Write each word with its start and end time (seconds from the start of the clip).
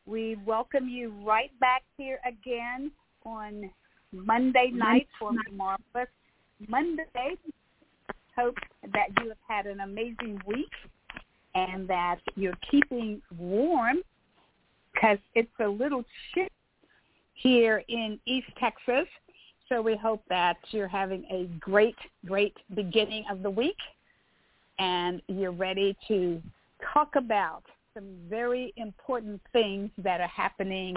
We 0.06 0.36
welcome 0.46 0.90
you 0.90 1.14
right 1.24 1.58
back 1.62 1.82
here 1.98 2.20
again 2.28 2.92
on 3.26 3.72
Monday 4.12 4.70
night 4.74 5.08
for 5.18 5.32
Marvelous 5.50 6.10
Monday. 6.68 7.38
Hope 8.36 8.58
that 8.82 9.08
you 9.22 9.30
have 9.30 9.38
had 9.48 9.66
an 9.66 9.80
amazing 9.80 10.42
week 10.46 10.74
and 11.56 11.88
that 11.88 12.18
you're 12.36 12.58
keeping 12.70 13.22
warm 13.38 14.00
because 14.94 15.20
it's 15.34 15.58
a 15.62 15.70
little 15.70 16.04
chilly 16.34 16.50
here 17.36 17.82
in 17.88 18.20
East 18.26 18.50
Texas. 18.60 19.08
So 19.70 19.82
we 19.82 19.96
hope 19.96 20.22
that 20.28 20.58
you're 20.72 20.90
having 20.90 21.24
a 21.32 21.46
great, 21.62 21.96
great 22.26 22.58
beginning 22.76 23.24
of 23.32 23.42
the 23.42 23.50
week 23.50 23.80
and 24.80 25.22
you're 25.30 25.54
ready 25.54 25.96
to 26.10 26.42
talk 26.94 27.16
about 27.16 27.64
some 27.94 28.06
very 28.30 28.74
important 28.78 29.42
things 29.52 29.90
that 29.98 30.22
are 30.22 30.28
happening 30.28 30.96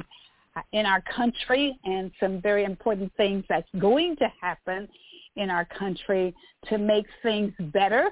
uh, 0.57 0.61
in 0.73 0.87
our 0.87 1.03
country 1.03 1.79
and 1.85 2.11
some 2.21 2.41
very 2.41 2.65
important 2.65 3.13
things 3.17 3.45
that's 3.49 3.69
going 3.81 4.17
to 4.17 4.29
happen 4.41 4.89
in 5.37 5.51
our 5.51 5.65
country 5.65 6.35
to 6.69 6.79
make 6.79 7.07
things 7.23 7.53
better 7.73 8.11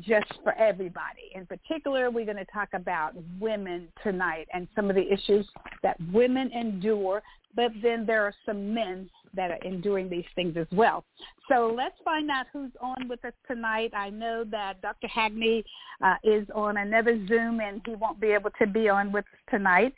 just 0.00 0.32
for 0.42 0.52
everybody. 0.54 1.32
In 1.34 1.46
particular, 1.46 2.10
we're 2.10 2.24
going 2.24 2.36
to 2.36 2.46
talk 2.52 2.68
about 2.74 3.14
women 3.40 3.88
tonight 4.02 4.46
and 4.52 4.68
some 4.76 4.90
of 4.90 4.96
the 4.96 5.12
issues 5.12 5.46
that 5.82 5.96
women 6.12 6.50
endure, 6.52 7.22
but 7.56 7.72
then 7.82 8.06
there 8.06 8.22
are 8.22 8.34
some 8.44 8.72
men 8.72 9.10
that 9.34 9.50
are 9.50 9.58
enduring 9.64 10.08
these 10.08 10.24
things 10.34 10.56
as 10.56 10.66
well. 10.70 11.04
So 11.48 11.72
let's 11.74 11.96
find 12.04 12.30
out 12.30 12.46
who's 12.52 12.70
on 12.80 13.08
with 13.08 13.24
us 13.24 13.32
tonight. 13.48 13.92
I 13.94 14.10
know 14.10 14.44
that 14.50 14.80
Dr. 14.82 15.08
Hagney 15.08 15.64
uh, 16.02 16.14
is 16.22 16.46
on 16.54 16.76
another 16.76 17.26
Zoom 17.26 17.60
and 17.60 17.80
he 17.86 17.94
won't 17.94 18.20
be 18.20 18.28
able 18.28 18.50
to 18.58 18.66
be 18.66 18.88
on 18.88 19.10
with 19.10 19.24
us 19.24 19.40
tonight. 19.50 19.94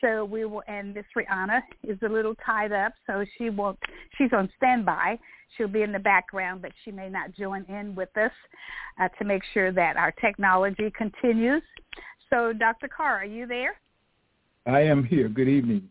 So 0.00 0.24
we 0.24 0.44
will, 0.44 0.62
and 0.66 0.94
Miss 0.94 1.04
Rihanna 1.16 1.60
is 1.86 1.98
a 2.02 2.08
little 2.08 2.34
tied 2.46 2.72
up, 2.72 2.94
so 3.06 3.24
she 3.36 3.50
won't. 3.50 3.78
She's 4.16 4.32
on 4.32 4.48
standby. 4.56 5.18
She'll 5.56 5.68
be 5.68 5.82
in 5.82 5.92
the 5.92 5.98
background, 5.98 6.62
but 6.62 6.72
she 6.84 6.90
may 6.90 7.10
not 7.10 7.32
join 7.34 7.64
in 7.68 7.94
with 7.94 8.16
us 8.16 8.30
uh, 8.98 9.08
to 9.18 9.24
make 9.24 9.42
sure 9.52 9.72
that 9.72 9.96
our 9.96 10.12
technology 10.12 10.90
continues. 10.96 11.62
So, 12.30 12.54
Dr. 12.54 12.88
Carr, 12.88 13.16
are 13.16 13.24
you 13.26 13.46
there? 13.46 13.74
I 14.64 14.80
am 14.80 15.04
here. 15.04 15.28
Good 15.28 15.48
evening. 15.48 15.88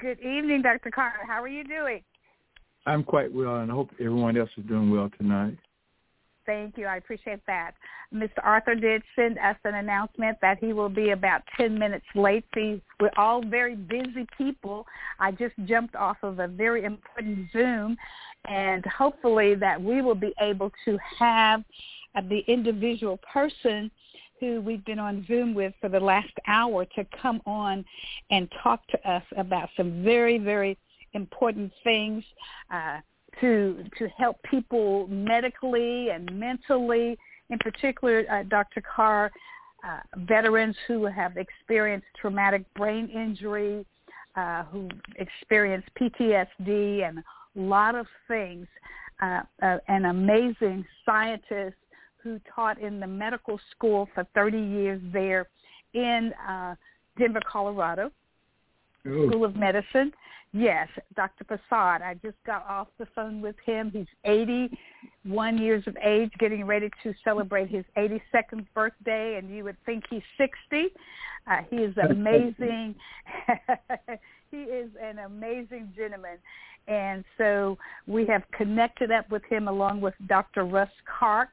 Good 0.00 0.18
evening, 0.20 0.62
Dr. 0.62 0.90
Carr. 0.90 1.12
How 1.26 1.42
are 1.42 1.48
you 1.48 1.64
doing? 1.64 2.02
I'm 2.86 3.02
quite 3.02 3.32
well, 3.32 3.56
and 3.56 3.70
I 3.70 3.74
hope 3.74 3.90
everyone 3.98 4.36
else 4.36 4.50
is 4.58 4.64
doing 4.66 4.90
well 4.90 5.10
tonight. 5.18 5.56
Thank 6.44 6.76
you. 6.76 6.86
I 6.86 6.96
appreciate 6.96 7.40
that. 7.46 7.72
Mr. 8.14 8.38
Arthur 8.42 8.74
did 8.74 9.02
send 9.16 9.38
us 9.38 9.56
an 9.64 9.74
announcement 9.74 10.38
that 10.42 10.58
he 10.58 10.72
will 10.72 10.88
be 10.88 11.10
about 11.10 11.42
10 11.56 11.78
minutes 11.78 12.04
late. 12.14 12.44
See, 12.54 12.80
we're 13.00 13.10
all 13.16 13.42
very 13.44 13.74
busy 13.74 14.26
people. 14.36 14.86
I 15.18 15.32
just 15.32 15.54
jumped 15.64 15.96
off 15.96 16.18
of 16.22 16.38
a 16.40 16.46
very 16.46 16.84
important 16.84 17.50
Zoom, 17.52 17.96
and 18.48 18.84
hopefully 18.86 19.54
that 19.56 19.80
we 19.82 20.02
will 20.02 20.14
be 20.14 20.34
able 20.40 20.70
to 20.84 20.98
have 21.18 21.64
the 22.28 22.40
individual 22.46 23.18
person 23.32 23.90
who 24.40 24.60
we've 24.60 24.84
been 24.84 24.98
on 24.98 25.24
Zoom 25.26 25.54
with 25.54 25.72
for 25.80 25.88
the 25.88 26.00
last 26.00 26.32
hour 26.46 26.84
to 26.96 27.06
come 27.22 27.40
on 27.46 27.84
and 28.30 28.50
talk 28.62 28.86
to 28.88 29.10
us 29.10 29.22
about 29.36 29.68
some 29.76 30.02
very, 30.02 30.38
very 30.38 30.78
important 31.12 31.72
things 31.82 32.22
uh, 32.70 32.98
to 33.40 33.84
to 33.98 34.08
help 34.16 34.36
people 34.42 35.06
medically 35.08 36.10
and 36.10 36.30
mentally. 36.38 37.18
In 37.50 37.58
particular, 37.58 38.24
uh, 38.30 38.42
Dr. 38.44 38.82
Carr, 38.82 39.30
uh, 39.86 40.00
veterans 40.18 40.76
who 40.86 41.04
have 41.04 41.36
experienced 41.36 42.06
traumatic 42.20 42.64
brain 42.74 43.08
injury, 43.08 43.86
uh, 44.36 44.64
who 44.64 44.88
experienced 45.16 45.88
PTSD, 46.00 47.08
and 47.08 47.18
a 47.18 47.24
lot 47.54 47.94
of 47.94 48.06
things. 48.28 48.66
Uh, 49.22 49.40
uh, 49.62 49.78
an 49.88 50.04
amazing 50.06 50.84
scientist 51.06 51.76
who 52.26 52.40
taught 52.52 52.80
in 52.80 52.98
the 52.98 53.06
medical 53.06 53.60
school 53.70 54.08
for 54.14 54.26
30 54.34 54.58
years 54.58 55.00
there 55.12 55.46
in 55.94 56.32
uh, 56.48 56.74
Denver, 57.16 57.40
Colorado, 57.50 58.10
Ooh. 59.06 59.28
School 59.28 59.44
of 59.44 59.54
Medicine. 59.56 60.12
Yes, 60.52 60.88
Dr. 61.14 61.44
Prasad. 61.44 62.02
I 62.02 62.14
just 62.22 62.36
got 62.46 62.66
off 62.66 62.88
the 62.98 63.06
phone 63.14 63.40
with 63.40 63.56
him. 63.64 63.90
He's 63.92 64.06
81 64.24 65.58
years 65.58 65.84
of 65.86 65.96
age, 66.02 66.30
getting 66.38 66.64
ready 66.64 66.90
to 67.02 67.14
celebrate 67.22 67.68
his 67.68 67.84
82nd 67.96 68.66
birthday, 68.74 69.36
and 69.36 69.54
you 69.54 69.64
would 69.64 69.76
think 69.84 70.04
he's 70.08 70.22
60. 70.38 70.88
Uh, 71.46 71.58
he 71.70 71.76
is 71.76 71.94
amazing. 72.10 72.94
he 74.50 74.56
is 74.56 74.90
an 75.00 75.18
amazing 75.20 75.92
gentleman. 75.96 76.38
And 76.88 77.24
so 77.36 77.76
we 78.06 78.26
have 78.26 78.42
connected 78.56 79.10
up 79.10 79.30
with 79.30 79.42
him 79.44 79.68
along 79.68 80.00
with 80.00 80.14
Dr. 80.26 80.64
Russ 80.64 80.90
Kark, 81.20 81.48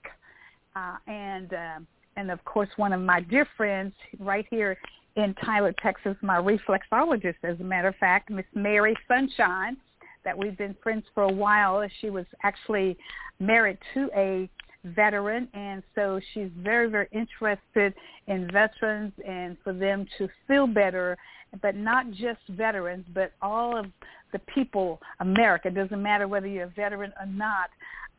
uh, 0.76 0.98
and 1.08 1.54
uh, 1.54 1.80
and 2.16 2.32
of 2.32 2.44
course 2.46 2.70
one 2.78 2.94
of 2.94 3.02
my 3.02 3.22
dear 3.22 3.48
friends 3.58 3.94
right 4.20 4.46
here 4.50 4.78
in 5.16 5.36
Tyler, 5.46 5.74
Texas, 5.82 6.16
my 6.22 6.38
reflexologist, 6.38 7.36
as 7.44 7.60
a 7.60 7.64
matter 7.64 7.90
of 7.90 7.96
fact, 7.98 8.30
Miss 8.30 8.46
Mary 8.56 8.96
Sunshine, 9.08 9.78
that 10.26 10.36
we've 10.38 10.58
been 10.58 10.76
friends 10.82 11.04
for 11.14 11.24
a 11.24 11.32
while. 11.32 11.88
She 12.02 12.10
was 12.10 12.26
actually 12.44 12.98
married 13.40 13.78
to 13.94 14.10
a 14.16 14.50
veteran, 14.86 15.48
and 15.54 15.84
so 15.96 16.20
she's 16.34 16.50
very, 16.58 16.90
very 16.90 17.08
interested 17.12 17.94
in 18.28 18.50
veterans 18.52 19.14
and 19.26 19.56
for 19.64 19.74
them 19.74 20.08
to 20.18 20.28
feel 20.48 20.68
better, 20.68 21.18
but 21.62 21.76
not 21.76 22.10
just 22.12 22.40
veterans, 22.50 23.06
but 23.14 23.34
all 23.42 23.78
of 23.78 23.86
the 24.32 24.40
people, 24.54 25.00
America, 25.20 25.68
it 25.68 25.76
doesn't 25.76 26.02
matter 26.02 26.28
whether 26.28 26.48
you're 26.48 26.66
a 26.66 26.70
veteran 26.70 27.14
or 27.20 27.28
not, 27.28 27.70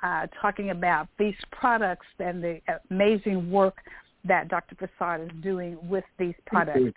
uh, 0.04 0.26
talking 0.40 0.70
about 0.70 1.08
these 1.18 1.34
products 1.50 2.06
and 2.18 2.44
the 2.44 2.60
amazing 2.90 3.50
work 3.50 3.78
that 4.26 4.48
Dr. 4.48 4.74
Prasad 4.74 5.22
is 5.22 5.30
doing 5.42 5.78
with 5.88 6.04
these 6.18 6.34
products. 6.46 6.92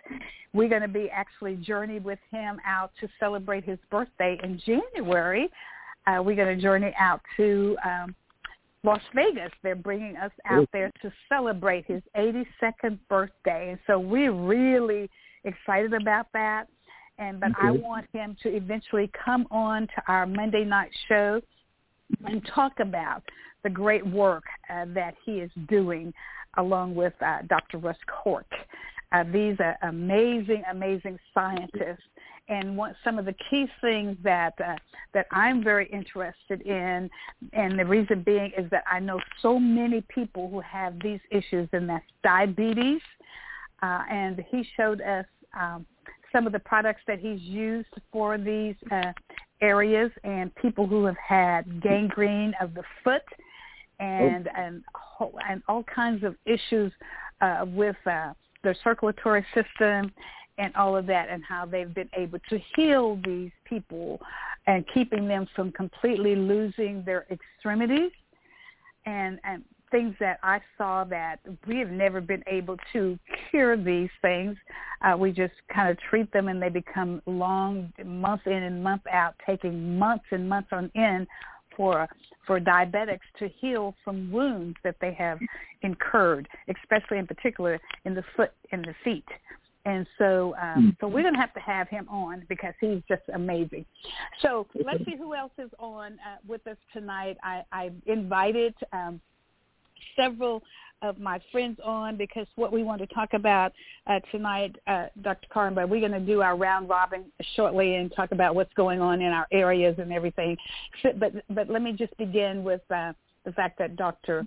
We're 0.52 0.68
going 0.68 0.82
to 0.82 0.88
be 0.88 1.10
actually 1.10 1.56
journey 1.56 1.98
with 2.00 2.18
him 2.30 2.58
out 2.66 2.90
to 3.00 3.08
celebrate 3.18 3.64
his 3.64 3.78
birthday 3.90 4.38
in 4.42 4.60
January. 4.64 5.48
Uh, 6.06 6.22
we're 6.22 6.36
going 6.36 6.54
to 6.54 6.62
journey 6.62 6.92
out 6.98 7.20
to 7.36 7.76
um, 7.84 8.14
Las 8.84 9.00
Vegas. 9.14 9.52
They're 9.62 9.74
bringing 9.74 10.16
us 10.16 10.32
out 10.46 10.68
there 10.72 10.90
to 11.02 11.12
celebrate 11.28 11.86
his 11.86 12.02
82nd 12.16 12.98
birthday, 13.08 13.70
and 13.70 13.78
so 13.86 13.98
we're 13.98 14.32
really 14.32 15.10
excited 15.44 15.94
about 15.94 16.26
that. 16.32 16.68
And 17.18 17.40
but 17.40 17.50
I 17.60 17.72
want 17.72 18.06
him 18.12 18.36
to 18.44 18.54
eventually 18.54 19.10
come 19.24 19.46
on 19.50 19.88
to 19.88 20.02
our 20.06 20.24
Monday 20.24 20.64
night 20.64 20.90
show 21.08 21.42
and 22.24 22.44
talk 22.54 22.80
about 22.80 23.22
the 23.62 23.70
great 23.70 24.06
work 24.06 24.44
uh, 24.70 24.84
that 24.94 25.14
he 25.24 25.40
is 25.40 25.50
doing 25.68 26.12
along 26.56 26.94
with 26.94 27.12
uh, 27.20 27.38
Dr. 27.48 27.78
Russ 27.78 27.96
Cork. 28.06 28.50
Uh, 29.12 29.24
these 29.32 29.56
are 29.60 29.76
amazing, 29.82 30.62
amazing 30.70 31.18
scientists. 31.32 32.02
And 32.50 32.80
some 33.04 33.18
of 33.18 33.26
the 33.26 33.34
key 33.50 33.66
things 33.82 34.16
that 34.24 34.54
uh, 34.58 34.76
that 35.12 35.26
I'm 35.32 35.62
very 35.62 35.86
interested 35.90 36.62
in, 36.62 37.10
and 37.52 37.78
the 37.78 37.84
reason 37.84 38.22
being 38.22 38.52
is 38.56 38.70
that 38.70 38.84
I 38.90 39.00
know 39.00 39.20
so 39.42 39.58
many 39.58 40.00
people 40.08 40.48
who 40.48 40.60
have 40.60 40.94
these 41.02 41.20
issues, 41.30 41.68
and 41.72 41.86
that's 41.86 42.06
diabetes. 42.24 43.02
Uh, 43.82 44.02
and 44.10 44.42
he 44.50 44.66
showed 44.78 45.02
us 45.02 45.26
um, 45.58 45.84
some 46.32 46.46
of 46.46 46.52
the 46.52 46.58
products 46.58 47.02
that 47.06 47.18
he's 47.18 47.40
used 47.42 47.88
for 48.10 48.38
these 48.38 48.74
uh, 48.90 49.12
areas, 49.60 50.10
and 50.24 50.54
people 50.56 50.86
who 50.86 51.04
have 51.04 51.16
had 51.16 51.82
gangrene 51.82 52.54
of 52.60 52.74
the 52.74 52.82
foot 53.02 53.22
and 54.00 54.48
oh. 54.48 54.60
and 54.60 54.84
and 55.48 55.62
all 55.68 55.84
kinds 55.84 56.22
of 56.24 56.36
issues 56.46 56.92
uh, 57.40 57.64
with 57.66 57.96
uh, 58.06 58.32
their 58.62 58.76
circulatory 58.84 59.44
system 59.54 60.12
and 60.58 60.74
all 60.74 60.96
of 60.96 61.06
that, 61.06 61.28
and 61.28 61.42
how 61.44 61.64
they've 61.64 61.94
been 61.94 62.10
able 62.16 62.38
to 62.48 62.58
heal 62.76 63.20
these 63.24 63.52
people 63.64 64.20
and 64.66 64.84
keeping 64.92 65.26
them 65.26 65.46
from 65.54 65.72
completely 65.72 66.34
losing 66.34 67.02
their 67.04 67.26
extremities 67.30 68.12
and 69.06 69.40
and 69.44 69.64
things 69.90 70.14
that 70.20 70.38
I 70.42 70.60
saw 70.76 71.04
that 71.04 71.40
we 71.66 71.78
have 71.78 71.90
never 71.90 72.20
been 72.20 72.42
able 72.46 72.76
to 72.92 73.18
cure 73.50 73.76
these 73.76 74.10
things. 74.22 74.56
Uh, 75.02 75.16
we 75.16 75.32
just 75.32 75.54
kind 75.72 75.90
of 75.90 75.98
treat 76.10 76.32
them 76.32 76.48
and 76.48 76.60
they 76.60 76.68
become 76.68 77.22
long, 77.26 77.92
month 78.04 78.42
in 78.46 78.52
and 78.52 78.82
month 78.82 79.02
out, 79.10 79.34
taking 79.46 79.98
months 79.98 80.24
and 80.30 80.48
months 80.48 80.68
on 80.72 80.90
end 80.94 81.26
for 81.76 82.08
for 82.46 82.58
diabetics 82.58 83.20
to 83.38 83.48
heal 83.60 83.94
from 84.04 84.32
wounds 84.32 84.76
that 84.82 84.96
they 85.00 85.12
have 85.12 85.38
incurred, 85.82 86.48
especially 86.68 87.18
in 87.18 87.26
particular 87.26 87.78
in 88.04 88.14
the 88.14 88.24
foot 88.34 88.52
and 88.72 88.84
the 88.84 88.94
feet. 89.04 89.26
And 89.84 90.06
so, 90.18 90.54
um, 90.60 90.96
so 91.00 91.08
we're 91.08 91.22
going 91.22 91.34
to 91.34 91.40
have 91.40 91.54
to 91.54 91.60
have 91.60 91.88
him 91.88 92.06
on 92.10 92.44
because 92.48 92.74
he's 92.80 93.00
just 93.08 93.22
amazing. 93.32 93.86
So 94.42 94.66
let's 94.84 95.02
see 95.04 95.16
who 95.16 95.34
else 95.34 95.52
is 95.56 95.70
on 95.78 96.12
uh, 96.14 96.36
with 96.46 96.66
us 96.66 96.76
tonight. 96.92 97.38
I, 97.42 97.62
I 97.72 97.90
invited 98.06 98.74
um, 98.92 99.20
several 100.16 100.62
of 101.02 101.18
my 101.18 101.40
friends 101.52 101.78
on 101.84 102.16
because 102.16 102.46
what 102.56 102.72
we 102.72 102.82
want 102.82 103.00
to 103.00 103.06
talk 103.08 103.32
about 103.34 103.72
uh, 104.06 104.18
tonight, 104.32 104.74
uh, 104.86 105.06
Dr. 105.22 105.70
But 105.70 105.88
we're 105.88 106.00
going 106.00 106.12
to 106.12 106.20
do 106.20 106.42
our 106.42 106.56
round 106.56 106.88
robin 106.88 107.24
shortly 107.54 107.96
and 107.96 108.12
talk 108.14 108.32
about 108.32 108.54
what's 108.54 108.72
going 108.74 109.00
on 109.00 109.20
in 109.20 109.32
our 109.32 109.46
areas 109.52 109.94
and 109.98 110.12
everything. 110.12 110.56
So, 111.02 111.10
but 111.16 111.32
but 111.50 111.68
let 111.68 111.82
me 111.82 111.92
just 111.92 112.16
begin 112.16 112.64
with 112.64 112.80
uh, 112.90 113.12
the 113.44 113.52
fact 113.52 113.78
that 113.78 113.96
Dr. 113.96 114.46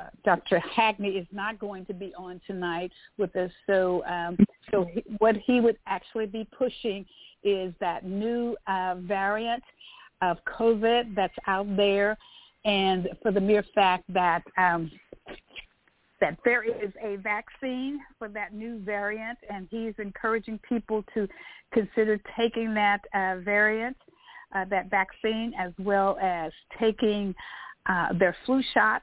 Uh, 0.00 0.04
Dr. 0.24 0.62
Hagney 0.76 1.20
is 1.20 1.26
not 1.30 1.58
going 1.58 1.84
to 1.86 1.94
be 1.94 2.14
on 2.16 2.40
tonight 2.46 2.90
with 3.18 3.36
us. 3.36 3.50
So 3.66 4.02
um, 4.06 4.38
so 4.70 4.86
he, 4.90 5.04
what 5.18 5.36
he 5.36 5.60
would 5.60 5.76
actually 5.86 6.26
be 6.26 6.48
pushing 6.56 7.04
is 7.44 7.74
that 7.80 8.04
new 8.06 8.56
uh, 8.66 8.94
variant 9.00 9.62
of 10.22 10.38
COVID 10.58 11.14
that's 11.14 11.34
out 11.46 11.76
there, 11.76 12.16
and 12.64 13.08
for 13.22 13.32
the 13.32 13.40
mere 13.40 13.64
fact 13.74 14.04
that 14.12 14.42
um, 14.56 14.90
that 16.20 16.38
there 16.44 16.62
is 16.62 16.92
a 17.02 17.16
vaccine 17.16 17.98
for 18.16 18.28
that 18.28 18.54
new 18.54 18.78
variant, 18.84 19.36
and 19.50 19.66
he's 19.70 19.92
encouraging 19.98 20.58
people 20.68 21.04
to 21.12 21.26
consider 21.72 22.20
taking 22.38 22.72
that 22.74 23.00
uh, 23.12 23.36
variant, 23.44 23.96
uh, 24.54 24.64
that 24.66 24.88
vaccine, 24.88 25.52
as 25.58 25.72
well 25.80 26.16
as 26.22 26.52
taking 26.78 27.34
uh, 27.86 28.12
their 28.16 28.36
flu 28.46 28.62
shot. 28.72 29.02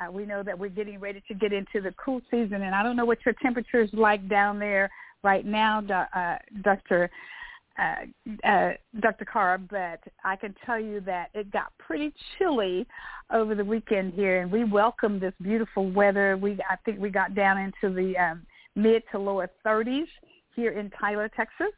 Uh, 0.00 0.10
we 0.10 0.26
know 0.26 0.42
that 0.42 0.58
we're 0.58 0.68
getting 0.68 0.98
ready 0.98 1.22
to 1.28 1.34
get 1.34 1.52
into 1.52 1.80
the 1.80 1.94
cool 2.04 2.20
season, 2.32 2.62
and 2.62 2.74
I 2.74 2.82
don't 2.82 2.96
know 2.96 3.04
what 3.04 3.18
your 3.24 3.34
temperature 3.40 3.80
is 3.80 3.90
like 3.92 4.28
down 4.28 4.58
there 4.58 4.90
right 5.22 5.46
now, 5.46 5.80
uh, 6.14 6.36
Dr 6.62 7.08
uh, 7.78 8.46
uh, 8.46 8.72
Dr. 9.00 9.24
Carr, 9.24 9.58
but 9.58 10.00
I 10.24 10.36
can 10.36 10.54
tell 10.64 10.80
you 10.80 11.00
that 11.02 11.30
it 11.34 11.50
got 11.50 11.72
pretty 11.78 12.12
chilly 12.38 12.86
over 13.32 13.54
the 13.54 13.64
weekend 13.64 14.14
here, 14.14 14.40
and 14.40 14.50
we 14.50 14.64
welcomed 14.64 15.20
this 15.20 15.34
beautiful 15.42 15.90
weather. 15.90 16.36
We 16.36 16.58
I 16.68 16.76
think 16.84 16.98
we 16.98 17.10
got 17.10 17.34
down 17.34 17.58
into 17.58 17.94
the 17.94 18.16
um, 18.16 18.46
mid 18.74 19.02
to 19.12 19.18
lower 19.18 19.50
30s 19.64 20.06
here 20.54 20.72
in 20.72 20.90
Tyler, 20.98 21.30
Texas, 21.36 21.72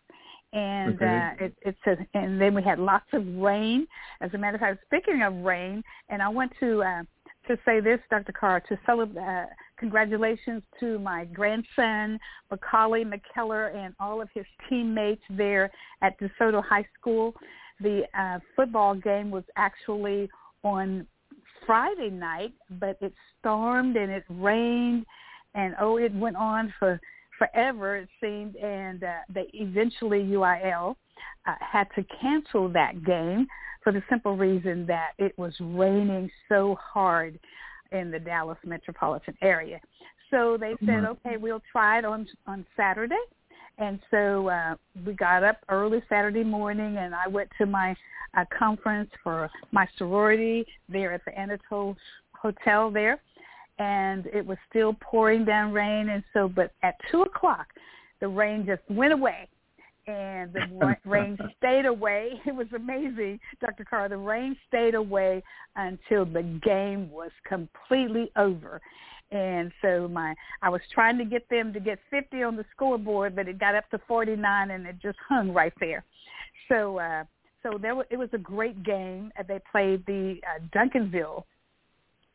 and 0.52 0.94
okay. 0.96 1.32
uh, 1.40 1.44
it, 1.44 1.54
it's 1.62 1.78
a, 1.86 2.18
and 2.18 2.40
then 2.40 2.54
we 2.54 2.62
had 2.62 2.78
lots 2.78 3.06
of 3.12 3.26
rain. 3.36 3.86
As 4.20 4.30
a 4.34 4.38
matter 4.38 4.54
of 4.54 4.60
fact, 4.60 4.80
speaking 4.86 5.22
of 5.22 5.34
rain, 5.36 5.82
and 6.08 6.22
I 6.22 6.28
went 6.28 6.52
to 6.60 6.82
uh, 6.82 7.02
to 7.48 7.58
say 7.64 7.80
this, 7.80 7.98
Dr. 8.10 8.32
Carr, 8.32 8.60
to 8.68 8.78
celebrate. 8.86 9.20
Uh, 9.22 9.46
congratulations 9.78 10.62
to 10.78 10.98
my 10.98 11.24
grandson, 11.24 12.18
Macaulay 12.50 13.04
McKellar, 13.04 13.74
and 13.74 13.94
all 13.98 14.20
of 14.20 14.28
his 14.34 14.44
teammates 14.68 15.22
there 15.30 15.70
at 16.02 16.18
DeSoto 16.20 16.62
High 16.64 16.86
School. 16.98 17.34
The 17.80 18.02
uh, 18.18 18.38
football 18.54 18.94
game 18.94 19.30
was 19.30 19.44
actually 19.56 20.28
on 20.62 21.06
Friday 21.66 22.10
night, 22.10 22.52
but 22.78 22.96
it 23.00 23.12
stormed 23.38 23.96
and 23.96 24.10
it 24.10 24.24
rained, 24.28 25.04
and 25.54 25.74
oh, 25.80 25.96
it 25.96 26.14
went 26.14 26.36
on 26.36 26.72
for 26.78 27.00
forever 27.38 27.96
it 27.96 28.08
seemed, 28.20 28.56
and 28.56 29.04
uh, 29.04 29.18
they 29.32 29.48
eventually 29.54 30.24
UIL 30.24 30.96
uh, 31.46 31.54
had 31.60 31.86
to 31.94 32.04
cancel 32.20 32.68
that 32.70 33.04
game 33.04 33.46
for 33.88 33.92
the 33.92 34.02
simple 34.10 34.36
reason 34.36 34.84
that 34.84 35.12
it 35.16 35.32
was 35.38 35.54
raining 35.60 36.30
so 36.46 36.76
hard 36.78 37.38
in 37.90 38.10
the 38.10 38.18
Dallas 38.18 38.58
metropolitan 38.62 39.34
area. 39.40 39.80
So 40.30 40.58
they 40.60 40.74
said, 40.84 41.06
okay, 41.06 41.38
we'll 41.38 41.62
try 41.72 41.98
it 41.98 42.04
on 42.04 42.26
on 42.46 42.66
Saturday. 42.76 43.16
And 43.78 43.98
so 44.10 44.48
uh, 44.48 44.74
we 45.06 45.14
got 45.14 45.42
up 45.42 45.60
early 45.70 46.02
Saturday 46.06 46.44
morning, 46.44 46.98
and 46.98 47.14
I 47.14 47.28
went 47.28 47.48
to 47.56 47.64
my 47.64 47.96
uh, 48.36 48.44
conference 48.58 49.08
for 49.24 49.48
my 49.72 49.88
sorority 49.96 50.66
there 50.90 51.14
at 51.14 51.24
the 51.24 51.38
Anatole 51.38 51.96
Hotel 52.32 52.90
there, 52.90 53.18
and 53.78 54.26
it 54.26 54.44
was 54.44 54.58
still 54.68 54.94
pouring 55.00 55.46
down 55.46 55.72
rain. 55.72 56.10
And 56.10 56.22
so, 56.34 56.46
but 56.46 56.72
at 56.82 56.96
two 57.10 57.22
o'clock, 57.22 57.68
the 58.20 58.28
rain 58.28 58.66
just 58.66 58.82
went 58.90 59.14
away, 59.14 59.48
and 60.08 60.52
the 60.52 60.96
rain 61.04 61.38
stayed 61.58 61.86
away. 61.86 62.40
It 62.48 62.54
was 62.54 62.66
amazing, 62.74 63.38
Dr. 63.60 63.84
Carr. 63.84 64.08
The 64.08 64.16
rain 64.16 64.56
stayed 64.66 64.94
away 64.94 65.42
until 65.76 66.24
the 66.24 66.42
game 66.64 67.10
was 67.10 67.30
completely 67.46 68.30
over. 68.36 68.80
And 69.30 69.70
so 69.82 70.08
my 70.08 70.34
I 70.62 70.70
was 70.70 70.80
trying 70.92 71.18
to 71.18 71.24
get 71.26 71.46
them 71.50 71.72
to 71.74 71.80
get 71.80 71.98
50 72.10 72.42
on 72.42 72.56
the 72.56 72.64
scoreboard, 72.74 73.36
but 73.36 73.46
it 73.46 73.58
got 73.58 73.74
up 73.74 73.88
to 73.90 74.00
49 74.08 74.70
and 74.70 74.86
it 74.86 74.96
just 75.02 75.18
hung 75.28 75.52
right 75.52 75.74
there. 75.78 76.04
So 76.68 76.98
uh 76.98 77.24
so 77.62 77.76
there 77.76 77.94
was, 77.94 78.06
it 78.10 78.16
was 78.16 78.30
a 78.32 78.38
great 78.38 78.82
game. 78.82 79.30
They 79.46 79.60
played 79.70 80.06
the 80.06 80.40
uh, 80.46 80.60
Duncanville 80.74 81.42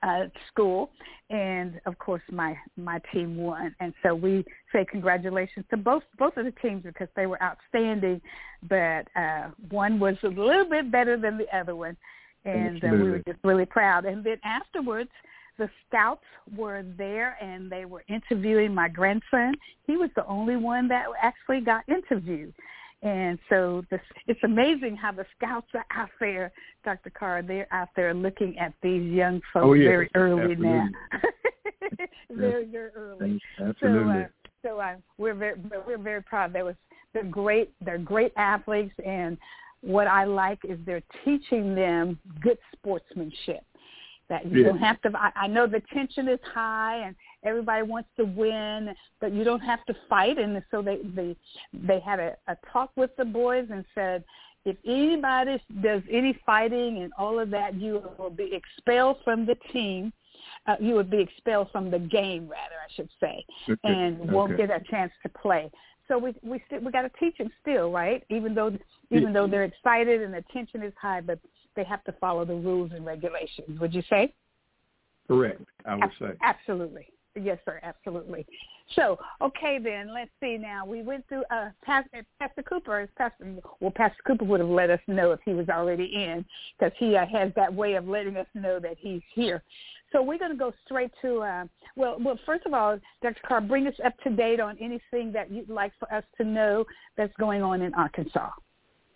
uh, 0.04 0.26
school, 0.48 0.90
and 1.30 1.80
of 1.86 1.98
course 1.98 2.22
my 2.32 2.56
my 2.78 3.00
team 3.12 3.38
won. 3.38 3.76
And 3.80 3.94
so 4.04 4.14
we 4.14 4.46
say 4.72 4.86
congratulations 4.86 5.66
to 5.70 5.78
both 5.78 6.04
both 6.20 6.38
of 6.38 6.46
the 6.46 6.54
teams 6.62 6.84
because 6.84 7.08
they 7.16 7.26
were 7.26 7.42
outstanding, 7.42 8.22
but 8.70 9.08
uh, 9.16 9.50
one 9.70 10.00
was 10.00 10.16
a 10.24 10.28
little 10.28 10.70
bit 10.70 10.92
better 10.92 11.18
than 11.18 11.38
the 11.38 11.48
other 11.56 11.76
one, 11.76 11.98
and 12.46 12.84
uh, 12.84 12.88
we 12.92 13.10
were 13.10 13.24
just 13.26 13.40
really 13.44 13.66
proud. 13.66 14.06
And 14.06 14.24
then 14.24 14.38
afterwards, 14.44 15.12
the 15.58 15.70
scouts 15.88 16.26
were 16.56 16.84
there 16.98 17.38
and 17.42 17.72
they 17.72 17.86
were 17.86 18.04
interviewing 18.08 18.74
my 18.74 18.90
grandson. 18.90 19.54
He 19.86 19.98
was 19.98 20.10
the 20.16 20.26
only 20.26 20.56
one 20.56 20.88
that 20.88 21.06
actually 21.22 21.62
got 21.62 21.84
interviewed. 21.88 22.54
And 23.04 23.38
so 23.50 23.84
this, 23.92 24.00
it's 24.28 24.40
amazing 24.44 24.96
how 24.96 25.12
the 25.12 25.26
scouts 25.36 25.68
are 25.74 25.86
out 25.92 26.10
there, 26.22 26.54
Dr. 26.86 27.10
Carr. 27.10 27.42
They're 27.42 27.68
out 27.72 27.90
there 27.98 28.14
looking 28.14 28.58
at 28.58 28.74
these 28.82 29.12
young 29.12 29.42
folks 29.54 29.66
oh, 29.66 29.74
yes. 29.74 29.88
very 29.88 30.10
early 30.16 30.54
Absolutely. 30.54 30.68
now. 30.68 30.88
very, 32.32 32.66
very 32.66 32.92
early. 32.96 33.42
Absolutely. 33.60 34.26
So, 34.64 34.70
uh, 34.70 34.78
so 34.78 34.80
uh, 34.80 34.96
we're 35.18 35.34
very, 35.34 35.60
we're 35.86 35.98
very 35.98 36.24
proud. 36.24 36.54
There 36.54 36.64
was 36.64 36.76
they're 37.14 37.24
great. 37.24 37.72
They're 37.84 37.98
great 37.98 38.32
athletes, 38.38 38.94
and 39.06 39.38
what 39.82 40.08
I 40.08 40.24
like 40.24 40.60
is 40.68 40.80
they're 40.86 41.04
teaching 41.26 41.76
them 41.76 42.18
good 42.42 42.58
sportsmanship. 42.72 43.64
That 44.30 44.46
you 44.46 44.62
Yeah. 44.62 44.70
don't 44.70 44.80
have 44.80 45.02
to. 45.02 45.12
I, 45.16 45.32
I 45.36 45.48
know 45.48 45.68
the 45.68 45.82
tension 45.94 46.30
is 46.30 46.40
high, 46.54 47.06
and 47.06 47.16
everybody 47.44 47.84
wants 47.84 48.10
to 48.18 48.26
win, 48.26 48.94
but 49.20 49.34
you 49.34 49.44
don't 49.44 49.62
have 49.62 49.86
to 49.86 49.96
fight. 50.10 50.38
And 50.38 50.62
so 50.72 50.82
they 50.82 51.00
they 51.16 51.36
they 51.74 52.00
had 52.00 52.20
a, 52.20 52.36
a 52.48 52.58
talk 52.72 52.92
with 52.96 53.16
the 53.18 53.26
boys 53.26 53.68
and 53.72 53.86
said, 53.96 54.24
if 54.66 54.78
anybody 54.86 55.62
does 55.82 56.02
any 56.10 56.40
fighting 56.46 57.04
and 57.04 57.12
all 57.18 57.40
of 57.40 57.50
that, 57.50 57.76
you 57.76 58.02
will 58.18 58.30
be 58.30 58.52
expelled 58.54 59.18
from 59.24 59.46
the 59.46 59.56
team. 59.72 60.14
Uh, 60.68 60.76
you 60.80 60.94
would 60.96 61.10
be 61.10 61.20
expelled 61.20 61.70
from 61.72 61.92
the 61.92 62.00
game, 62.00 62.48
rather, 62.48 62.76
I 62.76 62.92
should 62.96 63.10
say, 63.20 63.46
Okay. 63.70 63.78
and 63.84 64.32
won't 64.32 64.54
Okay. 64.54 64.68
get 64.68 64.82
a 64.82 64.84
chance 64.90 65.12
to 65.24 65.30
play. 65.30 65.70
So 66.08 66.18
we 66.18 66.34
we 66.44 66.62
still 66.68 66.80
we 66.82 66.92
got 66.92 67.04
to 67.04 67.12
teach 67.20 67.38
them 67.38 67.52
still, 67.62 67.92
right? 67.92 68.24
Even 68.30 68.54
though 68.54 68.78
even 69.10 69.32
though 69.34 69.48
they're 69.48 69.64
excited 69.64 70.22
and 70.22 70.34
the 70.34 70.44
tension 70.54 70.82
is 70.84 70.94
high, 71.02 71.22
but 71.22 71.40
they 71.76 71.84
have 71.84 72.04
to 72.06 72.12
follow 72.14 72.46
the 72.46 72.54
rules 72.56 72.92
and 72.94 73.06
regulations. 73.06 73.80
Would 73.80 73.94
you 73.94 74.04
say? 74.10 74.34
Correct. 75.28 75.62
I 75.86 75.96
would 75.96 76.12
say. 76.20 76.32
Absolutely. 76.42 77.08
Yes, 77.36 77.58
sir. 77.66 77.80
Absolutely. 77.82 78.46
So, 78.96 79.18
okay, 79.42 79.80
then 79.80 80.14
let's 80.14 80.30
see. 80.40 80.58
Now 80.58 80.86
we 80.86 81.02
went 81.02 81.28
through 81.28 81.44
uh, 81.50 81.70
Pastor, 81.84 82.26
Pastor 82.40 82.62
Cooper. 82.64 83.10
Pastor, 83.18 83.56
well, 83.80 83.92
Pastor 83.92 84.22
Cooper 84.28 84.46
would 84.46 84.60
have 84.60 84.70
let 84.70 84.90
us 84.90 85.00
know 85.08 85.32
if 85.32 85.40
he 85.44 85.54
was 85.54 85.68
already 85.70 86.06
in, 86.06 86.46
because 86.78 86.94
he 86.98 87.16
uh, 87.16 87.26
has 87.26 87.52
that 87.56 87.74
way 87.74 87.96
of 87.96 88.08
letting 88.08 88.38
us 88.38 88.48
know 88.54 88.80
that 88.80 88.98
he's 89.00 89.22
here. 89.34 89.64
So 90.12 90.22
we're 90.22 90.38
going 90.38 90.52
to 90.52 90.58
go 90.58 90.72
straight 90.86 91.12
to. 91.24 91.40
Uh, 91.40 91.66
well, 91.96 92.18
well, 92.20 92.38
first 92.46 92.66
of 92.68 92.74
all, 92.74 93.00
Dr. 93.24 93.42
Carr, 93.48 93.62
bring 93.62 93.88
us 93.88 93.96
up 94.06 94.14
to 94.24 94.30
date 94.30 94.60
on 94.60 94.78
anything 94.80 95.32
that 95.34 95.50
you'd 95.52 95.70
like 95.70 95.92
for 96.00 96.14
us 96.14 96.24
to 96.38 96.44
know 96.44 96.86
that's 97.18 97.34
going 97.40 97.64
on 97.64 97.82
in 97.82 97.94
Arkansas. 97.96 98.52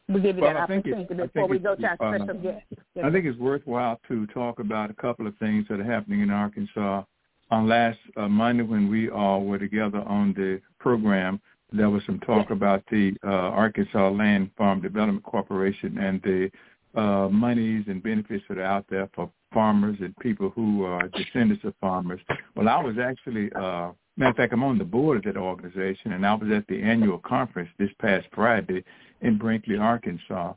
We'll 0.10 0.24
give 0.24 0.38
you 0.38 0.44
Well, 0.44 0.54
that 0.54 0.62
opportunity 0.62 1.14
before 1.14 1.48
we 1.48 1.60
go 1.60 1.76
to 1.76 1.86
our 1.86 2.16
uh, 2.16 2.18
special 2.18 2.42
guest. 2.42 2.64
I 3.04 3.12
think 3.12 3.26
it's 3.26 3.38
worthwhile 3.38 4.00
to 4.08 4.26
talk 4.28 4.60
about 4.60 4.90
a 4.90 4.94
couple 4.94 5.28
of 5.28 5.36
things 5.38 5.66
that 5.70 5.80
are 5.80 5.84
happening 5.84 6.22
in 6.22 6.32
Arkansas. 6.32 7.04
On 7.50 7.68
last 7.68 8.00
uh, 8.18 8.28
Monday, 8.28 8.64
when 8.64 8.90
we 8.90 9.10
all 9.10 9.46
were 9.46 9.58
together 9.58 10.00
on 10.00 10.34
the 10.34 10.62
program, 10.80 11.40
there 11.72 11.90
was 11.90 12.04
some 12.06 12.20
talk 12.20 12.50
about 12.50 12.84
the 12.92 13.16
uh, 13.24 13.28
Arkansas 13.30 14.10
Land 14.10 14.52
Farm 14.58 14.82
Development 14.82 15.24
Corporation 15.24 15.98
and 15.98 16.22
the 16.22 16.52
uh, 17.00 17.30
monies 17.30 17.86
and 17.88 18.02
benefits 18.02 18.44
that 18.50 18.58
are 18.58 18.64
out 18.64 18.86
there 18.90 19.10
for 19.14 19.30
farmers 19.54 19.98
and 20.00 20.16
people 20.18 20.50
who 20.56 20.84
are 20.84 21.08
descendants 21.10 21.64
of 21.64 21.74
farmers. 21.80 22.20
Well, 22.56 22.68
I 22.68 22.82
was 22.82 22.96
actually, 23.02 23.52
uh, 23.54 23.92
matter 24.18 24.32
of 24.32 24.36
fact, 24.36 24.54
I'm 24.54 24.64
on 24.64 24.78
the 24.78 24.84
board 24.84 25.18
of 25.18 25.24
that 25.24 25.40
organization, 25.40 26.14
and 26.14 26.26
I 26.26 26.34
was 26.34 26.50
at 26.52 26.68
the 26.68 26.82
annual 26.82 27.20
conference 27.20 27.70
this 27.78 27.92
past 28.02 28.28
Friday 28.34 28.84
in 29.22 29.38
Brinkley, 29.38 29.78
Arkansas 29.78 30.54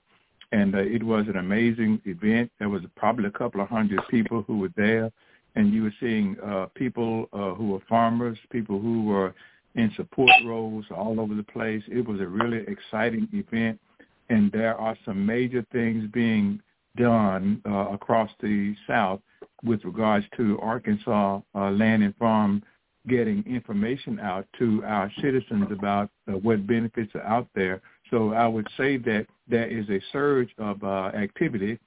and 0.52 0.74
uh, 0.74 0.78
it 0.78 1.02
was 1.02 1.26
an 1.28 1.36
amazing 1.36 2.00
event. 2.04 2.50
There 2.58 2.68
was 2.68 2.82
probably 2.96 3.26
a 3.26 3.30
couple 3.30 3.60
of 3.60 3.68
hundred 3.68 4.00
people 4.10 4.42
who 4.46 4.58
were 4.58 4.72
there, 4.76 5.10
and 5.56 5.72
you 5.72 5.82
were 5.82 5.94
seeing 6.00 6.36
uh, 6.44 6.66
people 6.74 7.28
uh, 7.32 7.54
who 7.54 7.70
were 7.70 7.80
farmers, 7.88 8.38
people 8.50 8.80
who 8.80 9.04
were 9.04 9.34
in 9.74 9.92
support 9.96 10.30
roles 10.44 10.84
all 10.94 11.20
over 11.20 11.34
the 11.34 11.42
place. 11.42 11.82
It 11.88 12.06
was 12.06 12.20
a 12.20 12.26
really 12.26 12.64
exciting 12.66 13.28
event, 13.32 13.80
and 14.28 14.50
there 14.52 14.76
are 14.76 14.96
some 15.04 15.24
major 15.24 15.64
things 15.72 16.10
being 16.12 16.60
done 16.96 17.62
uh, 17.66 17.88
across 17.92 18.30
the 18.40 18.74
South 18.86 19.20
with 19.62 19.84
regards 19.84 20.26
to 20.36 20.58
Arkansas 20.60 21.40
uh, 21.54 21.70
land 21.70 22.02
and 22.02 22.16
farm 22.16 22.62
getting 23.08 23.44
information 23.46 24.20
out 24.20 24.46
to 24.58 24.82
our 24.84 25.10
citizens 25.20 25.66
about 25.70 26.10
uh, 26.28 26.32
what 26.32 26.66
benefits 26.66 27.12
are 27.14 27.22
out 27.22 27.48
there. 27.54 27.80
So 28.10 28.32
I 28.32 28.46
would 28.46 28.68
say 28.76 28.96
that 28.98 29.26
there 29.48 29.68
is 29.68 29.88
a 29.88 30.00
surge 30.12 30.50
of 30.58 30.82
uh, 30.82 31.10
activity 31.14 31.78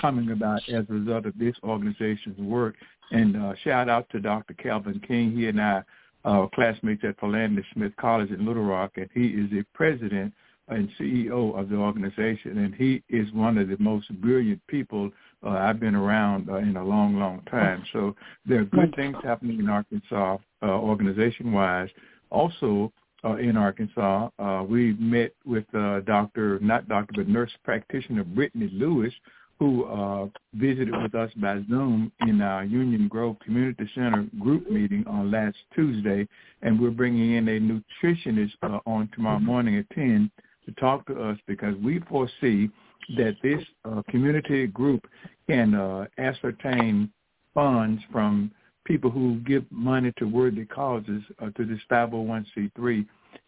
coming 0.00 0.30
about 0.30 0.68
as 0.68 0.84
a 0.88 0.92
result 0.92 1.26
of 1.26 1.38
this 1.38 1.54
organization's 1.62 2.38
work. 2.38 2.76
And 3.10 3.36
uh, 3.36 3.54
shout 3.64 3.88
out 3.88 4.08
to 4.10 4.20
Dr. 4.20 4.54
Calvin 4.54 5.00
King. 5.06 5.36
He 5.36 5.48
and 5.48 5.60
I 5.60 5.82
are 6.24 6.48
classmates 6.54 7.02
at 7.04 7.18
Philander 7.20 7.64
Smith 7.72 7.92
College 7.98 8.30
in 8.30 8.44
Little 8.44 8.64
Rock, 8.64 8.92
and 8.96 9.08
he 9.14 9.28
is 9.28 9.50
the 9.50 9.64
president 9.74 10.34
and 10.68 10.88
CEO 11.00 11.58
of 11.58 11.70
the 11.70 11.76
organization. 11.76 12.58
And 12.58 12.74
he 12.74 13.02
is 13.08 13.32
one 13.32 13.56
of 13.56 13.68
the 13.68 13.76
most 13.78 14.08
brilliant 14.20 14.60
people 14.66 15.10
uh, 15.44 15.50
I've 15.50 15.80
been 15.80 15.94
around 15.94 16.50
uh, 16.50 16.56
in 16.56 16.76
a 16.76 16.84
long, 16.84 17.18
long 17.18 17.42
time. 17.50 17.84
So 17.92 18.14
there 18.44 18.60
are 18.60 18.64
good 18.64 18.94
things 18.94 19.16
happening 19.22 19.60
in 19.60 19.68
Arkansas 19.68 20.38
uh, 20.62 20.66
organization-wise. 20.66 21.88
Also, 22.30 22.92
uh, 23.24 23.36
in 23.36 23.56
Arkansas, 23.56 24.28
uh, 24.38 24.64
we 24.68 24.94
met 24.94 25.32
with 25.44 25.64
uh, 25.74 26.00
Dr. 26.00 26.58
not 26.60 26.88
Dr. 26.88 27.12
but 27.16 27.28
nurse 27.28 27.50
practitioner 27.64 28.24
Brittany 28.24 28.70
Lewis, 28.72 29.12
who 29.58 29.84
uh, 29.86 30.26
visited 30.54 30.94
with 31.02 31.14
us 31.14 31.30
by 31.36 31.56
Zoom 31.68 32.12
in 32.20 32.40
our 32.40 32.64
Union 32.64 33.08
Grove 33.08 33.36
Community 33.44 33.88
Center 33.94 34.26
group 34.38 34.70
meeting 34.70 35.04
on 35.06 35.30
last 35.30 35.56
Tuesday, 35.74 36.28
and 36.62 36.80
we're 36.80 36.90
bringing 36.90 37.32
in 37.32 37.48
a 37.48 37.60
nutritionist 37.60 38.52
uh, 38.62 38.78
on 38.86 39.08
tomorrow 39.14 39.40
morning 39.40 39.76
at 39.76 39.90
10 39.90 40.30
to 40.64 40.72
talk 40.72 41.06
to 41.06 41.20
us 41.20 41.38
because 41.46 41.74
we 41.82 41.98
foresee 42.08 42.70
that 43.16 43.36
this 43.42 43.62
uh, 43.84 44.02
community 44.08 44.66
group 44.66 45.06
can 45.48 45.74
uh, 45.74 46.06
ascertain 46.18 47.10
funds 47.54 48.00
from 48.12 48.52
people 48.84 49.10
who 49.10 49.40
give 49.40 49.64
money 49.70 50.12
to 50.18 50.24
worthy 50.26 50.64
causes 50.64 51.22
uh, 51.42 51.50
to 51.56 51.64
this 51.64 51.80
501c3. 51.90 53.06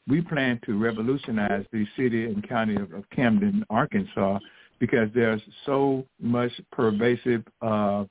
We 0.08 0.20
plan 0.22 0.60
to 0.66 0.78
revolutionize 0.78 1.64
the 1.72 1.86
city 1.96 2.24
and 2.24 2.46
county 2.48 2.76
of, 2.76 2.92
of 2.92 3.08
Camden, 3.10 3.64
Arkansas, 3.70 4.38
because 4.80 5.08
there's 5.14 5.42
so 5.66 6.04
much 6.20 6.50
pervasive 6.72 7.44
uh, 7.62 8.04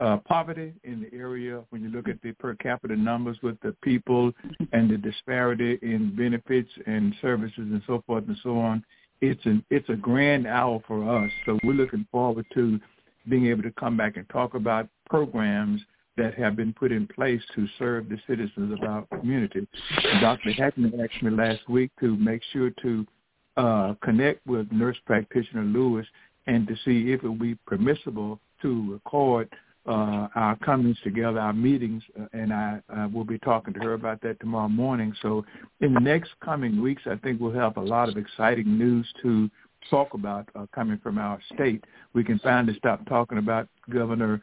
uh, 0.00 0.16
poverty 0.26 0.74
in 0.82 1.00
the 1.00 1.16
area. 1.16 1.62
When 1.70 1.82
you 1.82 1.88
look 1.88 2.08
at 2.08 2.20
the 2.22 2.32
per 2.32 2.54
capita 2.56 2.96
numbers 2.96 3.38
with 3.42 3.58
the 3.60 3.74
people 3.82 4.32
and 4.72 4.90
the 4.90 4.98
disparity 4.98 5.78
in 5.80 6.14
benefits 6.16 6.70
and 6.86 7.14
services 7.22 7.54
and 7.56 7.82
so 7.86 8.02
forth 8.06 8.24
and 8.26 8.36
so 8.42 8.58
on, 8.58 8.84
it's 9.20 9.44
an 9.46 9.64
it's 9.70 9.88
a 9.88 9.94
grand 9.94 10.46
hour 10.48 10.82
for 10.88 11.24
us. 11.24 11.30
So 11.46 11.58
we're 11.62 11.74
looking 11.74 12.06
forward 12.10 12.44
to 12.54 12.80
being 13.28 13.46
able 13.46 13.62
to 13.62 13.70
come 13.72 13.96
back 13.96 14.16
and 14.16 14.28
talk 14.28 14.54
about 14.54 14.88
programs 15.08 15.80
that 16.16 16.34
have 16.34 16.56
been 16.56 16.72
put 16.72 16.92
in 16.92 17.06
place 17.06 17.40
to 17.54 17.66
serve 17.78 18.08
the 18.08 18.18
citizens 18.26 18.72
of 18.72 18.82
our 18.86 19.06
community. 19.18 19.66
Dr. 20.20 20.52
Hackman 20.52 21.00
asked 21.00 21.22
me 21.22 21.30
last 21.30 21.66
week 21.68 21.90
to 22.00 22.16
make 22.16 22.42
sure 22.52 22.70
to 22.82 23.06
uh, 23.56 23.94
connect 24.02 24.46
with 24.46 24.70
nurse 24.72 24.96
practitioner 25.06 25.62
Lewis 25.62 26.06
and 26.46 26.66
to 26.66 26.74
see 26.84 27.12
if 27.12 27.22
it 27.22 27.28
would 27.28 27.38
be 27.38 27.54
permissible 27.66 28.40
to 28.62 28.92
record 28.92 29.48
uh, 29.86 30.28
our 30.36 30.56
comings 30.64 30.96
together, 31.02 31.40
our 31.40 31.52
meetings, 31.52 32.02
uh, 32.20 32.26
and 32.32 32.52
I 32.52 32.80
uh, 32.88 33.08
will 33.12 33.24
be 33.24 33.38
talking 33.38 33.74
to 33.74 33.80
her 33.80 33.94
about 33.94 34.20
that 34.22 34.38
tomorrow 34.38 34.68
morning. 34.68 35.12
So 35.22 35.44
in 35.80 35.92
the 35.92 36.00
next 36.00 36.30
coming 36.44 36.80
weeks, 36.80 37.02
I 37.06 37.16
think 37.16 37.40
we'll 37.40 37.52
have 37.52 37.76
a 37.76 37.82
lot 37.82 38.08
of 38.08 38.16
exciting 38.16 38.78
news 38.78 39.12
to 39.22 39.50
talk 39.90 40.14
about 40.14 40.48
uh, 40.54 40.66
coming 40.72 40.98
from 41.02 41.18
our 41.18 41.40
state. 41.54 41.84
We 42.12 42.22
can 42.22 42.38
finally 42.38 42.76
stop 42.78 43.04
talking 43.08 43.38
about 43.38 43.68
Governor 43.90 44.40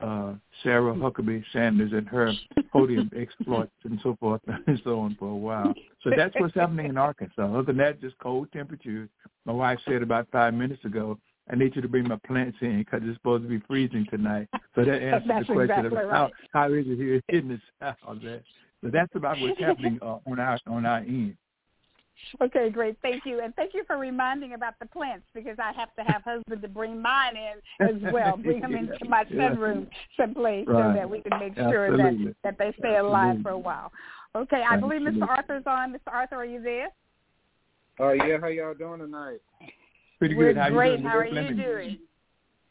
uh, 0.00 0.34
Sarah 0.62 0.94
Huckabee 0.94 1.44
Sanders 1.52 1.92
and 1.92 2.08
her 2.08 2.32
podium 2.72 3.10
exploits 3.16 3.72
and 3.84 3.98
so 4.02 4.16
forth 4.20 4.40
and 4.66 4.80
so 4.84 5.00
on 5.00 5.16
for 5.18 5.28
a 5.28 5.36
while. 5.36 5.74
So 6.02 6.10
that's 6.16 6.34
what's 6.38 6.54
happening 6.54 6.86
in 6.86 6.96
Arkansas. 6.96 7.42
Other 7.42 7.62
than 7.62 7.76
that, 7.78 8.00
just 8.00 8.18
cold 8.18 8.48
temperatures. 8.52 9.08
My 9.44 9.52
wife 9.52 9.78
said 9.88 10.02
about 10.02 10.28
five 10.30 10.54
minutes 10.54 10.84
ago, 10.84 11.18
I 11.50 11.56
need 11.56 11.74
you 11.74 11.82
to 11.82 11.88
bring 11.88 12.06
my 12.06 12.18
plants 12.26 12.58
in 12.60 12.78
because 12.78 13.00
it's 13.04 13.16
supposed 13.16 13.44
to 13.44 13.48
be 13.48 13.60
freezing 13.66 14.06
tonight. 14.10 14.48
So 14.74 14.84
that 14.84 14.88
answers 15.02 15.28
That's 15.28 15.46
the 15.46 15.54
question 15.54 15.86
exactly 15.86 16.02
of 16.04 16.10
how, 16.10 16.22
right. 16.24 16.32
how 16.52 16.72
is 16.72 16.84
it 16.86 16.96
here 16.96 17.22
in 17.28 17.48
the 17.48 17.60
South. 17.80 17.96
That. 18.22 18.42
So 18.82 18.90
that's 18.92 19.14
about 19.14 19.40
what's 19.40 19.58
happening 19.58 19.98
uh, 20.02 20.18
on 20.26 20.38
our 20.38 20.58
on 20.66 20.86
our 20.86 20.98
end. 20.98 21.36
Okay, 22.40 22.70
great. 22.70 22.96
Thank 23.02 23.24
you. 23.24 23.40
And 23.40 23.54
thank 23.54 23.74
you 23.74 23.84
for 23.86 23.96
reminding 23.96 24.54
about 24.54 24.74
the 24.80 24.86
plants 24.86 25.24
because 25.34 25.56
I 25.58 25.72
have 25.72 25.94
to 25.96 26.12
have 26.12 26.22
husband 26.22 26.62
to 26.62 26.68
bring 26.68 27.00
mine 27.00 27.34
in 27.36 27.86
as 27.88 28.12
well. 28.12 28.36
Bring 28.42 28.60
them 28.60 28.74
into 28.74 29.08
my 29.08 29.24
Yeah. 29.30 29.50
sunroom 29.50 29.86
simply 30.16 30.64
so 30.66 30.92
that 30.94 31.08
we 31.08 31.20
can 31.20 31.38
make 31.38 31.54
sure 31.54 31.86
Absolutely. 31.92 32.24
that, 32.26 32.34
that 32.44 32.58
they 32.58 32.72
stay 32.78 32.96
alive 32.96 33.36
Absolutely. 33.38 33.42
for 33.42 33.50
a 33.50 33.58
while. 33.58 33.92
Okay, 34.34 34.62
I 34.68 34.76
believe 34.76 35.00
Mr. 35.00 35.06
Absolutely. 35.22 35.28
Arthur's 35.28 35.62
on. 35.66 35.92
Mr. 35.92 36.12
Arthur, 36.12 36.36
are 36.36 36.44
you 36.44 36.60
there? 36.62 36.88
Oh 38.00 38.10
yeah, 38.12 38.38
how 38.40 38.46
y'all 38.48 38.74
doing 38.74 39.00
tonight? 39.00 39.40
Pretty 40.18 40.34
We're 40.34 40.52
good. 40.52 40.60
How 40.60 40.70
great. 40.70 40.98
doing? 40.98 41.02
How 41.04 41.18
are 41.18 41.26
you 41.26 41.34
Lemon? 41.34 41.56
doing? 41.56 41.98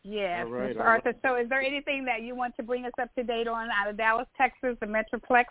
Yes, 0.03 0.45
All 0.45 0.51
right, 0.53 0.75
Mr. 0.75 0.79
all 0.79 0.87
Arthur. 0.87 1.13
So 1.21 1.35
is 1.35 1.49
there 1.49 1.61
anything 1.61 2.05
that 2.05 2.21
you 2.21 2.33
want 2.35 2.55
to 2.57 2.63
bring 2.63 2.85
us 2.85 2.93
up 3.01 3.13
to 3.15 3.23
date 3.23 3.47
on 3.47 3.67
out 3.71 3.89
of 3.89 3.97
Dallas, 3.97 4.27
Texas, 4.37 4.77
the 4.79 4.85
Metroplex 4.85 5.45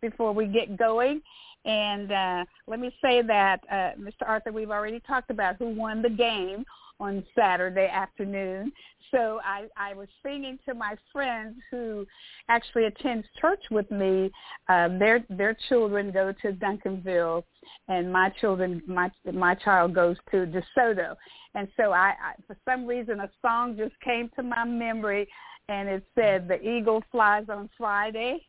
before 0.00 0.32
we 0.32 0.46
get 0.46 0.76
going? 0.76 1.20
And 1.66 2.12
uh, 2.12 2.44
let 2.68 2.78
me 2.78 2.94
say 3.02 3.22
that, 3.22 3.60
uh, 3.70 4.00
Mr. 4.00 4.26
Arthur, 4.26 4.52
we've 4.52 4.70
already 4.70 5.00
talked 5.00 5.30
about 5.30 5.56
who 5.56 5.68
won 5.68 6.00
the 6.00 6.08
game 6.08 6.64
on 7.00 7.24
Saturday 7.34 7.88
afternoon. 7.92 8.72
So 9.10 9.40
I, 9.44 9.66
I 9.76 9.94
was 9.94 10.08
singing 10.22 10.58
to 10.66 10.74
my 10.74 10.94
friends 11.12 11.56
who 11.70 12.06
actually 12.48 12.84
attends 12.84 13.26
church 13.40 13.62
with 13.70 13.90
me. 13.90 14.30
Um, 14.68 14.98
their 14.98 15.24
their 15.28 15.56
children 15.68 16.10
go 16.10 16.32
to 16.42 16.52
Duncanville, 16.52 17.44
and 17.88 18.12
my 18.12 18.30
children 18.40 18.82
my 18.86 19.10
my 19.32 19.54
child 19.54 19.94
goes 19.94 20.16
to 20.30 20.46
DeSoto. 20.46 21.14
And 21.54 21.68
so 21.76 21.92
I, 21.92 22.14
I 22.20 22.32
for 22.46 22.56
some 22.64 22.86
reason 22.86 23.20
a 23.20 23.30
song 23.42 23.76
just 23.76 23.94
came 24.00 24.30
to 24.36 24.42
my 24.42 24.64
memory, 24.64 25.28
and 25.68 25.88
it 25.88 26.04
said 26.14 26.48
the 26.48 26.60
eagle 26.60 27.02
flies 27.12 27.44
on 27.48 27.68
Friday. 27.78 28.44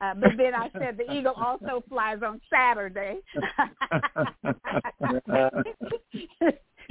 Uh, 0.00 0.14
but 0.14 0.30
then 0.36 0.54
I 0.54 0.70
said 0.72 0.98
the 0.98 1.12
eagle 1.12 1.34
also 1.34 1.82
flies 1.88 2.18
on 2.24 2.40
Saturday. 2.50 3.18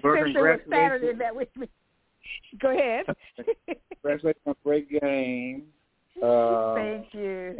Since 0.01 0.29
it 0.29 0.35
was 0.35 0.59
Saturday 0.69 1.13
that 1.17 1.35
we 1.35 1.45
go 2.59 2.71
ahead. 2.71 3.05
Congratulations 4.01 4.41
on 4.45 4.51
a 4.53 4.55
great 4.63 4.89
game. 4.89 5.63
Uh, 6.21 6.75
Thank 6.75 7.13
you. 7.13 7.57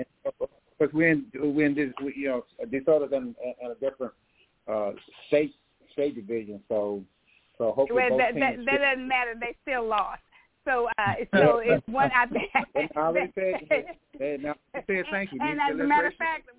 Because 0.79 0.93
we're 0.93 1.11
in 1.11 1.75
this, 1.75 1.89
we, 2.03 2.13
you 2.15 2.27
know, 2.29 2.45
DeSoto's 2.65 3.11
in, 3.13 3.35
in 3.61 3.71
a 3.71 3.75
different 3.75 4.13
uh, 4.67 4.91
state 5.27 5.53
state 5.91 6.15
division, 6.15 6.59
so 6.67 7.03
so 7.57 7.71
hopefully 7.71 8.01
Well, 8.01 8.09
both 8.09 8.19
that, 8.19 8.33
that, 8.33 8.65
that 8.65 8.77
doesn't 8.79 9.07
matter. 9.07 9.33
They 9.39 9.55
still 9.61 9.87
lost. 9.87 10.21
So, 10.65 10.87
uh, 10.97 11.13
so 11.35 11.61
it's 11.63 11.87
one. 11.87 12.11
I 12.15 12.25
They 12.73 12.89
already 12.95 13.31
said, 13.35 13.85
they, 14.17 14.37
now, 14.41 14.55
they 14.73 14.83
said 14.87 15.05
thank 15.11 15.31
you. 15.31 15.39
And 15.41 15.59
They 15.59 15.73
as 15.73 15.79
a 15.79 15.83
matter 15.83 16.07
of 16.07 16.15
fact, 16.15 16.49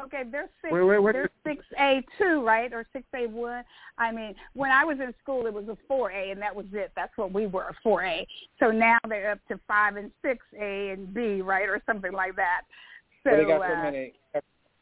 okay, 0.00 0.22
they're 0.30 0.48
six. 0.62 0.72
Wait, 0.72 0.82
wait, 0.82 0.98
wait. 0.98 1.12
They're 1.12 1.30
six 1.46 1.64
A 1.78 2.02
two, 2.18 2.44
right, 2.44 2.72
or 2.72 2.86
six 2.92 3.04
A 3.14 3.26
one. 3.26 3.64
I 3.98 4.12
mean, 4.12 4.34
when 4.54 4.70
I 4.70 4.84
was 4.84 4.98
in 5.00 5.14
school, 5.22 5.46
it 5.46 5.54
was 5.54 5.68
a 5.68 5.76
four 5.86 6.10
A, 6.10 6.30
and 6.30 6.40
that 6.42 6.54
was 6.54 6.66
it. 6.72 6.92
That's 6.96 7.16
what 7.16 7.32
we 7.32 7.46
were, 7.46 7.64
a 7.64 7.74
four 7.82 8.04
A. 8.04 8.26
So 8.58 8.70
now 8.70 8.98
they're 9.08 9.32
up 9.32 9.40
to 9.48 9.58
five 9.68 9.96
and 9.96 10.10
six 10.22 10.44
A 10.58 10.90
and 10.90 11.12
B, 11.12 11.40
right, 11.40 11.68
or 11.68 11.82
something 11.86 12.12
like 12.12 12.36
that. 12.36 12.62
So, 13.24 13.30
well, 13.30 13.38
they 13.38 13.44
got 13.44 13.60
so 13.60 13.74
uh, 13.74 13.82
many 13.82 14.12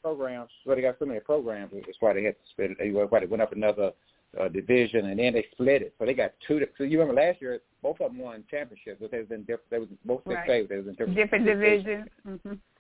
programs. 0.03 0.51
Well, 0.65 0.77
they 0.77 0.83
got 0.83 0.97
so 0.99 1.07
many 1.07 1.21
programs. 1.21 1.73
That's 1.73 1.97
why 2.01 2.15
they 2.15 2.23
had 2.25 2.35
to 2.35 2.51
split 2.53 2.71
it. 2.71 2.77
That's 2.79 3.11
Why 3.11 3.21
they 3.21 3.27
went 3.27 3.43
up 3.43 3.53
another 3.53 3.93
uh, 4.41 4.49
division, 4.49 5.07
and 5.07 5.19
then 5.19 5.33
they 5.33 5.47
split 5.53 5.83
it. 5.83 5.95
So 5.99 6.05
they 6.07 6.15
got 6.15 6.33
two. 6.47 6.61
So 6.77 6.85
you 6.85 7.01
remember 7.01 7.21
last 7.21 7.41
year, 7.41 7.61
both 7.83 8.01
of 8.01 8.11
them 8.13 8.19
won 8.19 8.45
championships, 8.51 8.99
but 9.01 9.11
they 9.11 9.19
was 9.19 9.31
in 9.31 9.41
different. 9.41 9.71
They 9.71 9.79
was 9.79 9.89
both 10.05 10.23
six 10.27 10.37
Right. 10.49 10.65
A. 10.65 10.67
They 10.67 10.77
was 10.77 10.87
in 10.87 10.93
different 10.95 11.15
different 11.17 11.45
divisions. 11.47 12.09
hmm 12.25 12.37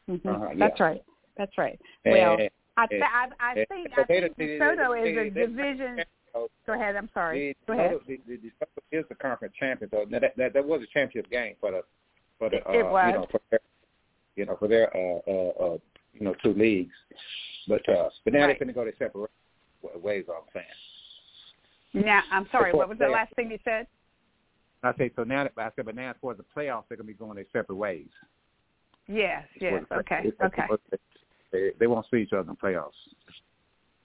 hmm 0.07 0.29
Uh-huh, 0.29 0.49
That's 0.59 0.81
right. 0.81 1.03
That's 1.37 1.57
right. 1.57 1.81
Well, 2.05 2.39
I, 2.77 2.87
th- 2.87 3.01
and- 3.03 3.33
I, 3.41 3.51
I 3.53 3.55
think 3.69 3.89
I 3.97 4.05
think 4.05 4.37
DeSoto 4.37 5.01
is 5.01 5.17
a 5.17 5.31
they- 5.31 5.47
division. 5.47 6.01
Go 6.67 6.75
ahead. 6.75 6.95
I'm 6.95 7.09
sorry. 7.15 7.57
The, 7.67 7.73
Go 7.73 7.79
ahead. 7.79 7.99
the, 8.07 8.17
the, 8.29 8.37
the, 8.37 8.51
the 8.91 8.99
is 8.99 9.05
the 9.09 9.15
conference 9.17 9.55
champion. 9.59 9.91
So 9.91 10.05
that, 10.11 10.37
that 10.37 10.53
that 10.53 10.65
was 10.65 10.83
a 10.83 10.87
championship 10.87 11.31
game 11.31 11.55
for 11.61 11.73
the 11.73 11.83
for 12.39 12.51
the 12.51 12.59
It- 12.59 12.67
uh, 12.67 12.73
it 12.73 12.87
was. 12.87 13.07
you 13.09 13.19
know 13.19 13.27
for 13.31 13.41
their, 13.51 13.61
you 14.37 14.47
know 14.47 14.57
for 14.57 14.69
their 14.69 14.97
uh, 14.97 15.19
uh, 15.27 15.65
uh, 15.75 15.79
you 16.13 16.21
know 16.25 16.35
two 16.45 16.53
leagues. 16.53 16.95
But 17.67 17.89
uh, 17.89 18.11
but 18.25 18.33
now 18.35 18.41
Right. 18.41 18.47
they're 18.49 18.55
going 18.57 18.69
to 18.69 18.73
go 18.75 18.85
their 18.85 18.95
separate 18.99 19.31
ways. 20.03 20.25
I'm 20.29 20.43
saying. 20.53 20.67
Now, 21.95 22.23
I'm 22.31 22.47
sorry. 22.53 22.73
What 22.73 22.89
was 22.89 22.99
the 22.99 23.09
last 23.09 23.35
thing 23.35 23.51
you 23.51 23.59
said? 23.65 23.87
I 24.83 24.93
say 24.97 25.11
so 25.17 25.25
now. 25.25 25.47
I 25.57 25.71
said, 25.75 25.87
but 25.87 25.97
now 25.97 26.13
towards 26.21 26.39
the 26.39 26.45
playoffs, 26.45 26.85
they're 26.89 26.97
going 26.97 27.07
to 27.09 27.13
be 27.13 27.15
going 27.15 27.37
their 27.37 27.47
separate 27.53 27.77
ways. 27.77 28.07
Yes. 29.09 29.45
Yes. 29.61 29.83
Okay. 29.91 30.21
it's- 30.27 30.47
Okay. 30.47 30.67
They, 31.51 31.71
they 31.81 31.87
won't 31.87 32.07
see 32.11 32.19
each 32.19 32.33
other 32.35 32.43
in 32.43 32.49
the 32.49 32.55
playoffs. 32.55 32.91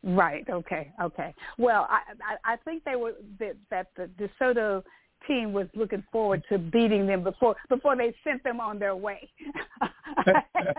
Right. 0.01 0.45
Okay. 0.49 0.91
Okay. 1.01 1.35
Well, 1.57 1.87
I 1.89 1.99
I, 2.45 2.53
I 2.53 2.55
think 2.57 2.83
they 2.85 2.95
were 2.95 3.13
that, 3.39 3.55
that 3.69 3.87
the 3.97 4.09
DeSoto 4.17 4.81
team 5.27 5.51
was 5.53 5.67
looking 5.75 6.03
forward 6.11 6.43
to 6.49 6.57
beating 6.57 7.05
them 7.05 7.23
before 7.23 7.55
before 7.69 7.95
they 7.97 8.13
sent 8.23 8.43
them 8.43 8.59
on 8.59 8.79
their 8.79 8.95
way. 8.95 9.29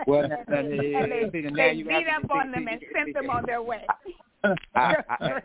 Well, 0.07 0.23
and 0.47 0.71
they, 0.71 0.93
and 0.95 1.11
they, 1.11 1.29
see, 1.31 1.41
now 1.41 1.55
they 1.55 1.83
beat 1.83 2.07
up 2.07 2.29
on 2.31 2.51
them 2.51 2.67
and 2.67 2.81
sent 2.95 3.13
them 3.13 3.29
on 3.29 3.43
their 3.45 3.61
way. 3.61 3.85
I, 4.75 4.95
I, 5.09 5.41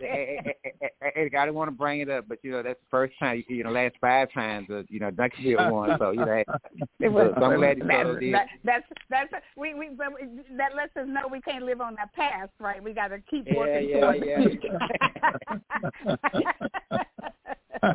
I, 1.02 1.28
I, 1.38 1.46
don't 1.46 1.54
want 1.54 1.68
to 1.68 1.76
bring 1.76 2.00
it 2.00 2.10
up, 2.10 2.26
but 2.28 2.38
you 2.42 2.50
know 2.50 2.62
that's 2.62 2.80
the 2.80 2.90
first 2.90 3.14
time. 3.18 3.42
You 3.48 3.64
know, 3.64 3.70
last 3.70 3.94
five 4.00 4.32
times, 4.32 4.68
uh, 4.70 4.82
you 4.88 5.00
know, 5.00 5.10
Duncanville 5.10 5.70
won. 5.72 5.96
So 5.98 6.10
you 6.10 6.24
know, 6.24 6.42
It 6.98 7.08
was, 7.08 7.32
so 7.38 7.44
I'm 7.44 7.58
glad 7.58 7.78
you 7.78 7.84
that, 7.84 8.20
did. 8.20 8.34
that, 8.34 8.46
that's 8.64 8.84
that's 9.08 9.32
we 9.56 9.74
we 9.74 9.90
that 9.96 10.74
lets 10.74 10.96
us 10.96 11.06
know 11.06 11.28
we 11.30 11.40
can't 11.40 11.64
live 11.64 11.80
on 11.80 11.94
that 11.96 12.12
past, 12.14 12.50
right? 12.58 12.82
We 12.82 12.92
got 12.92 13.08
to 13.08 13.18
keep 13.30 13.46
Yeah, 13.46 13.56
working 13.56 13.88
yeah, 13.88 14.00
towards 14.00 14.24
yeah. 14.24 14.38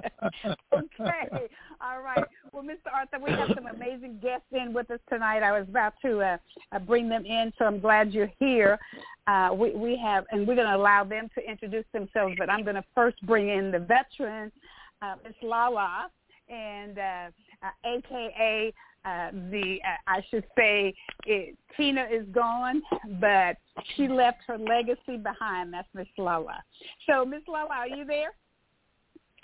okay, 0.73 1.47
all 1.81 2.01
right. 2.01 2.25
Well, 2.55 2.63
Mr. 2.63 2.89
Arthur, 2.93 3.19
we 3.21 3.31
have 3.31 3.49
some 3.53 3.67
amazing 3.67 4.19
guests 4.21 4.47
in 4.53 4.71
with 4.71 4.89
us 4.89 5.01
tonight. 5.09 5.43
I 5.43 5.51
was 5.51 5.67
about 5.67 5.93
to 6.03 6.21
uh, 6.21 6.37
uh, 6.71 6.79
bring 6.79 7.09
them 7.09 7.25
in, 7.25 7.51
so 7.59 7.65
I'm 7.65 7.81
glad 7.81 8.13
you're 8.13 8.31
here. 8.39 8.79
Uh, 9.27 9.49
we 9.53 9.71
we 9.71 9.97
have, 9.97 10.23
and 10.31 10.47
we're 10.47 10.55
going 10.55 10.69
to 10.69 10.75
allow 10.77 11.03
them 11.03 11.29
to 11.35 11.41
introduce 11.45 11.83
themselves, 11.91 12.35
but 12.37 12.49
I'm 12.49 12.63
going 12.63 12.77
to 12.77 12.85
first 12.95 13.21
bring 13.25 13.49
in 13.49 13.71
the 13.71 13.79
veteran, 13.79 14.53
uh, 15.01 15.15
Miss 15.25 15.33
Lala, 15.43 16.09
and 16.47 16.97
uh, 16.97 17.27
uh, 17.61 17.71
AKA 17.83 18.73
uh, 19.03 19.31
the 19.51 19.79
uh, 19.85 19.97
I 20.07 20.23
should 20.31 20.45
say 20.57 20.93
it, 21.25 21.57
Tina 21.75 22.07
is 22.09 22.25
gone, 22.31 22.81
but 23.19 23.57
she 23.97 24.07
left 24.07 24.37
her 24.47 24.57
legacy 24.57 25.17
behind. 25.17 25.73
That's 25.73 25.89
Miss 25.93 26.07
Lala. 26.17 26.63
So, 27.05 27.25
Miss 27.25 27.41
Lala, 27.49 27.67
are 27.69 27.87
you 27.89 28.05
there? 28.05 28.31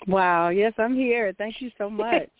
Wow. 0.06 0.48
Yes, 0.48 0.72
I'm 0.78 0.94
here. 0.94 1.34
Thank 1.36 1.60
you 1.60 1.70
so 1.76 1.90
much. 1.90 2.30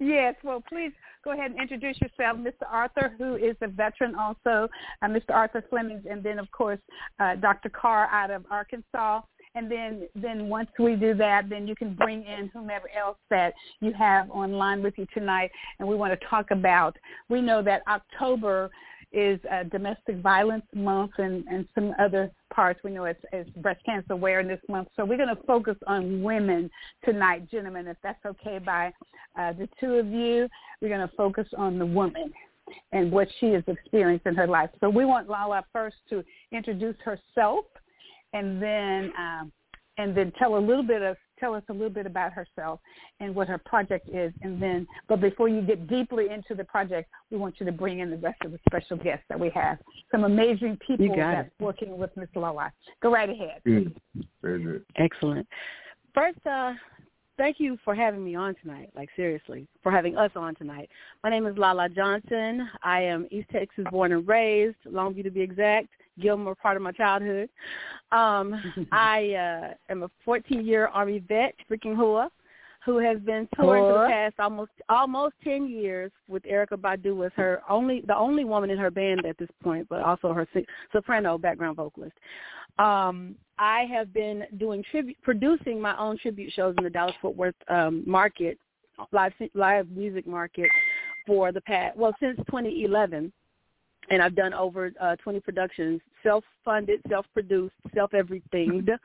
Yes. 0.00 0.34
Well, 0.42 0.62
please 0.68 0.92
go 1.24 1.32
ahead 1.32 1.50
and 1.50 1.60
introduce 1.60 2.00
yourself, 2.00 2.38
Mr. 2.38 2.66
Arthur, 2.70 3.14
who 3.18 3.36
is 3.36 3.56
a 3.62 3.68
veteran 3.68 4.14
also, 4.14 4.68
uh, 5.02 5.06
Mr. 5.06 5.30
Arthur 5.30 5.64
Flemings, 5.70 6.04
and 6.08 6.22
then 6.22 6.38
of 6.38 6.50
course 6.50 6.80
uh, 7.20 7.36
Dr. 7.36 7.70
Carr 7.70 8.08
out 8.08 8.30
of 8.30 8.44
Arkansas. 8.50 9.22
And 9.56 9.70
then, 9.70 10.08
then 10.16 10.48
once 10.48 10.68
we 10.80 10.96
do 10.96 11.14
that, 11.14 11.48
then 11.48 11.68
you 11.68 11.76
can 11.76 11.94
bring 11.94 12.24
in 12.24 12.50
whomever 12.52 12.88
else 12.90 13.18
that 13.30 13.54
you 13.80 13.92
have 13.92 14.28
online 14.30 14.82
with 14.82 14.94
you 14.96 15.06
tonight. 15.14 15.52
And 15.78 15.88
we 15.88 15.94
want 15.94 16.18
to 16.18 16.26
talk 16.26 16.50
about. 16.50 16.96
We 17.28 17.40
know 17.40 17.62
that 17.62 17.82
October 17.86 18.70
is 19.14 19.38
uh, 19.50 19.62
domestic 19.64 20.16
violence 20.16 20.64
month 20.74 21.12
and, 21.18 21.44
and 21.46 21.66
some 21.74 21.94
other 22.00 22.30
parts. 22.52 22.80
We 22.82 22.90
know 22.90 23.04
it's, 23.04 23.24
it's 23.32 23.48
breast 23.50 23.80
cancer 23.86 24.12
awareness 24.12 24.60
month. 24.68 24.88
So 24.96 25.04
we're 25.04 25.16
going 25.16 25.34
to 25.34 25.42
focus 25.44 25.76
on 25.86 26.22
women 26.22 26.70
tonight, 27.04 27.48
gentlemen, 27.50 27.86
if 27.86 27.96
that's 28.02 28.24
okay 28.26 28.58
by 28.58 28.92
uh, 29.38 29.52
the 29.52 29.68
two 29.78 29.94
of 29.94 30.06
you. 30.06 30.48
We're 30.80 30.88
going 30.88 31.08
to 31.08 31.16
focus 31.16 31.46
on 31.56 31.78
the 31.78 31.86
woman 31.86 32.32
and 32.92 33.12
what 33.12 33.28
she 33.38 33.46
has 33.52 33.62
experienced 33.66 34.26
in 34.26 34.34
her 34.34 34.46
life. 34.46 34.70
So 34.80 34.88
we 34.88 35.04
want 35.04 35.28
Lala 35.28 35.64
first 35.72 35.96
to 36.10 36.24
introduce 36.50 36.96
herself 37.04 37.66
and 38.32 38.60
then 38.60 39.12
um, 39.18 39.52
and 39.96 40.16
then 40.16 40.32
tell 40.38 40.56
a 40.56 40.58
little 40.58 40.82
bit 40.82 41.02
of 41.02 41.16
tell 41.44 41.54
us 41.54 41.62
a 41.68 41.72
little 41.72 41.90
bit 41.90 42.06
about 42.06 42.32
herself 42.32 42.80
and 43.20 43.34
what 43.34 43.46
her 43.46 43.58
project 43.58 44.08
is 44.08 44.32
and 44.40 44.62
then 44.62 44.86
but 45.08 45.20
before 45.20 45.46
you 45.46 45.60
get 45.60 45.86
deeply 45.86 46.30
into 46.30 46.54
the 46.54 46.64
project 46.64 47.10
we 47.30 47.36
want 47.36 47.54
you 47.60 47.66
to 47.66 47.72
bring 47.72 47.98
in 47.98 48.10
the 48.10 48.16
rest 48.16 48.40
of 48.46 48.50
the 48.50 48.58
special 48.66 48.96
guests 48.96 49.24
that 49.28 49.38
we 49.38 49.50
have 49.50 49.76
some 50.10 50.24
amazing 50.24 50.78
people 50.86 51.04
You 51.04 51.14
got 51.14 51.32
that's 51.32 51.50
working 51.60 51.98
with 51.98 52.10
Miss 52.16 52.28
Lala. 52.34 52.72
Go 53.02 53.12
right 53.12 53.28
ahead. 53.28 53.60
Good. 53.64 53.94
Very 54.40 54.62
good. 54.62 54.84
Excellent. 54.96 55.46
First, 56.14 56.38
uh, 56.46 56.72
thank 57.36 57.58
you 57.58 57.76
for 57.84 57.94
having 57.94 58.24
me 58.24 58.34
on 58.34 58.54
tonight. 58.62 58.90
Like 58.94 59.10
seriously, 59.16 59.66
for 59.82 59.92
having 59.92 60.16
us 60.16 60.30
on 60.36 60.54
tonight. 60.54 60.88
My 61.22 61.30
name 61.30 61.46
is 61.46 61.58
Lala 61.58 61.88
Johnson. 61.88 62.68
I 62.82 63.02
am 63.02 63.26
East 63.30 63.48
Texas 63.50 63.84
born 63.90 64.12
and 64.12 64.26
raised, 64.26 64.76
Longview 64.86 65.24
to 65.24 65.30
be 65.30 65.40
exact. 65.40 65.88
Gilmer, 66.20 66.54
part 66.54 66.76
of 66.76 66.82
my 66.82 66.92
childhood. 66.92 67.48
Um, 68.12 68.88
I 68.92 69.32
uh, 69.32 69.92
am 69.92 70.02
a 70.02 70.10
14-year 70.26 70.88
Army 70.88 71.22
vet, 71.26 71.54
freaking 71.70 71.96
Hooah, 71.96 72.28
who 72.84 72.98
has 72.98 73.18
been 73.20 73.48
touring 73.56 73.84
for 73.84 74.02
the 74.02 74.08
past 74.08 74.34
almost 74.38 74.70
almost 74.88 75.34
10 75.42 75.68
years 75.68 76.12
with 76.28 76.42
Erykah 76.42 76.76
Badu 76.76 77.24
as 77.24 77.32
her 77.34 77.62
only 77.68 78.02
the 78.06 78.16
only 78.16 78.44
woman 78.44 78.70
in 78.70 78.78
her 78.78 78.90
band 78.90 79.24
at 79.24 79.38
this 79.38 79.48
point, 79.62 79.88
but 79.88 80.02
also 80.02 80.32
her 80.32 80.46
soprano 80.92 81.38
background 81.38 81.76
vocalist. 81.76 82.16
Um, 82.78 83.36
I 83.58 83.86
have 83.90 84.12
been 84.12 84.44
doing 84.58 84.84
tribute, 84.90 85.16
producing 85.22 85.80
my 85.80 85.96
own 85.98 86.18
tribute 86.18 86.52
shows 86.52 86.74
in 86.76 86.84
the 86.84 86.90
Dallas 86.90 87.14
Fort 87.22 87.36
Worth 87.36 87.54
um, 87.68 88.02
market, 88.06 88.58
live 89.12 89.32
live 89.54 89.88
music 89.90 90.26
market, 90.26 90.68
for 91.26 91.52
the 91.52 91.60
past 91.62 91.96
well 91.96 92.14
since 92.20 92.36
2011 92.36 93.32
and 94.10 94.22
I've 94.22 94.34
done 94.34 94.54
over 94.54 94.92
uh, 95.00 95.16
20 95.16 95.40
productions, 95.40 96.00
self-funded, 96.22 97.00
self-produced, 97.08 97.74
self-everythinged. 97.94 98.90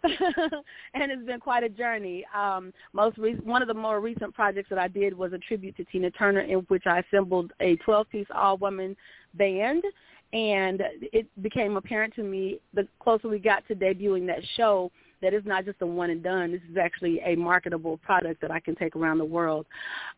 and 0.94 1.10
it's 1.10 1.26
been 1.26 1.40
quite 1.40 1.64
a 1.64 1.68
journey. 1.68 2.24
Um, 2.34 2.72
most 2.92 3.18
re- 3.18 3.34
one 3.42 3.62
of 3.62 3.68
the 3.68 3.74
more 3.74 4.00
recent 4.00 4.34
projects 4.34 4.68
that 4.70 4.78
I 4.78 4.88
did 4.88 5.16
was 5.16 5.32
a 5.32 5.38
tribute 5.38 5.76
to 5.76 5.84
Tina 5.84 6.10
Turner, 6.10 6.40
in 6.40 6.60
which 6.68 6.86
I 6.86 7.00
assembled 7.00 7.52
a 7.60 7.76
12-piece 7.78 8.28
all-woman 8.34 8.96
band, 9.34 9.82
and 10.32 10.82
it 11.00 11.26
became 11.42 11.76
apparent 11.76 12.14
to 12.14 12.22
me 12.22 12.60
the 12.74 12.86
closer 13.00 13.28
we 13.28 13.38
got 13.38 13.66
to 13.68 13.74
debuting 13.74 14.26
that 14.26 14.40
show 14.56 14.90
that 15.22 15.34
it's 15.34 15.46
not 15.46 15.64
just 15.64 15.82
a 15.82 15.86
one 15.86 16.10
and 16.10 16.22
done. 16.22 16.52
This 16.52 16.60
is 16.70 16.76
actually 16.76 17.20
a 17.20 17.34
marketable 17.34 17.96
product 17.98 18.40
that 18.40 18.50
I 18.50 18.60
can 18.60 18.74
take 18.74 18.96
around 18.96 19.18
the 19.18 19.24
world. 19.24 19.66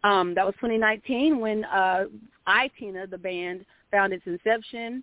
Um, 0.04 0.34
that 0.34 0.44
was 0.44 0.54
2019 0.56 1.38
when 1.38 1.64
uh, 1.64 2.04
I, 2.46 2.70
Tina, 2.78 3.06
the 3.06 3.18
band, 3.18 3.64
found 3.90 4.12
its 4.12 4.26
inception 4.26 5.02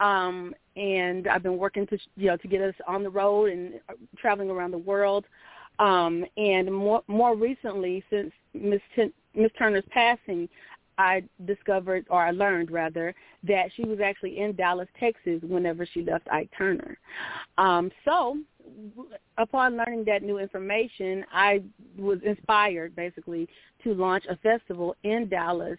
um, 0.00 0.54
and 0.76 1.26
I've 1.26 1.42
been 1.42 1.58
working 1.58 1.86
to 1.88 1.98
you 2.16 2.28
know 2.28 2.36
to 2.36 2.48
get 2.48 2.60
us 2.60 2.74
on 2.86 3.02
the 3.02 3.10
road 3.10 3.50
and 3.50 3.74
uh, 3.88 3.94
traveling 4.16 4.50
around 4.50 4.70
the 4.70 4.78
world. 4.78 5.24
Um, 5.78 6.24
and 6.36 6.72
more 6.72 7.02
more 7.06 7.36
recently, 7.36 8.04
since 8.10 8.32
Miss 8.54 8.80
Turner's 9.56 9.84
passing, 9.90 10.48
I 10.98 11.22
discovered, 11.46 12.06
or 12.10 12.24
I 12.24 12.32
learned 12.32 12.70
rather, 12.70 13.14
that 13.44 13.70
she 13.76 13.84
was 13.84 14.00
actually 14.00 14.38
in 14.38 14.56
Dallas, 14.56 14.88
Texas, 14.98 15.40
whenever 15.42 15.86
she 15.86 16.02
left 16.02 16.26
Ike 16.30 16.50
Turner. 16.56 16.98
Um, 17.56 17.92
so, 18.04 18.38
upon 19.36 19.76
learning 19.76 20.04
that 20.04 20.22
new 20.22 20.38
information, 20.38 21.24
I 21.32 21.62
was 21.96 22.18
inspired, 22.24 22.94
basically, 22.96 23.48
to 23.84 23.94
launch 23.94 24.24
a 24.28 24.36
festival 24.36 24.96
in 25.02 25.28
Dallas 25.28 25.78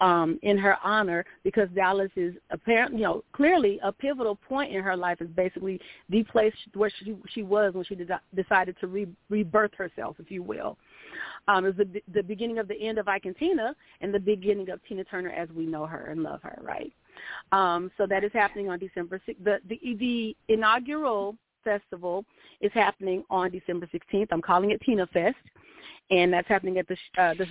um, 0.00 0.38
in 0.42 0.56
her 0.56 0.76
honor 0.82 1.24
because 1.44 1.68
Dallas 1.74 2.10
is 2.16 2.34
apparently, 2.50 3.00
you 3.00 3.04
know, 3.04 3.24
clearly 3.32 3.78
a 3.82 3.92
pivotal 3.92 4.36
point 4.36 4.74
in 4.74 4.82
her 4.82 4.96
life 4.96 5.20
is 5.20 5.28
basically 5.28 5.80
the 6.08 6.22
place 6.24 6.54
where 6.74 6.90
she 6.98 7.16
she 7.28 7.42
was 7.42 7.74
when 7.74 7.84
she 7.84 7.94
de- 7.94 8.20
decided 8.34 8.76
to 8.80 8.86
re- 8.86 9.08
rebirth 9.28 9.74
herself, 9.74 10.16
if 10.18 10.30
you 10.30 10.42
will. 10.42 10.78
Um, 11.48 11.64
it 11.64 11.76
was 11.76 11.86
the, 11.86 12.02
the 12.12 12.22
beginning 12.22 12.58
of 12.58 12.68
the 12.68 12.80
end 12.80 12.98
of 12.98 13.08
Ike 13.08 13.26
and 13.26 13.36
Tina 13.36 13.74
and 14.00 14.14
the 14.14 14.20
beginning 14.20 14.70
of 14.70 14.80
Tina 14.84 15.04
Turner 15.04 15.30
as 15.30 15.48
we 15.50 15.66
know 15.66 15.86
her 15.86 16.06
and 16.06 16.22
love 16.22 16.40
her, 16.42 16.58
right? 16.62 16.92
Um, 17.52 17.90
so 17.98 18.06
that 18.06 18.24
is 18.24 18.30
happening 18.32 18.70
on 18.70 18.78
December 18.78 19.20
6th. 19.28 19.44
The, 19.44 19.58
the, 19.68 19.96
the 19.98 20.36
inaugural 20.48 21.36
festival 21.64 22.24
is 22.60 22.70
happening 22.74 23.24
on 23.30 23.50
December 23.50 23.88
16th. 23.92 24.28
I'm 24.30 24.42
calling 24.42 24.70
it 24.70 24.80
Tina 24.82 25.06
Fest, 25.08 25.36
and 26.10 26.32
that's 26.32 26.48
happening 26.48 26.78
at 26.78 26.86
the 26.88 26.96
uh, 27.18 27.34
the 27.34 27.46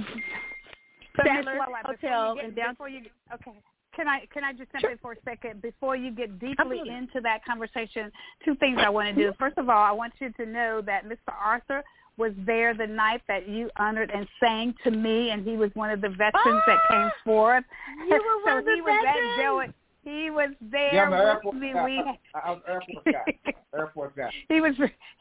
so 1.15 1.23
Statler 1.23 1.57
Hotel 1.85 2.37
in 2.43 2.53
down- 2.53 2.73
before 2.73 2.89
you 2.89 3.01
okay. 3.33 3.59
Can 3.95 4.07
I 4.07 4.25
can 4.31 4.43
I 4.43 4.53
just 4.53 4.71
jump 4.71 4.85
in 4.91 4.97
for 4.99 5.13
a 5.13 5.15
second 5.25 5.61
before 5.61 5.95
you 5.95 6.11
get 6.11 6.39
deeply 6.39 6.55
Absolutely. 6.59 6.93
into 6.95 7.19
that 7.21 7.43
conversation? 7.43 8.11
Two 8.45 8.55
things 8.55 8.77
I 8.79 8.89
want 8.89 9.09
to 9.09 9.13
do. 9.13 9.33
First 9.37 9.57
of 9.57 9.67
all, 9.67 9.83
I 9.83 9.91
want 9.91 10.13
you 10.19 10.31
to 10.33 10.45
know 10.45 10.81
that 10.85 11.05
Mr. 11.05 11.33
Arthur 11.43 11.83
was 12.15 12.33
there 12.45 12.73
the 12.73 12.85
night 12.85 13.21
that 13.27 13.49
you 13.49 13.69
honored 13.77 14.11
and 14.13 14.27
sang 14.39 14.75
to 14.83 14.91
me, 14.91 15.31
and 15.31 15.45
he 15.45 15.57
was 15.57 15.71
one 15.73 15.89
of 15.89 16.01
the 16.01 16.09
veterans 16.09 16.61
that 16.67 16.77
came 16.89 17.09
forth. 17.25 17.63
You 18.07 18.13
were 18.13 18.19
so 18.45 18.49
one 18.51 18.57
of 18.59 18.65
the 18.65 18.75
he 18.75 18.81
was 18.81 19.01
that 19.03 19.13
veterans? 19.15 19.73
He 20.03 20.29
was 20.29 20.49
there 20.61 20.93
Yeah, 20.93 21.03
I'm 21.03 21.13
an 21.13 21.19
with 21.19 21.27
airport 21.27 21.55
me. 21.55 21.73
guy. 21.73 21.83
We 21.85 21.99
I, 22.33 22.39
I 22.39 22.51
was 22.51 22.61
an 22.67 22.73
airport 22.73 23.05
guy. 23.05 23.53
Airport 23.77 24.15
guy. 24.15 24.29
he 24.47 24.61
was 24.61 24.73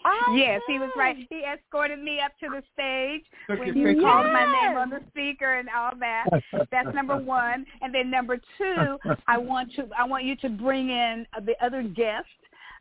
Awesome. 0.05 0.37
yes, 0.37 0.61
he 0.67 0.79
was 0.79 0.91
right. 0.97 1.17
He 1.29 1.43
escorted 1.45 1.99
me 2.03 2.21
up 2.21 2.33
to 2.41 2.49
the 2.49 2.63
stage 2.73 3.23
Took 3.51 3.59
when 3.61 3.77
you 3.77 3.85
picture. 3.87 4.03
called 4.03 4.27
my 4.33 4.45
name 4.47 4.77
on 4.77 4.91
the 4.91 5.01
speaker 5.11 5.55
and 5.59 5.69
all 5.77 5.93
that. 6.01 6.27
That's 6.71 6.95
number 6.95 7.17
one. 7.43 7.67
And 7.83 7.95
then 7.95 8.11
number 8.11 8.39
two, 8.57 8.99
I 9.27 9.37
want 9.39 9.75
to 9.75 9.89
I 9.99 10.05
want 10.05 10.25
you 10.25 10.37
to 10.37 10.49
bring 10.49 10.91
in 10.91 11.27
uh, 11.37 11.41
the 11.41 11.55
other 11.65 11.83
guests. 11.83 12.31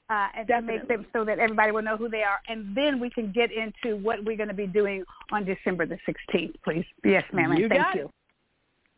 Uh, 0.10 0.28
and 0.38 0.48
to 0.48 0.62
make 0.62 0.88
them 0.88 1.06
so 1.12 1.26
that 1.26 1.38
everybody 1.38 1.70
will 1.74 1.82
know 1.82 1.98
who 1.98 2.08
they 2.08 2.24
are, 2.24 2.40
and 2.48 2.74
then 2.74 2.98
we 2.98 3.10
can 3.10 3.30
get 3.34 3.50
into 3.52 3.98
what 3.98 4.24
we're 4.24 4.38
going 4.38 4.48
to 4.48 4.56
be 4.56 4.66
doing 4.66 5.04
on 5.34 5.44
December 5.44 5.86
the 5.86 5.98
16th, 6.08 6.54
please. 6.64 6.86
Yes, 7.04 7.26
ma'am. 7.34 7.52
and 7.52 7.60
You 7.60 7.68
thank 7.68 7.82
got 7.84 7.96
you. 7.98 8.10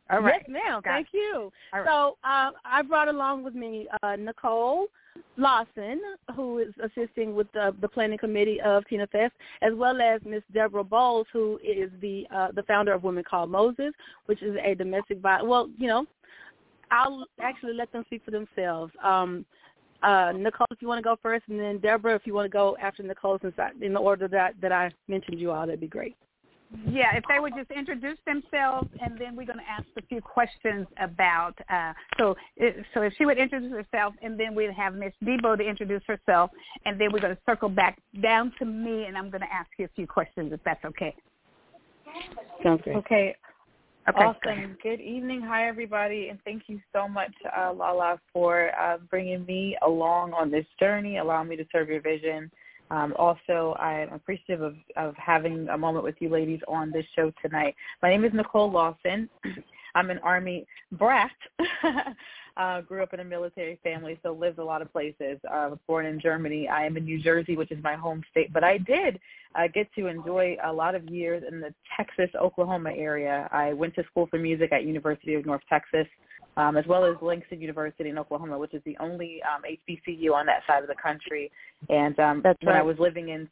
All 0.09 0.21
right. 0.21 0.41
Yes, 0.41 0.49
ma'am. 0.49 0.81
Got 0.81 0.91
Thank 0.91 1.07
you. 1.13 1.51
All 1.73 1.81
right. 1.81 1.87
So 1.87 2.17
uh, 2.23 2.51
I 2.65 2.81
brought 2.81 3.07
along 3.07 3.43
with 3.43 3.53
me 3.53 3.87
uh, 4.01 4.15
Nicole 4.15 4.87
Lawson, 5.37 6.01
who 6.35 6.59
is 6.59 6.73
assisting 6.83 7.35
with 7.35 7.51
the, 7.53 7.75
the 7.81 7.87
planning 7.87 8.17
committee 8.17 8.59
of 8.61 8.85
Tina 8.87 9.07
Fest, 9.07 9.33
as 9.61 9.73
well 9.75 10.01
as 10.01 10.21
Miss 10.25 10.43
Deborah 10.53 10.83
Bowles, 10.83 11.27
who 11.31 11.59
is 11.63 11.91
the 12.01 12.25
uh, 12.35 12.51
the 12.53 12.63
founder 12.63 12.93
of 12.93 13.03
Women 13.03 13.23
Called 13.23 13.49
Moses, 13.49 13.93
which 14.25 14.41
is 14.41 14.55
a 14.63 14.75
domestic 14.75 15.19
violence. 15.19 15.47
Well, 15.47 15.69
you 15.77 15.87
know, 15.87 16.05
I'll 16.91 17.25
actually 17.41 17.73
let 17.73 17.91
them 17.91 18.03
speak 18.07 18.23
for 18.25 18.31
themselves. 18.31 18.91
Um, 19.03 19.45
uh, 20.01 20.31
Nicole, 20.35 20.67
if 20.71 20.81
you 20.81 20.87
want 20.87 20.99
to 20.99 21.03
go 21.03 21.17
first, 21.21 21.43
and 21.49 21.59
then 21.59 21.77
Deborah, 21.79 22.15
if 22.15 22.25
you 22.25 22.33
want 22.33 22.45
to 22.45 22.49
go 22.49 22.77
after 22.81 23.03
Nicole, 23.03 23.37
since 23.41 23.53
I, 23.57 23.71
in 23.81 23.93
the 23.93 23.99
order 23.99 24.27
that 24.29 24.55
that 24.61 24.71
I 24.71 24.91
mentioned 25.07 25.39
you 25.39 25.51
all, 25.51 25.65
that'd 25.65 25.79
be 25.79 25.87
great. 25.87 26.15
Yeah, 26.87 27.15
if 27.15 27.23
they 27.27 27.39
would 27.39 27.53
just 27.55 27.71
introduce 27.71 28.19
themselves, 28.27 28.89
and 29.01 29.17
then 29.17 29.35
we're 29.35 29.47
going 29.47 29.57
to 29.57 29.69
ask 29.69 29.85
a 29.97 30.03
few 30.03 30.21
questions 30.21 30.85
about. 31.01 31.53
Uh, 31.67 31.93
so, 32.17 32.35
so 32.93 33.01
if 33.01 33.13
she 33.17 33.25
would 33.25 33.39
introduce 33.39 33.71
herself, 33.71 34.13
and 34.21 34.39
then 34.39 34.53
we'd 34.53 34.71
have 34.71 34.93
Miss 34.93 35.13
Debo 35.23 35.57
to 35.57 35.63
introduce 35.63 36.03
herself, 36.05 36.51
and 36.85 37.01
then 37.01 37.11
we're 37.11 37.21
going 37.21 37.35
to 37.35 37.41
circle 37.47 37.69
back 37.69 37.99
down 38.21 38.53
to 38.59 38.65
me, 38.65 39.05
and 39.05 39.17
I'm 39.17 39.31
going 39.31 39.41
to 39.41 39.51
ask 39.51 39.67
you 39.79 39.85
a 39.85 39.89
few 39.95 40.05
questions, 40.05 40.53
if 40.53 40.59
that's 40.63 40.83
okay. 40.85 41.15
Sounds 42.63 42.81
great. 42.83 42.97
Okay. 42.97 43.35
Okay. 44.07 44.23
Awesome. 44.23 44.77
Good 44.81 45.01
evening. 45.01 45.41
Hi, 45.41 45.67
everybody. 45.67 46.29
And 46.29 46.39
thank 46.43 46.63
you 46.67 46.79
so 46.93 47.07
much, 47.07 47.33
uh, 47.57 47.73
Lala, 47.73 48.19
for 48.33 48.71
uh, 48.79 48.97
bringing 49.09 49.45
me 49.45 49.77
along 49.85 50.33
on 50.33 50.49
this 50.49 50.65
journey, 50.79 51.17
allowing 51.17 51.47
me 51.47 51.55
to 51.57 51.65
serve 51.71 51.89
your 51.89 52.01
vision. 52.01 52.49
Um, 52.91 53.13
also, 53.17 53.75
I'm 53.79 54.11
appreciative 54.13 54.61
of, 54.61 54.75
of 54.95 55.15
having 55.15 55.67
a 55.69 55.77
moment 55.77 56.03
with 56.03 56.15
you 56.19 56.29
ladies 56.29 56.59
on 56.67 56.91
this 56.91 57.05
show 57.15 57.31
tonight. 57.41 57.75
My 58.01 58.09
name 58.09 58.25
is 58.25 58.31
Nicole 58.33 58.71
Lawson. 58.71 59.29
I'm 59.95 60.09
an 60.09 60.19
Army 60.19 60.65
brat. 60.93 61.31
uh, 62.57 62.81
grew 62.81 63.01
up 63.01 63.13
in 63.13 63.21
a 63.21 63.23
military 63.23 63.79
family, 63.83 64.19
so 64.21 64.33
lived 64.33 64.59
a 64.59 64.63
lot 64.63 64.81
of 64.81 64.91
places. 64.91 65.39
Uh, 65.51 65.71
born 65.87 66.05
in 66.05 66.19
Germany. 66.19 66.67
I 66.67 66.85
am 66.85 66.97
in 66.97 67.05
New 67.05 67.21
Jersey, 67.21 67.55
which 67.55 67.71
is 67.71 67.81
my 67.83 67.95
home 67.95 68.23
state. 68.31 68.51
But 68.53 68.63
I 68.63 68.77
did 68.77 69.19
uh, 69.55 69.67
get 69.73 69.87
to 69.95 70.07
enjoy 70.07 70.57
a 70.63 70.71
lot 70.71 70.95
of 70.95 71.05
years 71.09 71.43
in 71.49 71.61
the 71.61 71.73
Texas, 71.95 72.29
Oklahoma 72.39 72.91
area. 72.95 73.47
I 73.51 73.73
went 73.73 73.95
to 73.95 74.03
school 74.03 74.27
for 74.27 74.37
music 74.37 74.71
at 74.71 74.83
University 74.83 75.35
of 75.35 75.45
North 75.45 75.61
Texas, 75.69 76.07
um, 76.59 76.75
as 76.75 76.85
well 76.85 77.05
as 77.05 77.15
Langston 77.21 77.61
University 77.61 78.09
in 78.09 78.17
Oklahoma, 78.17 78.59
which 78.59 78.73
is 78.73 78.81
the 78.85 78.97
only 78.99 79.39
um, 79.43 79.61
HBCU 79.63 80.33
on 80.33 80.45
that 80.47 80.61
side 80.67 80.83
of 80.83 80.89
the 80.89 80.95
country. 81.01 81.49
And 81.87 82.19
um, 82.19 82.41
That's 82.43 82.59
when 82.61 82.75
I 82.75 82.81
was 82.81 82.97
living 82.99 83.29
in 83.29 83.47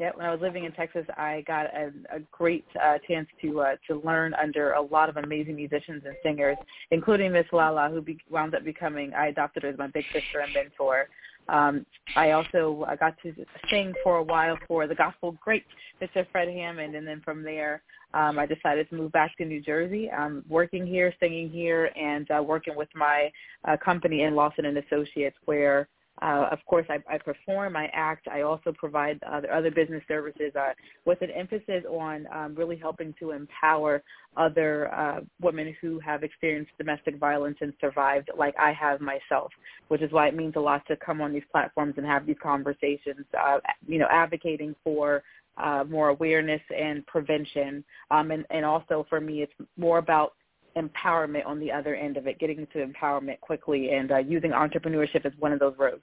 yeah, 0.00 0.10
when 0.14 0.26
I 0.26 0.32
was 0.32 0.40
living 0.40 0.64
in 0.64 0.72
Texas, 0.72 1.06
I 1.16 1.44
got 1.46 1.66
a, 1.66 1.92
a 2.12 2.18
great 2.32 2.64
uh, 2.82 2.98
chance 3.06 3.28
to 3.42 3.60
uh, 3.60 3.76
to 3.86 4.02
learn 4.04 4.34
under 4.34 4.72
a 4.72 4.82
lot 4.82 5.08
of 5.08 5.16
amazing 5.16 5.54
musicians 5.54 6.02
and 6.04 6.16
singers, 6.22 6.56
including 6.90 7.32
Miss 7.32 7.46
Lala, 7.52 7.88
who 7.90 8.00
be, 8.02 8.18
wound 8.28 8.56
up 8.56 8.64
becoming. 8.64 9.14
I 9.14 9.28
adopted 9.28 9.62
her 9.62 9.68
as 9.68 9.78
my 9.78 9.86
big 9.86 10.04
sister 10.12 10.40
and 10.40 10.52
mentor. 10.52 11.06
Um, 11.48 11.84
I 12.16 12.32
also 12.32 12.84
I 12.88 12.96
got 12.96 13.14
to 13.22 13.34
sing 13.70 13.92
for 14.02 14.16
a 14.16 14.22
while 14.22 14.58
for 14.66 14.86
the 14.86 14.94
gospel 14.94 15.36
great 15.42 15.64
Mr. 16.00 16.26
Fred 16.30 16.48
Hammond, 16.48 16.94
and 16.94 17.06
then 17.06 17.20
from 17.24 17.42
there 17.42 17.82
um, 18.14 18.38
I 18.38 18.46
decided 18.46 18.88
to 18.90 18.94
move 18.94 19.12
back 19.12 19.36
to 19.38 19.44
New 19.44 19.60
Jersey. 19.60 20.10
I'm 20.10 20.44
working 20.48 20.86
here, 20.86 21.12
singing 21.20 21.50
here, 21.50 21.90
and 21.96 22.30
uh, 22.30 22.42
working 22.42 22.76
with 22.76 22.88
my 22.94 23.30
uh, 23.66 23.76
company 23.76 24.22
in 24.22 24.34
Lawson 24.34 24.66
and 24.66 24.78
Associates, 24.78 25.36
where 25.44 25.88
uh, 26.22 26.48
of 26.52 26.58
course, 26.66 26.86
I, 26.88 26.98
I 27.12 27.18
perform, 27.18 27.76
I 27.76 27.90
act. 27.92 28.28
I 28.28 28.42
also 28.42 28.72
provide 28.72 29.20
other, 29.24 29.52
other 29.52 29.70
business 29.70 30.02
services 30.06 30.52
uh, 30.54 30.72
with 31.04 31.20
an 31.22 31.30
emphasis 31.30 31.84
on 31.90 32.28
um, 32.32 32.54
really 32.54 32.76
helping 32.76 33.14
to 33.18 33.32
empower 33.32 34.02
other 34.36 34.92
uh, 34.94 35.20
women 35.40 35.74
who 35.80 35.98
have 36.00 36.22
experienced 36.22 36.70
domestic 36.78 37.18
violence 37.18 37.56
and 37.60 37.72
survived, 37.80 38.30
like 38.38 38.54
I 38.58 38.72
have 38.72 39.00
myself. 39.00 39.50
Which 39.88 40.02
is 40.02 40.12
why 40.12 40.28
it 40.28 40.36
means 40.36 40.54
a 40.56 40.60
lot 40.60 40.86
to 40.86 40.96
come 40.96 41.20
on 41.20 41.32
these 41.32 41.42
platforms 41.50 41.94
and 41.96 42.06
have 42.06 42.26
these 42.26 42.36
conversations. 42.42 43.26
Uh, 43.38 43.58
you 43.86 43.98
know, 43.98 44.08
advocating 44.10 44.74
for 44.84 45.22
uh, 45.56 45.84
more 45.88 46.08
awareness 46.08 46.62
and 46.76 47.06
prevention, 47.06 47.84
um, 48.10 48.30
and, 48.30 48.44
and 48.50 48.64
also 48.64 49.06
for 49.08 49.20
me, 49.20 49.42
it's 49.42 49.52
more 49.76 49.98
about 49.98 50.34
empowerment 50.76 51.46
on 51.46 51.60
the 51.60 51.70
other 51.70 51.94
end 51.94 52.16
of 52.16 52.26
it, 52.26 52.38
getting 52.38 52.66
to 52.72 52.86
empowerment 52.86 53.40
quickly 53.40 53.90
and 53.90 54.12
uh, 54.12 54.18
using 54.18 54.50
entrepreneurship 54.50 55.24
as 55.24 55.32
one 55.38 55.52
of 55.52 55.60
those 55.60 55.74
roads. 55.78 56.02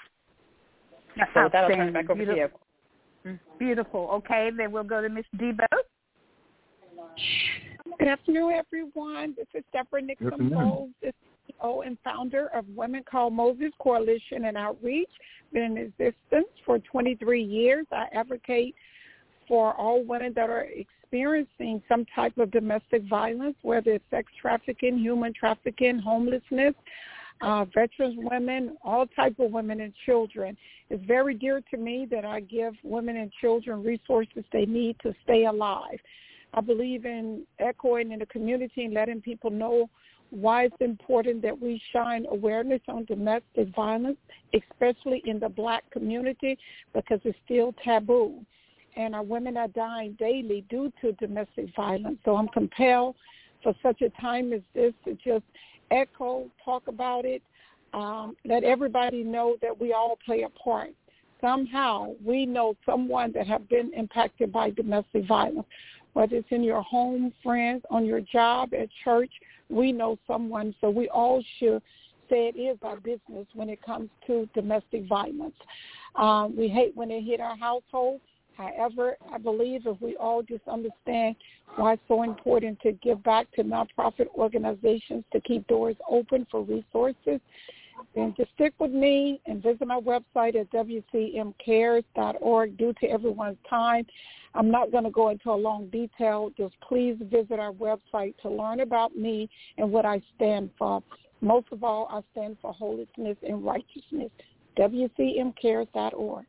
So 1.33 1.49
that, 1.51 1.63
I'll 1.63 1.69
turn 1.69 1.93
back 1.93 2.09
over 2.09 2.25
to 2.25 2.35
you. 2.35 3.37
Beautiful. 3.59 4.09
Okay, 4.13 4.49
then 4.55 4.71
we'll 4.71 4.83
go 4.83 5.01
to 5.01 5.09
Miss 5.09 5.25
Debo. 5.37 5.65
Good 7.99 8.07
afternoon, 8.07 8.53
everyone. 8.53 9.35
This 9.37 9.47
is 9.53 9.63
Deborah 9.73 10.01
Good 10.01 10.07
Nixon 10.07 10.27
afternoon. 10.27 10.53
Bowles, 10.53 10.89
the 11.01 11.13
CEO 11.61 11.85
and 11.85 11.97
founder 12.03 12.47
of 12.55 12.65
Women 12.75 13.03
Called 13.09 13.33
Moses 13.33 13.71
Coalition 13.79 14.45
and 14.45 14.57
Outreach. 14.57 15.09
Been 15.53 15.63
in 15.63 15.77
existence 15.77 16.47
for 16.65 16.79
23 16.79 17.43
years. 17.43 17.85
I 17.91 18.05
advocate 18.13 18.73
for 19.47 19.73
all 19.73 20.03
women 20.03 20.33
that 20.35 20.49
are 20.49 20.61
experiencing 20.61 21.00
some 21.89 22.05
type 22.15 22.37
of 22.37 22.51
domestic 22.51 23.03
violence, 23.09 23.55
whether 23.61 23.91
it's 23.91 24.05
sex 24.09 24.31
trafficking, 24.41 24.97
human 24.97 25.33
trafficking, 25.33 25.99
homelessness. 25.99 26.73
uh, 27.41 27.65
veterans 27.73 28.15
women, 28.17 28.77
all 28.83 29.05
type 29.07 29.35
of 29.39 29.51
women 29.51 29.81
and 29.81 29.93
children. 30.05 30.55
It's 30.89 31.03
very 31.05 31.33
dear 31.33 31.61
to 31.71 31.77
me 31.77 32.07
that 32.11 32.25
I 32.25 32.41
give 32.41 32.73
women 32.83 33.17
and 33.17 33.31
children 33.41 33.83
resources 33.83 34.43
they 34.53 34.65
need 34.65 34.95
to 35.03 35.13
stay 35.23 35.45
alive. 35.45 35.99
I 36.53 36.61
believe 36.61 37.05
in 37.05 37.43
echoing 37.59 38.11
in 38.11 38.19
the 38.19 38.25
community 38.25 38.85
and 38.85 38.93
letting 38.93 39.21
people 39.21 39.49
know 39.49 39.89
why 40.29 40.65
it's 40.65 40.75
important 40.79 41.41
that 41.41 41.59
we 41.59 41.81
shine 41.91 42.25
awareness 42.29 42.81
on 42.87 43.05
domestic 43.05 43.73
violence, 43.75 44.17
especially 44.53 45.21
in 45.25 45.39
the 45.39 45.49
black 45.49 45.89
community, 45.91 46.57
because 46.93 47.19
it's 47.23 47.37
still 47.45 47.73
taboo. 47.83 48.39
And 48.95 49.15
our 49.15 49.23
women 49.23 49.57
are 49.57 49.69
dying 49.69 50.15
daily 50.19 50.65
due 50.69 50.91
to 51.01 51.13
domestic 51.13 51.73
violence. 51.75 52.17
So 52.25 52.35
I'm 52.35 52.49
compelled 52.49 53.15
for 53.63 53.73
such 53.81 54.01
a 54.01 54.09
time 54.21 54.53
as 54.53 54.61
this 54.73 54.93
to 55.05 55.17
just 55.23 55.45
echo, 55.91 56.49
talk 56.63 56.87
about 56.87 57.25
it, 57.25 57.41
um, 57.93 58.35
let 58.45 58.63
everybody 58.63 59.23
know 59.23 59.57
that 59.61 59.77
we 59.79 59.93
all 59.93 60.17
play 60.25 60.43
a 60.43 60.49
part. 60.49 60.91
Somehow 61.41 62.13
we 62.23 62.45
know 62.45 62.75
someone 62.85 63.31
that 63.33 63.47
have 63.47 63.67
been 63.67 63.91
impacted 63.95 64.51
by 64.51 64.69
domestic 64.69 65.27
violence, 65.27 65.67
whether 66.13 66.35
it's 66.35 66.47
in 66.51 66.63
your 66.63 66.81
home, 66.81 67.33
friends, 67.43 67.83
on 67.89 68.05
your 68.05 68.21
job, 68.21 68.73
at 68.73 68.89
church, 69.03 69.31
we 69.69 69.91
know 69.91 70.17
someone. 70.27 70.75
So 70.81 70.89
we 70.89 71.09
all 71.09 71.43
should 71.59 71.81
say 72.29 72.47
it 72.47 72.59
is 72.59 72.77
our 72.83 72.97
business 72.97 73.47
when 73.53 73.69
it 73.69 73.81
comes 73.81 74.09
to 74.27 74.47
domestic 74.53 75.07
violence. 75.07 75.55
Um, 76.15 76.55
we 76.55 76.67
hate 76.67 76.95
when 76.95 77.11
it 77.11 77.23
hit 77.23 77.39
our 77.39 77.57
household. 77.57 78.21
However, 78.57 79.17
I 79.31 79.37
believe 79.37 79.87
if 79.87 79.99
we 80.01 80.15
all 80.17 80.43
just 80.43 80.67
understand 80.67 81.35
why 81.75 81.93
it's 81.93 82.01
so 82.07 82.23
important 82.23 82.79
to 82.81 82.91
give 82.93 83.23
back 83.23 83.51
to 83.53 83.63
nonprofit 83.63 84.27
organizations 84.35 85.23
to 85.33 85.41
keep 85.41 85.65
doors 85.67 85.95
open 86.09 86.45
for 86.51 86.63
resources, 86.63 87.39
then 88.15 88.33
just 88.35 88.51
stick 88.55 88.73
with 88.79 88.91
me 88.91 89.39
and 89.45 89.61
visit 89.61 89.87
my 89.87 89.99
website 89.99 90.55
at 90.55 90.71
wcmcares.org. 90.71 92.07
Due 92.77 92.93
to 92.99 93.05
everyone's 93.07 93.57
time, 93.69 94.05
I'm 94.53 94.69
not 94.69 94.91
going 94.91 95.05
to 95.05 95.11
go 95.11 95.29
into 95.29 95.49
a 95.51 95.55
long 95.55 95.87
detail. 95.87 96.51
Just 96.57 96.73
please 96.81 97.15
visit 97.21 97.59
our 97.59 97.71
website 97.71 98.35
to 98.41 98.49
learn 98.49 98.81
about 98.81 99.15
me 99.15 99.49
and 99.77 99.91
what 99.91 100.05
I 100.05 100.21
stand 100.35 100.71
for. 100.77 101.01
Most 101.41 101.67
of 101.71 101.83
all, 101.83 102.07
I 102.11 102.21
stand 102.31 102.57
for 102.61 102.73
holiness 102.73 103.37
and 103.47 103.63
righteousness. 103.63 104.29
WCMcares.org. 104.77 106.45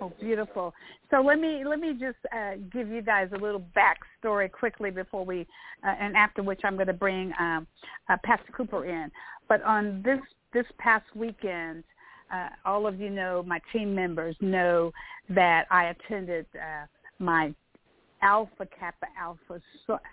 Oh, 0.00 0.12
beautiful. 0.20 0.74
So 1.10 1.20
let 1.20 1.40
me 1.40 1.64
let 1.66 1.80
me 1.80 1.92
just 1.92 2.18
uh, 2.32 2.56
give 2.72 2.88
you 2.88 3.02
guys 3.02 3.28
a 3.34 3.38
little 3.38 3.64
backstory 3.76 4.50
quickly 4.50 4.90
before 4.90 5.24
we, 5.24 5.46
uh, 5.84 5.94
and 6.00 6.16
after 6.16 6.42
which 6.42 6.60
I'm 6.64 6.74
going 6.74 6.86
to 6.86 6.92
bring 6.92 7.32
um, 7.38 7.66
uh, 8.08 8.16
Pastor 8.24 8.52
Cooper 8.52 8.84
in. 8.84 9.10
But 9.48 9.62
on 9.62 10.02
this 10.04 10.20
this 10.52 10.66
past 10.78 11.04
weekend, 11.16 11.82
uh, 12.32 12.48
all 12.64 12.86
of 12.86 13.00
you 13.00 13.10
know, 13.10 13.42
my 13.46 13.60
team 13.72 13.94
members 13.94 14.36
know 14.40 14.92
that 15.30 15.66
I 15.70 15.86
attended 15.86 16.46
uh, 16.54 16.86
my 17.18 17.52
Alpha 18.22 18.66
Kappa 18.78 19.06
Alpha 19.18 19.60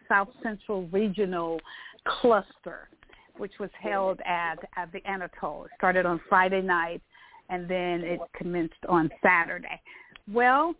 South 0.07 0.29
Central 0.41 0.87
Regional 0.87 1.59
Cluster, 2.05 2.89
which 3.37 3.53
was 3.59 3.69
held 3.79 4.19
at, 4.21 4.57
at 4.77 4.91
the 4.91 5.05
Anatole. 5.07 5.65
It 5.65 5.71
started 5.77 6.05
on 6.05 6.19
Friday 6.29 6.61
night 6.61 7.01
and 7.49 7.69
then 7.69 8.01
it 8.01 8.19
commenced 8.35 8.73
on 8.89 9.09
Saturday. 9.23 9.81
Well, 10.31 10.75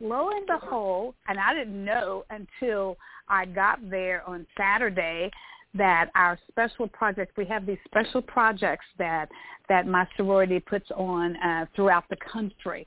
lo 0.00 0.30
and 0.30 0.46
behold, 0.46 1.14
and 1.28 1.38
I 1.38 1.54
didn't 1.54 1.84
know 1.84 2.24
until 2.30 2.96
I 3.28 3.46
got 3.46 3.78
there 3.90 4.22
on 4.28 4.46
Saturday 4.56 5.30
that 5.74 6.10
our 6.14 6.38
special 6.48 6.88
project 6.88 7.36
we 7.36 7.44
have 7.46 7.66
these 7.66 7.78
special 7.84 8.22
projects 8.22 8.86
that, 8.98 9.28
that 9.68 9.86
my 9.86 10.06
sorority 10.16 10.60
puts 10.60 10.90
on 10.92 11.36
uh, 11.36 11.66
throughout 11.74 12.04
the 12.08 12.16
country. 12.32 12.86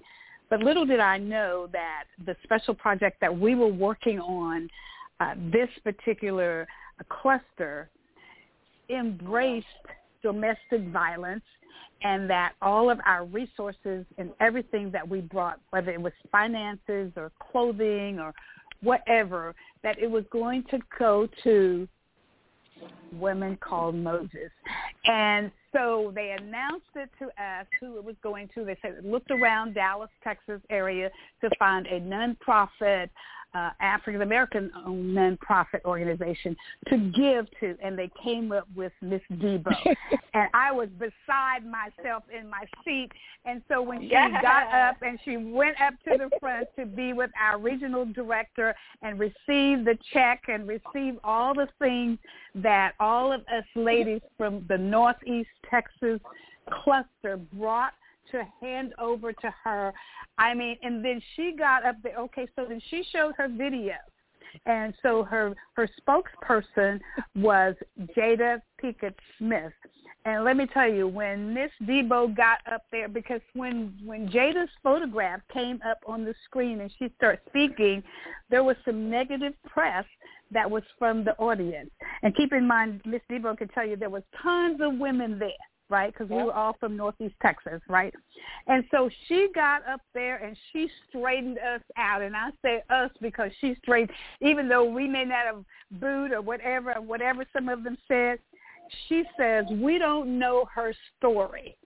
But 0.49 0.61
little 0.61 0.85
did 0.85 0.99
I 0.99 1.17
know 1.17 1.69
that 1.71 2.05
the 2.25 2.35
special 2.43 2.73
project 2.73 3.21
that 3.21 3.37
we 3.37 3.53
were 3.53 3.71
working 3.71 4.19
on, 4.19 4.69
uh, 5.19 5.35
this 5.51 5.69
particular 5.83 6.67
cluster, 7.09 7.89
embraced 8.89 9.67
domestic 10.23 10.87
violence 10.91 11.43
and 12.01 12.29
that 12.29 12.53
all 12.61 12.89
of 12.89 12.99
our 13.05 13.25
resources 13.25 14.05
and 14.17 14.31
everything 14.39 14.91
that 14.91 15.07
we 15.07 15.21
brought, 15.21 15.59
whether 15.71 15.91
it 15.91 16.01
was 16.01 16.13
finances 16.31 17.11
or 17.15 17.31
clothing 17.51 18.19
or 18.19 18.33
whatever, 18.81 19.53
that 19.83 19.99
it 19.99 20.09
was 20.09 20.23
going 20.31 20.63
to 20.71 20.79
go 20.97 21.27
to 21.43 21.87
women 23.13 23.57
called 23.57 23.95
Moses. 23.95 24.51
And 25.05 25.51
so 25.73 26.11
they 26.15 26.35
announced 26.39 26.85
it 26.95 27.09
to 27.19 27.25
us 27.25 27.65
who 27.79 27.97
it 27.97 28.03
was 28.03 28.15
going 28.23 28.49
to. 28.55 28.65
They 28.65 28.77
said 28.81 28.95
it 28.97 29.05
looked 29.05 29.31
around 29.31 29.73
Dallas, 29.73 30.09
Texas 30.23 30.61
area 30.69 31.09
to 31.41 31.49
find 31.57 31.87
a 31.87 31.99
nonprofit 31.99 33.09
uh, 33.53 33.71
African 33.79 34.21
American 34.21 34.71
nonprofit 34.87 35.83
organization 35.85 36.55
to 36.87 36.97
give 36.97 37.47
to, 37.59 37.75
and 37.81 37.97
they 37.97 38.09
came 38.23 38.51
up 38.51 38.67
with 38.75 38.91
Miss 39.01 39.21
Debo, 39.33 39.73
and 40.33 40.49
I 40.53 40.71
was 40.71 40.89
beside 40.99 41.65
myself 41.65 42.23
in 42.37 42.49
my 42.49 42.65
seat. 42.85 43.09
And 43.45 43.61
so 43.67 43.81
when 43.81 44.01
she 44.01 44.09
yeah. 44.09 44.41
got 44.41 44.73
up 44.73 44.97
and 45.01 45.17
she 45.25 45.37
went 45.37 45.79
up 45.81 45.93
to 46.05 46.17
the 46.17 46.29
front 46.39 46.67
to 46.77 46.85
be 46.85 47.13
with 47.13 47.31
our 47.41 47.57
regional 47.57 48.05
director 48.05 48.75
and 49.01 49.19
receive 49.19 49.85
the 49.85 49.97
check 50.13 50.43
and 50.47 50.67
receive 50.67 51.17
all 51.23 51.53
the 51.53 51.67
things 51.79 52.19
that 52.55 52.93
all 52.99 53.31
of 53.31 53.41
us 53.41 53.63
ladies 53.75 54.21
from 54.37 54.65
the 54.67 54.77
Northeast 54.77 55.49
Texas 55.69 56.19
cluster 56.83 57.37
brought 57.53 57.93
to 58.31 58.47
hand 58.61 58.93
over 58.99 59.33
to 59.33 59.53
her. 59.63 59.93
I 60.37 60.53
mean, 60.53 60.77
and 60.81 61.03
then 61.03 61.21
she 61.35 61.53
got 61.57 61.85
up 61.85 61.95
there. 62.03 62.17
Okay, 62.17 62.47
so 62.55 62.65
then 62.67 62.81
she 62.89 63.03
showed 63.11 63.33
her 63.37 63.47
video. 63.47 63.95
And 64.65 64.93
so 65.03 65.23
her 65.23 65.55
her 65.73 65.87
spokesperson 66.01 66.99
was 67.35 67.75
Jada 68.17 68.61
Pinkett 68.81 69.13
Smith. 69.37 69.73
And 70.25 70.43
let 70.43 70.57
me 70.57 70.65
tell 70.65 70.91
you, 70.91 71.07
when 71.07 71.53
Miss 71.53 71.71
Debo 71.83 72.35
got 72.35 72.59
up 72.71 72.83
there, 72.91 73.07
because 73.07 73.41
when 73.53 73.93
when 74.03 74.27
Jada's 74.29 74.69
photograph 74.83 75.41
came 75.53 75.79
up 75.87 75.99
on 76.07 76.25
the 76.25 76.33
screen 76.45 76.81
and 76.81 76.91
she 76.99 77.09
started 77.17 77.41
speaking, 77.47 78.03
there 78.49 78.63
was 78.63 78.75
some 78.85 79.09
negative 79.09 79.53
press 79.67 80.05
that 80.51 80.69
was 80.69 80.83
from 80.97 81.23
the 81.23 81.35
audience. 81.37 81.91
And 82.23 82.35
keep 82.35 82.51
in 82.53 82.67
mind, 82.67 83.01
Miss 83.05 83.21
Debo 83.31 83.57
can 83.57 83.67
tell 83.69 83.85
you 83.87 83.95
there 83.95 84.09
was 84.09 84.23
tons 84.41 84.79
of 84.81 84.97
women 84.97 85.37
there 85.37 85.68
right? 85.89 86.13
Because 86.13 86.29
we 86.29 86.43
were 86.43 86.53
all 86.53 86.75
from 86.79 86.95
Northeast 86.95 87.35
Texas, 87.41 87.81
right? 87.87 88.13
And 88.67 88.83
so 88.91 89.09
she 89.27 89.49
got 89.53 89.87
up 89.87 90.01
there 90.13 90.37
and 90.37 90.55
she 90.71 90.89
straightened 91.09 91.57
us 91.57 91.81
out. 91.97 92.21
And 92.21 92.35
I 92.35 92.49
say 92.63 92.83
us 92.89 93.11
because 93.21 93.51
she 93.59 93.75
straightened, 93.81 94.15
even 94.41 94.69
though 94.69 94.85
we 94.85 95.07
may 95.07 95.25
not 95.25 95.45
have 95.45 95.65
booed 95.99 96.31
or 96.31 96.41
whatever, 96.41 96.93
whatever 97.01 97.45
some 97.53 97.69
of 97.69 97.83
them 97.83 97.97
said, 98.07 98.39
she 99.07 99.23
says, 99.37 99.65
we 99.71 99.97
don't 99.97 100.39
know 100.39 100.67
her 100.73 100.93
story. 101.17 101.77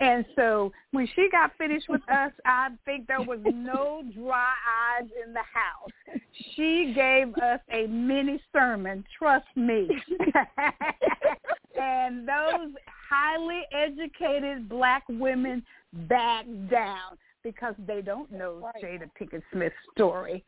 And 0.00 0.24
so 0.36 0.72
when 0.92 1.08
she 1.14 1.28
got 1.30 1.52
finished 1.56 1.88
with 1.88 2.02
us, 2.10 2.32
I 2.44 2.68
think 2.84 3.06
there 3.06 3.22
was 3.22 3.40
no 3.44 4.02
dry 4.14 4.52
eyes 4.98 5.08
in 5.24 5.32
the 5.32 5.40
house. 5.40 6.20
She 6.54 6.92
gave 6.94 7.34
us 7.36 7.60
a 7.70 7.86
mini 7.86 8.40
sermon, 8.52 9.04
trust 9.18 9.46
me. 9.56 9.88
and 11.80 12.28
those 12.28 12.72
highly 13.08 13.62
educated 13.72 14.68
black 14.68 15.04
women 15.08 15.62
back 16.08 16.44
down 16.70 17.16
because 17.42 17.74
they 17.86 18.02
don't 18.02 18.30
know. 18.32 18.70
Jada 18.82 19.08
Pinkett 19.18 19.42
Smith's 19.52 19.74
story. 19.94 20.44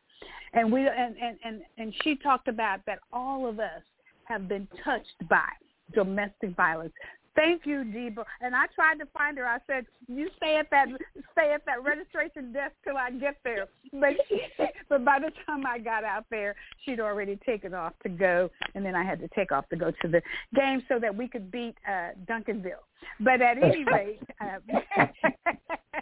And 0.53 0.71
we 0.71 0.81
and, 0.81 1.15
and, 1.17 1.37
and, 1.43 1.61
and 1.77 1.93
she 2.03 2.15
talked 2.17 2.47
about 2.47 2.81
that 2.85 2.99
all 3.13 3.47
of 3.47 3.59
us 3.59 3.81
have 4.25 4.47
been 4.47 4.67
touched 4.83 5.27
by 5.29 5.47
domestic 5.93 6.55
violence. 6.55 6.93
Thank 7.35 7.65
you, 7.65 7.83
Debo. 7.83 8.23
And 8.41 8.55
I 8.55 8.65
tried 8.75 8.99
to 8.99 9.05
find 9.07 9.37
her. 9.37 9.45
I 9.45 9.59
said, 9.67 9.85
"You 10.07 10.29
stay 10.37 10.57
at 10.57 10.69
that 10.71 10.87
stay 11.31 11.53
at 11.53 11.65
that 11.65 11.83
registration 11.83 12.51
desk 12.51 12.73
till 12.83 12.97
I 12.97 13.11
get 13.11 13.37
there." 13.43 13.67
But 13.93 14.13
she, 14.27 14.41
but 14.89 15.05
by 15.05 15.19
the 15.19 15.31
time 15.45 15.65
I 15.65 15.79
got 15.79 16.03
out 16.03 16.25
there, 16.29 16.55
she'd 16.83 16.99
already 16.99 17.37
taken 17.45 17.73
off 17.73 17.93
to 18.03 18.09
go, 18.09 18.49
and 18.75 18.85
then 18.85 18.95
I 18.95 19.03
had 19.03 19.19
to 19.19 19.27
take 19.29 19.51
off 19.51 19.69
to 19.69 19.75
go 19.75 19.91
to 19.91 20.07
the 20.07 20.21
game 20.55 20.83
so 20.87 20.99
that 20.99 21.15
we 21.15 21.27
could 21.27 21.51
beat 21.51 21.75
uh 21.87 22.09
Duncanville. 22.25 22.83
But 23.19 23.41
at 23.41 23.61
any 23.61 23.83
rate, 23.91 24.21
uh, 24.41 24.59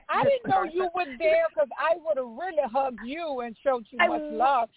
I 0.09 0.23
didn't 0.23 0.47
know 0.47 0.63
you 0.63 0.89
were 0.95 1.05
there 1.19 1.45
because 1.53 1.69
I 1.77 1.95
would 2.03 2.17
have 2.17 2.37
really 2.37 2.67
hugged 2.71 2.99
you 3.05 3.41
and 3.41 3.55
showed 3.63 3.85
you 3.91 3.97
much 3.99 4.21
love. 4.31 4.69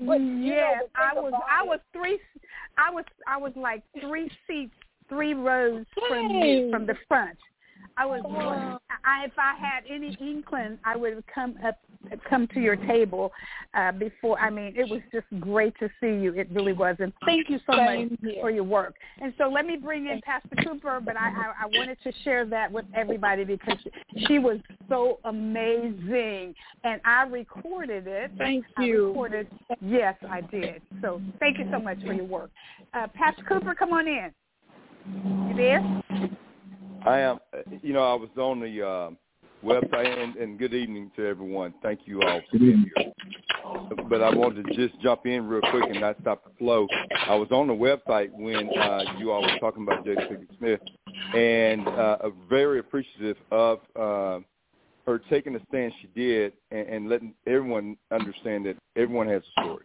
But 0.00 0.20
yes, 0.20 0.84
I 0.94 1.14
was. 1.14 1.32
I 1.50 1.64
was 1.64 1.80
three. 1.92 2.18
I 2.78 2.90
was. 2.90 3.04
I 3.26 3.36
was 3.36 3.52
like 3.56 3.82
three 4.00 4.30
seats 4.46 4.74
three 5.12 5.34
rows 5.34 5.84
from 6.08 6.30
you, 6.30 6.70
from 6.70 6.86
the 6.86 6.94
front. 7.06 7.38
I 7.98 8.06
was, 8.06 8.22
I, 9.04 9.24
if 9.26 9.32
I 9.36 9.54
had 9.54 9.84
any 9.90 10.16
inkling, 10.18 10.78
I 10.84 10.96
would 10.96 11.12
have 11.12 11.24
come 11.32 11.56
up, 11.66 11.76
come 12.28 12.48
to 12.54 12.60
your 12.60 12.76
table 12.76 13.32
uh, 13.74 13.92
before. 13.92 14.38
I 14.38 14.48
mean, 14.48 14.72
it 14.76 14.88
was 14.88 15.02
just 15.12 15.26
great 15.40 15.74
to 15.78 15.90
see 16.00 16.22
you. 16.22 16.32
It 16.34 16.48
really 16.52 16.72
was, 16.72 16.96
and 17.00 17.12
thank 17.26 17.50
you 17.50 17.58
so 17.66 17.76
much 17.76 18.18
for 18.40 18.50
your 18.50 18.64
work. 18.64 18.94
And 19.20 19.34
so 19.36 19.50
let 19.50 19.66
me 19.66 19.76
bring 19.76 20.06
in 20.06 20.22
Pastor 20.22 20.56
Cooper, 20.64 21.00
but 21.04 21.16
I, 21.16 21.28
I, 21.28 21.64
I 21.64 21.66
wanted 21.66 21.98
to 22.04 22.12
share 22.24 22.46
that 22.46 22.72
with 22.72 22.86
everybody 22.94 23.44
because 23.44 23.78
she 24.26 24.38
was 24.38 24.58
so 24.88 25.18
amazing, 25.24 26.54
and 26.84 27.00
I 27.04 27.24
recorded 27.24 28.06
it. 28.06 28.30
Thank 28.38 28.64
you. 28.78 29.06
I 29.06 29.08
recorded. 29.08 29.48
Yes, 29.82 30.14
I 30.30 30.40
did. 30.40 30.80
So 31.02 31.20
thank 31.40 31.58
you 31.58 31.66
so 31.70 31.78
much 31.78 32.00
for 32.00 32.14
your 32.14 32.24
work. 32.24 32.50
Uh, 32.94 33.08
Pastor 33.08 33.42
Cooper, 33.46 33.74
come 33.74 33.92
on 33.92 34.08
in. 34.08 34.32
You 35.06 35.54
there? 35.56 36.02
I 37.06 37.20
am. 37.20 37.38
You 37.82 37.92
know, 37.92 38.04
I 38.04 38.14
was 38.14 38.28
on 38.36 38.60
the 38.60 38.86
uh, 38.86 39.10
website, 39.64 40.22
and, 40.22 40.36
and 40.36 40.58
good 40.58 40.74
evening 40.74 41.10
to 41.16 41.26
everyone. 41.26 41.74
Thank 41.82 42.00
you 42.04 42.22
all 42.22 42.40
for 42.50 42.58
being 42.58 42.90
here. 42.94 43.12
But 44.08 44.22
I 44.22 44.34
wanted 44.34 44.66
to 44.66 44.74
just 44.74 45.00
jump 45.00 45.26
in 45.26 45.46
real 45.46 45.62
quick 45.70 45.84
and 45.90 46.00
not 46.00 46.16
stop 46.20 46.44
the 46.44 46.50
flow. 46.58 46.86
I 47.28 47.34
was 47.34 47.48
on 47.50 47.66
the 47.66 47.72
website 47.72 48.30
when 48.32 48.68
uh, 48.78 49.00
you 49.18 49.30
all 49.30 49.42
were 49.42 49.58
talking 49.58 49.82
about 49.82 50.04
Jada 50.04 50.28
Pinkett 50.30 50.58
Smith, 50.58 50.80
and 51.34 51.86
uh, 51.88 52.30
very 52.48 52.78
appreciative 52.78 53.36
of 53.50 53.78
uh, 53.96 54.40
her 55.06 55.20
taking 55.30 55.54
the 55.54 55.60
stand 55.68 55.92
she 56.00 56.08
did 56.14 56.52
and, 56.70 56.88
and 56.88 57.08
letting 57.08 57.34
everyone 57.46 57.96
understand 58.10 58.66
that 58.66 58.76
everyone 58.96 59.28
has 59.28 59.42
a 59.42 59.62
story 59.62 59.84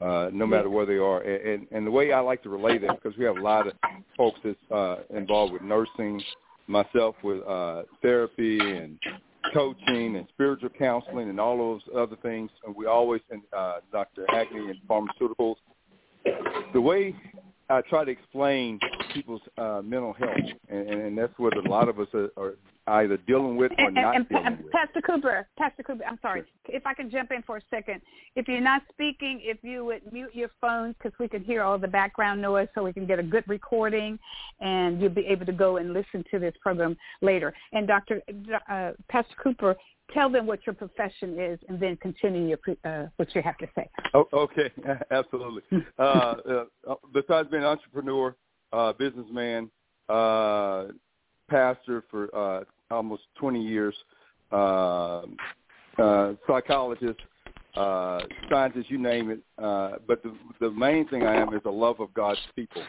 uh, 0.00 0.30
no 0.32 0.46
matter 0.46 0.68
where 0.68 0.86
they 0.86 0.96
are. 0.96 1.20
And, 1.20 1.46
and, 1.46 1.68
and 1.70 1.86
the 1.86 1.90
way 1.90 2.12
I 2.12 2.20
like 2.20 2.42
to 2.44 2.48
relay 2.48 2.78
that, 2.78 3.02
because 3.02 3.16
we 3.18 3.24
have 3.24 3.36
a 3.36 3.42
lot 3.42 3.66
of 3.66 3.74
folks 4.16 4.38
that's 4.44 4.70
uh, 4.70 4.96
involved 5.16 5.52
with 5.52 5.62
nursing, 5.62 6.22
myself 6.66 7.14
with 7.22 7.42
uh, 7.46 7.82
therapy 8.02 8.58
and 8.58 8.98
coaching 9.52 10.16
and 10.16 10.26
spiritual 10.32 10.70
counseling 10.78 11.28
and 11.28 11.38
all 11.38 11.56
those 11.56 11.82
other 11.96 12.16
things. 12.22 12.50
And 12.64 12.74
we 12.74 12.86
always, 12.86 13.20
and 13.30 13.42
uh, 13.56 13.76
Dr. 13.92 14.26
Hackney 14.28 14.70
and 14.70 14.78
pharmaceuticals. 14.88 15.56
The 16.72 16.80
way 16.80 17.14
I 17.68 17.82
try 17.82 18.04
to 18.04 18.10
explain 18.10 18.80
people's 19.12 19.42
uh, 19.58 19.82
mental 19.84 20.12
health, 20.12 20.36
and, 20.68 20.88
and 20.88 21.18
that's 21.18 21.32
what 21.36 21.56
a 21.56 21.68
lot 21.68 21.88
of 21.88 21.98
us 22.00 22.08
are, 22.14 22.30
are 22.36 22.54
either 22.86 23.16
dealing 23.16 23.56
with 23.56 23.72
or 23.78 23.86
and, 23.86 23.94
not 23.94 24.16
and, 24.16 24.28
dealing 24.28 24.46
and 24.46 24.58
with. 24.58 24.72
Pastor 24.72 25.00
Cooper, 25.00 25.46
Pastor 25.58 25.82
Cooper, 25.82 26.04
I'm 26.04 26.18
sorry. 26.20 26.44
If 26.68 26.86
I 26.86 26.94
can 26.94 27.10
jump 27.10 27.30
in 27.32 27.42
for 27.42 27.56
a 27.56 27.62
second. 27.70 28.00
If 28.36 28.48
you're 28.48 28.60
not 28.60 28.82
speaking, 28.92 29.40
if 29.42 29.58
you 29.62 29.84
would 29.84 30.12
mute 30.12 30.34
your 30.34 30.50
phones 30.60 30.94
because 30.98 31.16
we 31.18 31.28
can 31.28 31.42
hear 31.44 31.62
all 31.62 31.78
the 31.78 31.88
background 31.88 32.42
noise 32.42 32.68
so 32.74 32.82
we 32.82 32.92
can 32.92 33.06
get 33.06 33.18
a 33.18 33.22
good 33.22 33.44
recording 33.46 34.18
and 34.60 35.00
you'll 35.00 35.10
be 35.10 35.26
able 35.26 35.46
to 35.46 35.52
go 35.52 35.76
and 35.78 35.92
listen 35.92 36.24
to 36.30 36.38
this 36.38 36.54
program 36.60 36.96
later. 37.22 37.54
And 37.72 37.86
Dr. 37.86 38.22
Uh, 38.70 38.92
Pastor 39.08 39.34
Cooper, 39.42 39.76
tell 40.12 40.28
them 40.28 40.46
what 40.46 40.60
your 40.66 40.74
profession 40.74 41.38
is 41.38 41.58
and 41.68 41.80
then 41.80 41.96
continue 41.96 42.48
your, 42.48 42.58
uh, 42.84 43.08
what 43.16 43.34
you 43.34 43.42
have 43.42 43.56
to 43.58 43.66
say. 43.74 43.88
Oh, 44.12 44.28
okay, 44.32 44.70
absolutely. 45.10 45.62
uh, 45.98 46.02
uh, 46.02 46.94
besides 47.12 47.48
being 47.50 47.62
an 47.62 47.68
entrepreneur, 47.68 48.36
uh, 48.72 48.92
businessman, 48.92 49.70
uh, 50.08 50.86
pastor 51.48 52.04
for 52.10 52.34
uh, 52.34 52.64
almost 52.90 53.22
20 53.38 53.62
years, 53.62 53.94
uh, 54.52 55.22
uh, 55.98 56.32
psychologist, 56.46 57.20
uh, 57.76 58.20
scientist, 58.50 58.90
you 58.90 58.98
name 58.98 59.30
it. 59.30 59.40
Uh, 59.62 59.92
but 60.06 60.22
the, 60.22 60.34
the 60.60 60.70
main 60.70 61.08
thing 61.08 61.24
I 61.24 61.34
am 61.36 61.52
is 61.54 61.62
a 61.64 61.70
love 61.70 62.00
of 62.00 62.12
God's 62.14 62.40
people, 62.54 62.82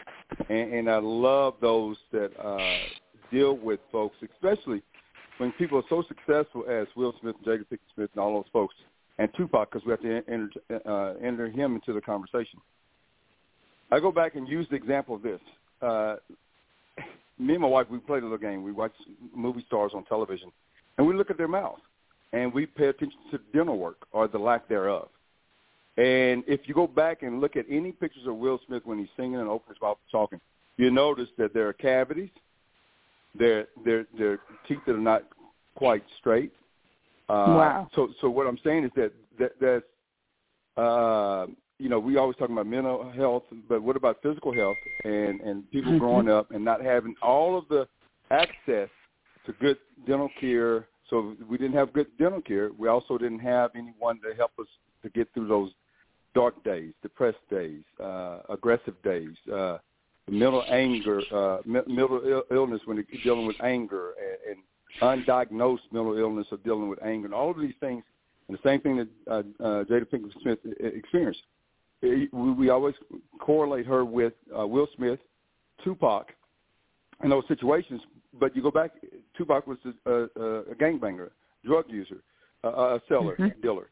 and, 0.48 0.72
and 0.72 0.90
I 0.90 0.98
love 0.98 1.54
those 1.60 1.96
that 2.12 2.30
uh, 2.38 2.58
deal 3.30 3.56
with 3.56 3.80
folks, 3.90 4.16
especially 4.22 4.82
when 5.38 5.52
people 5.52 5.78
are 5.78 5.84
so 5.88 6.04
successful 6.08 6.64
as 6.68 6.86
Will 6.96 7.14
Smith, 7.20 7.36
Jacob 7.44 7.68
Pickett 7.68 7.86
Smith, 7.94 8.10
and 8.14 8.22
all 8.22 8.34
those 8.34 8.50
folks, 8.52 8.74
and 9.18 9.28
Tupac, 9.36 9.70
because 9.70 9.84
we 9.84 9.90
have 9.90 10.02
to 10.02 10.22
enter, 10.28 10.50
uh, 10.86 11.14
enter 11.24 11.48
him 11.48 11.74
into 11.74 11.92
the 11.92 12.00
conversation. 12.00 12.60
I 13.90 14.00
go 14.00 14.10
back 14.10 14.34
and 14.34 14.48
use 14.48 14.66
the 14.70 14.76
example 14.76 15.14
of 15.14 15.22
this. 15.22 15.40
Uh, 15.80 16.16
me 17.38 17.54
and 17.54 17.62
my 17.62 17.68
wife, 17.68 17.86
we 17.90 17.98
played 17.98 18.22
a 18.22 18.26
little 18.26 18.38
game. 18.38 18.62
We 18.62 18.72
watch 18.72 18.92
movie 19.34 19.64
stars 19.66 19.92
on 19.94 20.04
television, 20.04 20.50
and 20.98 21.06
we 21.06 21.14
look 21.14 21.30
at 21.30 21.36
their 21.36 21.48
mouths, 21.48 21.82
and 22.32 22.52
we 22.52 22.66
pay 22.66 22.86
attention 22.86 23.18
to 23.30 23.38
dental 23.52 23.78
work 23.78 24.06
or 24.12 24.28
the 24.28 24.38
lack 24.38 24.68
thereof. 24.68 25.08
And 25.96 26.44
if 26.46 26.60
you 26.66 26.74
go 26.74 26.86
back 26.86 27.22
and 27.22 27.40
look 27.40 27.56
at 27.56 27.64
any 27.70 27.92
pictures 27.92 28.26
of 28.26 28.36
Will 28.36 28.60
Smith 28.66 28.82
when 28.84 28.98
he's 28.98 29.08
singing 29.16 29.36
and 29.36 29.48
opening 29.48 29.74
his 29.74 29.82
mouth 29.82 29.98
talking, 30.10 30.40
you 30.76 30.90
notice 30.90 31.28
that 31.38 31.54
there 31.54 31.68
are 31.68 31.72
cavities, 31.72 32.30
there 33.38 33.68
there 33.84 34.06
there 34.18 34.38
teeth 34.68 34.78
that 34.86 34.94
are 34.94 34.98
not 34.98 35.24
quite 35.74 36.04
straight. 36.18 36.52
Uh, 37.28 37.56
wow. 37.56 37.88
So 37.94 38.08
so 38.20 38.28
what 38.28 38.46
I'm 38.46 38.58
saying 38.62 38.84
is 38.84 38.90
that 38.96 39.12
that 39.38 39.52
that's 39.60 39.84
uh, 40.76 41.46
you 41.78 41.88
know, 41.88 41.98
we 41.98 42.16
always 42.16 42.36
talk 42.36 42.48
about 42.48 42.66
mental 42.66 43.10
health, 43.10 43.44
but 43.68 43.82
what 43.82 43.96
about 43.96 44.22
physical 44.22 44.52
health 44.52 44.78
and 45.04 45.40
and 45.40 45.70
people 45.70 45.92
Mm-hmm. 45.92 45.98
growing 45.98 46.28
up 46.28 46.50
and 46.50 46.64
not 46.64 46.82
having 46.82 47.14
all 47.22 47.56
of 47.56 47.68
the 47.68 47.86
access 48.30 48.88
to 49.44 49.52
good 49.60 49.76
dental 50.06 50.30
care? 50.40 50.86
So 51.10 51.36
we 51.48 51.56
didn't 51.58 51.74
have 51.74 51.92
good 51.92 52.08
dental 52.18 52.40
care. 52.40 52.70
We 52.76 52.88
also 52.88 53.18
didn't 53.18 53.40
have 53.40 53.70
anyone 53.76 54.20
to 54.22 54.34
help 54.34 54.52
us 54.58 54.66
to 55.02 55.10
get 55.10 55.32
through 55.34 55.48
those 55.48 55.70
dark 56.34 56.62
days, 56.64 56.92
depressed 57.02 57.38
days, 57.50 57.82
uh, 58.02 58.40
aggressive 58.48 58.94
days, 59.02 59.36
uh, 59.52 59.78
mental 60.28 60.64
anger, 60.68 61.22
uh, 61.32 61.58
mental 61.66 62.20
Ill- 62.26 62.44
illness 62.50 62.80
when 62.86 62.96
you're 62.96 63.22
dealing 63.22 63.46
with 63.46 63.56
anger, 63.62 64.14
and, 64.48 64.58
and 65.00 65.26
undiagnosed 65.26 65.92
mental 65.92 66.18
illness 66.18 66.46
or 66.50 66.58
dealing 66.58 66.88
with 66.88 67.02
anger, 67.02 67.26
and 67.26 67.34
all 67.34 67.50
of 67.50 67.60
these 67.60 67.74
things. 67.80 68.02
And 68.48 68.58
the 68.58 68.68
same 68.68 68.80
thing 68.80 68.96
that 68.96 69.08
uh, 69.28 69.42
uh, 69.62 69.84
Jada 69.84 70.06
Pinkett 70.06 70.32
Smith 70.42 70.58
experienced. 70.78 71.42
We, 72.02 72.28
we 72.32 72.68
always 72.70 72.94
correlate 73.40 73.86
her 73.86 74.04
with 74.04 74.34
uh, 74.56 74.66
Will 74.66 74.86
Smith, 74.96 75.18
Tupac, 75.82 76.26
in 77.24 77.30
those 77.30 77.44
situations. 77.48 78.00
But 78.38 78.54
you 78.54 78.62
go 78.62 78.70
back, 78.70 78.90
Tupac 79.36 79.66
was 79.66 79.78
a, 79.84 80.10
a, 80.10 80.24
a 80.24 80.74
gangbanger, 80.74 81.30
drug 81.64 81.86
user, 81.88 82.18
a, 82.64 82.68
a 82.68 83.02
seller, 83.08 83.36
Mhm. 83.38 83.62
dealer. 83.62 83.88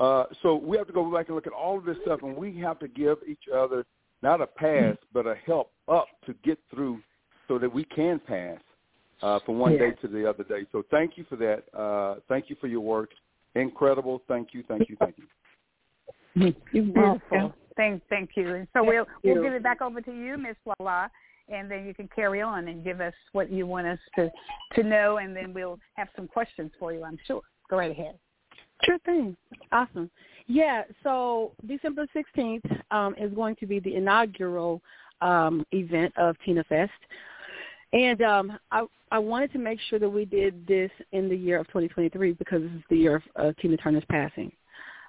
Uh, 0.00 0.24
so 0.42 0.56
we 0.56 0.76
have 0.76 0.86
to 0.86 0.92
go 0.92 1.10
back 1.10 1.26
and 1.28 1.34
look 1.36 1.46
at 1.46 1.52
all 1.52 1.78
of 1.78 1.84
this 1.84 1.96
stuff, 2.02 2.20
and 2.22 2.36
we 2.36 2.56
have 2.58 2.78
to 2.80 2.88
give 2.88 3.18
each 3.26 3.48
other 3.52 3.84
not 4.22 4.40
a 4.40 4.46
pass, 4.46 4.96
but 5.12 5.26
a 5.26 5.34
help 5.46 5.70
up 5.86 6.08
to 6.26 6.34
get 6.44 6.58
through, 6.70 7.00
so 7.46 7.58
that 7.58 7.72
we 7.72 7.84
can 7.84 8.18
pass 8.18 8.60
uh, 9.22 9.38
from 9.44 9.58
one 9.58 9.72
day 9.78 9.92
to 10.00 10.08
the 10.08 10.28
other 10.28 10.44
day. 10.44 10.66
So 10.72 10.82
thank 10.90 11.16
you 11.16 11.24
for 11.24 11.36
that. 11.36 11.64
Uh, 11.78 12.20
thank 12.28 12.48
you 12.48 12.56
for 12.56 12.66
your 12.66 12.80
work. 12.80 13.10
Incredible. 13.54 14.22
Thank 14.26 14.54
you. 14.54 14.62
Thank 14.66 14.88
you. 14.88 14.96
Thank 14.96 15.18
you. 15.18 15.26
You're 16.72 16.84
Beautiful. 16.84 17.54
Thank, 17.76 18.02
thank 18.08 18.30
you. 18.36 18.54
And 18.54 18.68
so 18.72 18.80
Thank 18.80 18.88
we'll 18.88 19.06
we'll 19.24 19.42
give 19.42 19.52
it 19.52 19.62
back 19.62 19.82
over 19.82 20.00
to 20.00 20.12
you, 20.12 20.38
Miss 20.38 20.56
Lala, 20.64 21.10
and 21.48 21.70
then 21.70 21.86
you 21.86 21.94
can 21.94 22.08
carry 22.14 22.40
on 22.40 22.68
and 22.68 22.84
give 22.84 23.00
us 23.00 23.14
what 23.32 23.50
you 23.50 23.66
want 23.66 23.86
us 23.86 23.98
to 24.16 24.30
to 24.74 24.82
know, 24.82 25.18
and 25.18 25.34
then 25.34 25.52
we'll 25.52 25.78
have 25.94 26.08
some 26.14 26.28
questions 26.28 26.70
for 26.78 26.92
you. 26.92 27.04
I'm 27.04 27.18
sure. 27.26 27.42
Go 27.68 27.78
right 27.78 27.90
ahead. 27.90 28.18
Sure 28.84 28.98
thing. 29.00 29.36
Awesome. 29.72 30.10
Yeah, 30.46 30.82
so 31.02 31.52
December 31.66 32.06
16th 32.14 32.80
um, 32.90 33.14
is 33.18 33.32
going 33.32 33.56
to 33.56 33.66
be 33.66 33.80
the 33.80 33.94
inaugural 33.94 34.82
um, 35.22 35.64
event 35.72 36.12
of 36.18 36.36
Tina 36.44 36.64
Fest. 36.64 36.92
And 37.92 38.20
um, 38.22 38.58
I, 38.70 38.84
I 39.10 39.18
wanted 39.18 39.52
to 39.52 39.58
make 39.58 39.78
sure 39.88 39.98
that 39.98 40.08
we 40.08 40.24
did 40.24 40.66
this 40.66 40.90
in 41.12 41.28
the 41.28 41.36
year 41.36 41.58
of 41.58 41.66
2023 41.68 42.32
because 42.32 42.62
this 42.62 42.72
is 42.72 42.82
the 42.90 42.96
year 42.96 43.16
of 43.16 43.22
uh, 43.36 43.52
Tina 43.60 43.76
Turner's 43.76 44.04
passing. 44.10 44.52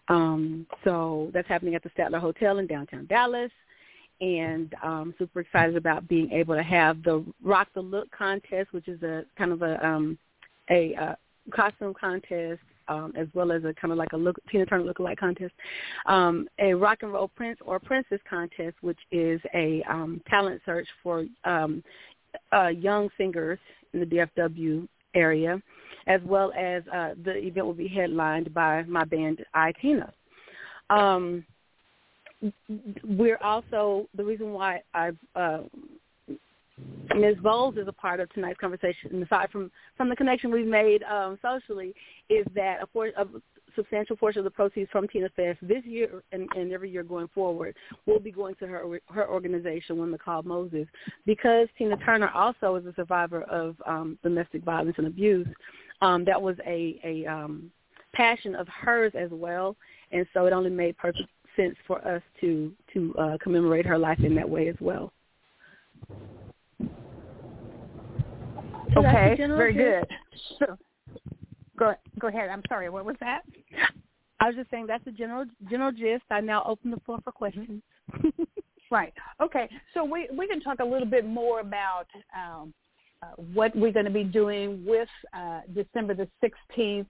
Um, 0.07 0.67
so 0.83 1.31
that's 1.33 1.47
happening 1.47 1.75
at 1.75 1.83
the 1.83 1.89
Statler 1.89 2.19
Hotel 2.19 2.59
in 2.59 2.67
downtown 2.67 3.05
Dallas. 3.07 3.51
And 4.21 4.73
um, 4.81 5.13
super 5.19 5.41
excited 5.41 5.75
about 5.75 6.07
being 6.07 6.31
able 6.31 6.55
to 6.55 6.63
have 6.63 7.03
the 7.03 7.25
Rock 7.43 7.67
the 7.75 7.81
Look 7.81 8.09
contest, 8.11 8.71
which 8.71 8.87
is 8.87 9.01
a 9.03 9.25
kind 9.37 9.51
of 9.51 9.61
a 9.61 9.85
um, 9.85 10.17
a 10.69 10.95
uh, 10.95 11.15
costume 11.51 11.93
contest 11.93 12.61
um, 12.87 13.13
as 13.17 13.27
well 13.33 13.51
as 13.51 13.63
a 13.63 13.73
kind 13.73 13.91
of 13.91 13.97
like 13.97 14.13
a 14.13 14.17
look, 14.17 14.37
Tina 14.49 14.65
Turner 14.65 14.91
lookalike 14.91 15.17
contest, 15.17 15.53
um, 16.05 16.47
a 16.59 16.73
rock 16.73 16.99
and 17.01 17.11
roll 17.11 17.27
prince 17.27 17.59
or 17.65 17.79
princess 17.79 18.19
contest, 18.29 18.75
which 18.81 18.99
is 19.11 19.41
a 19.53 19.83
um, 19.89 20.21
talent 20.29 20.61
search 20.65 20.87
for 21.01 21.25
um, 21.43 21.83
uh, 22.51 22.67
young 22.67 23.09
singers 23.17 23.59
in 23.93 23.99
the 24.01 24.05
DFW 24.05 24.87
area, 25.15 25.61
as 26.07 26.21
well 26.23 26.51
as 26.57 26.83
uh, 26.93 27.15
the 27.23 27.35
event 27.35 27.65
will 27.65 27.73
be 27.73 27.87
headlined 27.87 28.53
by 28.53 28.83
my 28.83 29.03
band 29.03 29.43
I 29.53 29.71
Tina. 29.81 30.13
Um, 30.89 31.45
we're 33.03 33.39
also 33.41 34.07
the 34.15 34.23
reason 34.23 34.51
why 34.51 34.81
I've 34.93 35.17
uh, 35.35 35.61
Ms. 37.15 37.37
Bowles 37.41 37.77
is 37.77 37.87
a 37.87 37.93
part 37.93 38.19
of 38.19 38.31
tonight's 38.33 38.59
conversation. 38.59 39.23
Aside 39.23 39.49
from 39.51 39.71
from 39.97 40.09
the 40.09 40.15
connection 40.15 40.51
we've 40.51 40.67
made 40.67 41.03
um, 41.03 41.39
socially, 41.41 41.93
is 42.29 42.45
that 42.53 42.79
a, 42.81 42.99
a 42.99 43.25
substantial 43.75 44.15
portion 44.15 44.39
of 44.39 44.45
the 44.45 44.51
proceeds 44.51 44.89
from 44.91 45.07
Tina 45.07 45.29
Fest 45.35 45.59
this 45.61 45.83
year 45.85 46.23
and, 46.31 46.47
and 46.55 46.71
every 46.71 46.89
year 46.89 47.03
going 47.03 47.29
forward 47.33 47.75
will 48.05 48.19
be 48.19 48.31
going 48.31 48.55
to 48.55 48.67
her 48.67 48.99
her 49.09 49.29
organization, 49.29 49.97
Women 49.97 50.19
Called 50.23 50.45
Moses, 50.45 50.87
because 51.25 51.67
Tina 51.77 51.97
Turner 51.97 52.29
also 52.29 52.75
is 52.75 52.85
a 52.85 52.93
survivor 52.95 53.43
of 53.43 53.75
um, 53.85 54.17
domestic 54.23 54.63
violence 54.63 54.95
and 54.97 55.07
abuse. 55.07 55.47
Um, 56.05 56.23
that 56.25 56.39
was 56.39 56.55
a 56.67 56.99
a 57.03 57.25
um, 57.25 57.71
passion 58.13 58.53
of 58.53 58.67
hers 58.67 59.11
as 59.15 59.31
well, 59.31 59.75
and 60.11 60.27
so 60.35 60.45
it 60.45 60.53
only 60.53 60.69
made 60.69 60.95
perfect 60.97 61.27
sense 61.55 61.75
for 61.87 62.07
us 62.07 62.21
to 62.41 62.71
to 62.93 63.15
uh, 63.17 63.37
commemorate 63.41 63.87
her 63.87 63.97
life 63.97 64.19
in 64.19 64.35
that 64.35 64.47
way 64.47 64.67
as 64.67 64.75
well. 64.79 65.11
Okay, 68.95 69.35
very 69.35 69.73
good. 69.73 70.05
So, 70.59 70.77
go 71.75 71.95
go 72.19 72.27
ahead. 72.27 72.49
I'm 72.49 72.61
sorry. 72.69 72.91
What 72.91 73.03
was 73.03 73.15
that? 73.19 73.41
I 74.39 74.45
was 74.45 74.55
just 74.55 74.69
saying 74.69 74.85
that's 74.85 75.05
the 75.05 75.11
general 75.11 75.45
general 75.71 75.91
gist. 75.91 76.25
I 76.29 76.39
now 76.39 76.63
open 76.67 76.91
the 76.91 76.99
floor 76.99 77.17
for 77.23 77.31
questions. 77.31 77.81
right. 78.91 79.13
Okay. 79.41 79.67
So 79.95 80.03
we 80.03 80.29
we 80.37 80.47
can 80.47 80.61
talk 80.61 80.81
a 80.81 80.85
little 80.85 81.07
bit 81.07 81.25
more 81.25 81.61
about 81.61 82.05
um, 82.37 82.75
what 83.53 83.75
we're 83.75 83.91
going 83.91 84.05
to 84.05 84.11
be 84.11 84.23
doing 84.23 84.83
with 84.85 85.09
uh, 85.33 85.61
December 85.73 86.13
the 86.13 86.27
16th 86.43 87.05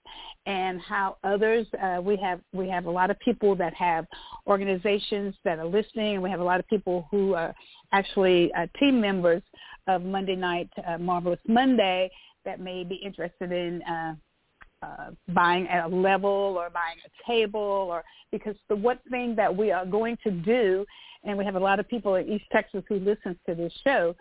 and 0.45 0.79
how 0.81 1.17
others 1.23 1.67
uh, 1.81 2.01
we 2.01 2.15
have 2.17 2.39
we 2.53 2.69
have 2.69 2.85
a 2.85 2.91
lot 2.91 3.09
of 3.09 3.19
people 3.19 3.55
that 3.55 3.73
have 3.73 4.05
organizations 4.47 5.35
that 5.43 5.59
are 5.59 5.65
listening. 5.65 6.15
And 6.15 6.23
we 6.23 6.29
have 6.29 6.39
a 6.39 6.43
lot 6.43 6.59
of 6.59 6.67
people 6.67 7.07
who 7.11 7.33
are 7.33 7.53
actually 7.91 8.51
uh, 8.53 8.67
team 8.79 8.99
members 8.99 9.41
of 9.87 10.03
Monday 10.03 10.35
Night 10.35 10.69
uh, 10.87 10.97
Marvelous 10.97 11.39
Monday 11.47 12.09
that 12.45 12.59
may 12.59 12.83
be 12.83 12.95
interested 12.95 13.51
in 13.51 13.81
uh, 13.83 14.15
uh, 14.81 15.09
buying 15.33 15.67
at 15.67 15.85
a 15.85 15.95
level 15.95 16.29
or 16.29 16.69
buying 16.69 16.97
a 17.05 17.31
table 17.31 17.59
or 17.59 18.03
because 18.31 18.55
the 18.69 18.75
one 18.75 18.99
thing 19.09 19.35
that 19.35 19.55
we 19.55 19.71
are 19.71 19.85
going 19.85 20.17
to 20.23 20.31
do 20.31 20.85
and 21.23 21.37
we 21.37 21.43
have 21.43 21.55
a 21.55 21.59
lot 21.59 21.79
of 21.79 21.87
people 21.87 22.15
in 22.15 22.29
East 22.29 22.45
Texas 22.51 22.83
who 22.87 22.99
listens 22.99 23.35
to 23.47 23.55
this 23.55 23.73
show 23.83 24.15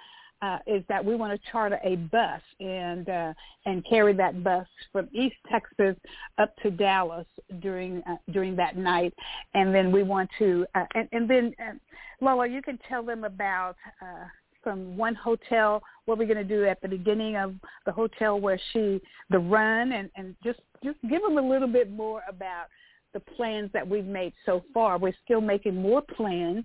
uh, 0.45 0.59
is 0.67 0.83
that 0.89 1.03
we 1.03 1.15
want 1.17 1.33
to 1.33 1.51
charter 1.51 1.79
a 1.85 1.97
bus 1.97 2.41
and 2.61 3.09
uh, 3.09 3.33
and 3.65 3.85
carry 3.89 4.13
that 4.13 4.45
bus 4.45 4.67
from 4.93 5.09
East 5.13 5.37
Texas 5.51 5.97
up 6.39 6.55
to 6.63 6.71
Dallas 6.71 7.27
during 7.61 8.03
uh, 8.09 8.17
during 8.31 8.55
that 8.57 8.77
night, 8.77 9.15
and 9.55 9.75
then 9.75 9.91
we 9.91 10.03
want 10.03 10.29
to 10.39 10.67
uh, 10.75 10.85
and, 10.95 11.09
and 11.13 11.31
then 11.31 11.55
uh, 11.59 11.73
Lola, 12.21 12.47
you 12.47 12.61
can 12.61 12.79
tell 12.89 13.03
them 13.03 13.25
about 13.25 13.77
uh, 14.03 14.27
from 14.63 14.97
one 14.97 15.15
hotel 15.15 15.83
what 16.05 16.19
we're 16.19 16.27
going 16.27 16.37
to 16.37 16.45
do 16.45 16.67
at 16.67 16.81
the 16.83 16.89
beginning 16.89 17.37
of 17.37 17.55
the 17.87 17.93
hotel 17.93 18.39
where 18.39 18.61
she 18.73 19.01
the 19.31 19.39
run 19.39 19.93
and 19.93 20.11
and 20.17 20.35
just 20.45 20.61
just 20.83 20.99
give 21.09 21.23
them 21.23 21.39
a 21.39 21.49
little 21.49 21.69
bit 21.69 21.91
more 21.91 22.23
about 22.29 22.67
the 23.15 23.21
plans 23.21 23.71
that 23.73 23.89
we've 23.89 24.05
made 24.05 24.35
so 24.45 24.63
far. 24.75 24.99
We're 24.99 25.15
still 25.25 25.41
making 25.41 25.77
more 25.77 26.03
plans, 26.03 26.65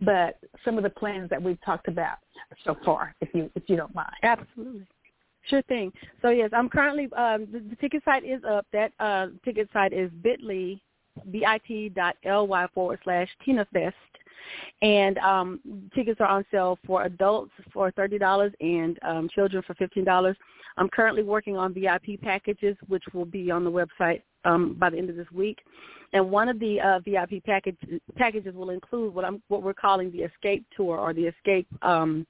but 0.00 0.38
some 0.64 0.78
of 0.78 0.84
the 0.84 0.90
plans 0.90 1.28
that 1.30 1.42
we've 1.42 1.60
talked 1.62 1.88
about 1.88 2.16
so 2.64 2.76
far, 2.84 3.14
if 3.20 3.28
you 3.34 3.50
if 3.54 3.64
you 3.66 3.76
don't 3.76 3.94
mind. 3.94 4.14
Absolutely. 4.22 4.86
Sure 5.42 5.62
thing. 5.62 5.92
So 6.22 6.30
yes, 6.30 6.50
I'm 6.52 6.68
currently 6.68 7.04
um, 7.16 7.46
the, 7.52 7.60
the 7.60 7.76
ticket 7.76 8.02
site 8.04 8.24
is 8.24 8.42
up. 8.48 8.66
That 8.72 8.92
uh, 8.98 9.28
ticket 9.44 9.68
site 9.72 9.92
is 9.92 10.10
bit.ly, 10.22 10.80
bit.ly 11.30 12.66
forward 12.74 12.98
slash 13.04 13.28
Tina 13.44 13.66
Fest 13.72 13.96
and 14.82 15.18
um, 15.18 15.60
tickets 15.94 16.20
are 16.20 16.26
on 16.26 16.44
sale 16.50 16.78
for 16.86 17.04
adults 17.04 17.52
for 17.72 17.90
thirty 17.92 18.18
dollars 18.18 18.52
and 18.60 18.98
um, 19.02 19.28
children 19.34 19.62
for 19.66 19.74
fifteen 19.74 20.04
dollars. 20.04 20.36
I'm 20.78 20.88
currently 20.88 21.22
working 21.22 21.56
on 21.56 21.74
VIP 21.74 22.20
packages, 22.22 22.76
which 22.86 23.04
will 23.12 23.24
be 23.24 23.50
on 23.50 23.64
the 23.64 23.70
website 23.70 24.22
um, 24.44 24.74
by 24.78 24.90
the 24.90 24.98
end 24.98 25.10
of 25.10 25.16
this 25.16 25.30
week. 25.32 25.58
And 26.12 26.30
one 26.30 26.48
of 26.48 26.58
the 26.58 26.80
uh, 26.80 27.00
VIP 27.00 27.44
package, 27.44 27.76
packages 28.16 28.54
will 28.54 28.70
include 28.70 29.14
what 29.14 29.24
I'm 29.24 29.42
what 29.48 29.62
we're 29.62 29.74
calling 29.74 30.10
the 30.10 30.22
Escape 30.22 30.64
Tour 30.74 30.98
or 30.98 31.12
the 31.12 31.26
Escape 31.26 31.66
um, 31.82 32.26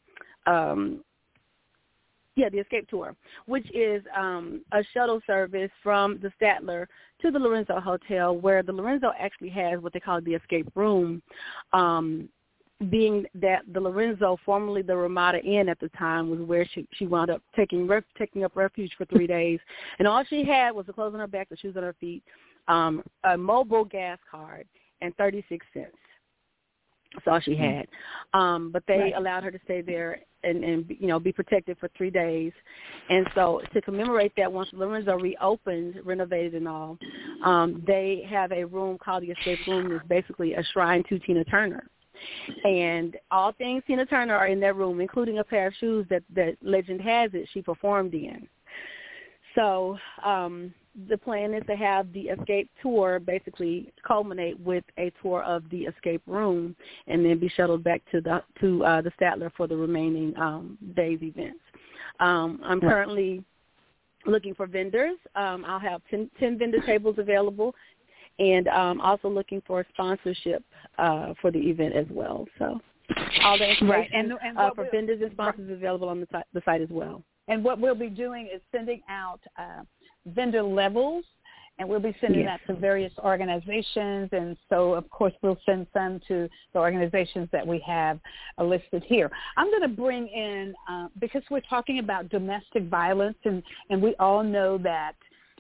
um, 0.47 1.05
yeah, 2.39 2.49
the 2.49 2.59
Escape 2.59 2.89
Tour, 2.89 3.17
which 3.47 3.69
is 3.75 4.03
um, 4.17 4.63
a 4.73 4.83
shuttle 4.95 5.21
service 5.27 5.71
from 5.83 6.21
the 6.23 6.31
Statler 6.41 6.87
to 7.21 7.33
the 7.33 7.39
Lorenzo 7.39 7.81
Hotel, 7.81 8.37
where 8.37 8.63
the 8.63 8.73
Lorenzo 8.73 9.13
actually 9.19 9.49
has 9.49 9.81
what 9.81 9.93
they 9.93 9.99
call 9.99 10.21
the 10.21 10.35
Escape 10.35 10.71
Room, 10.77 11.21
um, 11.73 12.29
being 12.91 13.27
that 13.35 13.63
the 13.73 13.81
Lorenzo, 13.81 14.39
formerly 14.45 14.83
the 14.83 14.97
Ramada 14.97 15.41
Inn 15.41 15.69
at 15.69 15.81
the 15.81 15.89
time, 15.91 16.31
was 16.31 16.41
where 16.41 16.67
she 16.73 16.87
she 16.93 17.07
wound 17.07 17.31
up 17.31 17.43
taking 17.57 17.87
ref, 17.89 18.05
taking 18.17 18.45
up 18.45 18.55
refuge 18.55 18.93
for 18.97 19.05
three 19.07 19.27
days, 19.39 19.59
and 19.99 20.07
all 20.07 20.25
she 20.29 20.45
had 20.45 20.71
was 20.73 20.87
the 20.87 20.93
clothes 20.93 21.15
on 21.15 21.21
her 21.21 21.27
back, 21.27 21.49
the 21.49 21.57
shoes 21.57 21.77
on 21.77 21.83
her 21.83 21.97
feet, 21.99 22.23
um, 22.69 23.03
a 23.25 23.31
Mobil 23.31 23.91
gas 23.91 24.19
card, 24.31 24.67
and 25.01 25.15
thirty 25.17 25.45
six 25.49 25.67
cents. 25.75 25.97
That's 27.15 27.27
all 27.27 27.41
she 27.41 27.53
mm-hmm. 27.53 27.79
had. 27.79 27.87
Um, 28.35 28.71
but 28.71 28.83
they 28.87 28.99
right. 28.99 29.15
allowed 29.17 29.43
her 29.43 29.51
to 29.51 29.59
stay 29.65 29.81
there 29.81 30.21
and, 30.45 30.63
and 30.63 30.85
you 31.01 31.09
know 31.09 31.19
be 31.19 31.33
protected 31.33 31.79
for 31.79 31.91
three 31.97 32.11
days. 32.11 32.53
And 33.09 33.27
so 33.35 33.61
to 33.73 33.81
commemorate 33.81 34.33
that, 34.37 34.53
once 34.53 34.69
Lorenzo 34.73 35.15
reopened, 35.15 35.97
renovated 36.05 36.55
and 36.55 36.69
all, 36.69 36.97
um, 37.45 37.83
they 37.87 38.25
have 38.29 38.53
a 38.53 38.65
room 38.65 38.99
called 38.99 39.25
the 39.25 39.31
Escape 39.31 39.67
Room. 39.67 39.91
It's 39.91 40.07
basically 40.07 40.55
a 40.55 40.63
shrine 40.73 41.03
to 41.09 41.19
Tina 41.19 41.45
Turner. 41.45 41.89
And 42.65 43.17
all 43.31 43.53
things 43.53 43.83
Tina 43.87 44.07
Turner 44.07 44.35
are 44.35 44.49
in 44.49 44.61
that 44.61 44.77
room, 44.77 45.01
including 45.01 45.39
a 45.39 45.45
pair 45.45 45.69
of 45.69 45.75
shoes 45.75 46.07
that 46.11 46.23
that 46.35 46.57
legend 46.63 47.01
has 47.01 47.31
it 47.35 47.49
she 47.53 47.63
performed 47.63 48.15
in. 48.15 48.49
So 49.55 49.99
um, 50.25 50.73
the 51.09 51.17
plan 51.17 51.55
is 51.55 51.63
to 51.67 51.77
have 51.77 52.13
the 52.13 52.29
escape 52.29 52.71
tour 52.83 53.21
basically 53.21 53.93
culminate 54.07 54.59
with 54.61 54.85
a 54.99 55.13
tour 55.23 55.43
of 55.43 55.63
the 55.71 55.83
escape 55.83 56.23
room 56.27 56.75
and 57.07 57.25
then 57.25 57.39
be 57.39 57.49
shuttled 57.49 57.85
back 57.85 58.03
to 58.11 58.21
the 58.21 58.43
to 58.61 58.85
uh, 58.85 59.03
the 59.03 59.11
Statler 59.21 59.51
for 59.57 59.67
the 59.67 59.77
remaining 59.77 60.37
um, 60.37 60.79
days 60.97 61.19
events. 61.23 61.61
Um, 62.21 62.61
I'm 62.65 62.81
currently 62.81 63.45
looking 64.27 64.55
for 64.55 64.67
vendors. 64.67 65.17
Um, 65.35 65.65
I'll 65.65 65.79
have 65.79 66.03
10, 66.11 66.31
10 66.39 66.59
vendor 66.59 66.81
tables 66.85 67.17
available 67.19 67.75
and 68.39 68.69
um, 68.69 69.01
also 69.01 69.29
looking 69.29 69.63
for 69.67 69.85
sponsorship 69.93 70.63
uh, 70.99 71.35
for 71.41 71.51
the 71.51 71.59
event 71.59 71.95
as 71.95 72.07
well. 72.11 72.47
So 72.59 72.81
all 73.43 73.59
the 73.59 73.69
information 73.69 73.89
right. 73.89 74.11
and, 74.13 74.33
and 74.43 74.59
uh, 74.59 74.71
for 74.75 74.87
vendors 74.93 75.21
and 75.23 75.33
sponsors 75.33 75.69
is 75.69 75.77
available 75.77 76.09
on 76.09 76.21
the, 76.21 76.27
site, 76.31 76.45
the 76.53 76.63
site 76.65 76.81
as 76.81 76.91
well. 76.91 77.23
And 77.49 77.65
what 77.65 77.81
we'll 77.81 77.95
be 77.95 78.11
doing 78.11 78.49
is 78.55 78.61
sending 78.71 79.01
out 79.09 79.41
uh, 79.59 79.83
vendor 80.27 80.63
levels 80.63 81.25
and 81.79 81.89
we'll 81.89 82.01
be 82.01 82.15
sending 82.21 82.43
yes. 82.43 82.61
that 82.67 82.73
to 82.73 82.79
various 82.79 83.13
organizations. 83.19 84.29
And 84.33 84.57
so, 84.69 84.95
of 84.95 85.09
course, 85.11 85.33
we'll 85.43 85.59
send 85.65 85.87
some 85.95 86.21
to 86.29 86.49
the 86.73 86.79
organizations 86.79 87.49
that 87.53 87.67
we 87.67 87.83
have 87.87 88.19
uh, 88.59 88.65
listed 88.65 89.05
here. 89.07 89.31
I'm 89.57 89.71
going 89.71 89.83
to 89.83 89.89
bring 89.89 90.27
in, 90.29 90.75
uh, 90.91 91.07
because 91.21 91.43
we're 91.51 91.61
talking 91.61 92.01
about 92.01 92.31
domestic 92.31 92.89
violence, 92.89 93.39
and, 93.45 93.63
and 93.91 94.03
we 94.03 94.15
all 94.19 94.43
know 94.43 94.77
that 94.79 95.15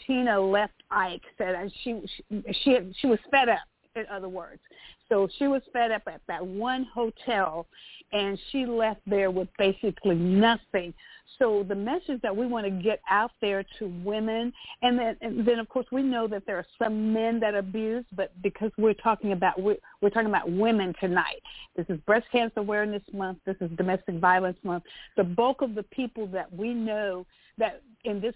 Tina 0.06 0.40
left 0.40 0.74
Ike, 0.90 1.22
said 1.36 1.70
she, 1.82 2.00
she, 2.30 2.42
she, 2.62 2.78
she 3.00 3.06
was 3.06 3.18
fed 3.30 3.48
up, 3.48 3.58
in 3.96 4.04
other 4.10 4.28
words. 4.28 4.60
So 5.08 5.28
she 5.38 5.46
was 5.46 5.62
fed 5.72 5.90
up 5.90 6.02
at 6.06 6.20
that 6.28 6.46
one 6.46 6.84
hotel, 6.84 7.66
and 8.12 8.38
she 8.50 8.66
left 8.66 9.00
there 9.06 9.30
with 9.30 9.48
basically 9.58 10.16
nothing 10.16 10.94
so 11.38 11.64
the 11.68 11.74
message 11.74 12.20
that 12.22 12.36
we 12.36 12.46
want 12.46 12.64
to 12.66 12.70
get 12.70 13.00
out 13.08 13.30
there 13.40 13.64
to 13.78 13.86
women, 14.04 14.52
and 14.82 14.98
then 14.98 15.16
and 15.20 15.46
then 15.46 15.58
of 15.58 15.68
course 15.68 15.86
we 15.92 16.02
know 16.02 16.26
that 16.26 16.44
there 16.46 16.56
are 16.56 16.66
some 16.82 17.12
men 17.12 17.38
that 17.40 17.54
abuse, 17.54 18.04
but 18.16 18.32
because 18.42 18.72
we're 18.76 18.94
talking 18.94 19.32
about 19.32 19.60
we're, 19.60 19.76
we're 20.00 20.10
talking 20.10 20.28
about 20.28 20.50
women 20.50 20.94
tonight. 21.00 21.40
This 21.76 21.86
is 21.88 21.98
Breast 22.06 22.26
Cancer 22.32 22.60
Awareness 22.60 23.02
Month. 23.12 23.38
This 23.46 23.56
is 23.60 23.70
Domestic 23.76 24.16
Violence 24.16 24.58
Month. 24.64 24.84
The 25.16 25.24
bulk 25.24 25.62
of 25.62 25.74
the 25.74 25.84
people 25.84 26.26
that 26.28 26.52
we 26.52 26.74
know 26.74 27.24
that 27.58 27.82
in 28.04 28.20
this 28.20 28.34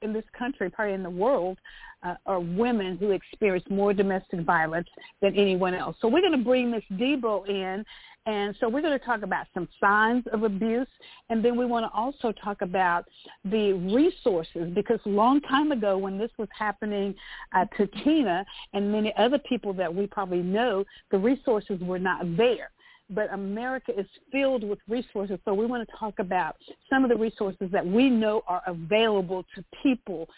in 0.00 0.12
this 0.12 0.24
country, 0.38 0.70
probably 0.70 0.94
in 0.94 1.02
the 1.02 1.10
world, 1.10 1.58
uh, 2.04 2.14
are 2.26 2.38
women 2.38 2.96
who 2.96 3.10
experience 3.10 3.64
more 3.68 3.92
domestic 3.92 4.40
violence 4.40 4.86
than 5.20 5.36
anyone 5.36 5.74
else. 5.74 5.96
So 6.00 6.06
we're 6.06 6.20
going 6.20 6.38
to 6.38 6.44
bring 6.44 6.70
Ms. 6.70 6.82
Debo 6.92 7.48
in 7.48 7.84
and 8.24 8.54
so 8.60 8.68
we're 8.68 8.82
going 8.82 8.98
to 8.98 9.04
talk 9.04 9.22
about 9.22 9.46
some 9.52 9.68
signs 9.80 10.24
of 10.32 10.44
abuse, 10.44 10.86
and 11.28 11.44
then 11.44 11.56
we 11.56 11.66
want 11.66 11.84
to 11.84 11.90
also 11.92 12.30
talk 12.32 12.62
about 12.62 13.04
the 13.44 13.72
resources 13.72 14.70
because 14.74 15.00
a 15.06 15.08
long 15.08 15.40
time 15.40 15.72
ago 15.72 15.98
when 15.98 16.18
this 16.18 16.30
was 16.38 16.48
happening 16.56 17.14
uh, 17.52 17.64
to 17.76 17.88
Tina 18.04 18.44
and 18.74 18.92
many 18.92 19.12
other 19.18 19.38
people 19.38 19.72
that 19.72 19.92
we 19.92 20.06
probably 20.06 20.42
know, 20.42 20.84
the 21.10 21.18
resources 21.18 21.80
were 21.80 21.98
not 21.98 22.36
there 22.36 22.70
but 23.14 23.32
America 23.32 23.92
is 23.98 24.06
filled 24.30 24.64
with 24.64 24.78
resources. 24.88 25.38
So 25.44 25.54
we 25.54 25.66
want 25.66 25.88
to 25.88 25.96
talk 25.96 26.18
about 26.18 26.56
some 26.90 27.04
of 27.04 27.10
the 27.10 27.16
resources 27.16 27.68
that 27.72 27.86
we 27.86 28.10
know 28.10 28.42
are 28.46 28.62
available 28.66 29.44
to 29.54 29.64
people 29.82 30.28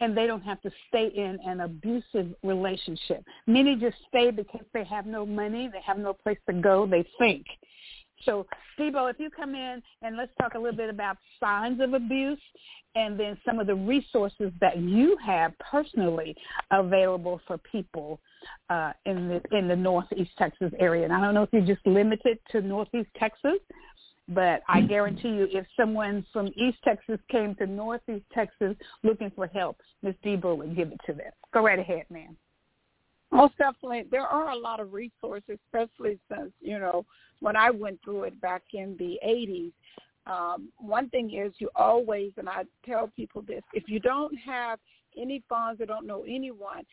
and 0.00 0.16
they 0.16 0.26
don't 0.26 0.42
have 0.42 0.60
to 0.62 0.70
stay 0.88 1.08
in 1.08 1.38
an 1.44 1.60
abusive 1.60 2.34
relationship. 2.42 3.24
Many 3.46 3.76
just 3.76 3.96
stay 4.08 4.30
because 4.30 4.64
they 4.72 4.84
have 4.84 5.06
no 5.06 5.26
money, 5.26 5.68
they 5.72 5.80
have 5.84 5.98
no 5.98 6.12
place 6.12 6.38
to 6.48 6.52
go, 6.52 6.86
they 6.86 7.04
think. 7.18 7.46
So, 8.24 8.46
Debo, 8.78 9.10
if 9.10 9.18
you 9.18 9.30
come 9.30 9.54
in 9.54 9.82
and 10.02 10.16
let's 10.16 10.32
talk 10.40 10.54
a 10.54 10.58
little 10.58 10.76
bit 10.76 10.90
about 10.90 11.16
signs 11.38 11.80
of 11.80 11.94
abuse 11.94 12.40
and 12.94 13.18
then 13.18 13.38
some 13.44 13.58
of 13.58 13.66
the 13.66 13.74
resources 13.74 14.52
that 14.60 14.78
you 14.78 15.16
have 15.24 15.52
personally 15.58 16.36
available 16.70 17.40
for 17.46 17.58
people 17.58 18.20
uh, 18.70 18.92
in 19.06 19.28
the 19.28 19.40
in 19.56 19.68
the 19.68 19.76
Northeast 19.76 20.30
Texas 20.38 20.72
area. 20.78 21.04
And 21.04 21.12
I 21.12 21.20
don't 21.20 21.34
know 21.34 21.42
if 21.42 21.50
you're 21.52 21.62
just 21.62 21.86
limited 21.86 22.38
to 22.50 22.60
Northeast 22.60 23.10
Texas, 23.18 23.58
But 24.28 24.62
I 24.68 24.82
guarantee 24.82 25.28
you, 25.28 25.48
if 25.50 25.66
someone 25.74 26.24
from 26.32 26.48
East 26.48 26.78
Texas 26.84 27.18
came 27.30 27.54
to 27.56 27.66
Northeast 27.66 28.26
Texas 28.32 28.76
looking 29.02 29.30
for 29.34 29.46
help, 29.46 29.80
Miss 30.02 30.14
Debra 30.22 30.54
would 30.54 30.76
give 30.76 30.92
it 30.92 31.00
to 31.06 31.14
them. 31.14 31.32
Go 31.54 31.62
right 31.62 31.78
ahead, 31.78 32.04
ma'am. 32.10 32.36
Most 33.30 33.56
definitely. 33.56 34.04
There 34.10 34.26
are 34.26 34.50
a 34.50 34.56
lot 34.56 34.80
of 34.80 34.92
resources, 34.92 35.58
especially 35.66 36.18
since, 36.30 36.52
you 36.60 36.78
know, 36.78 37.06
when 37.40 37.56
I 37.56 37.70
went 37.70 38.00
through 38.04 38.24
it 38.24 38.40
back 38.40 38.62
in 38.74 38.96
the 38.98 39.18
80s, 39.26 39.72
um, 40.26 40.68
one 40.76 41.08
thing 41.08 41.32
is 41.34 41.52
you 41.58 41.70
always, 41.74 42.32
and 42.36 42.48
I 42.48 42.64
tell 42.84 43.10
people 43.16 43.42
this, 43.42 43.62
if 43.72 43.84
you 43.86 43.98
don't 43.98 44.34
have 44.36 44.78
any 45.16 45.42
funds 45.48 45.80
or 45.80 45.86
don't 45.86 46.06
know 46.06 46.24
anyone, 46.28 46.84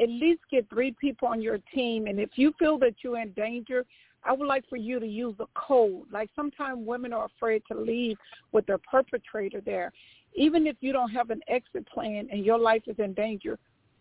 at 0.00 0.08
least 0.08 0.40
get 0.50 0.68
three 0.68 0.94
people 1.00 1.28
on 1.28 1.40
your 1.40 1.58
team. 1.74 2.06
And 2.06 2.18
if 2.18 2.30
you 2.36 2.52
feel 2.58 2.78
that 2.78 2.94
you're 3.02 3.20
in 3.20 3.32
danger, 3.32 3.84
I 4.24 4.32
would 4.32 4.46
like 4.46 4.68
for 4.68 4.76
you 4.76 4.98
to 4.98 5.06
use 5.06 5.34
a 5.38 5.46
code. 5.54 6.06
Like 6.10 6.30
sometimes 6.34 6.86
women 6.86 7.12
are 7.12 7.26
afraid 7.26 7.62
to 7.70 7.78
leave 7.78 8.16
with 8.52 8.66
their 8.66 8.78
perpetrator 8.78 9.60
there. 9.60 9.92
Even 10.34 10.66
if 10.66 10.76
you 10.80 10.92
don't 10.92 11.10
have 11.10 11.30
an 11.30 11.40
exit 11.46 11.86
plan 11.88 12.28
and 12.32 12.44
your 12.44 12.58
life 12.58 12.82
is 12.86 12.96
in 12.98 13.14
danger, 13.14 13.58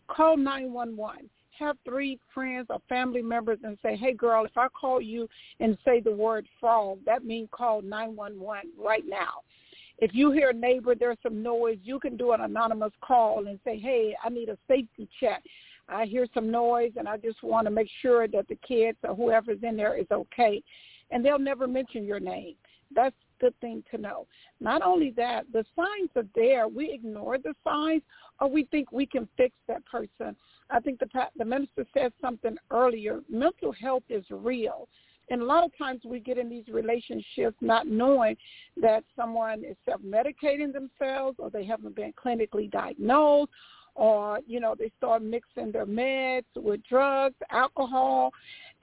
call 0.07 0.37
911 0.37 1.29
have 1.59 1.77
three 1.85 2.19
friends 2.33 2.67
or 2.69 2.79
family 2.89 3.21
members 3.21 3.59
and 3.63 3.77
say, 3.81 3.95
hey, 3.95 4.13
girl, 4.13 4.45
if 4.45 4.57
I 4.57 4.67
call 4.69 5.01
you 5.01 5.27
and 5.59 5.77
say 5.85 5.99
the 5.99 6.11
word 6.11 6.47
frog, 6.59 6.99
that 7.05 7.23
means 7.23 7.49
call 7.51 7.81
911 7.81 8.71
right 8.77 9.03
now. 9.07 9.41
If 9.99 10.11
you 10.13 10.31
hear 10.31 10.49
a 10.49 10.53
neighbor, 10.53 10.95
there's 10.95 11.17
some 11.21 11.43
noise, 11.43 11.77
you 11.83 11.99
can 11.99 12.17
do 12.17 12.31
an 12.31 12.41
anonymous 12.41 12.93
call 13.01 13.45
and 13.47 13.59
say, 13.63 13.77
hey, 13.77 14.15
I 14.23 14.29
need 14.29 14.49
a 14.49 14.57
safety 14.67 15.07
check. 15.19 15.43
I 15.89 16.05
hear 16.05 16.25
some 16.33 16.49
noise 16.49 16.91
and 16.97 17.07
I 17.07 17.17
just 17.17 17.43
want 17.43 17.65
to 17.65 17.71
make 17.71 17.89
sure 18.01 18.27
that 18.27 18.47
the 18.47 18.57
kids 18.67 18.97
or 19.03 19.15
whoever's 19.15 19.59
in 19.63 19.75
there 19.75 19.97
is 19.97 20.07
okay. 20.11 20.61
And 21.11 21.23
they'll 21.23 21.39
never 21.39 21.67
mention 21.67 22.05
your 22.05 22.19
name. 22.19 22.55
That's 22.95 23.15
a 23.15 23.41
good 23.45 23.59
thing 23.59 23.83
to 23.91 23.97
know. 23.97 24.27
Not 24.59 24.81
only 24.81 25.11
that, 25.17 25.45
the 25.51 25.65
signs 25.75 26.09
are 26.15 26.27
there. 26.35 26.67
We 26.67 26.91
ignore 26.91 27.37
the 27.37 27.53
signs 27.63 28.01
or 28.39 28.49
we 28.49 28.65
think 28.65 28.91
we 28.91 29.05
can 29.05 29.27
fix 29.37 29.55
that 29.67 29.85
person. 29.85 30.35
I 30.69 30.79
think 30.79 30.99
the 30.99 31.07
the 31.37 31.45
minister 31.45 31.85
said 31.93 32.13
something 32.21 32.57
earlier. 32.71 33.21
Mental 33.29 33.71
health 33.71 34.03
is 34.09 34.23
real. 34.29 34.87
And 35.29 35.41
a 35.41 35.45
lot 35.45 35.63
of 35.63 35.77
times 35.77 36.01
we 36.05 36.19
get 36.19 36.37
in 36.37 36.49
these 36.49 36.67
relationships 36.67 37.55
not 37.61 37.87
knowing 37.87 38.35
that 38.81 39.03
someone 39.15 39.63
is 39.63 39.77
self-medicating 39.85 40.73
themselves 40.73 41.37
or 41.39 41.49
they 41.49 41.65
haven't 41.65 41.95
been 41.95 42.13
clinically 42.13 42.69
diagnosed 42.69 43.51
or, 43.95 44.39
you 44.47 44.59
know, 44.59 44.75
they 44.77 44.91
start 44.97 45.21
mixing 45.21 45.71
their 45.71 45.85
meds 45.85 46.45
with 46.55 46.81
drugs, 46.89 47.35
alcohol, 47.51 48.31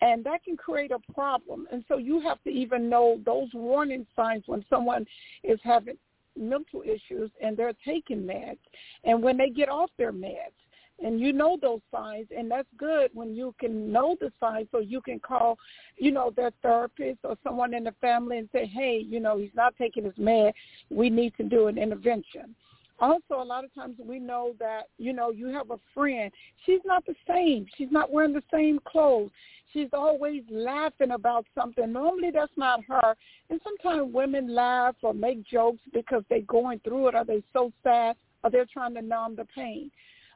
and 0.00 0.24
that 0.24 0.44
can 0.44 0.56
create 0.56 0.92
a 0.92 1.12
problem. 1.12 1.66
And 1.72 1.84
so 1.88 1.98
you 1.98 2.20
have 2.20 2.42
to 2.44 2.50
even 2.50 2.88
know 2.88 3.20
those 3.24 3.48
warning 3.52 4.06
signs 4.14 4.44
when 4.46 4.64
someone 4.70 5.04
is 5.42 5.58
having 5.62 5.96
mental 6.38 6.82
issues 6.82 7.30
and 7.42 7.56
they're 7.56 7.74
taking 7.84 8.22
meds 8.22 8.58
and 9.04 9.22
when 9.22 9.36
they 9.36 9.50
get 9.50 9.68
off 9.68 9.90
their 9.98 10.12
meds. 10.12 10.54
And 11.02 11.18
you 11.18 11.32
know 11.32 11.56
those 11.60 11.80
signs 11.90 12.26
and 12.36 12.50
that's 12.50 12.68
good 12.76 13.10
when 13.14 13.34
you 13.34 13.54
can 13.58 13.90
know 13.90 14.16
the 14.20 14.30
signs 14.38 14.68
so 14.70 14.80
you 14.80 15.00
can 15.00 15.18
call 15.18 15.58
you 15.96 16.12
know 16.12 16.30
their 16.36 16.50
therapist 16.60 17.20
or 17.24 17.36
someone 17.42 17.72
in 17.72 17.84
the 17.84 17.94
family 18.02 18.36
and 18.36 18.50
say 18.52 18.66
hey 18.66 19.02
you 19.02 19.18
know 19.18 19.38
he's 19.38 19.54
not 19.54 19.74
taking 19.78 20.04
his 20.04 20.12
med 20.18 20.52
we 20.90 21.08
need 21.08 21.32
to 21.38 21.42
do 21.42 21.68
an 21.68 21.78
intervention 21.78 22.54
also 23.00 23.40
a 23.40 23.44
lot 23.44 23.64
of 23.64 23.74
times 23.74 23.96
we 24.04 24.18
know 24.18 24.54
that 24.58 24.84
you 24.98 25.12
know 25.12 25.30
you 25.30 25.48
have 25.48 25.70
a 25.70 25.78
friend. 25.94 26.30
She's 26.66 26.80
not 26.84 27.04
the 27.06 27.14
same. 27.28 27.66
She's 27.76 27.90
not 27.90 28.12
wearing 28.12 28.32
the 28.32 28.42
same 28.52 28.80
clothes. 28.84 29.30
She's 29.72 29.88
always 29.92 30.42
laughing 30.50 31.12
about 31.12 31.46
something. 31.54 31.92
Normally 31.92 32.30
that's 32.32 32.52
not 32.56 32.84
her. 32.84 33.14
And 33.50 33.60
sometimes 33.62 34.12
women 34.12 34.54
laugh 34.54 34.96
or 35.02 35.14
make 35.14 35.46
jokes 35.46 35.80
because 35.92 36.24
they're 36.28 36.42
going 36.42 36.80
through 36.80 37.08
it 37.08 37.14
or 37.14 37.24
they're 37.24 37.40
so 37.52 37.72
sad 37.82 38.16
or 38.42 38.50
they're 38.50 38.66
trying 38.72 38.94
to 38.94 39.02
numb 39.02 39.36
the 39.36 39.44
pain. 39.44 39.90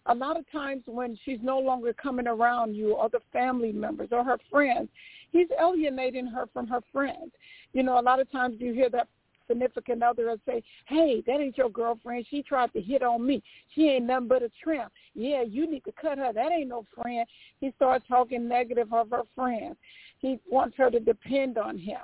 A 0.07 0.15
lot 0.15 0.39
of 0.39 0.51
times 0.53 0.83
when 0.87 1.19
she's 1.25 1.39
no 1.43 1.59
longer 1.59 1.93
coming 1.95 2.27
around 2.27 2.75
you 2.75 2.93
or 2.93 3.09
the 3.09 3.21
family 3.33 3.73
members 3.73 4.09
or 4.13 4.23
her 4.23 4.39
friends 4.51 4.89
he's 5.35 5.49
alienating 5.61 6.27
her 6.27 6.47
from 6.53 6.67
her 6.69 6.81
friends. 6.93 7.33
You 7.75 7.83
know 7.83 8.01
a 8.01 8.01
lot 8.01 8.21
of 8.21 8.31
times 8.31 8.57
you 8.61 8.73
hear 8.73 8.89
that 8.91 9.09
significant 9.47 10.03
other 10.03 10.31
and 10.31 10.41
say, 10.47 10.63
hey, 10.87 11.23
that 11.27 11.41
ain't 11.41 11.59
your 11.59 11.71
girlfriend. 11.71 12.27
She 12.31 12.43
tried 12.43 12.73
to 12.73 12.81
hit 12.81 13.03
on 13.03 13.27
me. 13.27 13.43
She 13.75 13.89
ain't 13.89 14.07
nothing 14.07 14.29
but 14.29 14.43
a 14.43 14.51
tramp. 14.63 14.93
Yeah, 15.15 15.43
you 15.43 15.71
need 15.71 15.85
to 15.85 15.93
cut 15.93 16.19
her. 16.19 16.33
That 16.33 16.53
ain't 16.53 16.69
no 16.69 16.85
friend. 16.95 17.27
He 17.61 17.73
starts 17.77 18.05
talking 18.09 18.49
negative 18.49 18.93
of 18.93 19.11
her 19.11 19.23
friends. 19.35 19.77
He 20.19 20.39
wants 20.51 20.77
her 20.79 20.91
to 20.91 21.01
depend 21.01 21.59
on 21.59 21.79
him. 21.79 22.01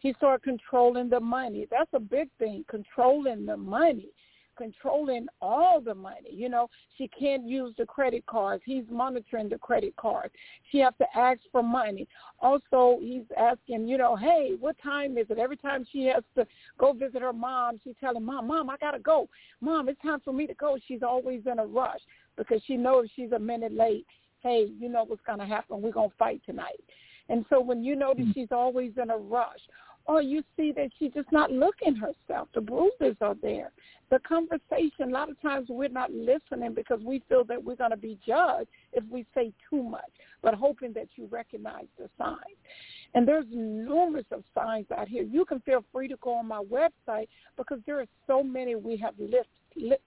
He 0.00 0.12
started 0.14 0.42
controlling 0.42 1.08
the 1.08 1.20
money. 1.20 1.66
That's 1.70 1.90
a 1.94 2.00
big 2.00 2.28
thing, 2.38 2.64
controlling 2.68 3.46
the 3.46 3.56
money 3.56 4.10
controlling 4.56 5.26
all 5.40 5.80
the 5.80 5.94
money. 5.94 6.30
You 6.30 6.48
know, 6.48 6.68
she 6.96 7.08
can't 7.08 7.46
use 7.46 7.74
the 7.78 7.86
credit 7.86 8.24
cards. 8.26 8.62
He's 8.64 8.84
monitoring 8.90 9.48
the 9.48 9.58
credit 9.58 9.94
cards. 9.96 10.32
She 10.70 10.78
has 10.78 10.94
to 10.98 11.06
ask 11.16 11.40
for 11.52 11.62
money. 11.62 12.06
Also, 12.40 12.98
he's 13.00 13.24
asking, 13.36 13.88
you 13.88 13.98
know, 13.98 14.16
hey, 14.16 14.52
what 14.58 14.76
time 14.82 15.18
is 15.18 15.26
it? 15.30 15.38
Every 15.38 15.56
time 15.56 15.86
she 15.90 16.04
has 16.06 16.22
to 16.36 16.46
go 16.78 16.92
visit 16.92 17.22
her 17.22 17.32
mom, 17.32 17.80
she's 17.82 17.96
telling 18.00 18.24
mom, 18.24 18.48
mom, 18.48 18.70
I 18.70 18.76
gotta 18.78 18.98
go. 18.98 19.28
Mom, 19.60 19.88
it's 19.88 20.00
time 20.02 20.20
for 20.24 20.32
me 20.32 20.46
to 20.46 20.54
go. 20.54 20.78
She's 20.86 21.02
always 21.02 21.42
in 21.50 21.58
a 21.58 21.66
rush 21.66 22.00
because 22.36 22.62
she 22.66 22.76
knows 22.76 23.08
she's 23.14 23.32
a 23.32 23.38
minute 23.38 23.72
late. 23.72 24.06
Hey, 24.40 24.68
you 24.78 24.88
know 24.88 25.04
what's 25.06 25.22
gonna 25.26 25.46
happen? 25.46 25.80
We're 25.80 25.92
gonna 25.92 26.08
fight 26.18 26.42
tonight. 26.44 26.80
And 27.28 27.44
so 27.48 27.60
when 27.60 27.82
you 27.82 27.96
notice 27.96 28.26
hmm. 28.26 28.32
she's 28.32 28.52
always 28.52 28.92
in 29.00 29.10
a 29.10 29.16
rush, 29.16 29.60
or 30.06 30.20
you 30.20 30.42
see 30.56 30.72
that 30.72 30.90
she's 30.98 31.12
just 31.12 31.30
not 31.32 31.50
looking 31.50 31.96
herself. 31.96 32.48
The 32.54 32.60
bruises 32.60 33.16
are 33.20 33.36
there. 33.40 33.72
The 34.10 34.18
conversation, 34.20 35.08
a 35.08 35.12
lot 35.12 35.30
of 35.30 35.40
times 35.40 35.68
we're 35.70 35.88
not 35.88 36.12
listening 36.12 36.74
because 36.74 37.00
we 37.02 37.22
feel 37.28 37.44
that 37.44 37.62
we're 37.62 37.76
going 37.76 37.90
to 37.90 37.96
be 37.96 38.18
judged 38.26 38.68
if 38.92 39.02
we 39.10 39.24
say 39.34 39.52
too 39.70 39.82
much, 39.82 40.10
but 40.42 40.54
hoping 40.54 40.92
that 40.92 41.08
you 41.16 41.26
recognize 41.30 41.86
the 41.98 42.08
signs. 42.18 42.38
And 43.14 43.26
there's 43.26 43.46
numerous 43.50 44.26
of 44.30 44.44
signs 44.54 44.86
out 44.96 45.08
here. 45.08 45.22
You 45.22 45.44
can 45.44 45.60
feel 45.60 45.84
free 45.92 46.08
to 46.08 46.16
go 46.20 46.34
on 46.34 46.48
my 46.48 46.62
website 46.62 47.28
because 47.56 47.78
there 47.86 48.00
are 48.00 48.06
so 48.26 48.42
many 48.42 48.74
we 48.74 48.96
have 48.98 49.14
list, 49.18 49.48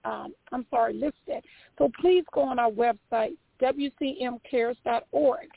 um, 0.04 0.32
I'm 0.52 0.64
sorry, 0.70 0.94
listed. 0.94 1.44
So 1.76 1.90
please 2.00 2.24
go 2.32 2.42
on 2.42 2.58
our 2.58 2.70
website, 2.70 3.36
wcmcares.org 3.60 5.48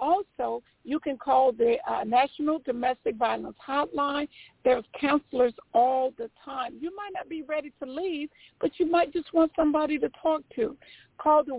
also, 0.00 0.62
you 0.84 0.98
can 0.98 1.18
call 1.18 1.52
the 1.52 1.76
uh, 1.88 2.04
National 2.04 2.58
Domestic 2.60 3.16
Violence 3.16 3.56
Hotline. 3.66 4.28
There's 4.64 4.84
counselors 4.98 5.52
all 5.74 6.12
the 6.16 6.30
time. 6.44 6.76
You 6.80 6.94
might 6.96 7.12
not 7.14 7.28
be 7.28 7.42
ready 7.42 7.72
to 7.82 7.90
leave, 7.90 8.30
but 8.60 8.70
you 8.78 8.90
might 8.90 9.12
just 9.12 9.32
want 9.32 9.52
somebody 9.54 9.98
to 9.98 10.08
talk 10.22 10.42
to. 10.56 10.76
Call 11.18 11.44
the 11.44 11.52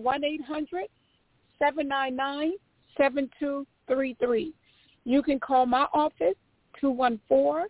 1-800-799-7233. 1.62 4.54
You 5.04 5.24
can 5.24 5.40
call 5.40 5.66
my 5.66 5.88
office, 5.94 6.36
214 6.80 7.68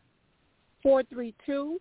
432 0.83 1.79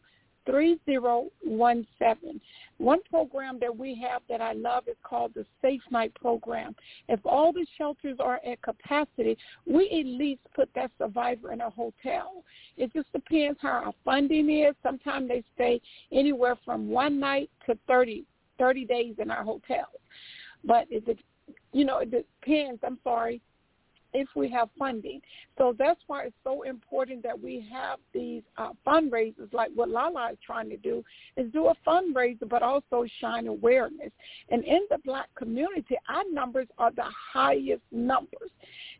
3017. 0.50 2.40
One 2.78 2.98
program 3.08 3.58
that 3.60 3.76
we 3.76 3.94
have 4.08 4.22
that 4.28 4.40
I 4.40 4.52
love 4.54 4.88
is 4.88 4.96
called 5.02 5.32
the 5.34 5.44
Safe 5.62 5.82
Night 5.90 6.12
Program. 6.14 6.74
If 7.08 7.20
all 7.24 7.52
the 7.52 7.66
shelters 7.78 8.16
are 8.18 8.40
at 8.46 8.60
capacity, 8.62 9.38
we 9.66 9.84
at 9.90 10.06
least 10.06 10.40
put 10.54 10.68
that 10.74 10.90
survivor 10.98 11.52
in 11.52 11.60
a 11.60 11.70
hotel. 11.70 12.42
It 12.76 12.92
just 12.92 13.12
depends 13.12 13.58
how 13.62 13.84
our 13.84 13.94
funding 14.04 14.50
is. 14.50 14.74
Sometimes 14.82 15.28
they 15.28 15.44
stay 15.54 15.80
anywhere 16.12 16.56
from 16.64 16.88
one 16.88 17.20
night 17.20 17.50
to 17.66 17.78
30, 17.86 18.24
30 18.58 18.84
days 18.86 19.14
in 19.18 19.30
our 19.30 19.44
hotels. 19.44 19.86
But 20.64 20.86
it, 20.90 21.18
you 21.72 21.84
know, 21.84 21.98
it 21.98 22.10
depends. 22.10 22.80
I'm 22.84 22.98
sorry 23.04 23.40
if 24.12 24.28
we 24.34 24.50
have 24.50 24.68
funding. 24.78 25.20
So 25.58 25.74
that's 25.78 26.00
why 26.06 26.24
it's 26.24 26.36
so 26.44 26.62
important 26.62 27.22
that 27.22 27.40
we 27.40 27.66
have 27.72 27.98
these 28.12 28.42
uh, 28.56 28.70
fundraisers 28.86 29.52
like 29.52 29.70
what 29.74 29.88
Lala 29.88 30.30
is 30.32 30.38
trying 30.44 30.70
to 30.70 30.76
do 30.76 31.04
is 31.36 31.50
do 31.52 31.68
a 31.68 31.74
fundraiser 31.86 32.48
but 32.48 32.62
also 32.62 33.06
shine 33.20 33.46
awareness. 33.46 34.10
And 34.50 34.64
in 34.64 34.80
the 34.90 34.98
black 35.04 35.28
community, 35.36 35.96
our 36.08 36.24
numbers 36.32 36.68
are 36.78 36.92
the 36.92 37.04
highest 37.32 37.82
numbers. 37.90 38.50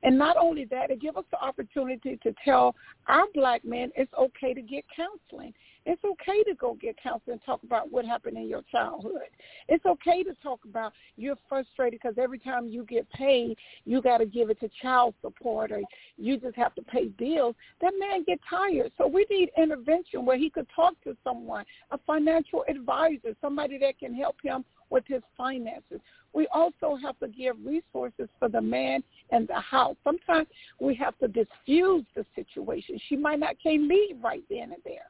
And 0.03 0.17
not 0.17 0.37
only 0.37 0.65
that, 0.67 0.91
it 0.91 1.01
gives 1.01 1.17
us 1.17 1.25
the 1.31 1.41
opportunity 1.41 2.19
to 2.23 2.35
tell 2.45 2.75
our 3.09 3.27
black 3.35 3.65
men 3.65 3.91
it's 3.97 4.13
okay 4.15 4.55
to 4.55 4.63
get 4.63 4.85
counseling. 4.95 5.53
It's 5.87 6.03
okay 6.05 6.43
to 6.45 6.55
go 6.55 6.75
get 6.75 6.97
counseling 7.03 7.35
and 7.35 7.45
talk 7.45 7.63
about 7.63 7.91
what 7.91 8.05
happened 8.05 8.37
in 8.37 8.49
your 8.49 8.63
childhood. 8.71 9.31
It's 9.69 9.85
okay 9.87 10.23
to 10.23 10.35
talk 10.43 10.61
about 10.65 10.93
you're 11.17 11.39
frustrated 11.49 12.01
because 12.03 12.17
every 12.19 12.39
time 12.39 12.69
you 12.69 12.85
get 12.85 13.11
paid, 13.11 13.57
you 13.85 14.03
got 14.03 14.19
to 14.19 14.27
give 14.27 14.51
it 14.51 14.61
to 14.61 14.71
child 14.83 15.15
support 15.23 15.73
or 15.73 15.81
you 16.19 16.39
just 16.39 16.57
have 16.57 16.75
to 16.75 16.83
pay 16.83 17.07
bills. 17.09 17.55
That 17.81 17.93
man 17.99 18.25
get 18.25 18.41
tired. 18.49 18.93
So 18.99 19.07
we 19.07 19.27
need 19.31 19.51
intervention 19.57 20.27
where 20.27 20.37
he 20.37 20.51
could 20.51 20.67
talk 20.75 20.95
to 21.05 21.17
someone, 21.25 21.65
a 21.91 21.99
financial 22.07 22.65
advisor, 22.69 23.35
somebody 23.41 23.79
that 23.79 23.99
can 23.99 24.15
help 24.15 24.37
him 24.43 24.65
with 24.91 25.05
his 25.07 25.23
finances. 25.37 26.01
We 26.33 26.47
also 26.53 26.97
have 27.03 27.19
to 27.21 27.29
give 27.29 27.57
resources 27.65 28.29
for 28.39 28.49
the 28.49 28.61
man 28.61 29.03
and 29.31 29.49
the 29.49 29.61
house. 29.61 29.97
Sometimes 30.05 30.49
we 30.81 30.95
have 30.97 31.19
to 31.19 31.29
diffuse 31.29 32.05
the 32.15 32.25
situation. 32.35 32.99
She 33.09 33.17
might 33.17 33.41
not 33.41 33.57
can 33.63 33.89
leave 33.89 34.17
right 34.23 34.43
then 34.51 34.73
and 34.73 34.83
there. 34.85 35.07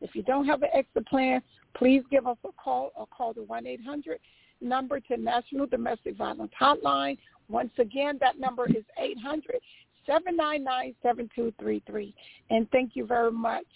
If 0.00 0.14
you 0.14 0.22
don't 0.22 0.46
have 0.46 0.62
an 0.62 0.70
exit 0.72 1.06
plan, 1.06 1.42
please 1.74 2.02
give 2.10 2.26
us 2.26 2.36
a 2.44 2.52
call 2.52 2.92
or 2.96 3.06
call 3.06 3.32
the 3.32 3.40
1-800 3.40 4.16
number 4.60 5.00
to 5.00 5.16
National 5.16 5.66
Domestic 5.66 6.16
Violence 6.16 6.52
Hotline. 6.60 7.18
Once 7.48 7.72
again, 7.78 8.18
that 8.20 8.38
number 8.38 8.66
is 8.66 8.84
800 8.98 9.60
799 10.06 10.94
7233. 11.02 12.14
And 12.50 12.70
thank 12.70 12.92
you 12.94 13.06
very 13.06 13.32
much 13.32 13.66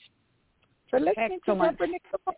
for 0.90 0.98
listening 0.98 1.38
Excellent. 1.40 1.78
to 1.78 1.86
Deborah 1.86 2.34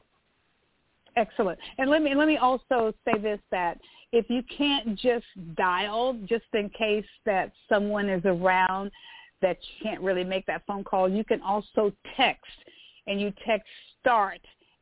Excellent. 1.16 1.58
And 1.78 1.90
let 1.90 2.02
me 2.02 2.14
let 2.14 2.26
me 2.26 2.38
also 2.38 2.92
say 3.04 3.18
this 3.20 3.38
that 3.52 3.78
if 4.12 4.28
you 4.28 4.42
can't 4.56 4.98
just 4.98 5.26
dial 5.54 6.18
just 6.24 6.44
in 6.54 6.68
case 6.70 7.04
that 7.24 7.52
someone 7.68 8.08
is 8.08 8.22
around 8.24 8.90
that 9.40 9.58
you 9.62 9.84
can't 9.88 10.00
really 10.00 10.24
make 10.24 10.44
that 10.46 10.62
phone 10.66 10.82
call, 10.82 11.08
you 11.08 11.22
can 11.24 11.40
also 11.42 11.92
text 12.16 12.50
and 13.06 13.20
you 13.20 13.32
text 13.46 13.66
start 14.00 14.40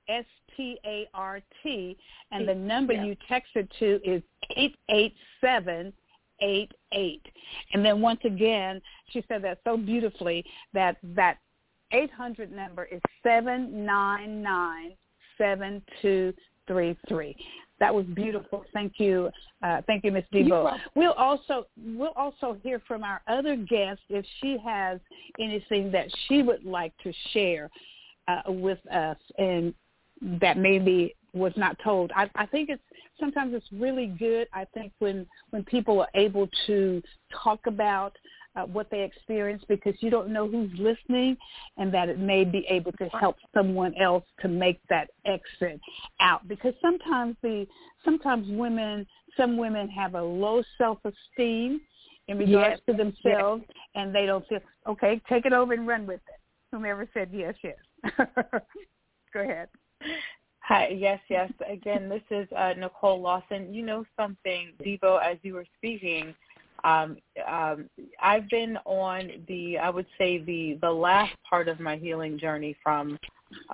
S 0.08 0.24
T 0.56 0.78
A 0.84 1.08
R 1.14 1.40
T 1.62 1.96
and 2.30 2.46
the 2.46 2.54
number 2.54 2.92
Yeah. 2.92 3.04
you 3.04 3.16
text 3.28 3.50
it 3.54 3.68
to 3.78 4.00
is 4.04 4.22
eight 4.56 4.76
eight 4.88 5.14
seven 5.40 5.92
eight 6.40 6.72
eight. 6.92 7.26
And 7.72 7.84
then 7.84 8.00
once 8.00 8.20
again, 8.24 8.82
she 9.10 9.24
said 9.28 9.42
that 9.42 9.60
so 9.64 9.76
beautifully 9.76 10.44
that 10.72 10.96
that 11.14 11.38
800 11.92 12.50
number 12.50 12.84
is 12.84 13.00
799 13.22 14.96
7233. 15.38 17.36
That 17.80 17.94
was 17.94 18.04
beautiful. 18.06 18.64
Thank 18.72 18.94
you. 18.98 19.30
Uh, 19.62 19.82
thank 19.86 20.04
you, 20.04 20.12
Ms. 20.12 20.24
Debo. 20.32 20.78
We'll 20.94 21.12
also 21.12 21.66
we'll 21.84 22.12
also 22.14 22.56
hear 22.62 22.80
from 22.86 23.02
our 23.02 23.20
other 23.26 23.56
guest 23.56 24.00
if 24.08 24.24
she 24.40 24.56
has 24.64 25.00
anything 25.40 25.90
that 25.92 26.06
she 26.28 26.42
would 26.42 26.64
like 26.64 26.92
to 27.02 27.12
share 27.32 27.68
uh, 28.28 28.42
with 28.46 28.78
us 28.92 29.16
and 29.38 29.74
that 30.40 30.56
maybe 30.56 31.14
was 31.34 31.52
not 31.56 31.76
told. 31.82 32.12
I, 32.14 32.30
I 32.34 32.46
think 32.46 32.68
it's 32.68 32.82
sometimes 33.18 33.54
it's 33.54 33.66
really 33.72 34.06
good. 34.06 34.48
I 34.52 34.66
think 34.74 34.92
when 34.98 35.26
when 35.50 35.64
people 35.64 36.00
are 36.00 36.10
able 36.14 36.48
to 36.66 37.02
talk 37.42 37.66
about 37.66 38.16
uh, 38.54 38.62
what 38.64 38.90
they 38.90 39.02
experience 39.02 39.62
because 39.68 39.94
you 40.00 40.10
don't 40.10 40.28
know 40.28 40.46
who's 40.46 40.70
listening 40.78 41.36
and 41.78 41.92
that 41.92 42.08
it 42.08 42.18
may 42.18 42.44
be 42.44 42.66
able 42.68 42.92
to 42.92 43.06
help 43.18 43.36
someone 43.54 43.94
else 44.00 44.24
to 44.40 44.48
make 44.48 44.78
that 44.90 45.08
exit 45.24 45.80
out 46.20 46.46
because 46.48 46.74
sometimes 46.82 47.36
the 47.42 47.66
sometimes 48.04 48.46
women 48.50 49.06
some 49.36 49.56
women 49.56 49.88
have 49.88 50.14
a 50.14 50.22
low 50.22 50.62
self-esteem 50.76 51.80
in 52.28 52.38
regards 52.38 52.80
Yes. 52.86 52.96
to 52.96 53.02
themselves 53.02 53.64
and 53.94 54.14
they 54.14 54.26
don't 54.26 54.46
feel 54.48 54.60
okay 54.86 55.20
take 55.28 55.46
it 55.46 55.52
over 55.52 55.72
and 55.72 55.86
run 55.86 56.06
with 56.06 56.20
it 56.28 56.40
whomever 56.70 57.08
said 57.14 57.30
yes 57.32 57.54
yes 57.64 57.76
go 59.32 59.40
ahead 59.40 59.68
Hi, 60.64 60.88
yes, 60.96 61.18
yes. 61.28 61.50
Again, 61.68 62.08
this 62.08 62.22
is 62.30 62.46
uh, 62.56 62.72
Nicole 62.78 63.20
Lawson. 63.20 63.74
You 63.74 63.84
know 63.84 64.04
something, 64.16 64.72
Debo, 64.84 65.20
as 65.20 65.36
you 65.42 65.54
were 65.54 65.66
speaking, 65.76 66.34
um, 66.84 67.16
um, 67.50 67.90
I've 68.22 68.48
been 68.48 68.78
on 68.84 69.44
the, 69.48 69.78
I 69.78 69.90
would 69.90 70.06
say 70.18 70.38
the 70.38 70.78
the 70.80 70.90
last 70.90 71.34
part 71.48 71.68
of 71.68 71.80
my 71.80 71.96
healing 71.96 72.38
journey 72.38 72.76
from 72.82 73.18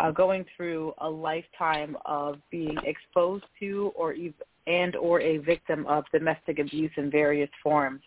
uh, 0.00 0.10
going 0.10 0.44
through 0.56 0.94
a 0.98 1.08
lifetime 1.08 1.96
of 2.06 2.38
being 2.50 2.76
exposed 2.84 3.44
to 3.60 3.92
or 3.94 4.12
ev- 4.14 4.42
and 4.66 4.96
or 4.96 5.20
a 5.20 5.38
victim 5.38 5.86
of 5.86 6.04
domestic 6.12 6.58
abuse 6.58 6.92
in 6.96 7.10
various 7.10 7.50
forms. 7.62 8.00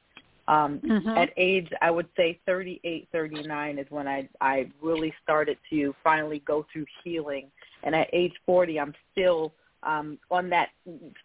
Um, 0.47 0.79
Mhm. 0.79 1.17
At 1.17 1.33
age, 1.37 1.71
I 1.81 1.91
would 1.91 2.07
say 2.15 2.39
38, 2.45 3.07
39 3.11 3.77
is 3.77 3.89
when 3.91 4.07
I 4.07 4.27
I 4.41 4.69
really 4.81 5.13
started 5.23 5.57
to 5.69 5.95
finally 6.03 6.39
go 6.39 6.65
through 6.71 6.85
healing. 7.03 7.51
And 7.83 7.95
at 7.95 8.09
age 8.13 8.33
40, 8.45 8.79
I'm 8.79 8.93
still 9.11 9.53
um, 9.83 10.19
on 10.29 10.49
that. 10.49 10.69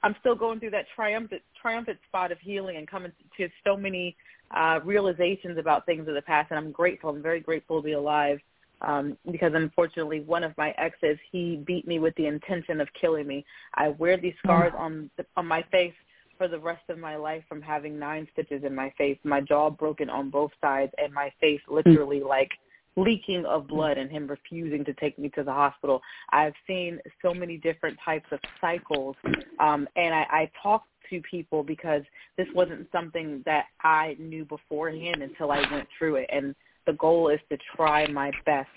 I'm 0.02 0.16
still 0.20 0.34
going 0.34 0.60
through 0.60 0.70
that 0.70 0.86
triumphant 0.94 1.42
triumphant 1.60 1.98
spot 2.08 2.32
of 2.32 2.38
healing 2.40 2.76
and 2.76 2.88
coming 2.88 3.12
to 3.36 3.48
so 3.64 3.76
many 3.76 4.16
uh, 4.50 4.80
realizations 4.84 5.58
about 5.58 5.86
things 5.86 6.06
of 6.08 6.14
the 6.14 6.22
past. 6.22 6.50
And 6.50 6.58
I'm 6.58 6.72
grateful. 6.72 7.10
I'm 7.10 7.22
very 7.22 7.40
grateful 7.40 7.80
to 7.80 7.84
be 7.84 7.92
alive 7.92 8.40
um, 8.82 9.16
because 9.30 9.52
unfortunately, 9.54 10.20
one 10.20 10.44
of 10.44 10.56
my 10.56 10.70
exes 10.78 11.18
he 11.32 11.62
beat 11.66 11.86
me 11.86 11.98
with 11.98 12.14
the 12.16 12.26
intention 12.26 12.80
of 12.80 12.88
killing 13.00 13.26
me. 13.26 13.44
I 13.74 13.88
wear 13.88 14.16
these 14.16 14.34
scars 14.42 14.72
on 14.76 15.10
the, 15.16 15.26
on 15.36 15.46
my 15.46 15.62
face 15.70 15.94
for 16.36 16.48
the 16.48 16.58
rest 16.58 16.82
of 16.88 16.98
my 16.98 17.16
life 17.16 17.42
from 17.48 17.62
having 17.62 17.98
nine 17.98 18.26
stitches 18.32 18.64
in 18.64 18.74
my 18.74 18.92
face, 18.98 19.18
my 19.24 19.40
jaw 19.40 19.70
broken 19.70 20.10
on 20.10 20.30
both 20.30 20.50
sides, 20.60 20.92
and 20.98 21.12
my 21.12 21.32
face 21.40 21.60
literally 21.68 22.20
like 22.20 22.50
leaking 22.96 23.44
of 23.46 23.68
blood 23.68 23.98
and 23.98 24.10
him 24.10 24.26
refusing 24.26 24.84
to 24.84 24.94
take 24.94 25.18
me 25.18 25.28
to 25.30 25.42
the 25.42 25.52
hospital. 25.52 26.00
I've 26.30 26.54
seen 26.66 26.98
so 27.22 27.34
many 27.34 27.58
different 27.58 27.98
types 28.04 28.26
of 28.32 28.40
cycles 28.60 29.16
um 29.60 29.86
and 29.96 30.14
I, 30.14 30.26
I 30.30 30.50
talked 30.62 30.88
to 31.10 31.20
people 31.30 31.62
because 31.62 32.02
this 32.36 32.46
wasn't 32.54 32.88
something 32.90 33.42
that 33.44 33.66
I 33.82 34.16
knew 34.18 34.44
beforehand 34.44 35.22
until 35.22 35.52
I 35.52 35.60
went 35.70 35.86
through 35.98 36.16
it 36.16 36.30
and 36.32 36.54
the 36.86 36.94
goal 36.94 37.28
is 37.28 37.40
to 37.50 37.58
try 37.76 38.06
my 38.06 38.32
best 38.44 38.68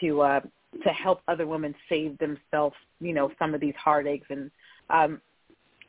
to 0.00 0.20
uh 0.20 0.40
to 0.84 0.88
help 0.90 1.20
other 1.28 1.46
women 1.46 1.74
save 1.88 2.16
themselves, 2.18 2.76
you 3.00 3.12
know, 3.12 3.30
some 3.38 3.54
of 3.54 3.60
these 3.60 3.74
heartaches 3.82 4.26
and 4.28 4.50
um 4.90 5.20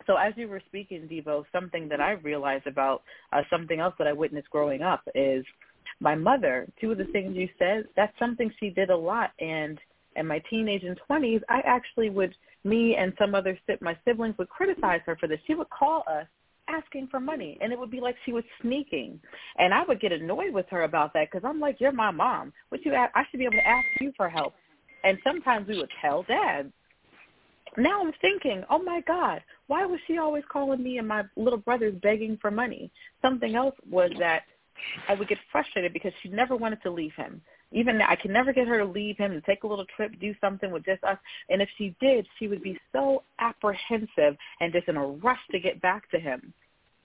so 0.07 0.15
as 0.15 0.33
you 0.35 0.47
were 0.47 0.61
speaking, 0.67 1.07
Debo, 1.07 1.43
something 1.51 1.87
that 1.89 2.01
I 2.01 2.11
realized 2.11 2.67
about 2.67 3.03
uh, 3.31 3.41
something 3.49 3.79
else 3.79 3.93
that 3.97 4.07
I 4.07 4.13
witnessed 4.13 4.49
growing 4.49 4.81
up 4.81 5.01
is 5.15 5.45
my 5.99 6.15
mother. 6.15 6.67
Two 6.79 6.91
of 6.91 6.97
the 6.97 7.05
things 7.05 7.35
you 7.35 7.49
said, 7.59 7.85
that's 7.95 8.17
something 8.19 8.51
she 8.59 8.69
did 8.69 8.89
a 8.89 8.97
lot. 8.97 9.31
And 9.39 9.79
in 10.15 10.27
my 10.27 10.41
teenage 10.49 10.83
and 10.83 10.99
twenties, 11.07 11.41
I 11.49 11.61
actually 11.65 12.09
would, 12.09 12.35
me 12.63 12.95
and 12.95 13.13
some 13.17 13.35
other 13.35 13.57
my 13.81 13.97
siblings 14.05 14.37
would 14.37 14.49
criticize 14.49 15.01
her 15.05 15.17
for 15.19 15.27
this. 15.27 15.39
She 15.47 15.55
would 15.55 15.69
call 15.69 16.03
us 16.07 16.27
asking 16.69 17.07
for 17.11 17.19
money, 17.19 17.57
and 17.61 17.73
it 17.73 17.79
would 17.79 17.91
be 17.91 17.99
like 17.99 18.15
she 18.25 18.31
was 18.31 18.43
sneaking. 18.61 19.19
And 19.57 19.73
I 19.73 19.83
would 19.87 19.99
get 19.99 20.11
annoyed 20.11 20.53
with 20.53 20.65
her 20.69 20.83
about 20.83 21.13
that 21.13 21.29
because 21.31 21.47
I'm 21.47 21.59
like, 21.59 21.77
you're 21.79 21.91
my 21.91 22.11
mom. 22.11 22.53
What 22.69 22.85
you? 22.85 22.93
I 22.95 23.23
should 23.29 23.39
be 23.39 23.45
able 23.45 23.57
to 23.57 23.67
ask 23.67 23.85
you 23.99 24.13
for 24.15 24.29
help. 24.29 24.53
And 25.03 25.17
sometimes 25.23 25.67
we 25.67 25.77
would 25.77 25.89
tell 26.01 26.23
dad, 26.23 26.71
now 27.77 28.01
I'm 28.01 28.13
thinking, 28.21 28.63
oh 28.69 28.81
my 28.81 29.01
God, 29.05 29.41
why 29.67 29.85
was 29.85 29.99
she 30.07 30.17
always 30.17 30.43
calling 30.51 30.83
me 30.83 30.97
and 30.97 31.07
my 31.07 31.23
little 31.35 31.59
brothers 31.59 31.95
begging 32.01 32.37
for 32.41 32.51
money? 32.51 32.91
Something 33.21 33.55
else 33.55 33.75
was 33.89 34.11
that 34.19 34.43
I 35.07 35.13
would 35.13 35.27
get 35.27 35.37
frustrated 35.51 35.93
because 35.93 36.11
she 36.21 36.29
never 36.29 36.55
wanted 36.55 36.81
to 36.83 36.91
leave 36.91 37.13
him. 37.15 37.41
Even 37.71 38.01
I 38.01 38.15
could 38.15 38.31
never 38.31 38.53
get 38.53 38.67
her 38.67 38.77
to 38.79 38.85
leave 38.85 39.17
him 39.17 39.31
and 39.31 39.43
take 39.45 39.63
a 39.63 39.67
little 39.67 39.85
trip, 39.95 40.11
do 40.19 40.35
something 40.39 40.71
with 40.71 40.85
just 40.85 41.03
us. 41.03 41.17
And 41.49 41.61
if 41.61 41.69
she 41.77 41.95
did, 41.99 42.27
she 42.37 42.47
would 42.47 42.61
be 42.61 42.77
so 42.91 43.23
apprehensive 43.39 44.37
and 44.59 44.71
just 44.71 44.87
in 44.87 44.97
a 44.97 45.05
rush 45.05 45.39
to 45.51 45.59
get 45.59 45.81
back 45.81 46.09
to 46.11 46.19
him. 46.19 46.53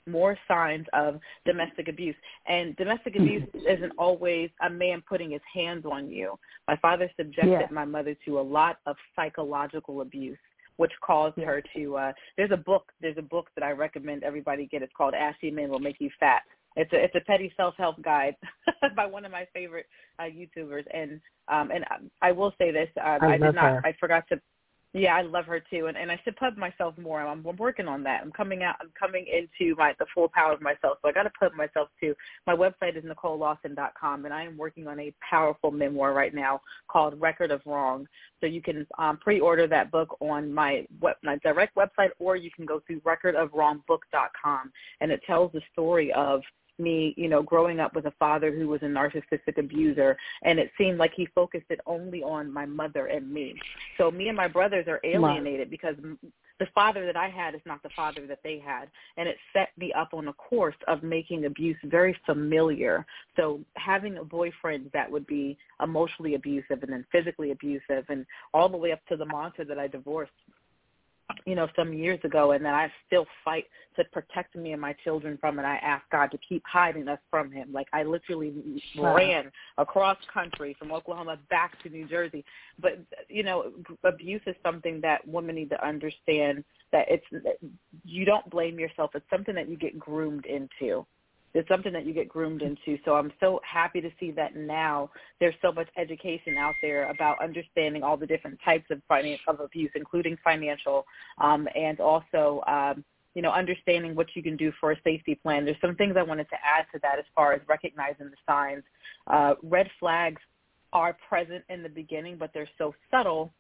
More 0.07 0.39
signs 0.47 0.87
of 0.93 1.21
domestic 1.47 1.89
abuse. 1.89 2.17
And 2.47 2.77
domestic 2.77 3.15
hmm. 3.15 3.23
abuse 3.23 3.49
isn't 3.55 3.93
always 3.99 4.51
a 4.67 4.69
man 4.69 5.03
putting 5.09 5.31
his 5.31 5.41
hands 5.55 5.85
on 5.91 6.11
you. 6.11 6.39
My 6.67 6.77
father 6.77 7.11
subjected 7.17 7.51
Yeah. 7.51 7.67
my 7.71 7.85
mother 7.85 8.15
to 8.27 8.39
a 8.39 8.43
lot 8.43 8.79
of 8.87 8.97
psychological 9.17 10.03
abuse 10.03 10.39
which 10.79 10.93
caused 11.05 11.37
her 11.37 11.63
to 11.77 11.97
uh 11.97 12.13
there's 12.37 12.51
a 12.51 12.57
book 12.57 12.91
there's 13.01 13.19
a 13.19 13.23
book 13.23 13.49
that 13.55 13.63
I 13.63 13.73
recommend 13.73 14.25
everybody 14.25 14.67
get. 14.67 14.83
It's 14.83 14.93
called 14.97 15.15
Ashy 15.15 15.51
Men 15.51 15.69
Will 15.69 15.79
Make 15.79 15.97
You 16.01 16.11
Fat. 16.19 16.43
It's 16.77 16.93
a 16.93 17.05
it's 17.05 17.15
a 17.15 17.21
petty 17.21 17.53
self 17.57 17.75
help 17.77 18.01
guide 18.03 18.37
by 18.97 19.07
one 19.07 19.25
of 19.25 19.33
my 19.33 19.47
favorite 19.53 19.87
uh 20.19 20.25
YouTubers 20.25 20.85
and 20.95 21.21
um 21.49 21.71
and 21.71 21.85
I, 21.85 22.29
I 22.29 22.33
will 22.33 22.55
say 22.59 22.71
this 22.71 22.89
uh, 22.97 23.19
I 23.21 23.33
did 23.37 23.55
not 23.55 23.55
her. 23.55 23.83
I 23.85 23.95
forgot 24.01 24.25
to 24.31 24.41
yeah, 24.95 25.15
I 25.15 25.23
love 25.23 25.45
her 25.45 25.61
too, 25.61 25.87
and 25.87 25.99
and 25.99 26.11
I 26.11 26.19
should 26.25 26.37
plug 26.37 26.57
myself 26.57 26.97
more. 26.97 27.21
I'm, 27.21 27.45
I'm 27.47 27.57
working 27.57 27.89
on 27.89 28.03
that. 28.05 28.23
I'm 28.23 28.33
coming 28.33 28.63
out. 28.63 28.77
I'm 28.81 28.91
coming 28.99 29.27
into 29.27 29.75
my 29.77 29.95
the 29.99 30.07
full 30.15 30.31
power 30.33 30.53
of 30.53 30.63
myself. 30.63 30.99
So 31.03 31.09
I 31.09 31.13
got 31.13 31.25
to 31.25 31.33
plug 31.39 31.55
myself 31.55 31.89
too. 32.01 32.15
My 32.47 32.55
website 32.55 32.97
is 32.97 33.05
NicoleLawson.com, 33.05 34.25
and 34.25 34.33
I 34.33 34.45
am 34.45 34.57
working 34.57 34.87
on 34.87 34.99
a 34.99 35.13
powerful 35.29 35.71
memoir 35.71 36.15
right 36.15 36.35
now 36.35 36.63
called 36.91 37.21
Record 37.21 37.51
of 37.51 37.61
Wrong. 37.67 38.07
So 38.41 38.47
you 38.47 38.63
can 38.63 38.87
um, 38.99 39.19
pre-order 39.19 39.67
that 39.67 39.91
book 39.91 40.17
on 40.21 40.53
my 40.53 40.87
web, 41.01 41.17
my 41.23 41.37
direct 41.43 41.77
website, 41.77 42.11
or 42.19 42.37
you 42.37 42.51
can 42.51 42.65
go 42.65 42.81
through 42.87 43.01
RecordofWrongBook.com, 43.01 44.73
and 45.03 45.13
it 45.13 45.21
tells 45.27 45.53
the 45.53 45.61
story 45.73 46.13
of 46.15 46.41
me, 46.79 47.15
you 47.17 47.29
know, 47.29 47.43
growing 47.43 47.81
up 47.81 47.95
with 47.95 48.07
a 48.07 48.13
father 48.19 48.53
who 48.55 48.69
was 48.69 48.83
a 48.83 48.87
narcissistic 48.87 49.59
abuser, 49.59 50.17
and 50.43 50.59
it 50.59 50.71
seemed 50.79 50.99
like 50.99 51.13
he 51.15 51.27
focused 51.35 51.67
it 51.71 51.81
only 51.87 52.23
on 52.23 52.53
my 52.53 52.67
mother 52.67 53.07
and 53.07 53.31
me. 53.31 53.55
So 53.97 54.11
me 54.11 54.29
and 54.29 54.37
my 54.37 54.49
brothers 54.49 54.87
are 54.89 55.01
alienated 55.05 55.69
wow. 55.69 55.71
because 55.71 55.97
the 56.59 56.67
father 56.75 57.07
that 57.07 57.17
I 57.17 57.29
had 57.29 57.55
is 57.55 57.61
not 57.65 57.83
the 57.83 57.91
father 57.95 58.27
that 58.27 58.41
they 58.43 58.59
had. 58.59 58.87
And 59.17 59.29
it 59.29 59.37
set 59.53 59.71
me 59.77 59.93
up 59.93 60.13
on 60.13 60.29
a 60.29 60.33
course 60.33 60.75
of 60.87 61.03
making 61.03 61.45
abuse 61.45 61.77
very 61.85 62.17
familiar. 62.27 63.07
So 63.37 63.61
having 63.77 64.19
a 64.19 64.25
boyfriend 64.25 64.91
that 64.93 65.11
would 65.11 65.27
be 65.27 65.57
emotionally 65.83 66.35
abusive 66.35 66.83
and 66.83 66.93
then 66.93 67.07
physically 67.13 67.53
abusive 67.53 68.05
and 68.09 68.27
all 68.53 68.69
the 68.69 68.77
way 68.77 68.93
up 68.93 69.05
to 69.09 69.17
the 69.17 69.27
monster 69.27 69.65
that 69.65 69.79
I 69.79 69.87
divorced 69.87 70.33
you 71.45 71.55
know, 71.55 71.69
some 71.77 71.93
years 71.93 72.19
ago, 72.25 72.53
and 72.53 72.65
that 72.65 72.75
I 72.75 72.91
still 73.07 73.27
fight 73.45 73.65
to 73.97 74.05
protect 74.05 74.57
me 74.57 74.73
and 74.73 74.81
my 74.81 74.95
children 75.05 75.37
from 75.41 75.59
it. 75.59 75.63
I 75.63 75.77
ask 75.77 76.05
God 76.11 76.31
to 76.31 76.39
keep 76.49 76.63
hiding 76.67 77.09
us 77.09 77.19
from 77.31 77.51
Him. 77.51 77.73
Like 77.73 77.89
I 77.93 78.03
literally 78.03 78.81
wow. 78.97 79.15
ran 79.15 79.51
across 79.77 80.17
country 80.33 80.77
from 80.79 80.93
Oklahoma 80.93 81.39
back 81.51 81.83
to 81.83 81.89
New 81.89 82.07
Jersey. 82.09 82.45
But 82.81 82.99
you 83.29 83.43
know, 83.43 83.73
abuse 84.05 84.43
is 84.47 84.57
something 84.63 85.01
that 85.03 85.27
women 85.27 85.57
need 85.57 85.71
to 85.71 85.87
understand 85.87 86.65
that 86.93 87.07
it's 87.09 87.57
you 88.05 88.25
don't 88.25 88.49
blame 88.51 88.79
yourself. 88.79 89.11
It's 89.15 89.29
something 89.31 89.55
that 89.55 89.69
you 89.69 89.77
get 89.77 89.99
groomed 89.99 90.47
into 90.47 91.05
it's 91.55 91.69
something 91.69 91.93
that 91.93 92.07
you 92.07 92.13
get 92.13 92.29
groomed 92.29 92.63
into. 92.63 92.99
So 93.05 93.15
I'm 93.15 93.33
so 93.41 93.61
happy 93.65 94.01
to 94.01 94.11
see 94.21 94.31
that 94.33 94.57
now 94.57 95.11
there's 95.41 95.55
so 95.63 95.73
much 95.73 95.89
education 95.97 96.57
out 96.57 96.75
there 96.83 97.09
about 97.11 97.43
understanding 97.43 98.03
all 98.03 98.17
the 98.17 98.27
different 98.27 98.59
types 98.65 98.87
of 98.91 99.01
finance 99.09 99.41
of 99.49 99.61
abuse, 99.61 99.91
including 99.95 100.37
financial, 100.45 101.07
um, 101.39 101.69
and 101.75 102.01
also 102.01 102.63
um, 102.67 103.05
you 103.35 103.43
know 103.43 103.51
understanding 103.51 104.15
what 104.15 104.27
you 104.35 104.43
can 104.43 104.57
do 104.57 104.73
for 104.81 104.93
a 104.93 104.97
safety 105.03 105.35
plan. 105.35 105.65
There's 105.65 105.81
some 105.81 105.97
things 105.97 106.15
I 106.19 106.23
wanted 106.23 106.49
to 106.51 106.57
add 106.57 106.87
to 106.93 106.99
that 107.03 107.19
as 107.19 107.25
far 107.35 107.53
as 107.53 107.61
recognizing 107.69 108.27
the 108.31 108.37
signs. 108.47 108.83
Uh, 109.27 109.55
red 109.63 109.89
flags 109.99 110.41
are 110.93 111.17
present 111.29 111.65
in 111.69 111.83
the 111.83 111.89
beginning, 111.89 112.37
but 112.39 112.51
they're 112.55 112.69
so 112.79 112.95
subtle 113.11 113.53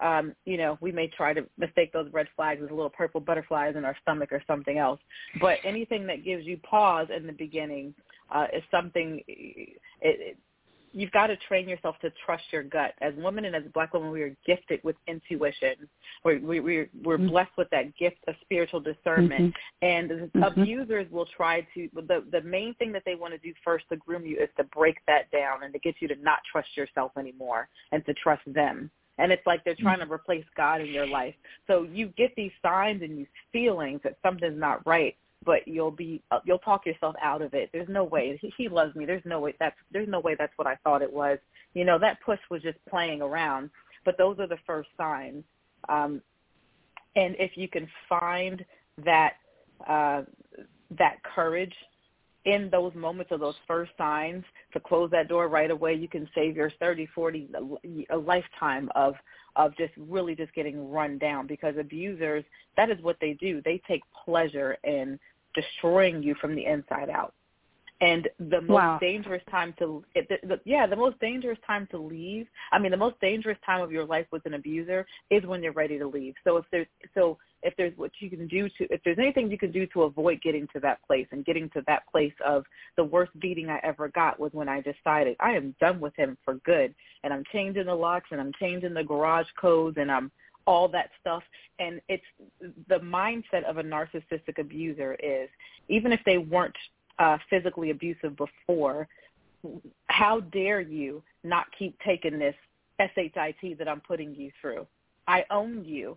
um, 0.00 0.34
you 0.44 0.56
know, 0.56 0.78
we 0.80 0.92
may 0.92 1.08
try 1.08 1.34
to 1.34 1.44
mistake 1.58 1.92
those 1.92 2.08
red 2.12 2.26
flags 2.36 2.62
as 2.62 2.70
little 2.70 2.90
purple 2.90 3.20
butterflies 3.20 3.76
in 3.76 3.84
our 3.84 3.96
stomach 4.02 4.32
or 4.32 4.42
something 4.46 4.78
else. 4.78 5.00
But 5.40 5.58
anything 5.64 6.06
that 6.06 6.24
gives 6.24 6.46
you 6.46 6.58
pause 6.58 7.08
in 7.14 7.26
the 7.26 7.32
beginning 7.32 7.94
uh, 8.34 8.46
is 8.52 8.62
something. 8.70 9.22
It, 9.28 9.78
it, 10.00 10.38
you've 10.92 11.10
got 11.12 11.28
to 11.28 11.36
train 11.36 11.68
yourself 11.68 11.96
to 12.00 12.10
trust 12.24 12.44
your 12.52 12.62
gut. 12.62 12.94
As 13.00 13.14
women 13.16 13.44
and 13.44 13.54
as 13.54 13.62
black 13.74 13.94
women, 13.94 14.10
we 14.10 14.22
are 14.22 14.36
gifted 14.46 14.80
with 14.82 14.96
intuition. 15.06 15.88
We're 16.24 16.40
we, 16.40 16.60
we're, 16.60 16.90
we're 17.04 17.18
mm-hmm. 17.18 17.28
blessed 17.28 17.52
with 17.58 17.68
that 17.70 17.96
gift 17.96 18.18
of 18.26 18.34
spiritual 18.42 18.80
discernment. 18.80 19.54
Mm-hmm. 19.54 19.86
And 19.86 20.10
mm-hmm. 20.10 20.42
abusers 20.42 21.10
will 21.10 21.26
try 21.36 21.66
to. 21.74 21.88
The 21.94 22.24
the 22.32 22.40
main 22.42 22.74
thing 22.74 22.92
that 22.92 23.02
they 23.04 23.14
want 23.14 23.34
to 23.34 23.38
do 23.38 23.52
first 23.64 23.84
to 23.90 23.96
groom 23.96 24.24
you 24.24 24.38
is 24.38 24.48
to 24.56 24.64
break 24.64 24.96
that 25.06 25.30
down 25.30 25.62
and 25.62 25.72
to 25.72 25.78
get 25.78 25.96
you 26.00 26.08
to 26.08 26.16
not 26.16 26.38
trust 26.50 26.68
yourself 26.76 27.12
anymore 27.18 27.68
and 27.92 28.04
to 28.06 28.14
trust 28.14 28.42
them 28.46 28.90
and 29.20 29.30
it's 29.30 29.46
like 29.46 29.62
they're 29.64 29.76
trying 29.78 30.00
to 30.00 30.10
replace 30.10 30.44
God 30.56 30.80
in 30.80 30.88
your 30.88 31.06
life. 31.06 31.34
So 31.66 31.82
you 31.82 32.08
get 32.16 32.34
these 32.36 32.52
signs 32.62 33.02
and 33.02 33.18
these 33.18 33.26
feelings 33.52 34.00
that 34.02 34.16
something's 34.22 34.58
not 34.58 34.84
right, 34.86 35.14
but 35.44 35.66
you'll 35.68 35.90
be 35.90 36.22
uh, 36.30 36.40
you'll 36.44 36.58
talk 36.58 36.86
yourself 36.86 37.14
out 37.22 37.42
of 37.42 37.54
it. 37.54 37.70
There's 37.72 37.88
no 37.88 38.04
way 38.04 38.38
he, 38.40 38.52
he 38.56 38.68
loves 38.68 38.94
me. 38.96 39.04
There's 39.04 39.24
no 39.24 39.40
way 39.40 39.54
that's 39.60 39.76
there's 39.92 40.08
no 40.08 40.20
way 40.20 40.36
that's 40.38 40.52
what 40.56 40.66
I 40.66 40.76
thought 40.84 41.02
it 41.02 41.12
was. 41.12 41.38
You 41.74 41.84
know 41.84 41.98
that 41.98 42.20
push 42.24 42.40
was 42.50 42.62
just 42.62 42.78
playing 42.88 43.22
around. 43.22 43.70
But 44.04 44.16
those 44.16 44.38
are 44.38 44.46
the 44.46 44.58
first 44.66 44.88
signs. 44.96 45.44
Um, 45.88 46.22
and 47.16 47.36
if 47.38 47.52
you 47.56 47.68
can 47.68 47.86
find 48.08 48.64
that 49.04 49.34
uh, 49.86 50.22
that 50.98 51.22
courage 51.22 51.74
in 52.44 52.70
those 52.70 52.94
moments 52.94 53.32
of 53.32 53.40
those 53.40 53.56
first 53.66 53.92
signs 53.98 54.44
to 54.72 54.80
close 54.80 55.10
that 55.10 55.28
door 55.28 55.48
right 55.48 55.70
away, 55.70 55.94
you 55.94 56.08
can 56.08 56.28
save 56.34 56.56
your 56.56 56.70
30, 56.80 57.06
40, 57.14 57.48
a 58.10 58.16
lifetime 58.16 58.88
of 58.94 59.14
of 59.56 59.76
just 59.76 59.92
really 59.96 60.34
just 60.36 60.54
getting 60.54 60.90
run 60.90 61.18
down 61.18 61.46
because 61.46 61.74
abusers, 61.76 62.44
that 62.76 62.88
is 62.88 63.02
what 63.02 63.16
they 63.20 63.32
do. 63.34 63.60
They 63.64 63.82
take 63.88 64.02
pleasure 64.24 64.78
in 64.84 65.18
destroying 65.54 66.22
you 66.22 66.36
from 66.40 66.54
the 66.54 66.64
inside 66.64 67.10
out. 67.10 67.34
And 68.00 68.28
the 68.38 68.62
most 68.62 68.70
wow. 68.70 68.98
dangerous 68.98 69.42
time 69.50 69.74
to, 69.78 70.02
the, 70.14 70.38
the, 70.42 70.60
yeah, 70.64 70.86
the 70.86 70.96
most 70.96 71.20
dangerous 71.20 71.58
time 71.66 71.86
to 71.90 71.98
leave. 71.98 72.46
I 72.72 72.78
mean, 72.78 72.92
the 72.92 72.96
most 72.96 73.20
dangerous 73.20 73.58
time 73.64 73.82
of 73.82 73.92
your 73.92 74.06
life 74.06 74.26
with 74.32 74.46
an 74.46 74.54
abuser 74.54 75.06
is 75.30 75.44
when 75.44 75.62
you're 75.62 75.72
ready 75.72 75.98
to 75.98 76.06
leave. 76.06 76.34
So 76.44 76.56
if 76.56 76.64
there's, 76.70 76.86
so 77.14 77.36
if 77.62 77.74
there's 77.76 77.96
what 77.98 78.10
you 78.20 78.30
can 78.30 78.46
do 78.46 78.68
to, 78.68 78.86
if 78.90 79.02
there's 79.04 79.18
anything 79.18 79.50
you 79.50 79.58
can 79.58 79.70
do 79.70 79.86
to 79.88 80.02
avoid 80.02 80.40
getting 80.40 80.66
to 80.72 80.80
that 80.80 81.02
place 81.06 81.26
and 81.30 81.44
getting 81.44 81.68
to 81.70 81.82
that 81.86 82.04
place 82.10 82.32
of 82.44 82.64
the 82.96 83.04
worst 83.04 83.38
beating 83.38 83.68
I 83.68 83.80
ever 83.82 84.08
got 84.08 84.40
was 84.40 84.52
when 84.52 84.68
I 84.68 84.80
decided 84.80 85.36
I 85.40 85.52
am 85.52 85.74
done 85.80 86.00
with 86.00 86.16
him 86.16 86.38
for 86.44 86.54
good, 86.64 86.94
and 87.22 87.32
I'm 87.32 87.44
changing 87.52 87.86
the 87.86 87.94
locks 87.94 88.28
and 88.30 88.40
I'm 88.40 88.52
changing 88.58 88.94
the 88.94 89.04
garage 89.04 89.48
codes 89.60 89.98
and 90.00 90.10
I'm 90.10 90.30
all 90.66 90.88
that 90.88 91.10
stuff. 91.20 91.42
And 91.78 92.00
it's 92.08 92.24
the 92.88 92.98
mindset 92.98 93.64
of 93.64 93.78
a 93.78 93.82
narcissistic 93.82 94.58
abuser 94.58 95.14
is 95.22 95.48
even 95.88 96.12
if 96.12 96.20
they 96.24 96.38
weren't 96.38 96.76
uh, 97.20 97.38
physically 97.48 97.90
abusive 97.90 98.36
before, 98.36 99.06
how 100.08 100.40
dare 100.40 100.80
you 100.80 101.22
not 101.44 101.66
keep 101.78 101.96
taking 102.00 102.38
this 102.38 102.54
SHIT 102.98 103.78
that 103.78 103.88
I'm 103.88 104.00
putting 104.00 104.34
you 104.34 104.50
through? 104.60 104.86
I 105.28 105.44
own 105.50 105.84
you. 105.84 106.16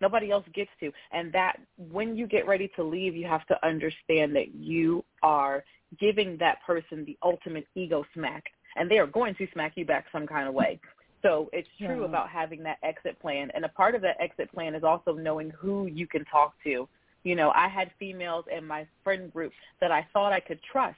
Nobody 0.00 0.30
else 0.30 0.44
gets 0.54 0.70
to. 0.80 0.92
And 1.12 1.32
that 1.32 1.56
when 1.90 2.16
you 2.16 2.26
get 2.26 2.46
ready 2.46 2.70
to 2.76 2.82
leave, 2.82 3.16
you 3.16 3.26
have 3.26 3.46
to 3.48 3.66
understand 3.66 4.36
that 4.36 4.54
you 4.54 5.04
are 5.22 5.64
giving 5.98 6.36
that 6.38 6.58
person 6.66 7.04
the 7.04 7.18
ultimate 7.22 7.66
ego 7.74 8.04
smack. 8.14 8.44
And 8.76 8.90
they 8.90 8.98
are 8.98 9.06
going 9.06 9.34
to 9.36 9.46
smack 9.52 9.72
you 9.76 9.84
back 9.84 10.06
some 10.12 10.26
kind 10.26 10.48
of 10.48 10.54
way. 10.54 10.78
So 11.22 11.48
it's 11.52 11.68
true 11.78 12.00
yeah. 12.00 12.06
about 12.06 12.28
having 12.28 12.62
that 12.64 12.78
exit 12.82 13.18
plan. 13.20 13.50
And 13.54 13.64
a 13.64 13.68
part 13.68 13.94
of 13.94 14.02
that 14.02 14.16
exit 14.20 14.52
plan 14.52 14.74
is 14.74 14.84
also 14.84 15.12
knowing 15.12 15.50
who 15.50 15.86
you 15.86 16.06
can 16.06 16.24
talk 16.26 16.54
to. 16.64 16.86
You 17.26 17.34
know, 17.34 17.50
I 17.54 17.68
had 17.68 17.90
females 17.98 18.44
in 18.56 18.64
my 18.64 18.86
friend 19.02 19.32
group 19.32 19.52
that 19.80 19.90
I 19.90 20.06
thought 20.12 20.32
I 20.32 20.40
could 20.40 20.60
trust 20.72 20.96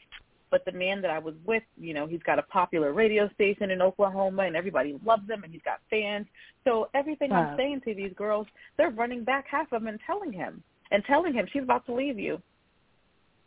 but 0.51 0.65
the 0.65 0.73
man 0.73 1.03
that 1.03 1.11
I 1.11 1.19
was 1.19 1.35
with, 1.47 1.63
you 1.79 1.93
know, 1.95 2.07
he's 2.07 2.23
got 2.23 2.39
a 2.39 2.43
popular 2.43 2.93
radio 2.93 3.29
station 3.35 3.71
in 3.71 3.83
Oklahoma 3.83 4.45
and 4.45 4.57
everybody 4.57 4.99
loves 5.05 5.29
him 5.29 5.45
and 5.45 5.53
he's 5.53 5.63
got 5.63 5.81
fans. 5.91 6.27
So 6.65 6.89
everything 6.95 7.31
wow. 7.31 7.51
I'm 7.51 7.57
saying 7.57 7.83
to 7.85 7.95
these 7.95 8.13
girls, 8.17 8.47
they're 8.77 8.91
running 8.91 9.25
back 9.25 9.47
half 9.47 9.73
of 9.73 9.83
them 9.83 9.89
and 9.89 9.99
telling 10.07 10.33
him 10.33 10.63
and 10.91 11.05
telling 11.05 11.35
him 11.35 11.47
she's 11.53 11.63
about 11.63 11.85
to 11.87 11.95
leave 11.95 12.19
you. 12.19 12.41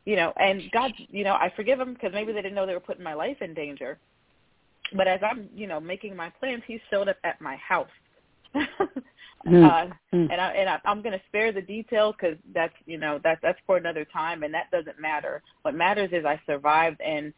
You 0.05 0.15
know, 0.15 0.33
and 0.37 0.63
God, 0.71 0.91
you 1.09 1.23
know, 1.23 1.33
I 1.33 1.51
forgive 1.55 1.77
them 1.77 1.93
because 1.93 2.11
maybe 2.13 2.33
they 2.33 2.41
didn't 2.41 2.55
know 2.55 2.65
they 2.65 2.73
were 2.73 2.79
putting 2.79 3.03
my 3.03 3.13
life 3.13 3.37
in 3.41 3.53
danger. 3.53 3.99
But 4.95 5.07
as 5.07 5.19
I'm, 5.23 5.47
you 5.55 5.67
know, 5.67 5.79
making 5.79 6.15
my 6.15 6.29
plans, 6.39 6.63
he 6.65 6.79
showed 6.89 7.07
up 7.07 7.17
at 7.23 7.39
my 7.39 7.55
house. 7.55 7.87
Mm. 9.47 9.65
Uh, 9.65 9.93
mm. 10.13 10.31
and 10.31 10.39
I 10.39 10.51
and 10.51 10.69
I, 10.69 10.79
I'm 10.85 11.01
going 11.01 11.17
to 11.17 11.21
spare 11.27 11.51
the 11.51 11.63
details 11.63 12.13
because 12.19 12.37
that's 12.53 12.75
you 12.85 12.99
know 12.99 13.19
that's 13.23 13.41
that's 13.41 13.57
for 13.65 13.77
another 13.77 14.05
time, 14.05 14.43
and 14.43 14.53
that 14.53 14.69
doesn't 14.71 14.99
matter. 14.99 15.41
What 15.63 15.73
matters 15.73 16.11
is 16.13 16.25
I 16.25 16.39
survived, 16.45 17.01
and 17.01 17.33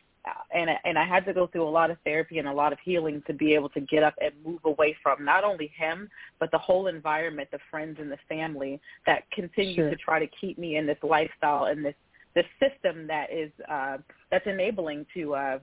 and 0.54 0.70
and 0.84 0.98
I 0.98 1.06
had 1.06 1.26
to 1.26 1.34
go 1.34 1.48
through 1.48 1.68
a 1.68 1.70
lot 1.70 1.92
of 1.92 1.98
therapy 2.04 2.40
and 2.40 2.48
a 2.48 2.54
lot 2.54 2.74
of 2.74 2.80
healing 2.84 3.24
to 3.28 3.34
be 3.34 3.54
able 3.54 3.70
to 3.70 3.82
get 3.82 4.04
up 4.04 4.16
and 4.22 4.34
move 4.46 4.60
away 4.66 4.96
from 5.02 5.24
not 5.24 5.44
only 5.44 5.72
him 5.78 6.10
but 6.40 6.52
the 6.52 6.58
whole 6.58 6.88
environment, 6.88 7.50
the 7.52 7.60
friends 7.70 7.98
and 8.00 8.12
the 8.12 8.20
family 8.28 8.80
that 9.06 9.24
continue 9.32 9.76
sure. 9.76 9.90
to 9.90 9.96
try 9.96 10.20
to 10.20 10.28
keep 10.40 10.58
me 10.58 10.78
in 10.78 10.86
this 10.86 10.98
lifestyle 11.04 11.66
and 11.66 11.86
this 11.86 11.96
this 12.36 12.46
system 12.60 13.08
that 13.08 13.32
is 13.32 13.52
uh, 13.70 13.98
that's 14.32 14.48
enabling 14.48 15.06
to 15.14 15.36
uh, 15.36 15.60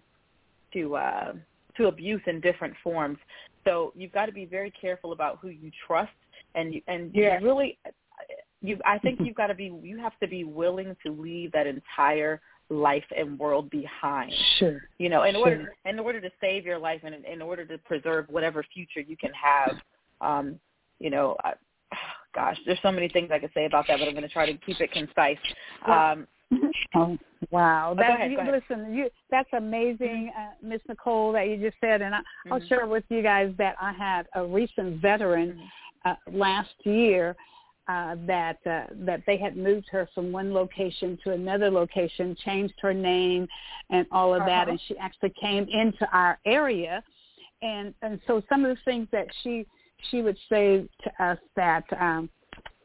to 0.72 0.96
uh, 0.96 1.32
to 1.76 1.86
abuse 1.86 2.22
in 2.26 2.40
different 2.40 2.74
forms. 2.82 3.18
So 3.64 3.92
you've 3.96 4.12
got 4.12 4.26
to 4.26 4.32
be 4.32 4.44
very 4.44 4.72
careful 4.80 5.12
about 5.12 5.38
who 5.40 5.48
you 5.48 5.70
trust 5.86 6.12
and 6.54 6.74
you, 6.74 6.82
and 6.88 7.10
yeah. 7.14 7.38
you 7.38 7.46
really 7.46 7.78
you 8.62 8.78
I 8.84 8.98
think 8.98 9.20
you've 9.24 9.36
got 9.36 9.48
to 9.48 9.54
be 9.54 9.72
you 9.82 9.98
have 9.98 10.18
to 10.20 10.28
be 10.28 10.44
willing 10.44 10.96
to 11.04 11.12
leave 11.12 11.52
that 11.52 11.66
entire 11.66 12.40
life 12.68 13.04
and 13.16 13.38
world 13.38 13.68
behind. 13.70 14.32
Sure. 14.58 14.80
You 14.98 15.08
know, 15.08 15.24
in 15.24 15.34
sure. 15.34 15.40
order 15.40 15.74
in 15.84 15.98
order 15.98 16.20
to 16.20 16.30
save 16.40 16.64
your 16.64 16.78
life 16.78 17.00
and 17.04 17.24
in 17.24 17.42
order 17.42 17.64
to 17.66 17.78
preserve 17.78 18.26
whatever 18.28 18.64
future 18.72 19.00
you 19.00 19.16
can 19.16 19.32
have. 19.32 19.76
Um, 20.20 20.60
you 20.98 21.10
know, 21.10 21.36
I, 21.42 21.54
gosh, 22.34 22.58
there's 22.66 22.78
so 22.82 22.92
many 22.92 23.08
things 23.08 23.30
I 23.32 23.38
could 23.38 23.50
say 23.54 23.66
about 23.66 23.86
that, 23.88 23.98
but 23.98 24.06
I'm 24.06 24.14
going 24.14 24.22
to 24.22 24.28
try 24.28 24.46
to 24.46 24.58
keep 24.58 24.80
it 24.80 24.92
concise. 24.92 25.38
Um, 25.86 26.26
oh 26.94 27.16
wow! 27.50 27.94
That, 27.96 28.10
oh, 28.10 28.14
ahead, 28.14 28.32
you, 28.32 28.38
listen, 28.38 28.94
you 28.94 29.08
that's 29.30 29.48
amazing, 29.52 30.32
uh, 30.36 30.50
Miss 30.62 30.80
Nicole, 30.88 31.32
that 31.32 31.48
you 31.48 31.56
just 31.56 31.76
said, 31.80 32.02
and 32.02 32.14
I, 32.14 32.18
mm-hmm. 32.18 32.52
I'll 32.54 32.66
share 32.66 32.86
with 32.86 33.04
you 33.08 33.22
guys 33.22 33.52
that 33.58 33.76
I 33.80 33.92
had 33.92 34.26
a 34.34 34.44
recent 34.44 35.00
veteran 35.00 35.50
mm-hmm 35.50 35.64
uh, 36.04 36.14
last 36.32 36.74
year 36.84 37.36
uh, 37.88 38.14
that 38.26 38.58
uh, 38.66 38.84
that 38.94 39.22
they 39.26 39.36
had 39.36 39.56
moved 39.56 39.86
her 39.90 40.08
from 40.14 40.32
one 40.32 40.52
location 40.52 41.18
to 41.24 41.32
another 41.32 41.70
location, 41.70 42.36
changed 42.44 42.74
her 42.80 42.94
name, 42.94 43.48
and 43.90 44.06
all 44.12 44.32
of 44.32 44.42
uh-huh. 44.42 44.48
that, 44.48 44.68
and 44.68 44.80
she 44.86 44.96
actually 44.98 45.32
came 45.40 45.66
into 45.68 46.06
our 46.12 46.38
area, 46.46 47.02
and 47.62 47.92
and 48.02 48.20
so 48.26 48.42
some 48.48 48.64
of 48.64 48.76
the 48.76 48.82
things 48.84 49.08
that 49.12 49.26
she 49.42 49.66
she 50.10 50.22
would 50.22 50.38
say 50.48 50.88
to 51.02 51.24
us 51.24 51.38
that 51.56 51.84
um, 51.98 52.30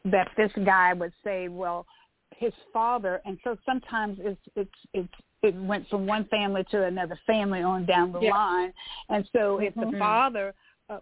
that 0.05 0.29
this 0.37 0.51
guy 0.65 0.93
would 0.93 1.13
say, 1.23 1.47
well, 1.47 1.85
his 2.31 2.53
father, 2.73 3.21
and 3.25 3.39
so 3.43 3.57
sometimes 3.65 4.17
it's 4.21 4.41
it's 4.55 4.79
it's 4.93 5.13
it 5.41 5.55
went 5.55 5.87
from 5.89 6.07
one 6.07 6.25
family 6.25 6.63
to 6.71 6.83
another 6.83 7.19
family 7.27 7.61
on 7.61 7.85
down 7.85 8.11
the 8.11 8.19
Yeah. 8.19 8.31
line, 8.31 8.73
and 9.09 9.29
so 9.31 9.59
if 9.59 9.73
the 9.75 9.85
Mhm. 9.85 9.99
father 9.99 10.53
uh, 10.89 10.99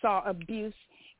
saw 0.00 0.22
abuse 0.24 0.74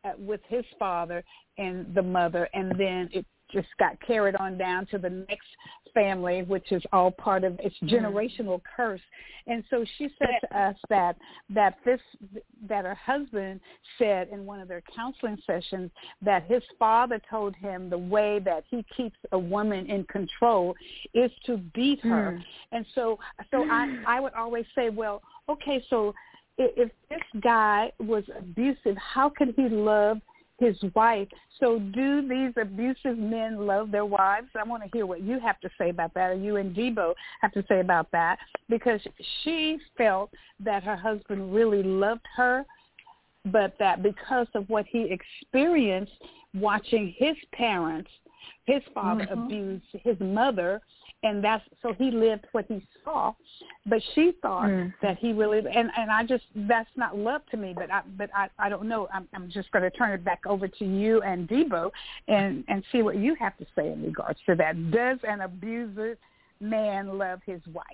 uh, 0.05 0.13
with 0.19 0.43
his 0.45 0.65
father 0.79 1.25
and 1.59 1.95
the 1.95 2.03
mother, 2.03 2.49
and 2.55 2.73
then 2.79 3.09
it 3.13 3.27
just 3.55 3.69
got 3.79 3.97
carried 4.07 4.37
on 4.37 4.59
down 4.59 4.87
to 4.87 4.99
the 4.99 5.09
next 5.09 5.47
family, 5.95 6.43
which 6.43 6.73
is 6.73 6.83
all 6.93 7.11
part 7.11 7.45
of 7.45 7.59
its 7.61 7.77
generational 7.85 8.61
curse. 8.77 9.01
And 9.47 9.63
so 9.71 9.85
she 9.97 10.09
said 10.19 10.41
to 10.41 10.59
us 10.59 10.77
that 10.89 11.17
that 11.51 11.79
this 11.85 12.01
that 12.69 12.85
her 12.85 12.95
husband 12.95 13.61
said 13.99 14.29
in 14.33 14.45
one 14.45 14.61
of 14.61 14.69
their 14.69 14.83
counseling 14.95 15.39
sessions 15.47 15.91
that 16.23 16.45
his 16.45 16.63
father 16.79 17.21
told 17.31 17.55
him 17.57 17.89
the 17.89 17.99
way 17.99 18.41
that 18.45 18.65
he 18.71 18.85
keeps 18.97 19.17
a 19.33 19.39
woman 19.39 19.87
in 19.87 20.05
control 20.05 20.75
is 21.15 21.31
to 21.47 21.59
beat 21.75 22.01
her. 22.01 22.39
Mm. 22.39 22.45
And 22.73 22.87
so 22.95 23.19
so 23.51 23.65
I 23.71 24.03
I 24.07 24.21
would 24.21 24.35
always 24.35 24.67
say, 24.75 24.91
well, 24.91 25.23
okay, 25.49 25.85
so 25.89 26.15
if 26.57 26.91
this 27.11 27.43
guy 27.43 27.91
was 27.99 28.25
abusive, 28.39 28.97
how 28.97 29.29
could 29.29 29.55
he 29.57 29.69
love 29.69 30.21
his 30.59 30.77
wife? 30.95 31.29
So 31.61 31.79
do 31.79 32.27
these 32.29 32.53
abusive 32.61 33.19
men 33.19 33.67
love 33.67 33.91
their 33.91 34.05
wives? 34.05 34.49
I 34.55 34.63
want 34.63 34.83
to 34.83 34.89
hear 34.93 35.07
what 35.07 35.23
you 35.23 35.41
have 35.41 35.61
to 35.61 35.71
say 35.79 35.91
about 35.91 36.15
that, 36.15 36.31
or 36.31 36.35
you 36.35 36.57
and 36.57 36.75
Debo 36.75 37.15
have 37.41 37.53
to 37.53 37.65
say 37.69 37.81
about 37.81 38.11
that, 38.13 38.39
because 38.69 39.01
she 39.43 39.79
felt 39.97 40.31
that 40.61 40.83
her 40.85 40.97
husband 40.97 41.55
really 41.55 41.83
loved 41.83 42.27
her, 42.37 42.65
but 43.47 43.77
that 43.79 44.03
because 44.03 44.47
of 44.55 44.69
what 44.69 44.87
he 44.87 45.11
experienced 45.11 46.13
watching 46.55 47.15
his 47.19 47.37
parents, 47.53 48.11
his 48.65 48.83
father 48.95 49.27
Mhm. 49.27 49.45
abuse 49.45 49.83
his 50.03 50.19
mother, 50.21 50.81
and 51.25 51.43
that's 51.43 51.65
so 51.83 51.93
he 51.95 52.11
lived 52.11 52.45
what 52.53 52.65
he 52.69 52.81
saw 53.03 53.33
but 53.87 54.01
she 54.15 54.33
thought 54.43 54.69
Mm. 54.69 54.95
that 55.03 55.19
he 55.19 55.33
really 55.33 55.59
and 55.59 55.91
and 55.97 56.11
I 56.11 56.25
just 56.25 56.45
that's 56.55 56.89
not 56.97 57.17
love 57.19 57.43
to 57.51 57.57
me 57.57 57.75
but 57.75 57.91
I 57.91 58.03
but 58.17 58.31
I 58.35 58.49
I 58.59 58.69
don't 58.69 58.89
know 58.89 59.09
I'm 59.13 59.27
I'm 59.35 59.51
just 59.51 59.71
going 59.73 59.83
to 59.83 59.91
turn 59.91 60.13
it 60.13 60.25
back 60.25 60.43
over 60.47 60.69
to 60.69 60.85
you 60.85 61.23
and 61.23 61.49
Debo 61.49 61.91
and 62.29 62.65
and 62.69 62.85
see 62.93 63.03
what 63.03 63.17
you 63.17 63.35
have 63.37 63.57
to 63.59 63.67
say 63.75 63.91
in 63.93 64.03
regards 64.03 64.39
to 64.47 64.55
that 64.57 64.75
does 64.91 65.19
an 65.27 65.41
abuser 65.41 66.17
man 66.61 67.19
love 67.19 67.41
his 67.45 67.61
wife 67.73 67.85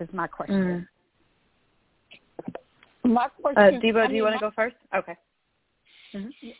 is 0.00 0.08
my 0.12 0.26
question 0.26 0.88
My 3.04 3.24
Uh, 3.26 3.28
question. 3.42 3.80
Debo, 3.80 4.00
I 4.04 4.06
do 4.08 4.14
you 4.14 4.22
want 4.22 4.34
to 4.34 4.40
go 4.40 4.50
first? 4.50 4.76
Okay. 4.94 5.16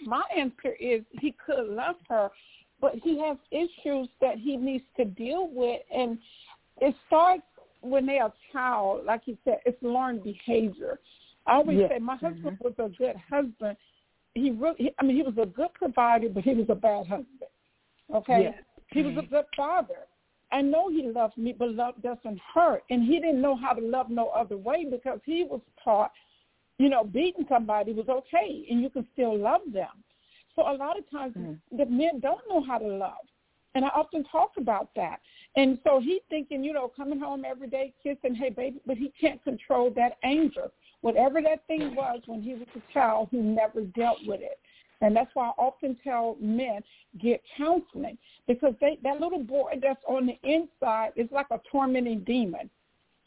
my 0.05 0.23
answer 0.37 0.75
is 0.81 1.03
he 1.21 1.35
could 1.45 1.67
love 1.69 1.97
her, 2.09 2.31
but 2.81 2.95
he 3.03 3.21
has 3.21 3.37
issues 3.51 4.09
that 4.21 4.39
he 4.39 4.57
needs 4.57 4.85
to 4.97 5.05
deal 5.05 5.49
with, 5.51 5.81
and 5.95 6.19
it 6.81 6.95
starts 7.07 7.43
when 7.81 8.07
they're 8.07 8.27
a 8.27 8.33
child. 8.53 9.05
Like 9.05 9.23
you 9.27 9.37
said, 9.45 9.59
it's 9.67 9.83
learned 9.83 10.23
behavior. 10.23 10.99
I 11.47 11.55
always 11.57 11.79
Yes. 11.79 11.91
say 11.91 11.99
my 11.99 12.17
mm-hmm. 12.17 12.27
husband 12.27 12.59
was 12.61 12.75
a 12.79 12.89
good 12.89 13.17
husband. 13.17 13.77
He 14.35 14.51
really, 14.51 14.77
he, 14.79 14.91
I 14.99 15.05
mean, 15.05 15.17
he 15.17 15.23
was 15.23 15.39
a 15.39 15.47
good 15.47 15.73
provider, 15.75 16.29
but 16.29 16.45
he 16.45 16.55
was 16.55 16.67
a 16.69 16.75
bad 16.75 17.07
husband. 17.07 17.51
Okay, 18.15 18.43
Yes. 18.45 18.63
he 18.93 19.03
was 19.03 19.17
a 19.17 19.21
mm-hmm. 19.21 19.35
good 19.35 19.47
father. 19.57 20.07
I 20.51 20.63
know 20.63 20.89
he 20.89 21.03
loved 21.03 21.37
me, 21.37 21.53
but 21.53 21.75
love 21.75 21.95
doesn't 22.03 22.41
hurt, 22.55 22.83
and 22.91 23.03
he 23.03 23.21
didn't 23.21 23.43
know 23.43 23.55
how 23.55 23.75
to 23.75 23.83
love 23.83 24.09
no 24.09 24.29
other 24.29 24.57
way 24.57 24.87
because 24.91 25.21
he 25.25 25.45
was 25.45 25.61
taught 25.83 26.11
you 26.79 26.89
know, 26.89 27.05
beating 27.05 27.45
somebody 27.49 27.93
was 27.93 28.09
okay 28.09 28.67
and 28.71 28.81
you 28.81 28.89
can 28.89 29.07
still 29.13 29.37
love 29.37 29.61
them. 29.73 29.89
So 30.59 30.69
a 30.69 30.75
lot 30.75 30.99
of 30.99 31.09
times 31.09 31.35
mm. 31.37 31.57
the 31.71 31.87
men 31.87 32.19
don't 32.21 32.41
know 32.49 32.65
how 32.65 32.79
to 32.79 32.87
love. 32.87 33.13
And 33.77 33.85
I 33.85 33.89
often 33.89 34.25
talk 34.25 34.53
about 34.59 34.89
that. 34.97 35.21
And 35.55 35.79
so 35.85 36.01
he's 36.01 36.23
thinking, 36.29 36.65
you 36.65 36.73
know, 36.73 36.91
coming 36.97 37.21
home 37.21 37.45
every 37.49 37.69
day, 37.69 37.95
kissing, 38.03 38.35
hey, 38.35 38.51
baby, 38.51 38.81
but 38.85 38.97
he 38.97 39.13
can't 39.21 39.43
control 39.45 39.93
that 39.95 40.17
anger. 40.25 40.69
Whatever 41.03 41.41
that 41.43 41.65
thing 41.69 41.95
was 41.95 42.21
when 42.27 42.43
he 42.43 42.55
was 42.55 42.67
a 42.75 42.93
child, 42.93 43.29
he 43.31 43.37
never 43.37 43.83
dealt 43.83 44.19
with 44.27 44.41
it. 44.41 44.59
And 45.01 45.15
that's 45.15 45.31
why 45.35 45.47
I 45.47 45.63
often 45.63 45.97
tell 46.03 46.37
men, 46.41 46.83
get 47.23 47.41
counseling 47.57 48.19
because 48.49 48.75
they, 48.81 48.99
that 49.05 49.21
little 49.21 49.45
boy 49.45 49.75
that's 49.81 50.03
on 50.09 50.27
the 50.27 50.39
inside 50.43 51.11
is 51.15 51.29
like 51.31 51.47
a 51.53 51.61
tormenting 51.71 52.25
demon, 52.25 52.69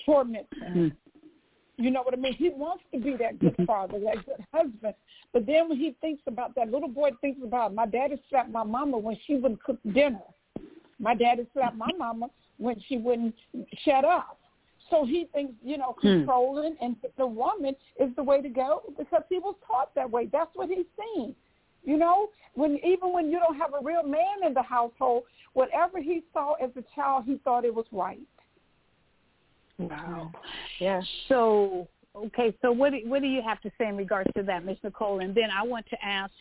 torment 0.06 0.48
him. 0.54 0.92
Mm. 0.92 1.11
You 1.78 1.90
know 1.90 2.04
what 2.04 2.14
I 2.14 2.18
mean? 2.18 2.34
He 2.34 2.50
wants 2.50 2.84
to 2.94 3.00
be 3.00 3.16
that 3.18 3.40
good 3.40 3.54
mm-hmm. 3.54 3.66
father, 3.66 4.00
that 4.00 4.26
good 4.26 4.46
husband. 4.54 4.94
But 5.34 5.46
then 5.46 5.70
when 5.70 5.78
he 5.78 5.96
thinks 6.02 6.22
about 6.28 6.56
that 6.56 6.70
little 6.70 6.90
boy 6.90 7.12
thinks 7.22 7.40
about 7.44 7.74
my 7.74 7.86
daddy 7.86 8.22
slapped 8.30 8.52
my 8.52 8.64
mama 8.64 8.98
when 8.98 9.18
she 9.26 9.36
wouldn't 9.36 9.64
cook 9.64 9.80
dinner. 9.94 10.22
My 11.00 11.16
daddy 11.16 11.48
slapped 11.54 11.78
my 11.78 11.90
mama 11.98 12.28
when 12.58 12.76
she 12.88 12.98
wouldn't 12.98 13.36
shut 13.84 14.06
up. 14.06 14.38
So 14.90 15.06
he 15.06 15.28
thinks, 15.34 15.54
you 15.64 15.78
know, 15.78 15.96
hmm. 16.02 16.08
controlling 16.08 16.76
and 16.82 16.96
the 17.18 17.26
woman 17.26 17.76
is 18.00 18.10
the 18.16 18.24
way 18.24 18.42
to 18.42 18.50
go 18.50 18.84
because 18.98 19.24
he 19.30 19.40
was 19.40 19.56
taught 19.66 19.96
that 19.96 20.12
way. 20.12 20.28
That's 20.32 20.52
what 20.54 20.70
he's 20.70 20.86
seen. 21.00 21.34
You 21.84 21.98
know, 21.98 22.30
when 22.54 22.78
even 22.86 23.12
when 23.12 23.32
you 23.32 23.40
don't 23.40 23.58
have 23.58 23.74
a 23.74 23.84
real 23.84 24.04
man 24.04 24.46
in 24.46 24.54
the 24.54 24.62
household, 24.62 25.24
whatever 25.54 26.00
he 26.00 26.22
saw 26.32 26.54
as 26.54 26.70
a 26.76 26.84
child, 26.94 27.24
he 27.26 27.38
thought 27.44 27.66
it 27.66 27.74
was 27.74 27.86
right. 27.92 28.20
Wow. 29.78 30.32
Yeah. 30.80 31.02
So 31.28 31.88
okay, 32.16 32.56
so 32.62 32.72
what 32.72 32.92
do, 32.92 33.00
what 33.06 33.22
do 33.22 33.28
you 33.28 33.42
have 33.42 33.62
to 33.62 33.72
say 33.78 33.88
in 33.88 33.98
regards 33.98 34.30
to 34.36 34.44
that, 34.44 34.66
Ms. 34.66 34.78
Nicole? 34.84 35.20
And 35.20 35.34
then 35.34 35.50
I 35.56 35.64
want 35.64 35.86
to 35.90 36.06
ask 36.06 36.34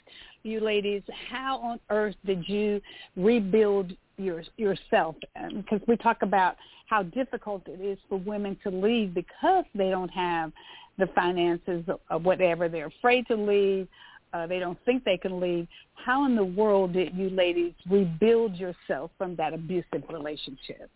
you 0.42 0.60
ladies, 0.60 1.02
how 1.30 1.58
on 1.58 1.80
earth 1.90 2.16
did 2.24 2.48
you 2.48 2.80
rebuild 3.16 3.92
your 4.16 4.42
yourself? 4.56 5.16
Because 5.54 5.80
we 5.86 5.96
talk 5.96 6.18
about 6.22 6.56
how 6.86 7.04
difficult 7.04 7.62
it 7.66 7.80
is 7.80 7.98
for 8.08 8.18
women 8.18 8.56
to 8.64 8.70
leave 8.70 9.14
because 9.14 9.64
they 9.74 9.90
don't 9.90 10.08
have 10.08 10.52
the 10.98 11.06
finances 11.14 11.84
or 12.10 12.18
whatever. 12.18 12.68
They're 12.68 12.86
afraid 12.86 13.26
to 13.28 13.36
leave. 13.36 13.86
Uh, 14.32 14.46
they 14.46 14.58
don't 14.58 14.78
think 14.84 15.04
they 15.04 15.16
can 15.16 15.40
leave. 15.40 15.66
How 15.94 16.24
in 16.26 16.36
the 16.36 16.44
world 16.44 16.92
did 16.92 17.14
you 17.16 17.30
ladies 17.30 17.72
rebuild 17.88 18.56
yourself 18.56 19.10
from 19.18 19.34
that 19.36 19.52
abusive 19.54 20.04
relationship? 20.08 20.88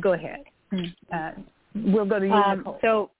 Go 0.00 0.12
ahead. 0.14 0.44
Uh, 1.12 1.32
we'll 1.74 2.06
go 2.06 2.18
to 2.18 2.26
you, 2.26 2.32
Um, 2.32 2.58
Nicole. 2.58 2.78
so, 2.80 3.10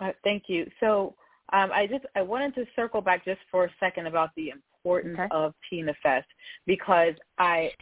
uh, 0.00 0.12
thank 0.22 0.44
you. 0.48 0.70
So, 0.80 1.14
um, 1.52 1.70
I 1.72 1.86
just 1.86 2.04
I 2.14 2.22
wanted 2.22 2.54
to 2.56 2.66
circle 2.74 3.00
back 3.00 3.24
just 3.24 3.40
for 3.50 3.64
a 3.64 3.70
second 3.78 4.06
about 4.06 4.30
the 4.34 4.50
importance 4.50 5.18
Okay. 5.18 5.28
of 5.30 5.54
Tina 5.68 5.94
Fest 6.02 6.26
because 6.66 7.14
I, 7.38 7.72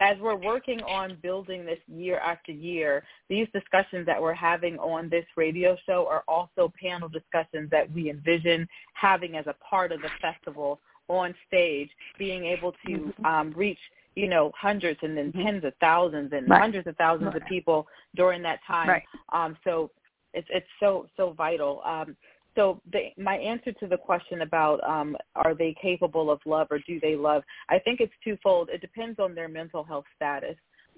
as 0.00 0.18
we're 0.18 0.36
working 0.36 0.82
on 0.82 1.16
building 1.22 1.64
this 1.64 1.78
year 1.86 2.18
after 2.18 2.52
year, 2.52 3.04
these 3.28 3.48
discussions 3.54 4.06
that 4.06 4.20
we're 4.20 4.34
having 4.34 4.78
on 4.78 5.08
this 5.08 5.24
radio 5.36 5.76
show 5.86 6.06
are 6.08 6.24
also 6.28 6.72
panel 6.80 7.08
discussions 7.08 7.70
that 7.70 7.90
we 7.92 8.10
envision 8.10 8.68
having 8.94 9.36
as 9.36 9.46
a 9.46 9.54
part 9.54 9.92
of 9.92 10.02
the 10.02 10.10
festival 10.20 10.80
on 11.08 11.34
stage, 11.46 11.90
being 12.18 12.44
able 12.44 12.74
to 12.86 13.12
um, 13.24 13.52
reach 13.56 13.80
you 14.14 14.28
know 14.28 14.52
hundreds 14.56 15.00
and 15.02 15.16
then 15.16 15.32
tens 15.32 15.64
of 15.64 15.72
thousands 15.80 16.32
and 16.32 16.48
Right. 16.48 16.60
hundreds 16.60 16.86
of 16.86 16.96
thousands 16.96 17.34
of 17.34 17.44
people 17.46 17.86
during 18.14 18.42
that 18.42 18.60
time. 18.66 18.88
Right. 18.88 19.02
Um, 19.32 19.56
so 19.64 19.90
it's 20.34 20.48
it's 20.50 20.68
so 20.80 21.06
so 21.16 21.32
vital. 21.32 21.82
Um, 21.84 22.16
so 22.54 22.80
the, 22.92 23.10
my 23.16 23.36
answer 23.36 23.72
to 23.72 23.86
the 23.86 23.96
question 23.96 24.42
about 24.42 24.82
um, 24.84 25.16
are 25.34 25.54
they 25.54 25.74
capable 25.80 26.30
of 26.30 26.40
love 26.44 26.66
or 26.70 26.80
do 26.86 27.00
they 27.00 27.16
love, 27.16 27.42
I 27.70 27.78
think 27.78 28.00
it's 28.00 28.12
twofold. 28.22 28.68
It 28.68 28.82
depends 28.82 29.18
on 29.18 29.34
their 29.34 29.48
mental 29.48 29.82
health 29.82 30.04
status. 30.16 30.56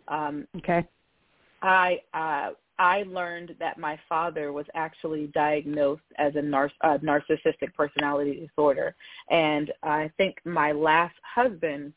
Um, 0.09 0.49
Okay. 0.57 0.85
I 1.63 2.01
uh, 2.13 2.51
I 2.79 3.05
learned 3.05 3.55
that 3.61 3.79
my 3.79 3.99
father 4.09 4.53
was 4.53 4.67
actually 4.75 5.29
diagnosed 5.29 6.03
as 6.19 6.35
a 6.35 6.43
nar- 6.43 6.73
uh, 6.81 6.99
narcissistic 6.99 7.73
personality 7.75 8.47
disorder, 8.47 8.95
and 9.31 9.73
I 9.83 10.11
think 10.17 10.37
my 10.45 10.73
last 10.73 11.15
husband, 11.23 11.93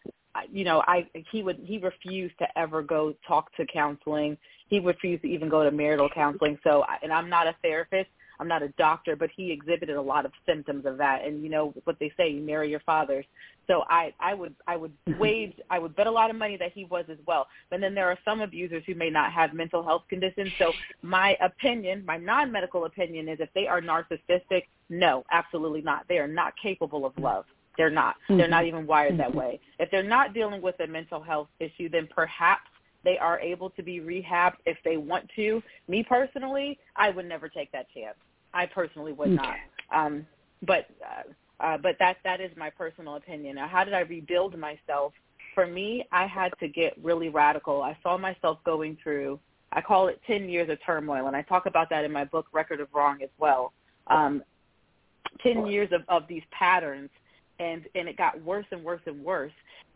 you 0.51 0.63
know, 0.63 0.83
I 0.88 1.07
he 1.31 1.43
would 1.43 1.59
he 1.63 1.77
refused 1.77 2.38
to 2.39 2.47
ever 2.57 2.81
go 2.81 3.13
talk 3.27 3.55
to 3.57 3.65
counseling. 3.65 4.38
He 4.69 4.79
refused 4.79 5.23
to 5.23 5.29
even 5.29 5.49
go 5.49 5.63
to 5.63 5.71
marital 5.71 6.09
counseling. 6.13 6.57
So, 6.63 6.83
and 7.01 7.11
I'm 7.11 7.29
not 7.29 7.47
a 7.47 7.55
therapist. 7.61 8.09
I'm 8.39 8.47
not 8.47 8.61
a 8.61 8.69
doctor, 8.69 9.15
but 9.15 9.29
he 9.35 9.51
exhibited 9.51 9.95
a 9.95 10.01
lot 10.01 10.25
of 10.25 10.31
symptoms 10.45 10.85
of 10.85 10.97
that. 10.97 11.25
And 11.25 11.43
you 11.43 11.49
know 11.49 11.73
what 11.85 11.97
they 11.99 12.11
say, 12.17 12.29
you 12.29 12.41
marry 12.41 12.69
your 12.69 12.79
fathers. 12.81 13.25
So 13.67 13.83
I, 13.89 14.13
I 14.19 14.33
would, 14.33 14.55
I 14.67 14.77
would 14.77 14.93
wage, 15.19 15.53
I 15.69 15.79
would 15.79 15.95
bet 15.95 16.07
a 16.07 16.11
lot 16.11 16.29
of 16.29 16.35
money 16.35 16.57
that 16.57 16.71
he 16.73 16.85
was 16.85 17.05
as 17.09 17.17
well. 17.25 17.47
But 17.69 17.81
then 17.81 17.95
there 17.95 18.07
are 18.09 18.17
some 18.23 18.41
abusers 18.41 18.83
who 18.85 18.95
may 18.95 19.09
not 19.09 19.31
have 19.31 19.53
mental 19.53 19.83
health 19.83 20.03
conditions. 20.09 20.51
So 20.59 20.71
my 21.01 21.35
opinion, 21.41 22.03
my 22.05 22.17
non-medical 22.17 22.85
opinion 22.85 23.27
is 23.27 23.39
if 23.39 23.49
they 23.53 23.67
are 23.67 23.81
narcissistic, 23.81 24.63
no, 24.89 25.25
absolutely 25.31 25.81
not. 25.81 26.05
They 26.07 26.17
are 26.17 26.27
not 26.27 26.53
capable 26.61 27.05
of 27.05 27.13
hmm. 27.15 27.23
love. 27.23 27.45
They're 27.78 27.89
not. 27.89 28.15
They're 28.28 28.47
not 28.47 28.65
even 28.65 28.88
wired 28.88 29.19
that 29.19 29.34
way. 29.34 29.59
If 29.80 29.91
they're 29.91 30.03
not 30.03 30.34
dealing 30.34 30.61
with 30.61 30.80
a 30.80 30.88
mental 30.88 31.21
health 31.21 31.47
issue, 31.59 31.89
then 31.89 32.07
perhaps 32.13 32.69
they 33.03 33.17
are 33.17 33.39
able 33.39 33.69
to 33.71 33.84
be 33.84 33.99
rehabbed 33.99 34.57
if 34.65 34.78
they 34.84 34.97
want 34.97 35.30
to. 35.36 35.61
Me 35.88 36.03
personally, 36.03 36.80
I 36.95 37.11
would 37.11 37.28
never 37.28 37.47
take 37.47 37.71
that 37.71 37.86
chance. 37.93 38.17
I 38.53 38.65
personally 38.65 39.13
would 39.13 39.30
not. 39.32 39.55
Um, 39.93 40.25
but 40.63 40.88
uh, 41.03 41.63
uh, 41.63 41.78
but 41.78 41.95
that 41.99 42.17
that 42.23 42.41
is 42.41 42.51
my 42.57 42.69
personal 42.69 43.15
opinion. 43.15 43.55
Now, 43.55 43.67
how 43.67 43.84
did 43.84 43.93
I 43.93 44.01
rebuild 44.01 44.57
myself? 44.57 45.13
for 45.57 45.65
me, 45.65 46.05
I 46.11 46.28
had 46.28 46.53
to 46.59 46.67
get 46.67 46.93
really 47.03 47.30
radical. 47.30 47.82
I 47.82 47.97
saw 48.03 48.15
myself 48.15 48.59
going 48.63 48.95
through, 49.01 49.39
I 49.71 49.82
call 49.82 50.07
it 50.07 50.21
10 50.28 50.47
years 50.49 50.69
of 50.69 50.78
turmoil, 50.86 51.25
and 51.25 51.36
I 51.36 51.41
talk 51.41 51.65
about 51.65 51.89
that 51.89 52.05
in 52.05 52.11
my 52.11 52.25
book, 52.25 52.45
Record 52.53 52.80
of 52.80 52.89
Wrong, 52.93 53.23
as 53.23 53.30
well. 53.39 53.73
Um, 54.05 54.43
10 55.41 55.65
years 55.65 55.89
of, 55.91 56.01
of 56.09 56.28
these 56.28 56.43
patterns, 56.51 57.09
and, 57.59 57.83
and 57.95 58.07
it 58.07 58.17
got 58.17 58.41
worse 58.43 58.65
and 58.71 58.83
worse 58.83 59.01
and 59.05 59.23
worse. 59.23 59.51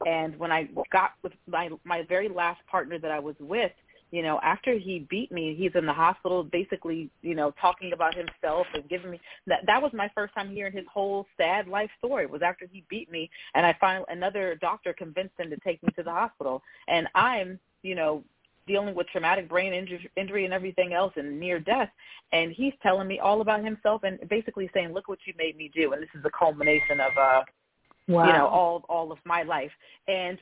And 0.05 0.38
when 0.38 0.51
I 0.51 0.70
got 0.91 1.12
with 1.24 1.34
my, 1.47 1.70
my 1.84 2.03
very 2.07 2.30
last 2.30 2.62
partner 2.68 2.97
that 2.99 3.12
I 3.12 3.20
was 3.20 3.36
with, 3.39 3.72
you 4.12 4.22
know, 4.22 4.39
after 4.43 4.78
he 4.78 5.07
beat 5.09 5.32
me, 5.32 5.55
he's 5.57 5.72
in 5.74 5.86
the 5.86 5.93
hospital 5.93 6.43
basically, 6.43 7.09
you 7.22 7.34
know, 7.34 7.53
talking 7.62 7.93
about 7.93 8.14
himself 8.14 8.68
and 8.74 8.88
giving 8.89 9.09
me 9.09 9.22
that 9.47 9.62
that 9.66 9.82
was 9.82 9.91
my 9.93 10.12
first 10.14 10.34
time 10.34 10.51
hearing 10.51 10.74
his 10.74 10.86
whole 10.93 11.26
sad 11.38 11.68
life 11.68 11.89
story. 11.97 12.26
Was 12.26 12.41
after 12.41 12.68
he 12.70 12.84
beat 12.89 13.09
me 13.09 13.30
and 13.55 13.66
I 13.66 13.76
finally 13.80 14.05
another 14.09 14.57
doctor 14.59 14.91
convinced 14.93 15.39
him 15.39 15.49
to 15.49 15.57
take 15.57 15.82
me 15.82 15.89
to 15.95 16.03
the 16.03 16.12
hospital. 16.12 16.62
And 16.89 17.07
I'm, 17.16 17.57
you 17.84 17.95
know, 17.95 18.24
dealing 18.68 18.95
with 18.95 19.07
traumatic 19.07 19.49
brain 19.49 19.74
injury, 19.74 20.09
injury 20.16 20.45
and 20.45 20.53
everything 20.53 20.93
else 20.93 21.14
and 21.16 21.39
near 21.39 21.59
death 21.59 21.89
and 22.32 22.51
he's 22.51 22.74
telling 22.82 23.07
me 23.07 23.20
all 23.20 23.41
about 23.41 23.64
himself 23.64 24.03
and 24.03 24.20
basically 24.30 24.70
saying 24.74 24.93
look 24.93 25.07
what 25.07 25.20
you 25.26 25.34
made 25.38 25.57
me 25.57 25.72
do 25.74 25.93
and 25.93 26.01
this 26.01 26.09
is 26.16 26.24
the 26.24 26.32
culmination 26.38 26.99
of 26.99 27.12
uh 27.18 27.41
wow. 28.07 28.26
you 28.26 28.34
know 28.34 28.47
all 28.47 28.84
all 28.89 29.12
of 29.12 29.18
my 29.26 29.43
life 29.43 29.72
and 30.07 30.38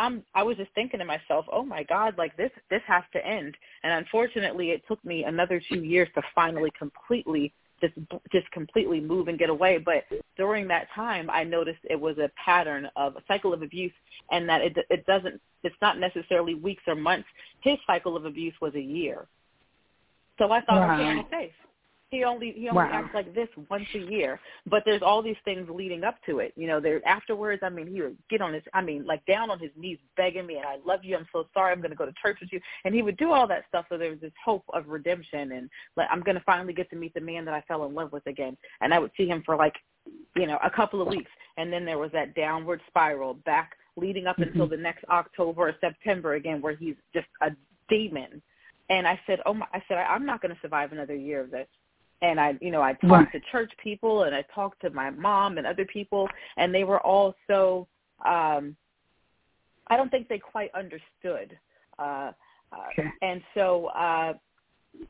I'm 0.00 0.24
I 0.34 0.42
was 0.42 0.56
just 0.56 0.72
thinking 0.74 0.98
to 0.98 1.04
myself, 1.04 1.44
"Oh 1.52 1.62
my 1.62 1.82
god, 1.82 2.14
like 2.16 2.34
this 2.36 2.50
this 2.70 2.80
has 2.86 3.04
to 3.12 3.24
end." 3.24 3.54
And 3.82 3.92
unfortunately, 3.92 4.70
it 4.70 4.82
took 4.88 5.04
me 5.04 5.24
another 5.24 5.60
2 5.70 5.84
years 5.84 6.08
to 6.14 6.22
finally 6.34 6.72
completely 6.76 7.52
just 7.80 7.94
just 8.32 8.50
completely 8.50 9.00
move 9.00 9.28
and 9.28 9.38
get 9.38 9.50
away, 9.50 9.78
but 9.78 10.04
during 10.36 10.68
that 10.68 10.88
time 10.94 11.30
I 11.30 11.44
noticed 11.44 11.80
it 11.88 12.00
was 12.00 12.18
a 12.18 12.30
pattern 12.42 12.88
of 12.96 13.16
a 13.16 13.22
cycle 13.26 13.52
of 13.52 13.62
abuse 13.62 13.92
and 14.30 14.48
that 14.48 14.60
it 14.60 14.76
it 14.88 15.06
doesn't 15.06 15.40
it's 15.62 15.76
not 15.82 15.98
necessarily 15.98 16.54
weeks 16.54 16.82
or 16.86 16.94
months. 16.94 17.28
His 17.62 17.76
cycle 17.86 18.16
of 18.16 18.24
abuse 18.24 18.54
was 18.60 18.74
a 18.74 18.80
year. 18.80 19.26
So 20.38 20.50
I 20.50 20.62
thought, 20.62 20.88
wow. 20.88 20.94
okay, 20.94 21.04
I'm 21.04 21.26
safe. 21.30 21.52
He 22.10 22.24
only 22.24 22.52
he 22.56 22.68
only 22.68 22.82
wow. 22.82 22.90
acts 22.92 23.14
like 23.14 23.32
this 23.36 23.48
once 23.68 23.86
a 23.94 23.98
year, 23.98 24.40
but 24.66 24.82
there's 24.84 25.00
all 25.00 25.22
these 25.22 25.36
things 25.44 25.68
leading 25.70 26.02
up 26.02 26.16
to 26.26 26.40
it. 26.40 26.52
You 26.56 26.66
know, 26.66 26.80
there 26.80 27.00
afterwards. 27.06 27.62
I 27.64 27.68
mean, 27.68 27.86
he 27.86 28.02
would 28.02 28.16
get 28.28 28.40
on 28.40 28.52
his, 28.52 28.64
I 28.74 28.82
mean, 28.82 29.06
like 29.06 29.24
down 29.26 29.48
on 29.48 29.60
his 29.60 29.70
knees 29.76 29.98
begging 30.16 30.44
me, 30.44 30.56
and 30.56 30.66
I 30.66 30.78
love 30.84 31.04
you. 31.04 31.16
I'm 31.16 31.28
so 31.32 31.46
sorry. 31.54 31.70
I'm 31.70 31.78
going 31.78 31.92
to 31.92 31.96
go 31.96 32.06
to 32.06 32.12
church 32.20 32.38
with 32.40 32.52
you, 32.52 32.60
and 32.84 32.92
he 32.92 33.02
would 33.02 33.16
do 33.16 33.30
all 33.30 33.46
that 33.46 33.62
stuff. 33.68 33.84
So 33.88 33.96
there 33.96 34.10
was 34.10 34.18
this 34.18 34.32
hope 34.44 34.64
of 34.72 34.88
redemption, 34.88 35.52
and 35.52 35.70
like 35.96 36.08
I'm 36.10 36.20
going 36.22 36.34
to 36.34 36.42
finally 36.42 36.72
get 36.72 36.90
to 36.90 36.96
meet 36.96 37.14
the 37.14 37.20
man 37.20 37.44
that 37.44 37.54
I 37.54 37.60
fell 37.68 37.84
in 37.84 37.94
love 37.94 38.10
with 38.10 38.26
again. 38.26 38.56
And 38.80 38.92
I 38.92 38.98
would 38.98 39.12
see 39.16 39.28
him 39.28 39.44
for 39.46 39.54
like, 39.54 39.74
you 40.34 40.48
know, 40.48 40.58
a 40.64 40.70
couple 40.70 41.00
of 41.00 41.06
weeks, 41.06 41.30
and 41.58 41.72
then 41.72 41.84
there 41.84 41.98
was 41.98 42.10
that 42.10 42.34
downward 42.34 42.80
spiral 42.88 43.34
back 43.34 43.74
leading 43.96 44.26
up 44.26 44.36
mm-hmm. 44.36 44.50
until 44.50 44.66
the 44.66 44.76
next 44.76 45.04
October 45.10 45.68
or 45.68 45.76
September 45.80 46.34
again, 46.34 46.60
where 46.60 46.74
he's 46.74 46.96
just 47.14 47.28
a 47.42 47.50
demon. 47.88 48.42
And 48.88 49.06
I 49.06 49.20
said, 49.28 49.38
oh 49.46 49.54
my, 49.54 49.66
I 49.72 49.80
said, 49.86 49.98
I'm 49.98 50.26
not 50.26 50.42
going 50.42 50.52
to 50.52 50.60
survive 50.60 50.90
another 50.90 51.14
year 51.14 51.40
of 51.40 51.52
this 51.52 51.68
and 52.22 52.40
I, 52.40 52.54
you 52.60 52.70
know, 52.70 52.82
I 52.82 52.92
talked 52.92 53.04
right. 53.04 53.32
to 53.32 53.40
church 53.50 53.72
people 53.82 54.24
and 54.24 54.34
I 54.34 54.44
talked 54.54 54.80
to 54.82 54.90
my 54.90 55.10
mom 55.10 55.58
and 55.58 55.66
other 55.66 55.84
people, 55.84 56.28
and 56.56 56.74
they 56.74 56.84
were 56.84 57.00
all 57.00 57.34
so. 57.46 57.86
Um, 58.24 58.76
I 59.88 59.96
don't 59.96 60.10
think 60.10 60.28
they 60.28 60.38
quite 60.38 60.70
understood, 60.74 61.58
uh, 61.98 62.32
uh, 62.72 63.02
and 63.22 63.42
so 63.54 63.86
uh, 63.86 64.34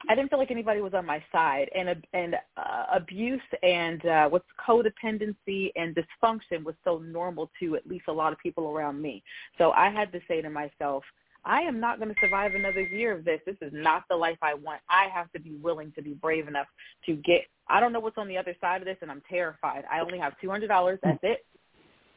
I 0.09 0.15
didn't 0.15 0.31
feel 0.31 0.39
like 0.39 0.51
anybody 0.51 0.81
was 0.81 0.95
on 0.95 1.07
my 1.07 1.23
side. 1.33 1.69
And 1.75 1.89
and 2.13 2.37
uh, 2.57 2.85
abuse 2.93 3.41
and 3.63 4.05
uh, 4.07 4.29
what's 4.29 4.47
codependency 4.67 5.71
and 5.77 5.97
dysfunction 5.97 6.65
was 6.65 6.75
so 6.85 6.99
normal 6.99 7.51
to 7.61 7.77
at 7.77 7.87
least 7.87 8.05
a 8.09 8.13
lot 8.13 8.33
of 8.33 8.39
people 8.39 8.69
around 8.69 9.01
me. 9.01 9.23
So 9.59 9.73
I 9.73 9.91
had 9.91 10.13
to 10.13 10.21
say 10.29 10.41
to 10.43 10.51
myself, 10.51 11.05
I 11.45 11.61
am 11.63 11.81
not 11.81 11.99
going 11.99 12.15
to 12.15 12.21
survive 12.21 12.55
another 12.55 12.83
year 12.83 13.13
of 13.17 13.25
this. 13.25 13.41
This 13.47 13.57
is 13.61 13.73
not 13.73 14.05
the 14.09 14.17
life 14.17 14.39
I 14.43 14.55
want. 14.55 14.81
I 14.89 15.09
have 15.13 15.31
to 15.33 15.41
be 15.41 15.57
willing 15.63 15.93
to 15.97 16.03
be 16.03 16.13
brave 16.13 16.49
enough 16.49 16.67
to 17.07 17.15
get. 17.17 17.43
I 17.69 17.81
don't 17.81 17.93
know 17.93 18.01
what's 18.01 18.19
on 18.19 18.29
the 18.29 18.37
other 18.37 18.55
side 18.61 18.83
of 18.83 18.87
this, 18.87 18.99
and 19.01 19.11
I'm 19.11 19.23
terrified. 19.29 19.85
I 19.91 20.01
only 20.01 20.19
have 20.19 20.35
two 20.41 20.51
hundred 20.51 20.69
dollars. 20.69 20.99
That's 21.03 21.19
it. 21.23 21.45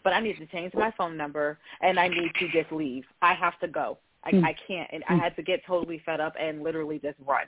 But 0.03 0.13
I 0.13 0.19
need 0.19 0.37
to 0.37 0.45
change 0.47 0.73
my 0.73 0.91
phone 0.97 1.15
number, 1.15 1.57
and 1.81 1.97
I 1.97 2.09
need 2.09 2.31
to 2.39 2.49
just 2.49 2.71
leave. 2.71 3.05
I 3.21 3.33
have 3.33 3.57
to 3.61 3.67
go. 3.67 3.97
I, 4.25 4.31
mm. 4.31 4.43
I 4.43 4.55
can't. 4.67 4.89
And 4.91 5.03
I 5.07 5.15
had 5.15 5.35
to 5.37 5.41
get 5.41 5.61
totally 5.65 6.01
fed 6.05 6.19
up 6.19 6.33
and 6.39 6.61
literally 6.61 6.99
just 6.99 7.17
run. 7.25 7.45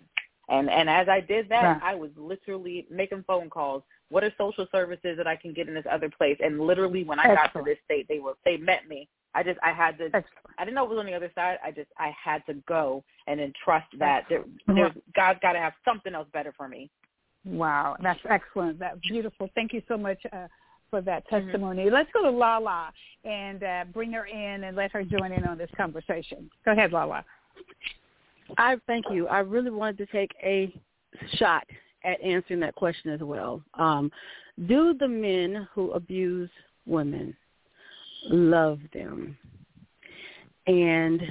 And 0.48 0.70
and 0.70 0.90
as 0.90 1.10
I 1.10 1.20
did 1.22 1.50
that, 1.50 1.64
yeah. 1.64 1.80
I 1.82 1.96
was 1.96 2.12
literally 2.16 2.86
making 2.90 3.24
phone 3.28 3.50
calls. 3.50 3.84
What 4.10 4.24
are 4.24 4.32
social 4.38 4.68
services 4.72 5.18
that 5.18 5.28
I 5.28 5.36
can 5.36 5.54
get 5.54 5.68
in 5.68 5.74
this 5.74 5.86
other 5.92 6.10
place? 6.10 6.38
And 6.40 6.62
literally, 6.62 7.04
when 7.04 7.20
I 7.20 7.24
Excellent. 7.24 7.54
got 7.54 7.60
to 7.60 7.66
this 7.66 7.80
state, 7.84 8.08
they 8.08 8.20
were 8.20 8.34
they 8.46 8.58
met 8.58 8.88
me 8.88 9.10
I 9.36 9.44
just 9.44 9.60
I 9.62 9.74
had 9.74 9.98
to 10.00 10.06
Excellent. 10.06 10.26
I 10.58 10.64
didn't 10.64 10.76
know 10.76 10.86
it 10.86 10.90
was 10.90 11.00
on 11.00 11.06
the 11.06 11.14
other 11.14 11.32
side. 11.36 11.58
I 11.64 11.72
just 11.72 11.90
I 12.00 12.12
had 12.24 12.46
to 12.48 12.54
go 12.68 13.04
and 13.28 13.40
then 13.40 13.54
trust 13.64 13.88
that 14.00 14.24
there, 14.30 14.44
there's 14.68 14.94
God's 15.16 15.40
got 15.42 15.54
to 15.54 15.60
have 15.60 15.74
something 15.84 16.16
else 16.16 16.28
better 16.34 16.54
for 16.56 16.68
me. 16.68 16.90
Wow, 17.46 17.98
that's 18.02 18.20
excellent. 18.30 18.80
That's 18.80 18.98
beautiful. 19.08 19.50
Thank 19.54 19.74
you 19.74 19.82
so 19.88 19.98
much 19.98 20.18
uh, 20.34 20.48
for 20.90 21.02
that 21.02 21.28
mm-hmm. 21.28 21.48
testimony. 21.48 21.84
Mm-hmm. 21.84 21.94
Let's 21.94 22.10
go 22.14 22.24
to 22.24 22.30
Lala 22.32 22.92
and 23.24 23.64
uh, 23.64 23.86
bring 23.94 24.12
her 24.14 24.26
in 24.26 24.64
and 24.64 24.76
let 24.76 24.92
her 24.94 25.04
join 25.04 25.32
in 25.32 25.46
on 25.46 25.58
this 25.58 25.70
conversation. 25.78 26.50
Go 26.64 26.72
ahead, 26.72 26.92
Lala. 26.92 27.24
I 28.58 28.78
thank 28.88 29.06
you. 29.12 29.28
I 29.28 29.40
really 29.40 29.72
wanted 29.72 29.98
to 29.98 30.06
take 30.08 30.32
a 30.42 30.74
shot 31.34 31.66
at 32.04 32.22
answering 32.22 32.60
that 32.62 32.76
question 32.76 33.12
as 33.12 33.20
well. 33.20 33.62
Um, 33.74 34.12
do 34.68 34.96
the 35.00 35.08
men 35.08 35.68
who 35.74 35.92
abuse 35.92 36.50
women 36.86 37.36
love 38.24 38.80
them. 38.94 39.38
And 40.68 41.22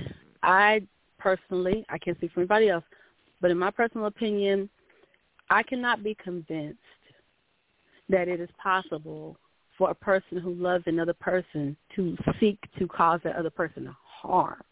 I 0.43 0.83
personally, 1.19 1.85
I 1.89 1.99
can't 1.99 2.17
speak 2.17 2.33
for 2.33 2.41
anybody 2.41 2.69
else, 2.69 2.85
but 3.41 3.51
in 3.51 3.59
my 3.59 3.71
personal 3.71 4.07
opinion, 4.07 4.69
I 5.51 5.63
cannot 5.63 6.03
be 6.03 6.17
convinced 6.23 6.79
that 8.09 8.29
it 8.29 8.41
is 8.41 8.49
possible 8.63 9.37
for 9.77 9.91
a 9.91 9.95
person 9.95 10.39
who 10.39 10.55
loves 10.55 10.85
another 10.87 11.15
person 11.15 11.77
to 11.97 12.17
seek 12.39 12.59
to 12.79 12.87
cause 12.87 13.21
that 13.25 13.37
other 13.37 13.51
person 13.51 13.95
harm. 14.05 14.63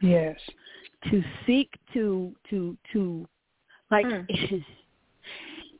Yes. 0.00 0.38
To 1.10 1.22
seek 1.46 1.70
to 1.92 2.34
to 2.50 2.76
to 2.92 3.28
like 3.90 4.06
mm. 4.06 4.26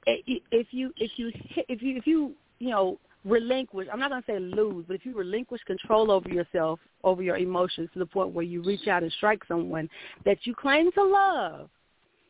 if 0.06 0.66
you 0.70 0.92
if 0.96 1.10
you 1.16 1.32
if 1.68 1.82
you 1.82 1.96
if 1.96 2.06
you 2.06 2.34
you 2.58 2.70
know 2.70 2.98
relinquish 3.24 3.88
i'm 3.92 3.98
not 3.98 4.10
going 4.10 4.22
to 4.22 4.26
say 4.26 4.38
lose 4.38 4.84
but 4.86 4.94
if 4.94 5.04
you 5.06 5.14
relinquish 5.14 5.62
control 5.64 6.10
over 6.10 6.28
yourself 6.28 6.78
over 7.04 7.22
your 7.22 7.36
emotions 7.36 7.88
to 7.92 7.98
the 7.98 8.06
point 8.06 8.30
where 8.30 8.44
you 8.44 8.62
reach 8.62 8.86
out 8.86 9.02
and 9.02 9.12
strike 9.12 9.42
someone 9.48 9.88
that 10.24 10.38
you 10.44 10.54
claim 10.54 10.92
to 10.92 11.02
love 11.02 11.68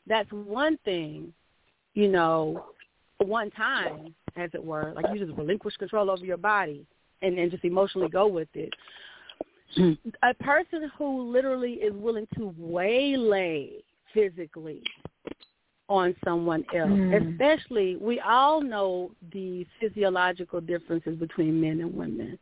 that's 0.06 0.30
one 0.30 0.78
thing 0.84 1.32
you 1.94 2.08
know 2.08 2.64
one 3.18 3.50
time 3.52 4.14
as 4.36 4.50
it 4.54 4.64
were 4.64 4.92
like 4.94 5.06
you 5.12 5.24
just 5.24 5.36
relinquish 5.36 5.76
control 5.76 6.10
over 6.10 6.24
your 6.24 6.36
body 6.36 6.86
and 7.24 7.38
then 7.38 7.50
just 7.50 7.64
emotionally 7.64 8.08
go 8.08 8.26
with 8.26 8.48
it. 8.54 8.72
A 10.22 10.34
person 10.34 10.90
who 10.96 11.32
literally 11.32 11.74
is 11.74 11.92
willing 11.94 12.28
to 12.36 12.54
waylay 12.58 13.70
physically 14.12 14.82
on 15.88 16.14
someone 16.24 16.64
else. 16.74 16.88
Mm. 16.90 17.32
Especially, 17.32 17.96
we 17.96 18.20
all 18.20 18.60
know 18.60 19.10
the 19.32 19.66
physiological 19.80 20.60
differences 20.60 21.16
between 21.16 21.60
men 21.60 21.80
and 21.80 21.94
women. 21.94 22.38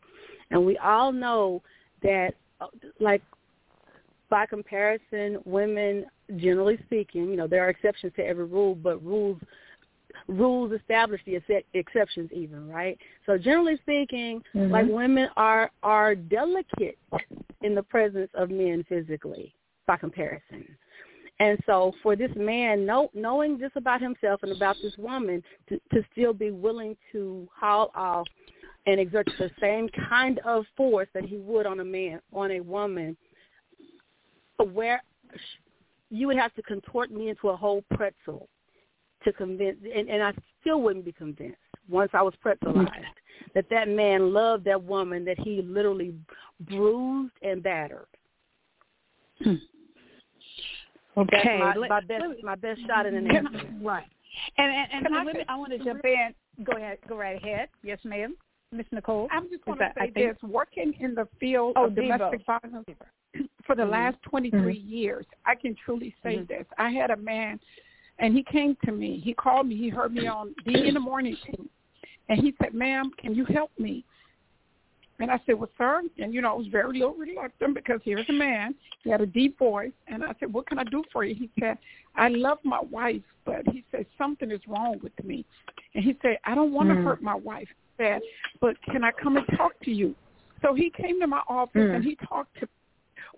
And 0.51 0.65
we 0.65 0.79
all 0.79 1.13
know 1.13 1.63
that, 2.03 2.35
uh, 2.61 2.67
like, 3.01 3.23
by 4.31 4.47
comparison, 4.47 5.39
women, 5.45 6.07
generally 6.37 6.79
speaking, 6.87 7.29
you 7.29 7.37
know, 7.37 7.47
there 7.47 7.65
are 7.65 7.69
exceptions 7.69 8.13
to 8.17 8.27
every 8.27 8.45
rule, 8.45 8.75
but 8.75 9.05
rules 9.05 9.39
rules 10.29 10.73
establish 10.73 11.21
the 11.27 11.37
ex- 11.37 11.67
exceptions 11.75 12.31
even, 12.33 12.69
right? 12.69 12.99
So 13.27 13.39
generally 13.39 13.79
speaking, 13.83 14.43
mm-hmm. 14.55 14.71
like 14.71 14.87
women 14.87 15.29
are 15.37 15.71
are 15.83 16.15
delicate 16.15 16.99
in 17.63 17.75
the 17.75 17.83
presence 17.83 18.31
of 18.35 18.51
men 18.51 18.85
physically 18.89 19.55
by 19.87 19.97
comparison. 19.97 20.67
And 21.43 21.59
so 21.67 21.93
for 22.05 22.15
this 22.15 22.31
man, 22.37 22.87
know, 22.87 23.11
knowing 23.15 23.59
this 23.59 23.73
about 23.75 24.01
himself 24.01 24.45
and 24.45 24.53
about 24.53 24.77
this 24.81 24.97
woman, 24.97 25.43
to, 25.69 25.81
to 25.93 26.05
still 26.13 26.33
be 26.33 26.53
willing 26.53 26.97
to 27.11 27.49
haul 27.53 27.91
off 27.97 28.29
and 28.87 29.01
exert 29.01 29.29
the 29.41 29.51
same 29.61 29.89
kind 30.09 30.39
of 30.45 30.65
force 30.77 31.09
that 31.15 31.25
he 31.25 31.39
would 31.39 31.67
on 31.67 31.81
a 31.81 31.85
man, 31.85 32.21
on 32.33 32.53
a 32.53 32.61
woman, 32.61 33.17
where 34.73 35.03
you 36.11 36.29
would 36.29 36.37
have 36.37 36.55
to 36.55 36.63
contort 36.63 37.11
me 37.11 37.31
into 37.31 37.49
a 37.49 37.57
whole 37.57 37.83
pretzel 37.93 38.49
to 39.25 39.33
convince, 39.33 39.79
and, 39.83 40.09
and 40.09 40.23
I 40.23 40.33
still 40.61 40.81
wouldn't 40.81 41.05
be 41.05 41.13
convinced 41.13 41.59
once 41.89 42.11
I 42.15 42.23
was 42.23 42.35
pretzelized 42.45 42.87
that 43.57 43.65
that 43.71 43.89
man 43.89 44.33
loved 44.33 44.65
that 44.67 44.81
woman 44.81 45.25
that 45.25 45.41
he 45.41 45.61
literally 45.61 46.15
bruised 46.61 47.35
and 47.43 47.65
battered. 47.65 48.07
Hmm. 49.43 49.55
Okay, 51.17 51.59
my, 51.59 51.89
my 51.89 52.01
best 52.01 52.25
my 52.43 52.55
best 52.55 52.81
shot 52.87 53.07
in 53.07 53.15
an 53.15 53.31
answer. 53.31 53.69
Right. 53.83 54.07
And 54.57 54.73
and, 54.73 55.07
and 55.07 55.15
I, 55.15 55.53
I 55.53 55.57
want 55.57 55.73
to 55.73 55.79
jump 55.79 56.05
in. 56.05 56.35
Go 56.65 56.77
ahead. 56.77 56.99
Go 57.09 57.17
right 57.17 57.37
ahead. 57.37 57.69
Yes, 57.83 57.99
ma'am. 58.05 58.35
Miss 58.73 58.87
Nicole? 58.91 59.29
I'm 59.31 59.49
just 59.51 59.65
going 59.65 59.79
to 59.79 59.93
say 59.99 60.11
this: 60.15 60.37
working 60.43 60.95
in 61.01 61.15
the 61.15 61.29
field 61.39 61.75
oh, 61.77 61.87
of 61.87 61.95
domestic 61.95 62.41
violence 62.47 62.87
for 63.67 63.77
the 63.77 63.83
mm-hmm. 63.83 63.91
last 63.91 64.17
23 64.23 64.61
mm-hmm. 64.61 64.89
years, 64.89 65.27
I 65.45 65.55
can 65.55 65.77
truly 65.85 66.15
say 66.23 66.37
mm-hmm. 66.37 66.47
this. 66.47 66.65
I 66.79 66.91
had 66.91 67.11
a 67.11 67.17
man, 67.17 67.61
and 68.19 68.35
he 68.35 68.43
came 68.43 68.77
to 68.85 68.93
me. 68.93 69.21
He 69.23 69.35
called 69.35 69.67
me. 69.67 69.77
He 69.77 69.91
heard 69.91 70.15
me 70.15 70.27
on 70.27 70.55
the 70.65 70.89
in 70.89 70.95
the 70.95 71.01
morning 71.01 71.37
team, 71.45 71.69
and 72.31 72.41
he 72.41 72.55
said, 72.63 72.73
"Ma'am, 72.73 73.11
can 73.19 73.35
you 73.35 73.45
help 73.45 73.71
me?" 73.79 74.05
And 75.23 75.31
I 75.31 75.39
said, 75.47 75.55
well, 75.55 75.71
sir, 75.79 76.03
and 76.19 76.35
you 76.35 76.41
know, 76.41 76.51
I 76.51 76.57
was 76.57 76.67
very 76.67 76.99
little 76.99 77.15
reluctant 77.15 77.77
because 77.77 78.01
here's 78.03 78.29
a 78.29 78.33
man. 78.33 78.75
He 79.05 79.11
had 79.11 79.21
a 79.21 79.27
deep 79.27 79.57
voice. 79.57 79.93
And 80.09 80.25
I 80.25 80.35
said, 80.41 80.53
what 80.53 80.67
can 80.67 80.81
I 80.81 80.85
do 80.85 81.05
for 81.13 81.23
you? 81.23 81.37
He 81.37 81.49
said, 81.61 81.79
I 82.17 82.27
love 82.27 82.59
my 82.65 82.81
wife, 82.81 83.23
but 83.47 83.63
he 83.71 83.85
said, 83.93 84.07
something 84.19 84.51
is 84.51 84.61
wrong 84.67 84.99
with 85.01 85.13
me. 85.25 85.47
And 85.95 86.03
he 86.03 86.17
said, 86.23 86.39
I 86.45 86.57
don't 86.57 86.73
want 86.73 86.89
to 86.89 86.97
Mm. 86.97 87.05
hurt 87.05 87.23
my 87.23 87.37
wife. 87.37 87.69
He 87.69 88.03
said, 88.03 88.21
but 88.61 88.75
can 88.91 89.05
I 89.05 89.13
come 89.13 89.37
and 89.37 89.47
talk 89.57 89.79
to 89.85 89.93
you? 89.93 90.17
So 90.61 90.75
he 90.75 90.91
came 90.91 91.21
to 91.21 91.29
my 91.29 91.43
office 91.49 91.83
Mm. 91.83 91.95
and 91.95 92.05
he 92.05 92.17
talked 92.17 92.59
to 92.59 92.69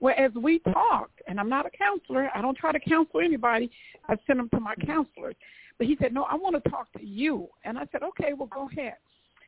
well, 0.01 0.15
as 0.17 0.33
we 0.33 0.61
talked, 0.61 1.21
and 1.27 1.39
I'm 1.39 1.51
not 1.51 1.67
a 1.67 1.71
counselor, 1.71 2.31
I 2.35 2.41
don't 2.41 2.57
try 2.57 2.73
to 2.73 2.81
counsel 2.81 3.21
anybody. 3.21 3.71
I 4.09 4.17
send 4.27 4.39
them 4.39 4.49
to 4.51 4.61
my 4.61 4.75
counselors. 4.77 5.37
But 5.77 5.87
he 5.87 5.97
said, 6.01 6.15
no, 6.15 6.25
I 6.25 6.35
want 6.35 6.63
to 6.63 6.71
talk 6.71 6.91
to 6.95 7.05
you. 7.05 7.49
And 7.65 7.79
I 7.79 7.87
said, 7.93 8.03
okay, 8.03 8.33
well, 8.33 8.49
go 8.49 8.69
ahead. 8.71 8.95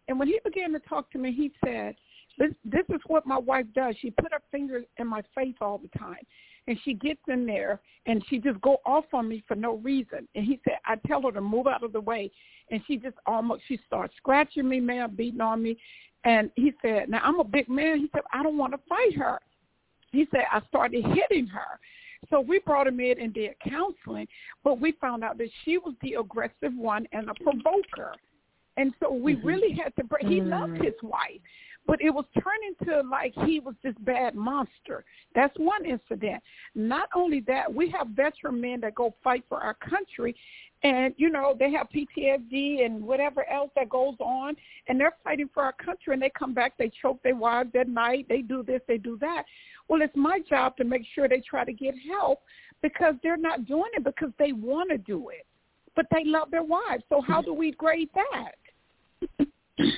And 0.08 0.18
when 0.18 0.28
he 0.28 0.38
began 0.44 0.72
to 0.72 0.78
talk 0.80 1.10
to 1.12 1.18
me, 1.18 1.32
he 1.32 1.52
said, 1.64 1.96
this, 2.38 2.52
this 2.64 2.84
is 2.90 3.00
what 3.06 3.26
my 3.26 3.38
wife 3.38 3.66
does. 3.74 3.94
She 4.00 4.10
put 4.10 4.32
her 4.32 4.42
fingers 4.50 4.84
in 4.98 5.06
my 5.06 5.22
face 5.34 5.54
all 5.60 5.78
the 5.78 5.98
time. 5.98 6.18
And 6.68 6.78
she 6.84 6.94
gets 6.94 7.20
in 7.28 7.46
there 7.46 7.80
and 8.06 8.24
she 8.28 8.38
just 8.38 8.60
go 8.60 8.78
off 8.84 9.04
on 9.12 9.28
me 9.28 9.44
for 9.46 9.54
no 9.54 9.76
reason. 9.76 10.26
And 10.34 10.44
he 10.44 10.60
said, 10.64 10.78
I 10.84 10.96
tell 11.06 11.22
her 11.22 11.32
to 11.32 11.40
move 11.40 11.66
out 11.66 11.84
of 11.84 11.92
the 11.92 12.00
way. 12.00 12.30
And 12.70 12.82
she 12.86 12.96
just 12.96 13.16
almost, 13.26 13.62
she 13.68 13.78
starts 13.86 14.14
scratching 14.16 14.68
me, 14.68 14.80
man, 14.80 15.14
beating 15.14 15.40
on 15.40 15.62
me. 15.62 15.78
And 16.24 16.50
he 16.56 16.72
said, 16.82 17.08
now 17.08 17.20
I'm 17.22 17.38
a 17.38 17.44
big 17.44 17.68
man. 17.68 18.00
He 18.00 18.10
said, 18.12 18.22
I 18.32 18.42
don't 18.42 18.58
want 18.58 18.72
to 18.72 18.80
fight 18.88 19.14
her. 19.16 19.38
He 20.10 20.26
said, 20.32 20.42
I 20.50 20.60
started 20.68 21.04
hitting 21.14 21.46
her. 21.46 21.78
So 22.30 22.40
we 22.40 22.58
brought 22.60 22.88
him 22.88 22.98
in 22.98 23.20
and 23.20 23.32
did 23.32 23.54
counseling, 23.60 24.26
but 24.64 24.80
we 24.80 24.92
found 25.00 25.22
out 25.22 25.38
that 25.38 25.50
she 25.64 25.78
was 25.78 25.94
the 26.02 26.14
aggressive 26.14 26.74
one 26.74 27.06
and 27.12 27.28
a 27.28 27.34
provoker. 27.34 28.16
And 28.76 28.92
so 29.00 29.12
we 29.12 29.36
Mhm. 29.36 29.44
really 29.44 29.72
had 29.72 29.94
to 29.96 30.04
break. 30.04 30.26
He 30.26 30.40
Mm. 30.40 30.50
loved 30.50 30.78
his 30.78 31.00
wife, 31.02 31.40
but 31.86 32.00
it 32.02 32.10
was 32.10 32.24
turning 32.34 32.74
to 32.84 33.08
like 33.08 33.32
he 33.46 33.60
was 33.60 33.74
this 33.82 33.94
bad 34.00 34.34
monster. 34.34 35.04
That's 35.34 35.56
one 35.56 35.84
incident. 35.84 36.42
Not 36.74 37.08
only 37.14 37.40
that, 37.46 37.72
we 37.72 37.90
have 37.90 38.08
veteran 38.08 38.60
men 38.60 38.80
that 38.80 38.94
go 38.94 39.14
fight 39.22 39.44
for 39.48 39.58
our 39.60 39.74
country, 39.74 40.34
and 40.82 41.14
you 41.16 41.30
know 41.30 41.54
they 41.58 41.70
have 41.72 41.88
PTSD 41.94 42.84
and 42.84 43.02
whatever 43.02 43.48
else 43.48 43.70
that 43.76 43.88
goes 43.88 44.16
on, 44.18 44.56
and 44.88 44.98
they're 44.98 45.16
fighting 45.22 45.48
for 45.54 45.62
our 45.62 45.72
country, 45.72 46.14
and 46.14 46.22
they 46.22 46.30
come 46.36 46.54
back, 46.54 46.76
they 46.76 46.90
choke 47.00 47.22
their 47.22 47.36
wives 47.36 47.70
at 47.78 47.88
night, 47.88 48.26
they 48.28 48.42
do 48.42 48.62
this, 48.62 48.80
they 48.88 48.98
do 48.98 49.16
that. 49.20 49.44
Well, 49.88 50.02
it's 50.02 50.16
my 50.16 50.40
job 50.48 50.76
to 50.78 50.84
make 50.84 51.02
sure 51.14 51.28
they 51.28 51.42
try 51.48 51.64
to 51.64 51.72
get 51.72 51.94
help 52.10 52.40
because 52.82 53.14
they're 53.22 53.36
not 53.36 53.66
doing 53.66 53.90
it 53.94 54.02
because 54.02 54.30
they 54.38 54.52
want 54.52 54.90
to 54.90 54.98
do 54.98 55.28
it, 55.28 55.46
but 55.94 56.06
they 56.12 56.24
love 56.24 56.50
their 56.50 56.64
wives. 56.64 57.04
So 57.08 57.20
how 57.20 57.40
do 57.40 57.54
we 57.54 57.70
grade 57.72 58.10
that? 58.14 59.46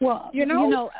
Well, 0.00 0.30
You 0.32 0.46
know? 0.46 0.64
you 0.64 0.70
know, 0.70 0.90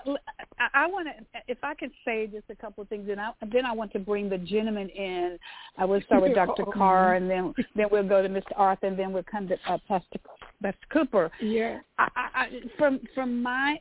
I, 0.59 0.85
I 0.85 0.87
want 0.87 1.07
to. 1.07 1.41
If 1.47 1.59
I 1.63 1.75
could 1.75 1.93
say 2.05 2.27
just 2.27 2.45
a 2.51 2.57
couple 2.57 2.83
of 2.83 2.89
things, 2.89 3.09
and 3.09 3.21
I, 3.21 3.31
then 3.53 3.65
I 3.65 3.73
want 3.73 3.93
to 3.93 3.99
bring 4.01 4.29
the 4.29 4.39
gentleman 4.39 4.89
in. 4.89 5.39
I 5.77 5.85
will 5.85 6.01
start 6.03 6.23
with 6.23 6.35
Dr. 6.35 6.65
Carr, 6.75 7.15
and 7.15 7.31
then 7.31 7.55
then 7.77 7.87
we'll 7.93 8.09
go 8.09 8.23
to 8.23 8.29
Mr. 8.29 8.53
Arthur, 8.57 8.89
and 8.89 8.99
then 8.99 9.13
we'll 9.13 9.23
come 9.23 9.47
to 9.49 9.57
uh, 9.69 9.79
Pastor 9.87 10.19
Pastor 10.63 10.87
Cooper. 10.93 11.31
Yeah. 11.41 11.79
I, 11.99 12.09
I, 12.17 12.49
from 12.77 13.01
from 13.15 13.41
my 13.41 13.81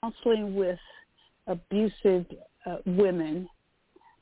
counseling 0.00 0.56
with 0.56 0.78
abusive 1.46 2.26
uh, 2.66 2.78
women 2.86 3.48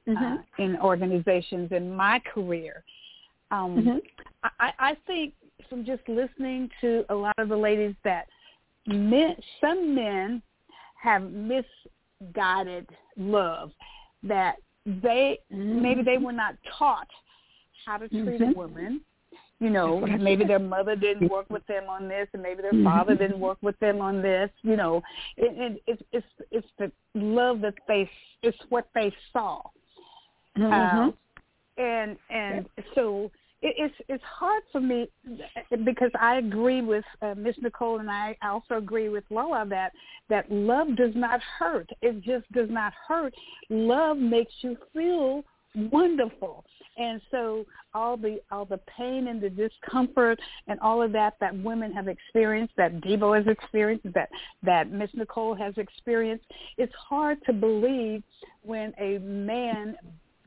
uh, 0.08 0.36
in 0.58 0.76
organizations 0.76 1.72
in 1.72 1.94
my 1.94 2.20
career, 2.32 2.84
um, 3.50 3.76
Mhm. 3.76 4.00
I, 4.60 4.72
I 4.78 4.96
think 5.06 5.34
from 5.68 5.84
just 5.84 6.06
listening 6.08 6.70
to 6.80 7.04
a 7.08 7.14
lot 7.14 7.34
of 7.38 7.48
the 7.48 7.56
ladies 7.56 7.94
that 8.04 8.28
men, 8.88 9.36
some 9.60 9.94
men 9.94 10.42
have 11.00 11.22
misguided 11.22 12.88
love 13.16 13.70
that 14.22 14.56
they 14.86 15.38
maybe 15.50 16.02
they 16.02 16.18
were 16.18 16.32
not 16.32 16.54
taught 16.78 17.08
how 17.84 17.98
to 17.98 18.08
treat 18.08 18.40
Mhm. 18.40 18.52
a 18.52 18.58
woman. 18.58 19.00
You 19.60 19.70
know, 19.70 20.00
That's 20.00 20.02
what 20.02 20.10
I 20.12 20.16
maybe 20.18 20.44
their 20.44 20.58
mother 20.60 20.94
didn't 20.94 21.28
work 21.28 21.50
with 21.50 21.66
them 21.66 21.88
on 21.88 22.08
this, 22.08 22.28
and 22.32 22.42
maybe 22.42 22.62
their 22.62 22.72
Mhm. 22.72 22.84
father 22.84 23.14
didn't 23.16 23.40
work 23.40 23.58
with 23.60 23.78
them 23.80 24.00
on 24.00 24.22
this. 24.22 24.50
You 24.62 24.76
know, 24.76 25.02
it, 25.36 25.52
it, 25.58 25.82
it's 25.86 26.02
it's 26.12 26.26
it's 26.50 26.70
the 26.78 26.92
love 27.14 27.60
that 27.62 27.74
they 27.88 28.08
it's 28.42 28.58
what 28.70 28.88
they 28.94 29.12
saw. 29.32 29.62
Mhm. 30.56 30.72
Um, 30.72 31.14
and 31.76 32.18
and 32.30 32.68
so 32.94 33.30
it, 33.62 33.74
it's 33.76 33.94
it's 34.08 34.24
hard 34.24 34.62
for 34.70 34.80
me 34.80 35.08
because 35.84 36.10
I 36.20 36.36
agree 36.36 36.80
with 36.80 37.04
uh, 37.22 37.34
Miss 37.36 37.56
Nicole 37.60 37.98
and 37.98 38.10
I 38.10 38.36
also 38.42 38.74
agree 38.76 39.08
with 39.08 39.24
Lola 39.30 39.66
that 39.68 39.92
that 40.28 40.50
love 40.50 40.96
does 40.96 41.14
not 41.14 41.40
hurt. 41.58 41.88
It 42.02 42.22
just 42.22 42.50
does 42.52 42.68
not 42.70 42.92
hurt. 43.06 43.34
Love 43.68 44.16
makes 44.16 44.52
you 44.60 44.76
feel 44.92 45.44
wonderful. 45.74 46.64
And 46.96 47.20
so 47.30 47.64
all 47.94 48.16
the 48.16 48.40
all 48.50 48.64
the 48.64 48.80
pain 48.96 49.28
and 49.28 49.40
the 49.40 49.50
discomfort 49.50 50.38
and 50.66 50.78
all 50.80 51.02
of 51.02 51.12
that 51.12 51.34
that 51.40 51.56
women 51.62 51.92
have 51.92 52.08
experienced, 52.08 52.74
that 52.76 53.00
Debo 53.00 53.36
has 53.36 53.46
experienced, 53.46 54.06
that 54.14 54.28
that 54.62 54.90
Miss 54.90 55.10
Nicole 55.14 55.54
has 55.54 55.74
experienced, 55.78 56.44
it's 56.76 56.94
hard 56.94 57.38
to 57.46 57.52
believe 57.52 58.22
when 58.62 58.92
a 58.98 59.18
man 59.18 59.96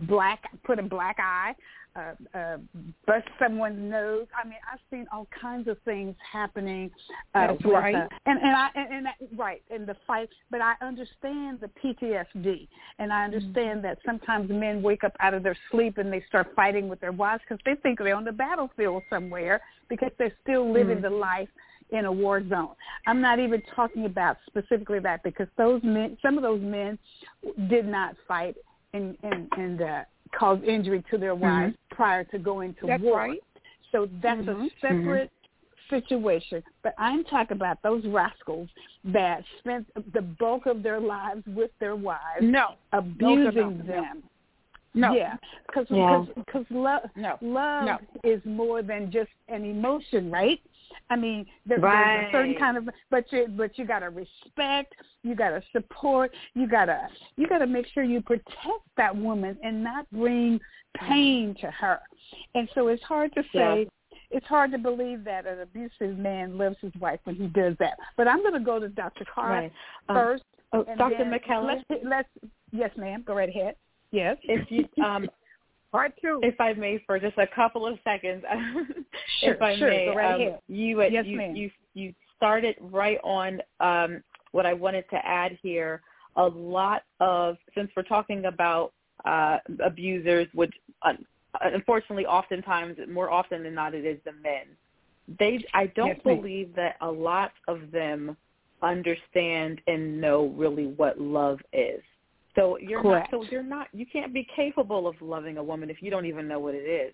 black 0.02 0.44
put 0.64 0.80
a 0.80 0.84
black 0.84 1.18
eye 1.20 1.54
uh, 1.96 2.38
uh, 2.38 2.58
bust 3.06 3.28
someone's 3.40 3.80
nose. 3.80 4.28
I 4.42 4.48
mean, 4.48 4.58
I've 4.72 4.80
seen 4.90 5.06
all 5.12 5.28
kinds 5.40 5.68
of 5.68 5.78
things 5.84 6.16
happening. 6.32 6.90
Uh, 7.36 7.48
That's 7.48 7.64
with, 7.64 7.74
right. 7.74 7.96
Uh, 7.96 8.08
and 8.26 8.40
and 8.40 8.56
I 8.56 8.70
and, 8.76 8.94
and 8.94 9.06
that, 9.06 9.16
right 9.36 9.62
in 9.70 9.86
the 9.86 9.96
fight, 10.08 10.30
but 10.50 10.62
I 10.62 10.74
understand 10.82 11.60
the 11.60 11.70
PTSD, 11.84 12.68
and 13.00 13.12
I 13.12 13.26
understand 13.26 13.84
that 13.84 13.98
sometimes 14.06 14.50
men 14.50 14.82
wake 14.82 15.04
up 15.04 15.16
out 15.20 15.34
of 15.34 15.44
their 15.44 15.58
sleep 15.70 15.98
and 15.98 16.12
they 16.12 16.24
start 16.28 16.48
fighting 16.56 16.88
with 16.88 17.00
their 17.02 17.12
wives 17.12 17.44
because 17.48 17.62
they 17.66 17.76
think 17.82 18.00
they're 18.00 18.16
on 18.16 18.26
the 18.26 18.32
battlefield 18.32 19.04
somewhere 19.10 19.62
because 19.90 20.12
they're 20.18 20.36
still 20.42 20.72
living 20.72 20.98
Mm. 20.98 21.02
the 21.04 21.10
life 21.10 21.50
in 21.92 22.06
a 22.06 22.12
war 22.12 22.42
zone. 22.48 22.76
I'm 23.06 23.22
not 23.22 23.40
even 23.40 23.62
talking 23.76 24.06
about 24.06 24.38
specifically 24.48 25.00
that 25.00 25.24
because 25.24 25.48
those 25.58 25.82
men, 25.84 26.18
some 26.22 26.38
of 26.38 26.44
those 26.44 26.62
men, 26.62 26.98
did 27.70 27.86
not 27.86 28.16
fight 28.28 28.56
and 28.94 29.18
and 29.24 29.48
and 29.58 29.82
uh, 29.82 30.04
cause 30.38 30.60
injury 30.66 31.04
to 31.12 31.18
their 31.18 31.36
wives 31.36 31.76
prior 31.90 32.24
to 32.26 32.40
going 32.40 32.74
to 32.82 32.88
That's 32.88 33.04
war. 33.04 33.18
right. 33.18 33.44
So 33.92 34.08
that's 34.22 34.42
Mhm. 34.42 34.68
a 34.68 34.70
separate 34.80 35.32
situation. 35.90 36.64
But 36.84 36.94
I'm 36.98 37.24
talking 37.26 37.58
about 37.58 37.82
those 37.82 38.06
rascals 38.06 38.70
that 39.06 39.44
spent 39.60 39.86
the 40.14 40.22
bulk 40.22 40.66
of 40.66 40.84
their 40.84 41.00
lives 41.00 41.46
with 41.48 41.72
their 41.80 41.96
wives, 41.96 42.42
No. 42.42 42.76
abusing 42.94 43.56
No, 43.56 43.70
no, 43.70 43.70
no, 43.70 43.84
no. 43.84 43.84
them. 43.84 44.24
No. 44.94 45.14
Yeah, 45.14 45.38
because 45.68 45.90
Yeah. 45.90 46.26
because 46.36 46.66
love 46.70 47.10
No. 47.16 47.38
love 47.42 47.86
No. 47.86 48.00
is 48.24 48.44
more 48.46 48.82
than 48.82 49.10
just 49.12 49.32
an 49.48 49.64
emotion, 49.64 50.30
right? 50.30 50.62
I 51.10 51.16
mean, 51.16 51.46
there, 51.66 51.80
there's 51.80 52.28
a 52.28 52.32
certain 52.32 52.56
kind 52.56 52.78
of, 52.78 52.90
but 53.10 53.26
you 53.32 53.48
but 53.56 53.78
you 53.78 53.86
gotta 53.86 54.10
respect, 54.10 54.94
you 55.24 55.36
gotta 55.36 55.62
support, 55.72 56.32
you 56.54 56.68
gotta 56.68 57.08
you 57.36 57.48
gotta 57.48 57.68
make 57.68 57.88
sure 57.94 58.04
you 58.04 58.22
protect 58.22 58.86
that 58.98 59.16
woman 59.16 59.58
and 59.64 59.84
not 59.84 60.10
bring 60.12 60.60
pain 60.96 61.56
to 61.62 61.72
her. 61.72 62.00
And 62.56 62.70
so 62.76 62.88
it's 62.88 63.04
hard 63.04 63.34
to 63.36 63.44
say. 63.54 63.88
It's 64.34 64.46
hard 64.46 64.72
to 64.72 64.78
believe 64.78 65.26
that 65.26 65.46
an 65.46 65.60
abusive 65.60 66.18
man 66.18 66.58
loves 66.58 66.78
his 66.80 66.94
wife 67.02 67.20
when 67.26 67.36
he 67.36 67.48
does 67.48 67.76
that. 67.80 67.98
But 68.16 68.30
I'm 68.30 68.42
going 68.42 68.54
to 68.54 68.62
go 68.62 68.80
to 68.80 68.88
Dr. 68.88 69.26
Carr 69.26 69.50
Right. 69.50 69.72
Um, 70.08 70.16
first. 70.16 70.44
oh, 70.72 70.86
Dr. 70.98 71.18
then 71.18 71.34
McKellar? 71.34 71.82
Let's, 71.90 72.02
let's 72.06 72.30
yes, 72.72 72.92
ma'am. 72.96 73.26
Go 73.28 73.36
right 73.36 73.50
ahead. 73.50 73.76
Yes. 74.12 74.38
If 74.44 74.72
you 74.72 74.86
um 75.04 75.28
Part 75.92 76.14
two. 76.22 76.40
if 76.42 76.60
I 76.60 76.74
may 76.74 77.04
for 77.06 77.20
just 77.20 77.38
a 77.38 77.48
couple 77.54 77.86
of 77.86 77.98
seconds 78.04 78.44
Sure, 79.42 79.54
if 79.54 79.62
I 79.62 79.76
sure, 79.76 79.90
may 79.90 80.08
right 80.16 80.48
um, 80.48 80.56
you 80.68 81.02
Yes, 81.02 81.26
you, 81.26 81.38
ma'am. 81.38 81.56
you 81.56 81.72
you 81.94 82.14
started 82.38 82.76
right 82.80 83.18
on 83.24 83.62
um 83.80 84.24
what 84.52 84.66
I 84.66 84.74
wanted 84.74 85.06
to 85.10 85.18
add 85.26 85.58
here 85.62 86.02
a 86.38 86.46
lot 86.46 87.04
of 87.20 87.58
since 87.76 87.90
we're 87.96 88.04
talking 88.04 88.46
about 88.46 88.94
uh 89.26 89.58
abusers 89.84 90.48
which 90.54 90.74
uh, 91.04 91.14
unfortunately 91.62 92.26
oftentimes 92.26 92.98
more 93.10 93.30
often 93.30 93.64
than 93.64 93.76
not 93.76 93.94
it 93.94 94.06
is 94.06 94.20
the 94.26 94.32
men 94.32 94.68
they 95.40 95.60
I 95.74 95.88
don't 95.88 96.08
Yes, 96.10 96.20
believe 96.24 96.76
that 96.76 96.96
a 97.02 97.12
lot 97.12 97.52
of 97.68 97.92
them 97.92 98.38
understand 98.82 99.82
and 99.88 100.20
know 100.20 100.48
really 100.58 100.88
what 100.88 101.20
love 101.20 101.60
is. 101.74 102.02
So 102.56 102.78
you're 102.78 103.02
Correct. 103.02 103.32
not 103.32 103.46
so 103.46 103.50
you're 103.52 103.64
not 103.64 103.88
you 103.94 104.06
can't 104.06 104.34
be 104.34 104.46
capable 104.56 105.08
of 105.08 105.16
loving 105.22 105.58
a 105.58 105.64
woman 105.64 105.90
if 105.90 106.02
you 106.02 106.12
don't 106.12 106.26
even 106.26 106.48
know 106.48 106.60
what 106.60 106.76
it 106.76 106.88
is. 106.88 107.14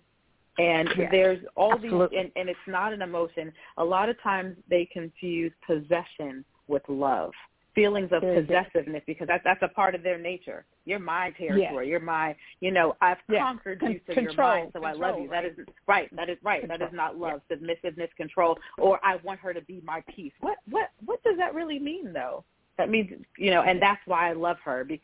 And 0.58 0.88
Yes, 0.98 1.08
there's 1.12 1.38
all 1.54 1.74
absolutely. 1.74 2.08
these 2.16 2.18
and, 2.24 2.32
and 2.34 2.48
it's 2.48 2.58
not 2.66 2.92
an 2.92 3.02
emotion. 3.02 3.52
A 3.76 3.84
lot 3.84 4.08
of 4.08 4.20
times 4.22 4.56
they 4.68 4.88
confuse 4.92 5.52
possession 5.66 6.44
with 6.66 6.82
love. 6.88 7.30
feelings 7.74 8.10
of 8.10 8.22
possessiveness 8.22 9.02
because 9.06 9.28
that's 9.28 9.44
that's 9.44 9.62
a 9.62 9.68
part 9.68 9.94
of 9.94 10.02
their 10.02 10.18
nature. 10.18 10.64
You're 10.84 10.98
my 10.98 11.30
territory. 11.38 11.88
You're 11.88 12.00
my, 12.00 12.34
you 12.60 12.72
know, 12.72 12.96
I've 13.00 13.18
conquered 13.30 13.78
Con- 13.78 13.92
you, 13.92 14.00
so 14.06 14.14
control, 14.14 14.54
you're 14.54 14.64
mine, 14.64 14.70
so 14.72 14.84
I 14.84 14.92
love 14.92 15.20
you. 15.20 15.28
That 15.28 15.44
right. 15.44 15.46
is 15.46 15.66
right. 15.86 16.16
That 16.16 16.28
is 16.28 16.38
right. 16.42 16.66
That 16.66 16.82
is 16.82 16.88
not 16.92 17.16
love. 17.16 17.40
Submissiveness, 17.48 18.10
control, 18.16 18.58
or 18.78 18.98
I 19.04 19.16
want 19.22 19.38
her 19.40 19.54
to 19.54 19.60
be 19.60 19.80
my 19.84 20.02
peace. 20.14 20.32
What 20.40 20.56
what 20.68 20.90
what 21.04 21.22
does 21.22 21.36
that 21.36 21.54
really 21.54 21.78
mean 21.78 22.12
though? 22.12 22.42
That 22.78 22.90
means 22.90 23.10
you 23.36 23.50
know, 23.52 23.62
and 23.62 23.80
that's 23.80 24.00
why 24.06 24.30
I 24.30 24.32
love 24.32 24.56
her 24.64 24.82
be- 24.84 25.02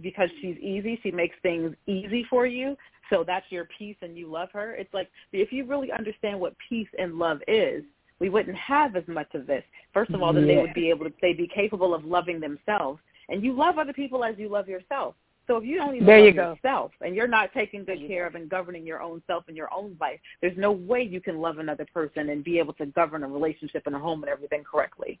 because 0.00 0.28
she's 0.40 0.56
easy. 0.58 0.98
She 1.02 1.10
makes 1.10 1.36
things 1.42 1.74
easy 1.86 2.24
for 2.28 2.46
you. 2.46 2.76
So 3.10 3.24
that's 3.24 3.46
your 3.50 3.68
peace, 3.78 3.96
and 4.02 4.16
you 4.16 4.30
love 4.30 4.48
her. 4.52 4.74
It's 4.74 4.92
like 4.92 5.08
if 5.32 5.52
you 5.52 5.64
really 5.64 5.92
understand 5.92 6.40
what 6.40 6.54
peace 6.68 6.88
and 6.98 7.14
love 7.14 7.40
is, 7.46 7.84
we 8.18 8.28
wouldn't 8.28 8.56
have 8.56 8.96
as 8.96 9.06
much 9.06 9.34
of 9.34 9.46
this. 9.46 9.62
First 9.92 10.10
of 10.12 10.22
all, 10.22 10.32
then 10.32 10.46
they 10.46 10.56
would 10.56 10.74
be 10.74 10.90
able 10.90 11.04
to 11.04 11.12
they'd 11.22 11.36
be 11.36 11.48
capable 11.52 11.94
of 11.94 12.04
loving 12.04 12.40
themselves, 12.40 13.00
and 13.28 13.42
you 13.42 13.52
love 13.52 13.78
other 13.78 13.92
people 13.92 14.24
as 14.24 14.36
you 14.38 14.48
love 14.48 14.68
yourself. 14.68 15.14
So 15.46 15.56
if 15.58 15.64
you 15.64 15.76
don't 15.76 15.94
even 15.94 16.06
There 16.06 16.18
love 16.18 16.26
you 16.26 16.32
go. 16.32 16.52
yourself 16.54 16.92
and 17.00 17.14
you're 17.14 17.28
not 17.28 17.52
taking 17.52 17.84
good 17.84 18.04
care 18.08 18.26
of 18.26 18.34
and 18.34 18.48
governing 18.48 18.84
your 18.84 19.00
own 19.00 19.22
self 19.26 19.44
and 19.48 19.56
your 19.56 19.72
own 19.72 19.96
life, 20.00 20.18
there's 20.40 20.56
no 20.56 20.72
way 20.72 21.02
you 21.02 21.20
can 21.20 21.38
love 21.40 21.58
another 21.58 21.86
person 21.94 22.30
and 22.30 22.42
be 22.42 22.58
able 22.58 22.72
to 22.74 22.86
govern 22.86 23.22
a 23.22 23.28
relationship 23.28 23.84
and 23.86 23.94
a 23.94 23.98
home 23.98 24.22
and 24.24 24.30
everything 24.30 24.64
correctly. 24.64 25.20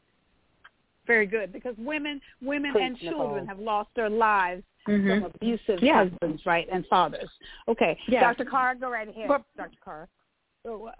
Very 1.06 1.26
good, 1.26 1.52
because 1.52 1.74
women, 1.78 2.20
women 2.42 2.72
Preach, 2.72 2.84
and 2.84 2.98
children 2.98 3.44
Nicole. 3.44 3.46
have 3.46 3.58
lost 3.58 3.90
their 3.94 4.10
lives 4.10 4.62
Mhm. 4.86 5.20
from 5.20 5.30
abusive 5.34 5.82
Yeah. 5.82 6.04
husbands, 6.04 6.44
right, 6.46 6.68
and 6.70 6.86
fathers. 6.86 7.30
Okay, 7.68 7.98
Yeah. 8.08 8.20
Dr. 8.20 8.44
Carr, 8.44 8.74
go 8.74 8.90
right 8.90 9.08
ahead. 9.08 9.28
But- 9.28 9.44
Dr. 9.56 9.78
Carr. 9.80 10.08
Uh, 10.64 10.90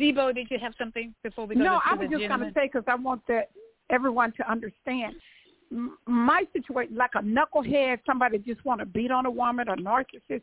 Debo, 0.00 0.34
did 0.34 0.50
you 0.50 0.58
have 0.58 0.74
something 0.76 1.14
before 1.22 1.46
we 1.46 1.54
go 1.56 1.62
no, 1.62 1.80
I 1.84 1.94
was 1.94 2.08
just 2.08 2.26
going 2.26 2.40
to 2.40 2.52
say 2.54 2.66
because 2.72 2.84
I 2.88 2.94
want 2.94 3.26
the, 3.26 3.46
everyone 3.90 4.32
to 4.32 4.50
understand 4.50 5.14
my 6.06 6.46
situation, 6.52 6.96
like 6.96 7.14
a 7.14 7.20
knucklehead, 7.20 7.98
somebody 8.06 8.38
just 8.38 8.64
want 8.64 8.80
to 8.80 8.86
beat 8.86 9.10
on 9.10 9.26
a 9.26 9.30
woman, 9.30 9.68
a 9.68 9.76
narcissist. 9.76 10.42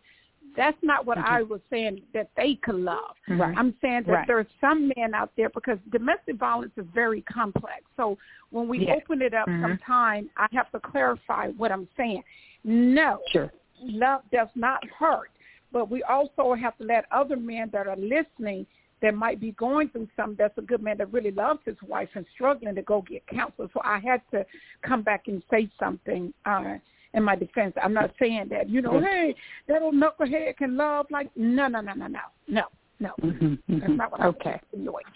That's 0.55 0.77
not 0.81 1.05
what 1.05 1.17
I 1.17 1.43
was 1.43 1.61
saying 1.69 2.01
that 2.13 2.29
they 2.35 2.55
could 2.55 2.75
love. 2.75 3.15
Right. 3.27 3.57
I'm 3.57 3.73
saying 3.81 4.03
that 4.07 4.11
Right. 4.11 4.27
there 4.27 4.39
are 4.39 4.47
some 4.59 4.91
men 4.95 5.13
out 5.13 5.31
there 5.37 5.49
because 5.49 5.77
domestic 5.91 6.35
violence 6.35 6.73
is 6.77 6.85
very 6.93 7.21
complex. 7.21 7.83
So 7.95 8.17
when 8.49 8.67
we 8.67 8.85
Yeah. 8.87 8.95
open 8.95 9.21
it 9.21 9.33
up 9.33 9.47
Mhm. 9.47 9.61
sometime, 9.61 10.29
I 10.37 10.47
have 10.51 10.69
to 10.71 10.79
clarify 10.79 11.49
what 11.49 11.71
I'm 11.71 11.87
saying. 11.95 12.23
No, 12.63 13.21
Sure. 13.29 13.51
love 13.81 14.29
does 14.31 14.53
not 14.55 14.83
hurt, 14.89 15.31
but 15.71 15.89
we 15.89 16.03
also 16.03 16.53
have 16.53 16.77
to 16.77 16.83
let 16.83 17.05
other 17.11 17.37
men 17.37 17.69
that 17.69 17.87
are 17.87 17.95
listening 17.95 18.65
that 19.01 19.15
might 19.15 19.39
be 19.39 19.51
going 19.53 19.89
through 19.89 20.07
something 20.15 20.35
that's 20.35 20.57
a 20.57 20.61
good 20.61 20.81
man 20.81 20.95
that 20.97 21.11
really 21.11 21.31
loves 21.31 21.63
his 21.65 21.81
wife 21.83 22.15
and 22.15 22.25
struggling 22.27 22.75
to 22.75 22.83
go 22.83 23.01
get 23.01 23.25
counsel. 23.27 23.67
So 23.73 23.81
I 23.83 23.97
had 23.97 24.21
to 24.29 24.45
come 24.83 25.01
back 25.01 25.27
and 25.27 25.43
say 25.49 25.69
something 25.79 26.33
uh 26.45 26.77
in 27.13 27.23
my 27.23 27.35
defense. 27.35 27.73
I'm 27.81 27.93
not 27.93 28.11
saying 28.19 28.47
that, 28.51 28.69
you 28.69 28.81
know, 28.81 28.99
hey, 28.99 29.35
that 29.67 29.81
old 29.81 29.95
knucklehead 29.95 30.57
can 30.57 30.77
love 30.77 31.07
like 31.09 31.29
no 31.35 31.67
no 31.67 31.81
no 31.81 31.93
no 31.93 32.07
no. 32.07 32.19
No. 32.47 32.63
No. 32.99 33.09
Mhm, 33.19 33.57
That's 33.67 33.93
not 33.93 34.11
what 34.11 34.21
I 34.21 34.27
was 34.27 34.35
Okay, 34.39 34.59
insinuating. 34.71 35.11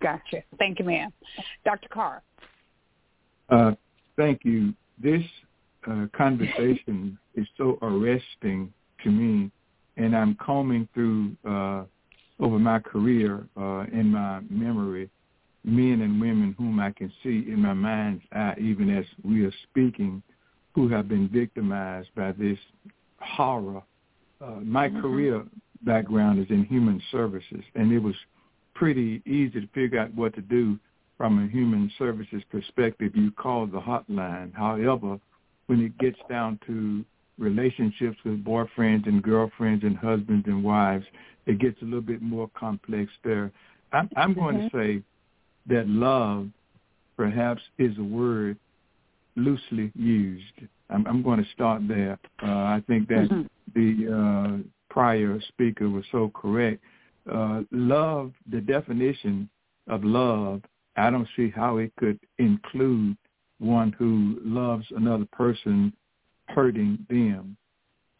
gotcha. 0.00 0.44
Thank 0.58 0.78
you, 0.78 0.84
ma'am. 0.84 1.12
Dr. 1.64 1.88
Carr. 1.88 2.22
Uh, 3.48 3.72
thank 4.16 4.44
you. 4.44 4.72
This 5.02 5.22
uh, 5.90 6.06
conversation 6.16 7.18
is 7.34 7.48
so 7.56 7.78
arresting 7.82 8.72
to 9.02 9.10
me, 9.10 9.50
and 9.96 10.16
I'm 10.16 10.36
combing 10.36 10.88
through 10.94 11.36
uh, 11.44 11.82
over 12.38 12.60
my 12.60 12.78
career 12.78 13.44
uh, 13.56 13.86
in 13.92 14.12
my 14.12 14.40
memory 14.48 15.10
men 15.64 16.00
and 16.02 16.20
women 16.20 16.54
whom 16.56 16.80
I 16.80 16.90
can 16.90 17.12
see 17.22 17.44
in 17.48 17.60
my 17.60 17.74
mind's 17.74 18.22
eye, 18.32 18.54
even 18.58 18.90
as 18.90 19.04
we 19.22 19.44
are 19.44 19.52
speaking, 19.68 20.22
who 20.74 20.88
have 20.88 21.08
been 21.08 21.28
victimized 21.28 22.08
by 22.14 22.32
this 22.32 22.58
horror. 23.20 23.82
Uh, 24.40 24.60
my 24.62 24.88
career 24.88 25.44
background 25.82 26.38
is 26.38 26.46
in 26.50 26.64
human 26.64 27.02
services, 27.10 27.62
and 27.74 27.92
it 27.92 27.98
was 27.98 28.14
pretty 28.74 29.22
easy 29.26 29.60
to 29.60 29.66
figure 29.74 29.98
out 29.98 30.14
what 30.14 30.34
to 30.34 30.40
do 30.40 30.78
from 31.18 31.44
a 31.44 31.48
human 31.48 31.90
services 31.98 32.42
perspective. 32.50 33.12
You 33.14 33.30
call 33.32 33.66
the 33.66 33.80
hotline. 33.80 34.54
However, 34.54 35.18
when 35.66 35.80
it 35.82 35.96
gets 35.98 36.18
down 36.28 36.58
to 36.66 37.04
relationships 37.38 38.16
with 38.24 38.44
boyfriends 38.44 39.06
and 39.06 39.22
girlfriends 39.22 39.84
and 39.84 39.96
husbands 39.96 40.46
and 40.46 40.64
wives, 40.64 41.04
it 41.46 41.58
gets 41.58 41.80
a 41.82 41.84
little 41.84 42.00
bit 42.00 42.22
more 42.22 42.50
complex 42.58 43.10
there. 43.24 43.50
I'm, 43.92 44.08
I'm 44.16 44.34
going 44.34 44.58
to 44.58 44.70
say 44.72 45.02
that 45.66 45.88
love 45.88 46.48
perhaps 47.16 47.60
is 47.78 47.96
a 47.98 48.02
word 48.02 48.56
loosely 49.40 49.90
used. 49.94 50.44
I'm, 50.88 51.06
I'm 51.06 51.22
going 51.22 51.42
to 51.42 51.50
start 51.52 51.86
there. 51.88 52.18
Uh, 52.42 52.46
I 52.46 52.82
think 52.86 53.08
that 53.08 53.46
the 53.74 54.62
uh, 54.62 54.68
prior 54.88 55.40
speaker 55.48 55.88
was 55.88 56.04
so 56.12 56.30
correct. 56.34 56.82
Uh, 57.30 57.62
love, 57.70 58.32
the 58.50 58.60
definition 58.60 59.48
of 59.88 60.04
love, 60.04 60.62
I 60.96 61.10
don't 61.10 61.28
see 61.36 61.50
how 61.50 61.78
it 61.78 61.92
could 61.96 62.18
include 62.38 63.16
one 63.58 63.92
who 63.98 64.38
loves 64.42 64.86
another 64.96 65.26
person 65.32 65.92
hurting 66.48 67.06
them. 67.08 67.56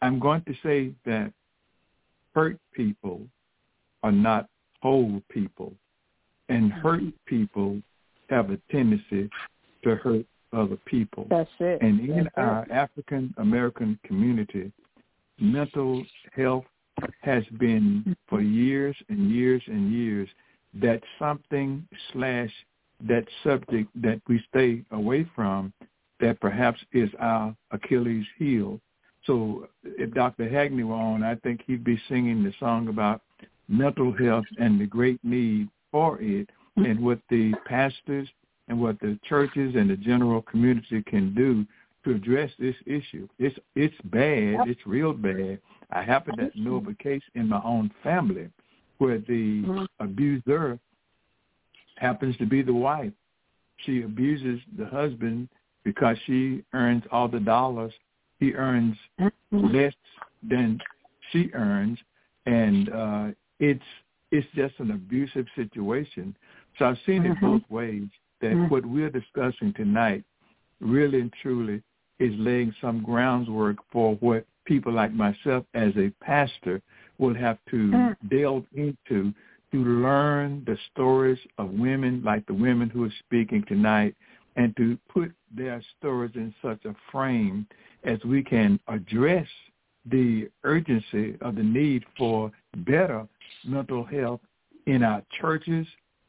I'm 0.01 0.19
going 0.19 0.43
to 0.43 0.53
say 0.63 0.93
that 1.05 1.31
hurt 2.33 2.57
people 2.73 3.21
are 4.03 4.11
not 4.11 4.47
whole 4.81 5.21
people, 5.29 5.73
and 6.49 6.71
hurt 6.71 7.03
people 7.25 7.81
have 8.29 8.49
a 8.49 8.57
tendency 8.71 9.29
to 9.83 9.95
hurt 9.95 10.25
other 10.53 10.77
people. 10.85 11.27
That's 11.29 11.49
it. 11.59 11.81
And 11.81 11.99
in 11.99 12.23
That's 12.23 12.27
it. 12.27 12.33
our 12.37 12.67
African 12.71 13.33
American 13.37 13.99
community, 14.05 14.71
mental 15.39 16.03
health 16.33 16.65
has 17.21 17.43
been 17.59 18.15
for 18.27 18.41
years 18.41 18.95
and 19.09 19.31
years 19.31 19.61
and 19.67 19.91
years 19.91 20.29
that 20.73 21.01
something 21.19 21.87
slash 22.13 22.51
that 23.07 23.25
subject 23.43 23.89
that 23.95 24.21
we 24.27 24.43
stay 24.49 24.83
away 24.91 25.25
from 25.35 25.73
that 26.19 26.39
perhaps 26.39 26.79
is 26.93 27.09
our 27.19 27.55
Achilles 27.71 28.25
heel. 28.37 28.79
So 29.25 29.67
if 29.83 30.13
Dr. 30.13 30.47
Hagney 30.47 30.83
were 30.83 30.95
on, 30.95 31.23
I 31.23 31.35
think 31.35 31.61
he'd 31.65 31.83
be 31.83 31.99
singing 32.07 32.43
the 32.43 32.53
song 32.59 32.87
about 32.87 33.21
mental 33.67 34.11
health 34.11 34.45
and 34.59 34.79
the 34.79 34.85
great 34.85 35.19
need 35.23 35.69
for 35.91 36.21
it 36.21 36.49
mm-hmm. 36.77 36.85
and 36.85 36.99
what 36.99 37.19
the 37.29 37.53
pastors 37.65 38.29
and 38.71 38.79
what 38.79 38.97
the 39.01 39.19
churches 39.27 39.75
and 39.75 39.89
the 39.89 39.97
general 39.97 40.41
community 40.41 41.03
can 41.03 41.35
do 41.35 41.65
to 42.05 42.15
address 42.15 42.49
this 42.57 42.75
issue. 42.85 43.27
It's 43.37 43.57
it's 43.75 43.93
bad. 44.05 44.65
It's 44.67 44.79
real 44.87 45.11
bad. 45.13 45.59
I 45.91 46.01
happen 46.01 46.37
to 46.37 46.49
know 46.55 46.77
of 46.77 46.87
a 46.87 46.93
case 46.93 47.21
in 47.35 47.49
my 47.49 47.61
own 47.65 47.91
family 48.01 48.47
where 48.97 49.17
the 49.17 49.61
mm-hmm. 49.61 49.83
abuser 49.99 50.79
happens 51.97 52.37
to 52.37 52.45
be 52.45 52.61
the 52.61 52.73
wife. 52.73 53.11
She 53.85 54.03
abuses 54.03 54.61
the 54.77 54.85
husband 54.85 55.49
because 55.83 56.15
she 56.25 56.63
earns 56.73 57.03
all 57.11 57.27
the 57.27 57.41
dollars. 57.41 57.93
He 58.39 58.53
earns 58.53 58.95
mm-hmm. 59.19 59.67
less 59.75 59.93
than 60.49 60.79
she 61.31 61.51
earns, 61.53 61.99
and 62.45 62.89
uh, 62.89 63.27
it's 63.59 63.83
it's 64.31 64.47
just 64.55 64.75
an 64.79 64.91
abusive 64.91 65.47
situation. 65.57 66.33
So 66.79 66.85
I've 66.85 66.97
seen 67.05 67.25
it 67.25 67.31
mm-hmm. 67.31 67.57
both 67.57 67.69
ways. 67.69 68.07
That 68.41 68.53
mm. 68.53 68.69
what 68.69 68.85
we're 68.85 69.09
discussing 69.09 69.73
tonight 69.73 70.23
really 70.79 71.21
and 71.21 71.33
truly 71.41 71.81
is 72.19 72.33
laying 72.37 72.73
some 72.81 73.03
groundwork 73.03 73.77
for 73.91 74.15
what 74.15 74.45
people 74.65 74.93
like 74.93 75.13
myself 75.13 75.65
as 75.73 75.91
a 75.97 76.11
pastor 76.23 76.81
will 77.17 77.35
have 77.35 77.57
to 77.69 77.75
mm. 77.75 78.15
delve 78.29 78.65
into 78.73 79.33
to 79.71 79.77
learn 79.77 80.63
the 80.65 80.77
stories 80.91 81.39
of 81.57 81.69
women 81.71 82.21
like 82.23 82.45
the 82.45 82.53
women 82.53 82.89
who 82.89 83.05
are 83.05 83.13
speaking 83.19 83.63
tonight 83.67 84.15
and 84.55 84.75
to 84.75 84.97
put 85.09 85.31
their 85.55 85.81
stories 85.97 86.31
in 86.35 86.53
such 86.61 86.83
a 86.85 86.95
frame 87.11 87.65
as 88.03 88.19
we 88.25 88.43
can 88.43 88.79
address 88.87 89.47
the 90.09 90.49
urgency 90.63 91.37
of 91.41 91.55
the 91.55 91.63
need 91.63 92.03
for 92.17 92.51
better 92.77 93.27
mental 93.65 94.03
health 94.03 94.41
in 94.87 95.03
our 95.03 95.23
churches 95.39 95.87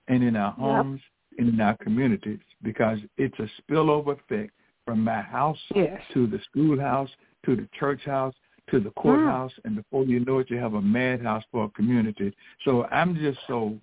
and 0.08 0.22
in 0.22 0.36
our 0.36 0.52
homes 0.52 1.00
in 1.38 1.60
our 1.60 1.76
communities 1.78 2.40
because 2.62 2.98
it's 3.16 3.38
a 3.38 3.48
spillover 3.60 4.18
effect 4.18 4.52
from 4.84 5.02
my 5.02 5.20
house 5.20 5.58
Yes. 5.74 6.00
to 6.12 6.26
the 6.26 6.40
schoolhouse 6.50 7.10
to 7.44 7.56
the 7.56 7.68
church 7.78 8.02
house 8.04 8.34
to 8.70 8.78
the 8.80 8.90
courthouse 8.90 9.52
mm. 9.52 9.64
and 9.64 9.76
before 9.76 10.04
you 10.04 10.20
know 10.20 10.38
it 10.38 10.50
you 10.50 10.56
have 10.56 10.74
a 10.74 10.82
madhouse 10.82 11.44
for 11.50 11.64
a 11.64 11.68
community. 11.70 12.32
So 12.64 12.84
I'm 12.86 13.16
just 13.16 13.38
so 13.46 13.76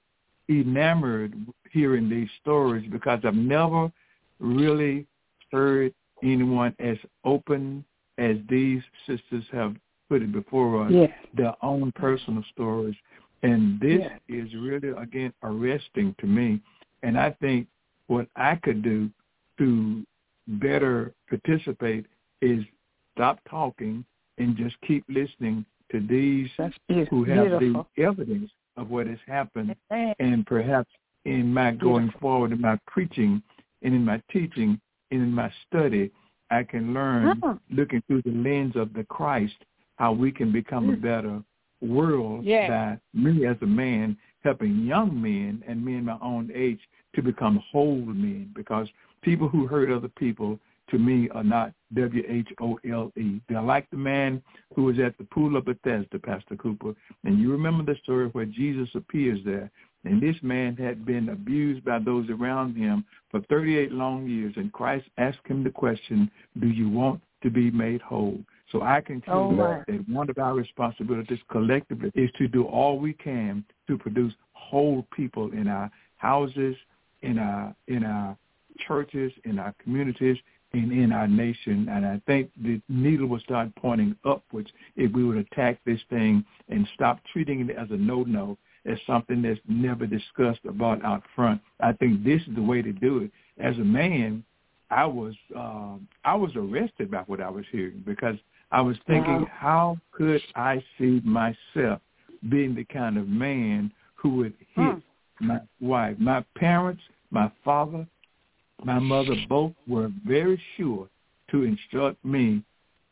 enamored 0.49 1.33
hearing 1.71 2.09
these 2.09 2.29
stories 2.41 2.89
because 2.89 3.19
I've 3.23 3.35
never 3.35 3.91
really 4.39 5.05
heard 5.51 5.93
anyone 6.23 6.75
as 6.79 6.97
open 7.23 7.83
as 8.17 8.37
these 8.49 8.81
sisters 9.07 9.43
have 9.51 9.75
put 10.09 10.21
it 10.21 10.31
before 10.31 10.85
us, 10.85 10.91
Yeah. 10.91 11.07
their 11.33 11.55
own 11.63 11.91
personal 11.93 12.43
stories. 12.51 12.95
And 13.43 13.79
this 13.79 14.01
Yeah. 14.01 14.17
is 14.27 14.53
really, 14.55 14.89
again, 14.89 15.33
arresting 15.43 16.13
to 16.15 16.27
me. 16.27 16.61
And 17.03 17.17
I 17.17 17.31
think 17.41 17.67
what 18.07 18.27
I 18.35 18.55
could 18.55 18.81
do 18.81 19.09
to 19.57 20.05
better 20.47 21.13
participate 21.29 22.05
is 22.41 22.63
stop 23.15 23.39
talking 23.49 24.03
and 24.37 24.55
just 24.55 24.75
keep 24.87 25.03
listening 25.09 25.65
to 25.91 25.99
these 25.99 26.49
who 27.09 27.23
have 27.25 27.59
the 27.59 27.85
evidence 27.97 28.51
of 28.77 28.89
what 28.89 29.07
has 29.07 29.17
happened 29.27 29.75
and 30.19 30.45
perhaps 30.45 30.89
in 31.25 31.53
my 31.53 31.71
going 31.71 32.11
forward 32.21 32.51
in 32.51 32.61
my 32.61 32.79
preaching 32.87 33.41
and 33.81 33.93
in 33.93 34.05
my 34.05 34.21
teaching 34.31 34.79
and 35.11 35.21
in 35.21 35.33
my 35.33 35.51
study 35.67 36.11
I 36.49 36.63
can 36.63 36.93
learn 36.93 37.41
Mm. 37.41 37.59
looking 37.69 38.01
through 38.07 38.21
the 38.23 38.31
lens 38.31 38.75
of 38.75 38.93
the 38.93 39.03
Christ 39.03 39.55
how 39.97 40.13
we 40.13 40.31
can 40.31 40.51
become 40.51 40.89
a 40.89 40.95
better 40.95 41.43
world 41.81 42.45
Yes. 42.45 42.69
by 42.69 42.99
me 43.13 43.45
as 43.45 43.57
a 43.61 43.65
man 43.67 44.17
helping 44.43 44.85
young 44.85 45.21
men 45.21 45.63
and 45.67 45.83
men 45.83 46.05
my 46.05 46.17
own 46.21 46.51
age 46.53 46.79
to 47.15 47.21
become 47.21 47.63
whole 47.71 47.97
men 47.97 48.51
because 48.55 48.87
people 49.21 49.47
who 49.47 49.67
hurt 49.67 49.91
other 49.91 50.09
people 50.09 50.59
to 50.89 50.97
me 50.97 51.29
are 51.29 51.43
not 51.43 51.73
W 51.93 52.23
H 52.27 52.47
O 52.61 52.79
L 52.89 53.11
E. 53.17 53.41
They're 53.47 53.61
like 53.61 53.89
the 53.89 53.97
man 53.97 54.41
who 54.75 54.83
was 54.83 54.99
at 54.99 55.17
the 55.17 55.23
pool 55.25 55.55
of 55.55 55.65
Bethesda, 55.65 56.19
Pastor 56.19 56.55
Cooper. 56.55 56.93
And 57.23 57.39
you 57.39 57.51
remember 57.51 57.83
the 57.83 57.99
story 58.03 58.27
where 58.27 58.45
Jesus 58.45 58.89
appears 58.95 59.39
there. 59.45 59.69
And 60.05 60.21
this 60.21 60.35
man 60.41 60.75
had 60.77 61.05
been 61.05 61.29
abused 61.29 61.83
by 61.83 61.99
those 61.99 62.29
around 62.29 62.75
him 62.75 63.03
for 63.29 63.41
38 63.49 63.91
long 63.91 64.27
years. 64.27 64.53
And 64.55 64.71
Christ 64.71 65.05
asked 65.17 65.45
him 65.45 65.63
the 65.63 65.69
question, 65.69 66.31
do 66.59 66.67
you 66.67 66.89
want 66.89 67.21
to 67.43 67.49
be 67.49 67.69
made 67.69 68.01
whole? 68.01 68.39
So 68.71 68.81
I 68.81 69.01
conclude 69.01 69.35
Oh, 69.35 69.51
my. 69.51 69.83
that 69.87 70.09
one 70.09 70.29
of 70.29 70.37
our 70.37 70.53
responsibilities 70.53 71.39
collectively 71.49 72.11
is 72.15 72.29
to 72.37 72.47
do 72.47 72.65
all 72.65 72.99
we 72.99 73.13
can 73.13 73.63
to 73.87 73.97
produce 73.97 74.33
whole 74.53 75.05
people 75.15 75.51
in 75.51 75.67
our 75.67 75.89
houses, 76.17 76.75
in 77.21 77.39
our 77.39 77.75
in 77.87 78.03
our 78.03 78.37
churches, 78.87 79.31
in 79.45 79.59
our 79.59 79.73
communities, 79.83 80.37
and 80.73 80.91
in 80.91 81.11
our 81.11 81.27
nation. 81.27 81.87
And 81.89 82.05
I 82.05 82.21
think 82.27 82.51
the 82.61 82.79
needle 82.87 83.27
will 83.27 83.39
start 83.39 83.73
pointing 83.75 84.15
upwards 84.23 84.69
if 84.95 85.11
we 85.13 85.23
would 85.23 85.37
attack 85.37 85.79
this 85.85 85.99
thing 86.09 86.45
and 86.69 86.87
stop 86.93 87.19
treating 87.33 87.67
it 87.67 87.75
as 87.75 87.89
a 87.91 87.97
no-no, 87.97 88.57
as 88.85 88.97
something 89.07 89.41
that's 89.41 89.59
never 89.67 90.05
discussed 90.05 90.65
about 90.67 91.03
out 91.03 91.23
front. 91.35 91.61
I 91.79 91.93
think 91.93 92.23
this 92.23 92.41
is 92.41 92.55
the 92.55 92.61
way 92.61 92.81
to 92.81 92.93
do 92.93 93.19
it. 93.19 93.31
As 93.59 93.75
a 93.77 93.83
man, 93.83 94.43
I 94.91 95.05
was 95.05 95.35
um, 95.55 96.07
I 96.23 96.35
was 96.35 96.51
arrested 96.55 97.11
by 97.11 97.23
what 97.27 97.41
I 97.41 97.49
was 97.49 97.65
hearing 97.71 98.03
because 98.05 98.35
I 98.71 98.81
was 98.81 98.97
thinking, 99.07 99.41
Wow. 99.41 99.47
how 99.51 99.97
could 100.11 100.41
I 100.55 100.83
see 100.97 101.21
myself 101.23 102.01
being 102.49 102.75
the 102.75 102.83
kind 102.85 103.17
of 103.17 103.27
man 103.27 103.91
who 104.15 104.29
would 104.37 104.53
hit 104.75 105.03
Hmm. 105.39 105.47
my 105.47 105.61
wife? 105.79 106.19
My 106.19 106.41
parents, 106.55 107.01
my 107.31 107.49
father, 107.63 108.05
my 108.83 108.99
mother 108.99 109.35
both 109.47 109.73
were 109.87 110.11
very 110.25 110.61
sure 110.75 111.09
to 111.49 111.63
instruct 111.63 112.23
me, 112.23 112.63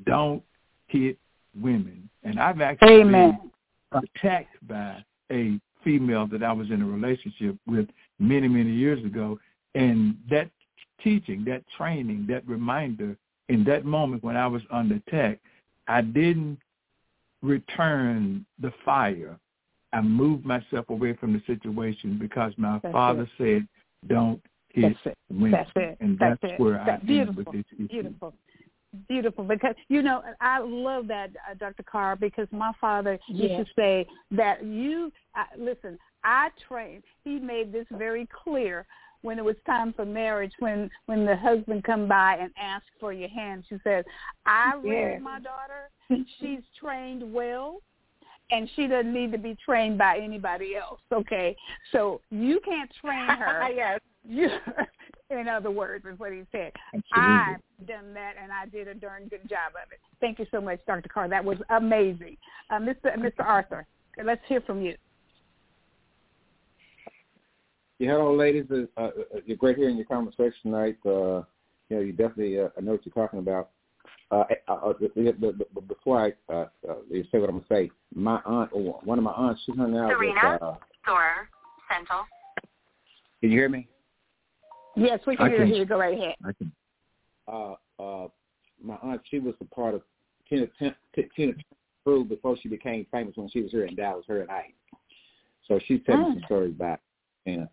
don't 0.06 0.44
hit 0.88 1.18
women. 1.60 2.10
And 2.24 2.40
I've 2.40 2.62
actually 2.62 3.02
Amen. 3.02 3.40
been 3.92 4.02
attacked 4.04 4.56
by 4.68 5.04
a 5.32 5.60
female 5.84 6.28
that 6.28 6.44
I 6.44 6.54
was 6.54 6.70
in 6.70 6.82
a 6.82 6.86
relationship 6.86 7.58
with 7.66 7.90
many, 8.20 8.48
many 8.48 8.72
years 8.72 9.04
ago. 9.04 9.40
And 9.76 10.18
that 10.30 10.50
teaching, 11.04 11.44
that 11.46 11.64
training, 11.76 12.28
that 12.28 12.48
reminder 12.48 13.16
in 13.50 13.64
that 13.64 13.86
moment 13.86 14.24
when 14.24 14.36
I 14.36 14.48
was 14.48 14.62
under 14.72 14.96
attack, 14.96 15.40
I 15.88 16.02
didn't 16.02 16.60
return 17.42 18.46
the 18.60 18.72
fire. 18.84 19.40
I 19.94 20.02
moved 20.02 20.46
myself 20.46 20.90
away 20.90 21.14
from 21.14 21.34
the 21.34 21.42
situation 21.48 22.18
because 22.20 22.54
my 22.58 22.80
That's 22.84 22.92
father 22.92 23.30
said, 23.38 23.68
don't 24.08 24.42
hit 24.70 24.96
That's 25.04 25.16
it. 25.16 25.18
women. 25.30 25.52
That's 25.52 25.72
it. 25.76 25.98
And 26.02 26.20
That's 26.20 26.40
that's, 26.42 26.54
it. 26.54 26.60
where 26.60 26.84
That's 26.86 26.90
I 26.90 26.94
am 26.94 27.06
beautiful. 27.06 27.44
with 27.44 27.54
this 27.54 27.66
issue. 27.76 27.88
Beautiful. 27.88 28.34
Beautiful 29.08 29.44
because 29.44 29.76
you 29.90 30.02
know 30.02 30.24
I 30.40 30.60
love 30.60 31.08
that 31.08 31.32
uh, 31.50 31.54
Dr. 31.56 31.84
Carr 31.84 32.16
because 32.16 32.48
my 32.52 32.72
father 32.80 33.20
Yeah. 33.28 33.58
used 33.58 33.68
to 33.68 33.74
say 33.76 34.08
that 34.32 34.64
you 34.66 35.12
uh, 35.36 35.44
listen 35.58 36.00
I 36.24 36.50
trained 36.68 37.04
he 37.24 37.38
made 37.38 37.72
this 37.72 37.86
very 37.92 38.28
clear 38.44 38.88
when 39.22 39.38
it 39.40 39.46
was 39.46 39.56
time 39.66 39.94
for 39.94 40.06
marriage 40.06 40.54
when 40.60 40.90
when 41.06 41.26
the 41.26 41.36
husband 41.36 41.84
come 41.84 42.08
by 42.08 42.38
and 42.40 42.52
ask 42.62 42.86
for 43.00 43.14
your 43.14 43.30
hand 43.30 43.64
she 43.68 43.78
says, 43.84 44.06
I 44.46 44.74
raised 44.76 44.86
Yeah. 45.14 45.20
my 45.20 45.40
daughter 45.40 45.90
she's 46.40 46.62
trained 46.80 47.34
well 47.34 47.82
and 48.50 48.70
she 48.76 48.88
doesn't 48.88 49.14
need 49.14 49.32
to 49.34 49.38
be 49.38 49.58
trained 49.66 49.98
by 49.98 50.18
anybody 50.18 50.76
else 50.76 51.00
okay 51.12 51.56
so 51.92 52.22
you 52.30 52.60
can't 52.64 52.92
train 53.02 53.28
her 53.28 53.70
yes. 53.74 54.00
you, 54.28 54.50
in 55.30 55.48
other 55.48 55.72
words, 55.72 56.06
is 56.06 56.18
what 56.20 56.32
he 56.32 56.44
said. 56.52 56.72
I've 57.14 57.60
done 57.88 58.14
that, 58.14 58.34
and 58.42 58.52
I 58.52 58.66
did 58.66 58.88
a 58.88 58.94
darn 58.94 59.28
good 59.28 59.48
job 59.50 59.74
of 59.82 59.92
it. 59.92 60.00
Thank 60.20 60.40
you 60.40 60.46
so 60.52 60.62
much, 60.62 60.80
Dr. 60.88 61.10
Carr. 61.10 61.30
That 61.30 61.44
was 61.44 61.58
amazing. 61.70 62.38
Uh, 62.70 62.76
Mr. 62.76 63.18
Mr. 63.18 63.40
Arthur, 63.46 63.86
let's 64.24 64.42
hear 64.48 64.62
from 64.62 64.82
you. 64.82 64.96
Yeah, 68.00 68.12
hello, 68.12 68.36
ladies. 68.36 68.66
Uh, 68.72 68.86
uh, 69.02 69.10
you're 69.46 69.58
great 69.58 69.78
hearing 69.78 69.98
your 69.98 70.06
conversation 70.06 70.54
tonight. 70.64 70.98
Uh, 71.06 71.42
you 71.90 71.96
know, 71.96 72.00
you 72.02 72.12
definitely 72.12 72.60
uh, 72.60 72.70
I 72.78 72.82
know 72.82 72.92
what 72.92 73.06
you're 73.06 73.14
talking 73.14 73.40
about. 73.40 73.70
Uh, 74.30 74.44
uh, 74.68 74.74
uh, 74.74 74.94
before 75.88 76.20
I 76.50 76.54
uh, 76.54 76.68
uh, 76.88 76.96
say 77.32 77.40
what 77.40 77.50
I'm 77.50 77.56
gonna 77.58 77.66
say, 77.70 77.90
my 78.14 78.40
aunt, 78.46 78.70
or 78.74 79.00
one 79.04 79.18
of 79.18 79.24
my 79.24 79.32
aunts, 79.32 79.62
she 79.66 79.72
hung 79.72 79.98
out 79.98 80.12
Serena? 80.12 80.52
with. 80.54 80.62
Uh, 80.62 80.76
Store 81.04 81.50
Central. 81.92 82.20
can 83.40 83.50
you 83.50 83.58
hear 83.58 83.70
me? 83.70 83.88
Yes, 84.96 85.20
we 85.26 85.36
can 85.38 85.48
I 85.48 85.50
hear 85.50 85.66
can- 85.66 85.74
you. 85.76 85.86
Go 85.86 85.98
right 85.98 86.18
ahead. 86.18 86.36
I 86.46 86.52
can 86.54 86.72
Uh, 87.48 87.76
uh, 88.00 88.28
my 88.84 88.98
aunt, 89.02 89.22
she 89.32 89.40
was 89.40 89.56
a 89.62 89.66
part 89.66 89.96
of 89.96 90.02
Tina 90.48 90.68
Tina 90.78 90.96
Tina 91.36 91.54
crew 92.04 92.26
before 92.26 92.58
she 92.62 92.70
became 92.70 93.08
famous 93.12 93.36
when 93.38 93.50
she 93.50 93.62
was 93.62 93.72
here 93.72 93.86
in 93.86 93.96
Dallas, 93.96 94.26
her 94.28 94.42
and 94.42 94.52
I. 94.52 94.72
So 95.68 95.80
she's 95.88 96.02
telling 96.06 96.26
Mm. 96.26 96.34
some 96.34 96.44
stories 96.46 96.76
about 96.76 97.00
Tina. 97.46 97.70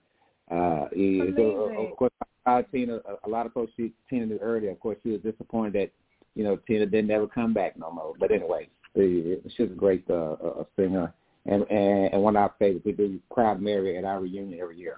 Uh, 0.51 0.89
yeah, 0.95 1.25
so, 1.37 1.89
of 1.91 1.97
course, 1.97 2.13
uh, 2.47 2.63
Tina, 2.71 2.97
a- 2.97 3.27
a 3.27 3.29
lot 3.29 3.47
of 3.47 3.53
folks 3.53 3.73
she 3.77 3.93
Tina 4.11 4.27
knew 4.27 4.39
earlier. 4.39 4.71
Of 4.71 4.81
course, 4.81 4.99
she 5.03 5.11
was 5.11 5.21
disappointed 5.23 5.75
that 5.75 5.91
you 6.35 6.45
know 6.45 6.57
Tina 6.57 6.87
didn't 6.87 7.11
ever 7.11 7.27
come 7.27 7.55
back 7.55 7.79
no 7.79 7.91
more. 7.91 8.15
But 8.19 8.31
anyway, 8.31 8.69
the, 8.95 9.41
she 9.57 9.63
was 9.63 9.73
a 9.73 9.75
great 9.75 10.05
uh, 10.11 10.33
uh, 10.33 10.65
singer, 10.77 11.13
and, 11.47 11.63
and 11.71 12.13
and 12.13 12.23
one 12.23 12.37
of 12.37 12.43
our 12.43 12.55
favorites. 12.59 12.85
We 12.85 12.93
do 12.93 13.19
Proud 13.33 13.63
Mary 13.63 13.97
at 13.97 14.05
our 14.05 14.21
reunion 14.21 14.61
every 14.61 14.79
year. 14.79 14.97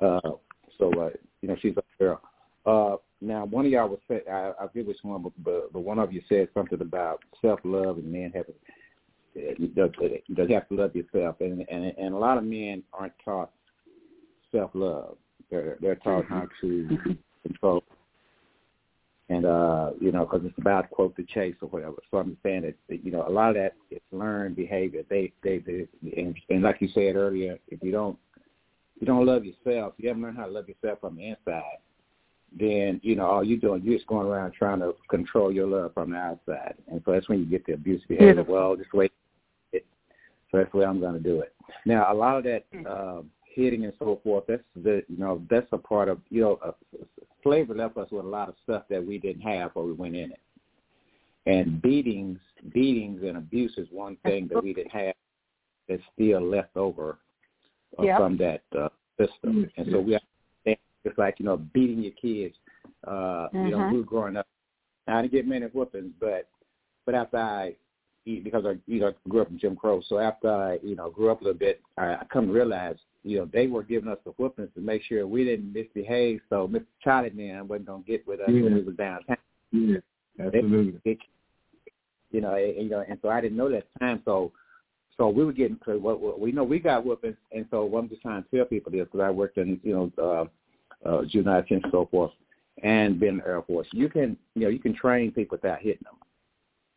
Uh, 0.00 0.20
so 0.78 0.92
uh, 1.00 1.10
you 1.40 1.48
know 1.48 1.56
she's 1.60 1.76
up 1.76 1.86
there. 1.98 2.18
Uh, 2.66 2.96
now, 3.22 3.46
one 3.46 3.64
of 3.64 3.72
y'all 3.72 3.88
was 3.88 3.98
say, 4.08 4.20
I, 4.30 4.52
I 4.60 4.66
forget 4.66 4.86
which 4.86 4.98
one, 5.02 5.22
but, 5.22 5.32
but 5.42 5.72
but 5.72 5.80
one 5.80 5.98
of 5.98 6.12
you 6.12 6.20
said 6.28 6.48
something 6.52 6.80
about 6.82 7.22
self 7.40 7.60
love 7.64 7.96
and 7.96 8.12
men 8.12 8.32
have 8.34 8.44
you 9.34 9.72
have 10.54 10.68
to 10.68 10.74
love 10.74 10.94
yourself, 10.94 11.36
and 11.40 11.64
and 11.70 11.84
and 11.96 12.14
a 12.14 12.18
lot 12.18 12.36
of 12.36 12.44
men 12.44 12.82
aren't 12.92 13.14
taught 13.24 13.50
self 14.52 14.70
love. 14.74 15.16
They're 15.50 15.76
they're 15.80 15.96
taught 15.96 16.26
how 16.28 16.48
to 16.60 16.98
control, 17.42 17.84
and 19.28 19.46
uh, 19.46 19.90
you 20.00 20.12
know, 20.12 20.24
because 20.24 20.44
it's 20.44 20.58
about 20.58 20.90
quote 20.90 21.16
the 21.16 21.24
chase 21.24 21.54
or 21.62 21.68
whatever. 21.68 21.96
So 22.10 22.18
I'm 22.18 22.36
saying 22.42 22.62
that 22.88 23.04
you 23.04 23.12
know 23.12 23.26
a 23.26 23.30
lot 23.30 23.50
of 23.50 23.56
that 23.56 23.74
is 23.90 24.00
learned 24.10 24.56
behavior. 24.56 25.02
They 25.08 25.32
they, 25.42 25.58
they 25.58 25.86
and, 26.16 26.36
and 26.48 26.62
like 26.62 26.80
you 26.80 26.88
said 26.94 27.16
earlier, 27.16 27.58
if 27.68 27.82
you 27.82 27.92
don't 27.92 28.18
you 29.00 29.06
don't 29.06 29.26
love 29.26 29.44
yourself, 29.44 29.94
you 29.98 30.08
haven't 30.08 30.22
learned 30.22 30.38
how 30.38 30.46
to 30.46 30.52
love 30.52 30.68
yourself 30.68 31.00
from 31.00 31.16
the 31.16 31.28
inside 31.28 31.78
then 32.58 33.00
you 33.02 33.14
know 33.14 33.26
all 33.26 33.44
you're 33.44 33.58
doing 33.58 33.82
you're 33.84 33.96
just 33.96 34.06
going 34.06 34.26
around 34.26 34.52
trying 34.52 34.80
to 34.80 34.94
control 35.10 35.52
your 35.52 35.66
love 35.66 35.92
from 35.94 36.10
the 36.12 36.16
outside, 36.16 36.74
and 36.88 37.02
so 37.04 37.12
that's 37.12 37.28
when 37.28 37.38
you 37.38 37.44
get 37.44 37.64
the 37.66 37.72
abusive 37.72 38.08
behavior. 38.08 38.34
Beautiful. 38.34 38.54
Well, 38.54 38.76
just 38.76 38.92
wait. 38.92 39.12
So 39.72 40.58
that's 40.58 40.70
the 40.70 40.78
way 40.78 40.86
I'm 40.86 41.00
going 41.00 41.14
to 41.14 41.20
do 41.20 41.40
it. 41.40 41.52
Now, 41.86 42.10
a 42.10 42.14
lot 42.14 42.38
of 42.38 42.44
that 42.44 42.64
um, 42.88 43.30
hitting 43.56 43.84
and 43.84 43.92
so 43.98 44.20
forth. 44.22 44.44
That's 44.46 44.62
the 44.76 45.02
you 45.08 45.18
know 45.18 45.42
that's 45.50 45.66
a 45.72 45.78
part 45.78 46.08
of 46.08 46.20
you 46.28 46.42
know 46.42 46.58
uh, 46.64 46.72
slavery 47.42 47.76
left 47.78 47.96
us 47.96 48.08
with 48.12 48.24
a 48.24 48.28
lot 48.28 48.48
of 48.48 48.54
stuff 48.62 48.84
that 48.90 49.04
we 49.04 49.18
didn't 49.18 49.42
have 49.42 49.72
when 49.74 49.86
we 49.86 49.92
went 49.92 50.14
in 50.14 50.30
it. 50.32 50.40
And 51.46 51.80
beatings, 51.80 52.38
beatings 52.74 53.22
and 53.22 53.36
abuse 53.36 53.72
is 53.76 53.88
one 53.90 54.16
thing 54.24 54.48
that 54.52 54.62
we 54.62 54.74
didn't 54.74 54.90
have 54.92 55.14
that's 55.88 56.02
still 56.14 56.40
left 56.40 56.76
over 56.76 57.18
uh, 57.98 58.02
Yep. 58.02 58.16
from 58.16 58.36
that 58.38 58.62
uh, 58.76 58.88
system. 59.18 59.70
And 59.76 59.86
so 59.92 60.00
we 60.00 60.12
have 60.14 60.22
it's 61.06 61.18
like, 61.18 61.38
you 61.38 61.46
know, 61.46 61.56
beating 61.56 62.00
your 62.02 62.12
kids. 62.20 62.56
Uh, 63.06 63.48
you 63.52 63.70
know, 63.70 63.78
Mhm. 63.78 63.92
we 63.92 63.98
were 63.98 64.04
growing 64.04 64.36
up. 64.36 64.46
I 65.06 65.22
didn't 65.22 65.32
get 65.32 65.46
many 65.46 65.66
whoopings, 65.66 66.12
but 66.18 66.48
but 67.04 67.14
after 67.14 67.36
I 67.38 67.76
because 68.26 68.64
I 68.66 68.74
you 68.86 69.00
know 69.00 69.12
grew 69.28 69.42
up 69.42 69.50
in 69.50 69.58
Jim 69.58 69.76
Crow, 69.76 70.02
so 70.08 70.18
after 70.18 70.50
I 70.50 70.78
you 70.82 70.96
know 70.96 71.10
grew 71.10 71.30
up 71.30 71.40
a 71.40 71.44
little 71.44 71.58
bit, 71.58 71.80
I, 71.96 72.14
I 72.14 72.26
come 72.32 72.48
to 72.48 72.52
realize 72.52 72.96
you 73.22 73.38
know 73.38 73.48
they 73.52 73.68
were 73.68 73.82
giving 73.82 74.10
us 74.10 74.18
the 74.24 74.32
whoopings 74.32 74.70
to 74.74 74.80
make 74.80 75.02
sure 75.02 75.26
we 75.26 75.44
didn't 75.44 75.72
misbehave, 75.72 76.40
so 76.50 76.68
Mr. 76.68 76.86
Charlie 77.02 77.30
man 77.30 77.68
wasn't 77.68 77.86
gonna 77.86 78.02
get 78.06 78.26
with 78.26 78.40
us 78.40 78.48
when 78.48 78.64
Yeah. 78.64 78.74
we 78.74 78.82
was 78.82 78.96
downtown. 78.96 79.36
Yeah, 79.70 79.98
absolutely. 80.40 81.00
It, 81.04 81.18
you 82.32 82.40
know, 82.40 82.54
and, 82.54 82.76
you 82.76 82.88
know, 82.90 83.04
and 83.08 83.18
so 83.22 83.28
I 83.28 83.40
didn't 83.40 83.56
know 83.56 83.70
that 83.70 83.86
time. 84.00 84.20
So, 84.24 84.52
so 85.16 85.28
we 85.28 85.44
were 85.44 85.52
getting 85.52 85.78
to 85.86 85.98
what, 85.98 86.20
what 86.20 86.40
we 86.40 86.52
know 86.52 86.64
we 86.64 86.80
got 86.80 87.04
whoopings, 87.04 87.36
and 87.52 87.66
so 87.70 87.84
what 87.84 88.00
I'm 88.00 88.08
just 88.08 88.22
trying 88.22 88.42
to 88.42 88.48
tell 88.54 88.64
people 88.64 88.90
this 88.90 89.04
because 89.04 89.20
I 89.20 89.30
worked 89.30 89.58
in 89.58 89.80
you 89.84 89.94
know 90.18 90.48
uh, 91.04 91.08
uh, 91.08 91.24
juvenile 91.24 91.62
detention 91.62 91.84
and 91.84 91.92
so 91.92 92.08
forth, 92.10 92.32
and 92.82 93.20
been 93.20 93.28
in 93.30 93.36
the 93.38 93.46
Air 93.46 93.62
Force. 93.62 93.86
You 93.92 94.08
can, 94.08 94.36
you 94.54 94.62
know, 94.62 94.68
you 94.68 94.80
can 94.80 94.94
train 94.94 95.30
people 95.30 95.58
without 95.62 95.78
hitting 95.78 96.02
them. 96.04 96.16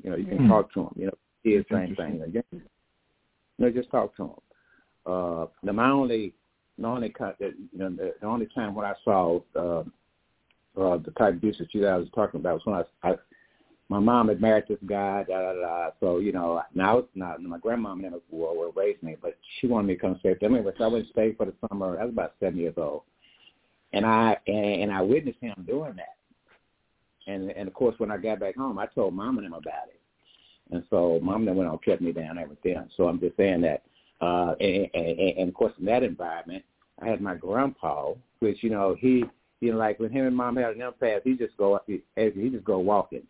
You 0.03 0.09
know, 0.11 0.15
you 0.15 0.25
can 0.25 0.39
Mm. 0.39 0.47
talk 0.47 0.71
to 0.73 0.83
them. 0.83 0.93
You 0.95 1.05
know, 1.07 1.17
kids, 1.43 1.65
That's 1.69 1.87
same 1.87 1.95
thing. 1.95 2.13
You 2.13 2.19
know, 2.19 2.27
just, 2.27 2.47
you 2.51 2.61
know, 3.57 3.69
just 3.71 3.91
talk 3.91 4.15
to 4.15 4.23
them. 4.23 4.35
Uh, 5.05 5.47
the 5.63 5.73
my 5.73 5.89
only, 5.89 6.33
the 6.77 6.87
only 6.87 7.09
cut 7.09 7.37
that 7.39 7.53
you 7.57 7.79
know, 7.79 7.89
the, 7.89 8.13
the 8.19 8.27
only 8.27 8.47
time 8.47 8.75
when 8.75 8.85
I 8.85 8.93
saw 9.03 9.39
uh, 9.55 9.83
uh, 10.79 10.97
the 10.97 11.11
type 11.17 11.29
of 11.29 11.35
abuse 11.37 11.57
that 11.57 11.73
you 11.73 11.81
guys 11.81 12.01
was 12.01 12.09
talking 12.13 12.39
about 12.39 12.55
was 12.55 12.65
when 12.65 12.75
I, 12.75 13.11
I 13.11 13.15
my 13.89 13.99
mom 13.99 14.27
had 14.27 14.39
married 14.39 14.65
this 14.69 14.77
guy, 14.85 15.23
da 15.27 15.41
da 15.41 15.53
da. 15.53 15.89
So 15.99 16.19
you 16.19 16.31
know, 16.31 16.61
now 16.73 17.05
now 17.15 17.35
my 17.39 17.57
grandmom 17.57 18.01
never 18.01 18.19
were, 18.29 18.53
were 18.53 18.71
raised 18.71 19.01
me, 19.01 19.17
but 19.21 19.37
she 19.59 19.67
wanted 19.67 19.87
me 19.87 19.95
to 19.95 19.99
come 19.99 20.17
stay 20.19 20.29
with 20.29 20.39
them. 20.39 20.55
Anyway, 20.55 20.73
so 20.77 20.83
I 20.83 20.87
went 20.87 21.05
to 21.05 21.11
stay 21.11 21.33
for 21.33 21.45
the 21.45 21.53
summer. 21.67 21.99
I 21.99 22.05
was 22.05 22.13
about 22.13 22.35
seven 22.39 22.59
years 22.59 22.75
old, 22.77 23.01
and 23.93 24.05
I 24.05 24.37
and, 24.47 24.83
and 24.83 24.91
I 24.91 25.01
witnessed 25.01 25.39
him 25.41 25.55
doing 25.67 25.95
that. 25.95 26.18
And 27.29 27.51
and 27.51 27.67
of 27.67 27.73
course, 27.73 27.95
when 27.99 28.11
I 28.11 28.17
got 28.17 28.39
back 28.39 28.55
home, 28.55 28.79
I 28.79 28.87
told 28.87 29.13
mom 29.13 29.37
and 29.37 29.45
him 29.45 29.53
about 29.53 29.87
it. 29.89 29.99
And 30.71 30.83
so 30.89 31.19
mom 31.21 31.45
then 31.45 31.55
went 31.55 31.69
on 31.69 31.77
kept 31.79 32.01
me 32.01 32.11
down 32.11 32.39
with. 32.47 32.77
So 32.95 33.07
I'm 33.07 33.19
just 33.19 33.37
saying 33.37 33.61
that. 33.61 33.83
Uh, 34.21 34.53
and, 34.59 34.87
and, 34.93 35.19
and 35.19 35.49
of 35.49 35.53
course, 35.55 35.73
in 35.79 35.85
that 35.85 36.03
environment, 36.03 36.63
I 37.01 37.07
had 37.07 37.21
my 37.21 37.35
grandpa, 37.35 38.13
which 38.39 38.61
you 38.61 38.69
know 38.69 38.95
he, 38.99 39.23
you 39.61 39.71
know, 39.71 39.77
like 39.77 39.99
when 39.99 40.11
him 40.11 40.25
and 40.25 40.35
mom 40.35 40.57
had 40.57 40.75
an 40.75 40.81
impasse, 40.81 41.21
he 41.23 41.35
just 41.35 41.55
go, 41.55 41.79
he, 41.87 42.01
he 42.15 42.49
just 42.49 42.65
go 42.65 42.79
walking, 42.79 43.23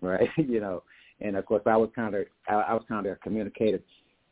right? 0.00 0.28
you 0.36 0.60
know, 0.60 0.84
and 1.20 1.36
of 1.36 1.44
course, 1.46 1.62
I 1.66 1.76
was 1.76 1.90
kind 1.94 2.14
of, 2.14 2.26
I, 2.48 2.54
I 2.54 2.74
was 2.74 2.84
kind 2.88 3.06
of 3.06 3.20
communicative 3.20 3.82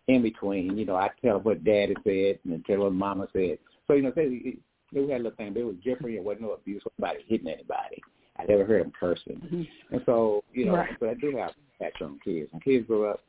in 0.06 0.22
between. 0.22 0.78
You 0.78 0.84
know, 0.84 0.96
I 0.96 1.10
tell 1.22 1.40
what 1.40 1.64
daddy 1.64 1.96
said 2.04 2.38
and 2.44 2.64
tell 2.64 2.80
what 2.80 2.92
mama 2.92 3.26
said. 3.32 3.58
So 3.88 3.94
you 3.94 4.02
know, 4.02 4.12
they, 4.14 4.56
they 4.92 5.00
had 5.00 5.20
a 5.20 5.24
little 5.24 5.32
thing, 5.32 5.54
but 5.54 5.60
it 5.60 5.66
was 5.66 5.76
different. 5.82 6.14
It 6.14 6.22
wasn't 6.22 6.42
no 6.42 6.52
abuse. 6.52 6.82
Nobody 6.98 7.24
hitting 7.26 7.48
anybody. 7.48 8.00
I 8.36 8.44
never 8.44 8.64
heard 8.64 8.82
them 8.82 8.92
cursing. 8.98 9.40
Mm-hmm. 9.44 9.94
And 9.94 10.02
so, 10.06 10.42
you 10.52 10.66
know, 10.66 10.76
Right. 10.76 10.90
but 10.98 11.10
I 11.10 11.14
do 11.14 11.36
have 11.36 11.52
effect 11.78 12.02
on 12.02 12.18
kids. 12.24 12.48
And 12.52 12.62
kids 12.62 12.86
grow 12.86 13.10
up, 13.10 13.20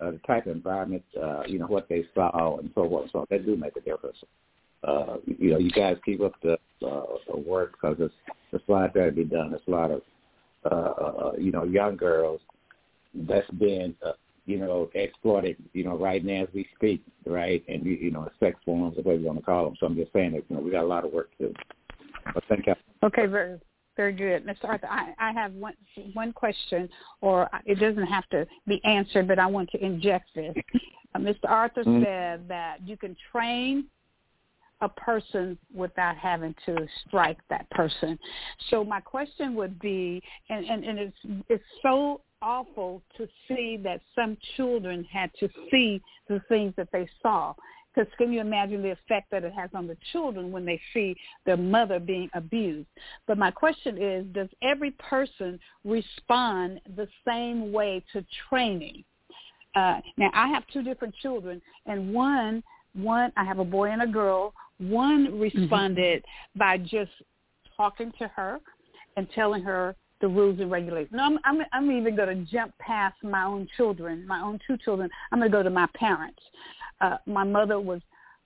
uh, 0.00 0.12
the 0.12 0.20
type 0.26 0.46
of 0.46 0.56
environment, 0.56 1.02
uh, 1.20 1.42
you 1.46 1.58
know, 1.58 1.66
what 1.66 1.88
they 1.88 2.04
saw 2.14 2.58
and 2.58 2.70
so 2.74 2.88
forth. 2.88 3.10
So 3.12 3.26
that 3.30 3.46
do 3.46 3.56
make 3.56 3.76
a 3.76 3.80
difference. 3.80 4.18
Uh, 4.82 5.16
you 5.26 5.50
know, 5.50 5.58
you 5.58 5.70
guys 5.70 5.96
keep 6.04 6.20
up 6.20 6.34
the, 6.42 6.58
uh, 6.86 7.36
work 7.36 7.72
because 7.72 7.96
there's, 7.98 8.10
there's 8.50 8.62
a 8.68 8.72
lot 8.72 8.94
that 8.94 9.04
to 9.06 9.12
be 9.12 9.24
done. 9.24 9.50
There's 9.50 9.62
a 9.68 9.70
lot 9.70 9.90
of, 9.90 10.02
uh, 10.64 10.74
uh, 10.74 11.32
you 11.38 11.52
know, 11.52 11.64
young 11.64 11.96
girls 11.96 12.40
that's 13.14 13.50
being, 13.52 13.94
uh, 14.04 14.12
you 14.46 14.58
know, 14.58 14.90
exploited, 14.94 15.56
you 15.74 15.84
know, 15.84 15.96
right 15.96 16.24
now 16.24 16.42
as 16.42 16.48
we 16.54 16.66
speak, 16.76 17.02
right? 17.26 17.62
And, 17.68 17.84
you, 17.84 17.92
you 17.92 18.10
know, 18.10 18.28
sex 18.40 18.58
forms, 18.64 18.96
or 18.96 19.02
whatever 19.02 19.20
you 19.20 19.26
want 19.26 19.38
to 19.38 19.44
call 19.44 19.64
them. 19.64 19.76
So 19.78 19.86
I'm 19.86 19.96
just 19.96 20.12
saying 20.12 20.32
that, 20.32 20.44
you 20.48 20.56
know, 20.56 20.62
we 20.62 20.70
got 20.70 20.84
a 20.84 20.86
lot 20.86 21.04
of 21.04 21.12
work 21.12 21.30
to 21.38 21.48
do. 21.48 21.54
But 22.34 22.42
thank 22.48 22.66
you. 22.66 22.74
Okay, 23.02 23.26
very 23.26 23.60
very 23.96 24.12
good, 24.12 24.46
Mr. 24.46 24.64
Arthur. 24.64 24.88
I, 24.88 25.14
I 25.18 25.32
have 25.32 25.52
one 25.54 25.74
one 26.14 26.32
question, 26.32 26.88
or 27.20 27.48
it 27.66 27.78
doesn't 27.78 28.06
have 28.06 28.28
to 28.30 28.46
be 28.66 28.82
answered, 28.84 29.28
but 29.28 29.38
I 29.38 29.46
want 29.46 29.70
to 29.72 29.84
inject 29.84 30.30
this. 30.34 30.54
Uh, 31.14 31.18
Mr. 31.18 31.48
Arthur 31.48 31.84
Mhm. 31.84 32.04
said 32.04 32.48
that 32.48 32.86
you 32.86 32.96
can 32.96 33.16
train 33.32 33.84
a 34.80 34.88
person 34.88 35.58
without 35.74 36.16
having 36.16 36.54
to 36.66 36.88
strike 37.06 37.38
that 37.48 37.68
person. 37.70 38.18
So 38.68 38.84
my 38.84 39.00
question 39.00 39.54
would 39.56 39.78
be, 39.78 40.22
and, 40.48 40.64
and, 40.64 40.84
and 40.84 40.98
it's 40.98 41.18
it's 41.48 41.64
so 41.82 42.22
awful 42.42 43.02
to 43.16 43.28
see 43.46 43.76
that 43.76 44.00
some 44.14 44.38
children 44.56 45.04
had 45.04 45.30
to 45.34 45.48
see 45.70 46.00
the 46.28 46.40
things 46.48 46.72
that 46.76 46.90
they 46.92 47.06
saw. 47.20 47.54
Because 47.94 48.12
can 48.18 48.32
you 48.32 48.40
imagine 48.40 48.82
the 48.82 48.90
effect 48.90 49.30
that 49.32 49.42
it 49.42 49.52
has 49.52 49.70
on 49.74 49.86
the 49.86 49.96
children 50.12 50.52
when 50.52 50.64
they 50.64 50.80
see 50.94 51.16
their 51.44 51.56
mother 51.56 51.98
being 51.98 52.30
abused? 52.34 52.88
But 53.26 53.38
my 53.38 53.50
question 53.50 54.00
is, 54.00 54.24
does 54.32 54.48
every 54.62 54.92
person 54.92 55.58
respond 55.84 56.80
the 56.96 57.08
same 57.26 57.72
way 57.72 58.04
to 58.12 58.24
training? 58.48 59.04
Uh, 59.74 60.00
now 60.16 60.30
I 60.34 60.48
have 60.48 60.64
two 60.72 60.82
different 60.82 61.14
children, 61.16 61.60
and 61.86 62.12
one, 62.12 62.62
one 62.94 63.32
I 63.36 63.44
have 63.44 63.58
a 63.58 63.64
boy 63.64 63.90
and 63.90 64.02
a 64.02 64.06
girl. 64.06 64.52
One 64.78 65.38
responded 65.38 66.24
by 66.56 66.78
just 66.78 67.10
talking 67.76 68.12
to 68.18 68.28
her 68.28 68.58
and 69.16 69.28
telling 69.34 69.62
her 69.62 69.94
the 70.20 70.28
rules 70.28 70.60
and 70.60 70.70
regulations. 70.70 71.12
No, 71.12 71.24
I'm, 71.24 71.38
I'm, 71.44 71.66
I'm 71.72 71.90
even 71.90 72.14
going 72.14 72.28
to 72.28 72.50
jump 72.50 72.76
past 72.78 73.16
my 73.22 73.44
own 73.44 73.68
children, 73.76 74.26
my 74.26 74.40
own 74.40 74.58
two 74.66 74.76
children. 74.76 75.08
I'm 75.32 75.38
going 75.38 75.50
to 75.50 75.56
go 75.56 75.62
to 75.62 75.70
my 75.70 75.86
parents. 75.94 76.40
Uh, 77.00 77.16
my 77.26 77.44
mother 77.44 77.80
was 77.80 78.00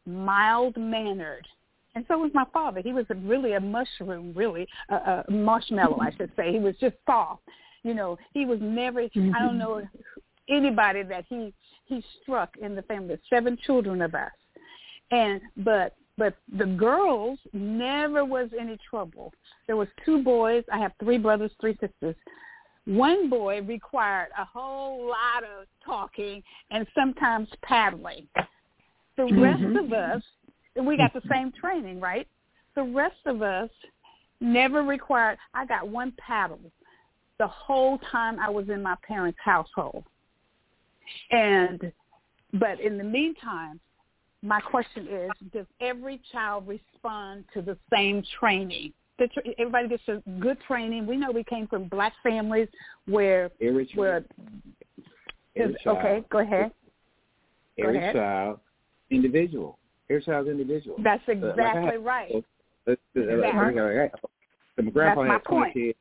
mild 0.07 0.77
mannered. 0.77 1.47
And 1.95 2.05
so 2.09 2.19
was 2.19 2.33
my 2.35 2.45
father. 2.53 2.81
He 2.81 2.93
was 2.93 3.07
a, 3.11 3.15
really 3.15 3.53
a 3.53 3.61
mushroom, 3.61 4.33
really 4.35 4.67
a, 4.89 5.25
a 5.29 5.31
marshmallow, 5.31 5.99
I 6.01 6.11
should 6.17 6.33
say. 6.37 6.53
He 6.53 6.59
was 6.59 6.75
just 6.81 6.97
soft. 7.07 7.43
You 7.85 7.95
know, 7.95 8.19
he 8.33 8.47
was 8.47 8.59
never. 8.61 9.01
I 9.01 9.09
don't 9.15 9.59
know 9.59 9.83
mm-hmm. 9.83 10.55
anybody 10.55 11.03
that 11.05 11.25
he 11.29 11.53
he 11.85 12.03
struck 12.23 12.57
in 12.61 12.75
the 12.75 12.83
family. 12.83 13.09
There's 13.09 13.21
seven 13.29 13.59
children 13.65 14.03
of 14.03 14.15
us, 14.15 14.33
and 15.11 15.41
but 15.59 15.95
but 16.17 16.35
the 16.57 16.65
girls 16.65 17.39
never 17.53 18.25
was 18.25 18.49
any 18.59 18.79
trouble. 18.89 19.33
There 19.67 19.77
was 19.77 19.89
two 20.05 20.23
boys. 20.23 20.65
I 20.73 20.79
have 20.79 20.93
three 20.99 21.19
brothers, 21.19 21.51
three 21.61 21.77
sisters. 21.81 22.17
One 22.87 23.31
boy 23.31 23.63
required 23.63 24.29
a 24.39 24.45
whole 24.45 25.07
lot 25.07 25.43
of 25.43 25.67
talking 25.85 26.43
and 26.71 26.87
sometimes 26.95 27.49
paddling. 27.63 28.29
The 29.17 29.25
rest 29.25 29.63
Mhm. 29.63 29.85
of 29.85 29.93
us, 29.93 30.23
we 30.77 30.97
got 30.97 31.13
the 31.13 31.23
same 31.29 31.53
training, 31.53 32.01
right? 32.01 32.29
The 32.75 32.83
rest 32.83 33.25
of 33.27 33.43
us 33.43 33.71
never 34.41 34.83
required. 34.83 35.39
I 35.55 35.65
got 35.65 35.89
one 35.89 36.13
paddle 36.13 36.61
the 37.39 37.47
whole 37.47 37.99
time 37.99 38.39
I 38.39 38.51
was 38.51 38.69
in 38.69 38.83
my 38.83 38.97
parents' 38.97 39.39
household. 39.41 40.05
And 41.31 41.93
but 42.55 42.79
in 42.81 42.99
the 42.99 43.05
meantime, 43.05 43.81
my 44.43 44.61
question 44.61 45.09
is, 45.09 45.31
does 45.53 45.67
every 45.81 46.19
child 46.31 46.69
respond 46.69 47.45
to 47.53 47.63
the 47.63 47.77
same 47.93 48.23
training? 48.39 48.93
The 49.19 49.29
tr- 49.29 49.41
everybody 49.59 49.89
gets 49.89 50.03
a 50.09 50.23
good 50.41 50.59
training. 50.67 51.07
We 51.07 51.17
know 51.17 51.31
we 51.31 51.45
came 51.45 51.67
from 51.69 51.85
black 51.89 52.13
families 52.23 52.69
where 53.07 53.51
Every 53.61 53.89
where 53.95 54.25
every 55.57 55.77
child, 55.85 55.99
okay, 55.99 56.25
go 56.31 56.39
ahead. 56.41 56.73
Go 57.81 57.85
every 57.89 57.99
ahead. 57.99 58.15
child, 58.15 58.61
individual. 59.11 59.79
Every 60.11 60.23
child's 60.23 60.49
individual. 60.49 60.97
That's 61.03 61.23
Uh, 61.29 61.35
like 61.35 61.51
exactly 61.51 61.97
right. 61.99 62.29
so, 62.33 62.45
let's- 62.87 63.01
uh, 63.17 63.21
Exactly. 63.21 63.75
like 63.75 64.13
I 64.15 64.19
so 64.77 64.83
my 64.83 64.91
grandpa 64.91 65.21
That's 65.23 65.29
my 65.29 65.33
had 65.35 65.45
20 65.45 65.63
point. 65.63 65.75
kids. 65.75 65.99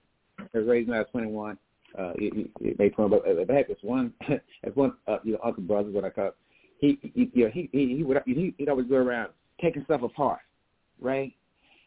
He 0.52 0.58
was 0.58 0.68
raised 0.68 0.90
when 0.90 0.98
I 0.98 1.02
was 1.02 1.10
21. 1.12 1.58
Uh, 1.98 2.14
he, 2.18 2.50
he 2.60 2.76
made 2.80 2.94
20, 2.96 3.10
but 3.10 3.52
I 3.52 3.56
had 3.56 3.68
this 3.68 3.78
one, 3.84 4.12
this 4.28 4.76
one, 4.76 4.94
uh, 5.08 5.18
you 5.24 5.34
know, 5.34 5.40
uncle 5.44 5.62
brother, 5.62 5.92
what 5.92 6.04
I 6.04 6.10
call. 6.10 6.32
He, 6.80 6.98
he, 7.14 7.30
you 7.36 7.46
know, 7.46 7.52
he, 7.54 7.70
he, 7.72 7.96
he 7.98 8.04
would, 8.04 8.22
he, 8.26 8.54
he'd 8.58 8.68
always 8.70 8.88
go 8.88 8.96
around 8.96 9.30
taking 9.62 9.84
stuff 9.86 10.02
apart, 10.02 10.40
right? 11.00 11.32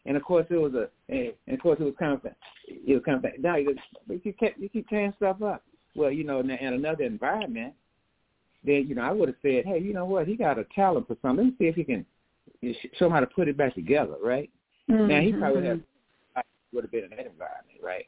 And 0.07 0.17
of 0.17 0.23
course, 0.23 0.47
it 0.49 0.55
was 0.55 0.73
a, 0.73 0.89
and 1.09 1.33
of 1.53 1.59
course, 1.59 1.77
it 1.79 1.83
was 1.83 1.93
kind 1.99 2.13
of, 2.13 2.25
it 2.65 2.93
was 2.93 3.03
kind 3.05 3.23
of, 3.23 3.31
now 3.39 3.57
you, 3.57 3.75
you 4.07 4.33
keep, 4.33 4.55
you 4.57 4.69
keep 4.69 4.87
tearing 4.87 5.13
stuff 5.17 5.41
up. 5.41 5.63
Well, 5.95 6.11
you 6.11 6.23
know, 6.23 6.39
in, 6.39 6.49
in 6.49 6.73
another 6.73 7.03
environment, 7.03 7.73
then 8.63 8.87
you 8.87 8.95
know, 8.95 9.01
I 9.01 9.11
would 9.11 9.29
have 9.29 9.35
said, 9.41 9.65
hey, 9.65 9.79
you 9.79 9.93
know 9.93 10.05
what? 10.05 10.27
He 10.27 10.35
got 10.35 10.57
a 10.57 10.65
talent 10.73 11.07
for 11.07 11.17
something. 11.21 11.45
Let 11.45 11.51
me 11.51 11.55
see 11.59 11.67
if 11.67 11.75
he 11.75 11.83
can 11.83 12.05
show 12.97 13.07
him 13.07 13.11
how 13.11 13.19
to 13.19 13.27
put 13.27 13.47
it 13.47 13.57
back 13.57 13.75
together, 13.75 14.15
right? 14.23 14.49
Now 14.87 15.19
he 15.19 15.33
probably 15.33 15.65
have 15.65 15.81
would 16.73 16.83
have 16.85 16.91
been 16.91 17.03
in 17.03 17.09
that 17.09 17.25
environment, 17.25 17.79
right? 17.83 18.05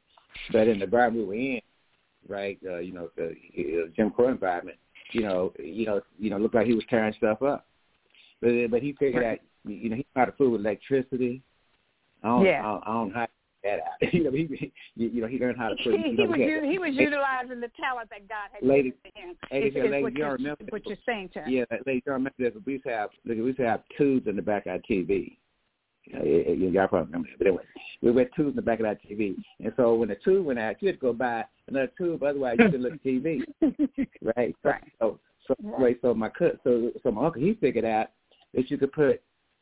But 0.51 0.67
in 0.67 0.79
the 0.79 0.85
environment 0.85 1.27
we 1.27 1.35
were 1.35 1.41
in, 1.55 1.61
right, 2.27 2.57
uh, 2.65 2.77
you 2.77 2.93
know, 2.93 3.09
the 3.17 3.31
uh, 3.31 3.87
Jim 3.95 4.11
Crow 4.11 4.29
environment, 4.29 4.77
you 5.11 5.23
know, 5.23 5.53
you 5.59 5.85
know, 5.85 6.01
you 6.17 6.29
know, 6.29 6.37
looked 6.37 6.55
like 6.55 6.67
he 6.67 6.73
was 6.73 6.85
tearing 6.89 7.13
stuff 7.17 7.41
up. 7.41 7.65
But 8.41 8.67
but 8.69 8.81
he 8.81 8.93
figured 8.93 9.23
out, 9.23 9.39
you 9.65 9.89
know, 9.89 9.95
he 9.97 10.03
knew 10.03 10.15
how 10.15 10.25
to 10.25 10.31
fool 10.33 10.51
with 10.51 10.61
electricity. 10.61 11.41
I 12.23 12.27
don't, 12.27 12.45
Yeah. 12.45 12.59
I 12.59 12.63
don't, 12.71 12.83
I 12.87 12.91
don't 12.93 13.07
know 13.09 13.13
how 13.15 13.25
to 13.25 13.31
get 13.63 13.63
that 13.63 14.07
out. 14.07 14.13
you 14.13 14.23
know, 14.23 14.31
he, 14.31 14.71
you 14.95 15.21
know, 15.21 15.27
he 15.27 15.39
learned 15.39 15.57
how 15.57 15.69
to 15.69 15.75
put. 15.83 15.93
he, 15.95 16.01
he 16.03 16.11
know, 16.13 16.25
was 16.25 16.37
he 16.37 16.71
he 16.71 16.79
was 16.79 16.91
utilizing 16.93 17.59
the 17.59 17.69
talent 17.79 18.09
that 18.09 18.27
God 18.27 18.49
had 18.53 18.67
Lady- 18.67 18.93
given 19.03 19.11
to 19.13 19.21
him. 19.21 19.35
Lady, 19.51 19.67
Is- 19.67 19.75
is 19.85 19.91
lady, 19.91 20.03
what 20.03 20.13
you 20.13 20.19
you're, 20.19 20.31
remember- 20.33 20.65
what 20.69 20.85
you're 20.85 20.97
saying 21.05 21.29
to 21.33 21.39
him. 21.43 21.49
Yeah, 21.49 21.63
that 21.69 21.85
lady, 21.87 22.03
y'all 22.05 22.13
remember 22.15 22.35
this? 22.37 22.53
We 22.65 22.73
used 22.73 22.85
to 22.85 22.91
have 22.91 23.09
we 23.25 23.35
used 23.35 23.57
to 23.57 23.65
have 23.67 23.81
tubes 23.97 24.27
in 24.27 24.35
the 24.35 24.41
back 24.41 24.65
of 24.65 24.71
our 24.73 24.79
TV. 24.79 25.37
You 26.05 26.15
know, 26.15 26.21
it, 26.23 26.47
it, 26.61 26.73
y'all 26.73 26.87
probably 26.87 27.05
remember 27.07 27.27
that. 27.29 27.37
But 27.37 27.47
anyway, 27.47 27.63
we 28.01 28.15
had 28.17 28.29
tubes 28.35 28.49
in 28.51 28.55
the 28.55 28.61
back 28.61 28.79
of 28.79 28.85
our 28.85 28.95
TV, 28.95 29.35
and 29.63 29.73
so 29.77 29.93
when 29.95 30.09
the 30.09 30.15
tube 30.23 30.45
went 30.45 30.57
out, 30.59 30.81
you 30.81 30.87
had 30.87 30.95
to 30.95 31.01
go 31.01 31.13
buy 31.13 31.43
another 31.67 31.91
tube. 31.97 32.23
Otherwise, 32.23 32.55
you 32.59 32.65
couldn't 32.65 32.81
look 32.81 32.93
at 32.93 33.03
TV, 33.03 33.41
right? 34.35 34.55
Right. 34.63 34.83
So, 34.99 35.19
so 35.47 35.55
anyway, 35.63 35.95
so 36.01 36.13
my 36.13 36.29
cut, 36.29 36.59
so 36.63 36.91
so 37.03 37.11
my 37.11 37.25
uncle 37.25 37.41
he 37.41 37.53
figured 37.55 37.85
out 37.85 38.07
that 38.55 38.71
you 38.71 38.77
could 38.77 38.91
put 38.91 39.21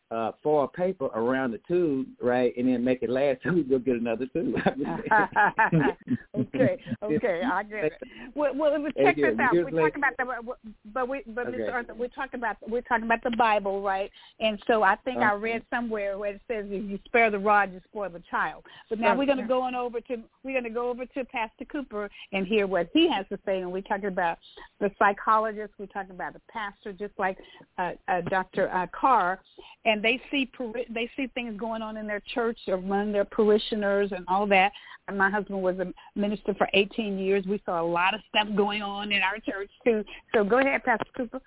uh, 0.09 0.31
foil 0.41 0.67
paper 0.67 1.05
around 1.07 1.51
the 1.51 1.59
tube, 1.67 2.07
right, 2.21 2.55
and 2.57 2.67
then 2.67 2.83
make 2.83 3.03
it 3.03 3.09
last 3.09 3.39
till 3.43 3.55
we 3.55 3.63
go 3.63 3.77
get 3.77 3.95
another 3.95 4.25
tube. 4.27 4.55
okay, 6.39 6.77
okay, 7.03 7.41
I 7.43 7.63
get 7.63 7.85
it. 7.85 7.93
Well, 8.35 8.55
well 8.55 8.77
check 8.97 9.15
this 9.15 9.35
out. 9.39 9.53
We're 9.53 9.69
talking 9.71 10.03
about 10.03 10.17
the, 10.17 10.53
but 10.93 11.09
we, 11.09 11.23
but 11.27 11.47
okay. 11.47 11.57
Mr. 11.57 11.73
Arthur, 11.73 11.93
we're 11.93 12.07
talking 12.07 12.39
about 12.39 12.57
we're 12.67 12.81
talking 12.81 13.05
about 13.05 13.23
the 13.23 13.35
Bible, 13.37 13.81
right? 13.81 14.09
And 14.39 14.61
so 14.67 14.83
I 14.83 14.95
think 14.97 15.19
I 15.19 15.33
read 15.33 15.63
somewhere 15.69 16.17
where 16.17 16.33
it 16.33 16.41
says 16.47 16.65
if 16.69 16.89
you 16.89 16.99
spare 17.05 17.29
the 17.29 17.39
rod, 17.39 17.73
you 17.73 17.81
spoil 17.89 18.09
the 18.09 18.23
child. 18.29 18.63
But 18.89 18.99
now 18.99 19.15
we're 19.15 19.25
going 19.25 19.39
to 19.39 19.47
go 19.47 19.61
on 19.61 19.75
over 19.75 19.99
to 20.01 20.17
we're 20.43 20.53
going 20.53 20.63
to 20.63 20.69
go 20.69 20.89
over 20.89 21.05
to 21.05 21.25
Pastor 21.25 21.65
Cooper 21.65 22.09
and 22.31 22.47
hear 22.47 22.67
what 22.67 22.89
he 22.93 23.09
has 23.11 23.25
to 23.29 23.39
say. 23.45 23.59
And 23.59 23.71
we're 23.71 23.81
talking 23.81 24.05
about 24.05 24.37
the 24.79 24.89
psychologist. 24.97 25.73
We're 25.77 25.87
talking 25.87 26.11
about 26.11 26.33
the 26.33 26.41
pastor, 26.49 26.93
just 26.93 27.13
like 27.17 27.37
uh, 27.77 27.91
uh, 28.07 28.21
Dr. 28.29 28.69
Uh, 28.73 28.87
Carr, 28.97 29.39
and 29.85 29.96
they 30.01 30.21
see 30.31 30.49
they 30.89 31.09
see 31.15 31.27
things 31.27 31.59
going 31.59 31.81
on 31.81 31.97
in 31.97 32.07
their 32.07 32.21
church 32.33 32.57
or 32.67 32.75
among 32.75 33.11
their 33.11 33.25
parishioners 33.25 34.11
and 34.11 34.25
all 34.27 34.47
that. 34.47 34.71
And 35.07 35.17
my 35.17 35.29
husband 35.29 35.61
was 35.61 35.77
a 35.79 35.93
minister 36.19 36.53
for 36.55 36.67
18 36.73 37.17
years. 37.17 37.45
We 37.45 37.61
saw 37.65 37.81
a 37.81 37.87
lot 37.87 38.13
of 38.13 38.21
stuff 38.29 38.47
going 38.55 38.81
on 38.81 39.11
in 39.11 39.21
our 39.21 39.39
church 39.39 39.69
too. 39.83 40.03
So 40.33 40.43
go 40.43 40.59
ahead, 40.59 40.83
Pastor 40.83 41.05
Cooper. 41.15 41.41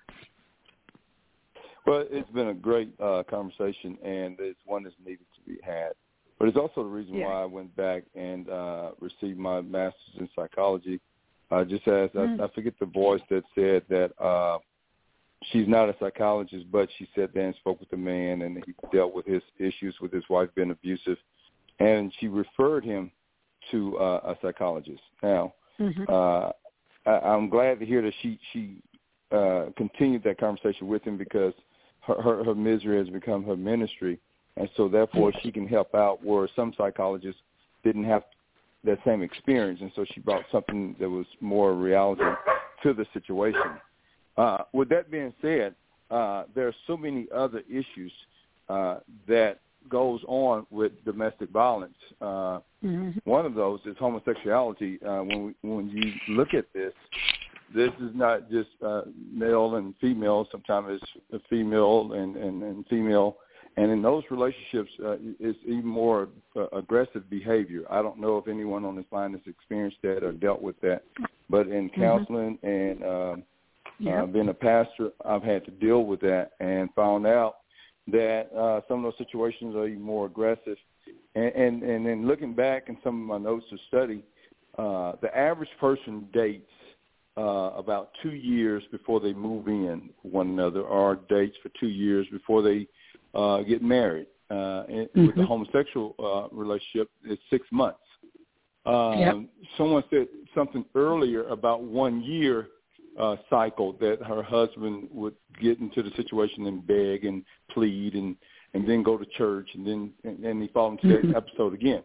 Well, 1.85 2.05
it's 2.09 2.29
been 2.29 2.49
a 2.49 2.53
great 2.53 2.93
uh, 2.99 3.23
conversation, 3.29 3.97
and 4.03 4.35
it's 4.39 4.59
one 4.65 4.83
that's 4.83 4.95
needed 5.03 5.25
to 5.35 5.51
be 5.51 5.59
had. 5.63 5.93
But 6.37 6.47
it's 6.47 6.57
also 6.57 6.83
the 6.83 6.89
reason 6.89 7.15
yeah. 7.15 7.27
why 7.27 7.41
I 7.41 7.45
went 7.45 7.75
back 7.75 8.03
and 8.15 8.49
uh, 8.49 8.91
received 8.99 9.37
my 9.37 9.61
master's 9.61 10.15
in 10.19 10.29
psychology. 10.35 10.99
Uh, 11.51 11.63
just 11.65 11.87
as 11.87 12.09
mm. 12.11 12.39
I, 12.39 12.45
I 12.45 12.47
forget 12.55 12.73
the 12.79 12.85
voice 12.85 13.21
that 13.29 13.43
said 13.53 13.83
that 13.89 14.11
uh, 14.23 14.57
she's 15.51 15.67
not 15.67 15.89
a 15.89 15.95
psychologist, 15.99 16.65
but 16.71 16.89
she 16.97 17.07
sat 17.15 17.33
there 17.33 17.47
and 17.47 17.55
spoke 17.55 17.79
with 17.79 17.89
the 17.89 17.97
man, 17.97 18.43
and 18.43 18.63
he 18.65 18.73
dealt 18.95 19.13
with 19.13 19.25
his 19.25 19.41
issues 19.59 19.95
with 20.01 20.11
his 20.11 20.23
wife 20.29 20.49
being 20.55 20.71
abusive, 20.71 21.17
and 21.79 22.11
she 22.19 22.27
referred 22.27 22.83
him 22.83 23.11
to 23.71 23.97
uh, 23.97 24.21
a 24.25 24.37
psychologist. 24.41 25.01
Now, 25.21 25.53
mm-hmm. 25.79 26.03
uh, 26.07 26.51
I, 27.09 27.33
I'm 27.33 27.49
glad 27.49 27.79
to 27.79 27.85
hear 27.85 28.01
that 28.01 28.13
she 28.21 28.39
she 28.53 28.77
uh, 29.31 29.65
continued 29.77 30.23
that 30.23 30.39
conversation 30.39 30.87
with 30.87 31.03
him 31.03 31.17
because 31.17 31.53
her, 32.01 32.21
her 32.21 32.43
her 32.43 32.55
misery 32.55 32.97
has 32.97 33.09
become 33.09 33.43
her 33.43 33.57
ministry, 33.57 34.19
and 34.57 34.69
so 34.77 34.87
therefore 34.87 35.31
she 35.41 35.51
can 35.51 35.67
help 35.67 35.95
out 35.95 36.23
where 36.23 36.47
some 36.55 36.73
psychologists 36.77 37.41
didn't 37.83 38.03
have 38.03 38.23
that 38.83 38.99
same 39.05 39.21
experience, 39.21 39.79
and 39.81 39.91
so 39.95 40.05
she 40.13 40.19
brought 40.19 40.43
something 40.51 40.95
that 40.99 41.09
was 41.09 41.25
more 41.39 41.73
reality 41.73 42.23
to 42.83 42.93
the 42.93 43.05
situation. 43.13 43.79
Uh, 44.41 44.63
with 44.73 44.89
that 44.89 45.11
being 45.11 45.31
said, 45.39 45.75
uh, 46.09 46.45
there 46.55 46.67
are 46.67 46.75
so 46.87 46.97
many 46.97 47.27
other 47.33 47.61
issues 47.69 48.11
uh, 48.69 48.97
that 49.27 49.59
goes 49.87 50.19
on 50.27 50.65
with 50.71 50.91
domestic 51.05 51.49
violence. 51.51 51.93
Uh, 52.19 52.59
mm-hmm. 52.83 53.11
One 53.23 53.45
of 53.45 53.53
those 53.53 53.81
is 53.85 53.95
homosexuality. 53.99 54.97
Uh, 55.05 55.21
when 55.21 55.45
we, 55.45 55.69
when 55.69 55.89
you 55.89 56.35
look 56.35 56.55
at 56.55 56.65
this, 56.73 56.91
this 57.75 57.91
is 58.01 58.15
not 58.15 58.49
just 58.49 58.69
uh, 58.83 59.03
male 59.31 59.75
and 59.75 59.93
female. 60.01 60.47
Sometimes 60.51 60.99
it's 61.31 61.43
female 61.47 62.13
and, 62.13 62.35
and, 62.35 62.63
and 62.63 62.85
female. 62.87 63.37
And 63.77 63.91
in 63.91 64.01
those 64.01 64.23
relationships, 64.31 64.89
uh, 65.05 65.17
it's 65.39 65.59
even 65.65 65.85
more 65.85 66.29
uh, 66.55 66.65
aggressive 66.73 67.29
behavior. 67.29 67.83
I 67.91 68.01
don't 68.01 68.19
know 68.19 68.39
if 68.39 68.47
anyone 68.47 68.85
on 68.85 68.95
this 68.95 69.05
line 69.11 69.33
has 69.33 69.41
experienced 69.45 69.97
that 70.01 70.23
or 70.23 70.31
dealt 70.31 70.63
with 70.63 70.81
that, 70.81 71.03
but 71.47 71.67
in 71.67 71.89
mm-hmm. 71.89 72.01
counseling 72.01 72.57
mm-hmm. 72.63 72.67
and 72.67 73.03
um, 73.03 73.43
yep. 73.99 74.23
uh, 74.23 74.25
being 74.25 74.49
a 74.49 74.53
pastor, 74.53 75.11
I've 75.25 75.43
had 75.43 75.65
to 75.65 75.71
deal 75.71 76.05
with 76.05 76.21
that 76.21 76.51
and 76.59 76.89
found 76.95 77.25
out 77.25 77.57
that 78.07 78.51
uh, 78.55 78.81
some 78.87 79.03
of 79.05 79.11
those 79.11 79.17
situations 79.17 79.75
are 79.75 79.87
even 79.87 80.01
more 80.01 80.25
aggressive. 80.25 80.77
And, 81.35 81.53
and, 81.53 81.83
and 81.83 82.05
then 82.05 82.27
looking 82.27 82.53
back 82.53 82.89
in 82.89 82.97
some 83.03 83.21
of 83.21 83.27
my 83.27 83.49
notes 83.49 83.65
of 83.71 83.79
study, 83.87 84.23
uh, 84.77 85.13
the 85.21 85.35
average 85.35 85.69
person 85.79 86.27
dates 86.33 86.69
uh, 87.37 87.71
about 87.77 88.11
two 88.21 88.31
years 88.31 88.83
before 88.91 89.19
they 89.19 89.33
move 89.33 89.67
in 89.67 90.09
one 90.23 90.49
another, 90.49 90.81
or 90.81 91.19
dates 91.29 91.55
for 91.63 91.69
two 91.79 91.87
years 91.87 92.27
before 92.31 92.61
they 92.61 92.87
uh, 93.33 93.61
get 93.61 93.81
married. 93.81 94.27
Uh, 94.49 94.83
and 94.89 95.07
mm-hmm. 95.07 95.27
With 95.27 95.35
the 95.37 95.45
homosexual 95.45 96.15
uh, 96.19 96.53
relationship, 96.53 97.09
it's 97.23 97.41
six 97.49 97.65
months. 97.71 97.99
Um, 98.85 99.19
yep. 99.19 99.35
Someone 99.77 100.03
said 100.09 100.27
something 100.53 100.83
earlier 100.95 101.47
about 101.47 101.83
one 101.83 102.21
year 102.21 102.67
uh, 103.19 103.35
cycle 103.49 103.93
that 103.93 104.21
her 104.23 104.43
husband 104.43 105.07
would 105.11 105.35
get 105.61 105.79
into 105.79 106.01
the 106.01 106.11
situation 106.15 106.67
and 106.67 106.85
beg 106.85 107.25
and 107.25 107.43
plead 107.71 108.13
and 108.13 108.35
and 108.73 108.87
then 108.87 109.03
go 109.03 109.17
to 109.17 109.25
church 109.37 109.69
and 109.73 109.85
then 109.85 110.11
and, 110.23 110.43
and 110.45 110.61
he 110.61 110.67
fall 110.69 110.91
into 110.91 111.07
mm-hmm. 111.07 111.31
that 111.31 111.37
episode 111.37 111.73
again. 111.73 112.03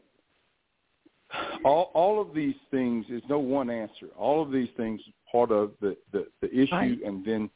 All 1.65 1.91
all 1.95 2.21
of 2.21 2.35
these 2.35 2.55
things 2.71 3.07
is 3.09 3.23
no 3.29 3.39
one 3.39 3.71
answer. 3.71 4.09
All 4.17 4.43
of 4.43 4.51
these 4.51 4.69
things 4.77 5.01
part 5.31 5.51
of 5.51 5.73
the 5.81 5.97
the, 6.13 6.27
the 6.41 6.53
issue, 6.53 6.75
right. 6.75 6.99
and 7.05 7.25
then 7.25 7.51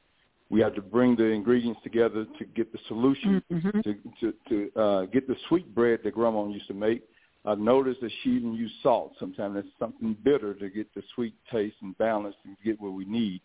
we 0.49 0.61
have 0.61 0.75
to 0.75 0.83
bring 0.83 1.15
the 1.15 1.25
ingredients 1.25 1.81
together 1.85 2.27
to 2.39 2.45
get 2.45 2.73
the 2.73 2.79
solution 2.89 3.43
mm-hmm. 3.51 3.81
to 3.81 3.97
to 4.21 4.35
to 4.49 4.81
uh, 4.81 5.05
get 5.07 5.27
the 5.29 5.37
sweet 5.49 5.73
bread 5.75 6.01
that 6.05 6.15
Grandma 6.15 6.47
used 6.49 6.67
to 6.69 6.75
make 6.75 7.03
I've 7.45 7.59
noticed 7.59 8.01
that 8.03 8.11
she 8.23 8.31
even 8.31 8.55
use 8.55 8.73
salt. 8.83 9.13
Sometimes 9.19 9.57
it's 9.59 9.69
something 9.79 10.17
bitter 10.23 10.55
to 10.55 10.69
get 10.69 10.93
the 10.95 11.03
sweet 11.15 11.35
taste 11.51 11.77
and 11.81 11.97
balance 11.99 12.37
and 12.45 12.57
get 12.65 12.81
what 12.81 12.93
we 12.93 13.05
need. 13.05 13.41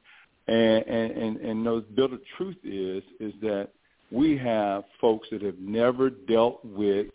And 0.48 0.86
and 0.86 1.12
and, 1.12 1.38
and 1.38 1.66
the 1.66 1.86
bitter 1.96 2.18
truth 2.38 2.58
is 2.64 3.04
is 3.20 3.34
that 3.42 3.70
we 4.12 4.38
have 4.38 4.84
folks 5.02 5.28
that 5.32 5.42
have 5.42 5.58
never 5.60 6.10
dealt 6.10 6.64
with 6.64 7.08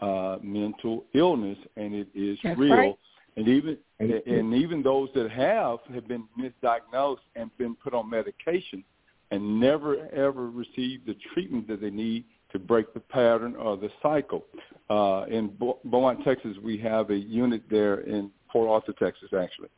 uh, 0.00 0.38
mental 0.42 1.04
illness, 1.14 1.58
and 1.76 1.94
it 1.94 2.08
is 2.14 2.38
That's 2.42 2.58
real. 2.58 2.74
Right. 2.74 2.98
And 3.36 3.48
even 3.48 3.78
and, 4.00 4.12
and 4.12 4.54
even 4.54 4.82
those 4.82 5.08
that 5.14 5.30
have 5.30 5.80
have 5.92 6.08
been 6.08 6.24
misdiagnosed 6.38 7.18
and 7.36 7.50
been 7.58 7.74
put 7.76 7.94
on 7.94 8.08
medication, 8.08 8.82
and 9.30 9.60
never 9.60 10.08
ever 10.08 10.50
received 10.50 11.06
the 11.06 11.16
treatment 11.32 11.68
that 11.68 11.80
they 11.80 11.90
need 11.90 12.24
to 12.54 12.58
break 12.60 12.94
the 12.94 13.00
pattern 13.00 13.56
or 13.56 13.76
the 13.76 13.90
cycle. 14.02 14.46
Uh, 14.88 15.24
in 15.28 15.52
Beaumont, 15.84 16.24
Texas, 16.24 16.56
we 16.62 16.78
have 16.78 17.10
a 17.10 17.16
unit 17.16 17.62
there 17.68 18.00
in 18.00 18.30
Port 18.48 18.70
Arthur, 18.70 18.92
Texas, 18.98 19.28
actually. 19.36 19.68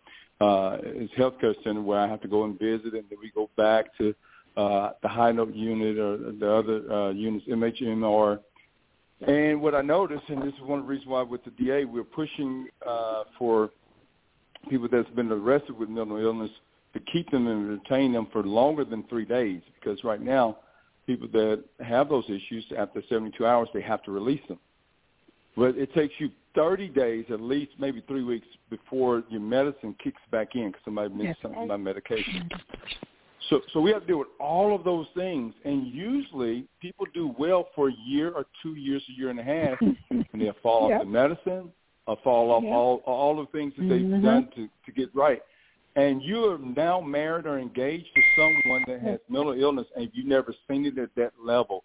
Uh, 0.41 0.77
it's 0.83 1.13
a 1.15 1.17
healthcare 1.17 1.55
center 1.65 1.81
where 1.81 1.99
I 1.99 2.07
have 2.07 2.21
to 2.21 2.29
go 2.29 2.45
and 2.45 2.59
visit, 2.59 2.93
and 2.93 3.05
then 3.09 3.19
we 3.21 3.33
go 3.35 3.49
back 3.57 3.87
to 3.97 4.15
uh, 4.59 4.91
the 5.03 5.09
high 5.09 5.33
note 5.33 5.55
unit 5.55 5.99
or 5.99 6.19
the 6.19 6.53
other 6.53 6.93
uh, 6.93 7.11
units, 7.11 7.47
MHMR. 7.47 8.41
And 9.27 9.63
what 9.63 9.75
I 9.75 9.81
noticed, 9.81 10.25
and 10.29 10.43
this 10.43 10.53
is 10.53 10.61
one 10.61 10.81
of 10.81 10.85
the 10.85 10.91
reasons 10.91 11.09
why 11.09 11.23
with 11.23 11.43
the 11.45 11.51
DA, 11.53 11.87
we're 11.87 12.05
pushing 12.05 12.69
uh, 12.87 13.25
for 13.39 13.71
people 14.69 14.89
that's 14.93 15.09
been 15.11 15.33
arrested 15.33 15.79
with 15.79 15.89
mental 15.89 16.19
illness 16.19 16.51
to 16.93 17.01
keep 17.11 17.31
them 17.31 17.47
and 17.47 17.69
retain 17.69 18.13
them 18.13 18.27
for 18.31 18.43
longer 18.43 18.85
than 18.85 19.05
three 19.05 19.25
days, 19.25 19.63
because 19.81 20.05
right 20.05 20.21
now 20.21 20.59
people 21.07 21.29
that 21.33 21.63
have 21.81 22.09
those 22.09 22.25
issues 22.25 22.65
after 22.77 23.03
72 23.09 23.47
hours, 23.47 23.69
they 23.73 23.81
have 23.81 24.03
to 24.05 24.11
release 24.11 24.41
them. 24.49 24.59
But 25.57 25.77
it 25.77 25.95
takes 25.95 26.15
you 26.19 26.31
30 26.55 26.89
days, 26.89 27.25
at 27.31 27.41
least 27.41 27.73
maybe 27.79 28.03
three 28.07 28.25
weeks 28.25 28.47
before 28.71 29.23
your 29.29 29.41
medicine 29.41 29.95
kicks 30.03 30.21
back 30.31 30.55
in 30.55 30.69
because 30.69 30.83
somebody 30.85 31.15
missed 31.15 31.27
yes. 31.27 31.37
something 31.43 31.69
by 31.69 31.77
medication. 31.77 32.49
So, 33.49 33.61
so 33.73 33.81
we 33.81 33.93
have 33.93 34.03
to 34.03 34.07
deal 34.07 34.19
with 34.19 34.29
all 34.41 34.75
of 34.75 34.83
those 34.83 35.07
things, 35.15 35.55
and 35.65 35.87
usually 35.87 36.67
people 36.81 37.07
do 37.15 37.35
well 37.39 37.69
for 37.75 37.89
a 37.89 37.95
year 38.05 38.33
or 38.33 38.45
two 38.63 38.75
years, 38.75 39.03
a 39.09 39.13
year 39.19 39.31
and 39.31 39.39
a 39.39 39.43
half, 39.43 39.81
and 40.11 40.27
they'll 40.35 40.53
fall 40.63 40.89
yep. 40.89 41.01
off 41.01 41.07
the 41.07 41.11
medicine, 41.11 41.71
or 42.07 42.19
fall 42.25 42.51
off 42.51 42.65
yep. 42.65 42.73
all 42.73 43.03
all 43.07 43.37
the 43.37 43.47
things 43.57 43.73
that 43.79 43.89
they've 43.89 44.01
mm-hmm. 44.01 44.25
done 44.25 44.49
to 44.57 44.69
to 44.85 44.93
get 44.93 45.15
right 45.15 45.43
and 45.97 46.23
you 46.23 46.45
are 46.45 46.59
now 46.59 47.01
married 47.01 47.47
or 47.47 47.59
engaged 47.59 48.09
to 48.15 48.23
someone 48.37 48.85
that 48.87 49.01
has 49.01 49.19
mental 49.29 49.53
illness 49.53 49.87
and 49.97 50.11
you've 50.13 50.27
never 50.27 50.55
seen 50.69 50.85
it 50.85 50.99
at 50.99 51.09
that 51.17 51.33
level, 51.43 51.85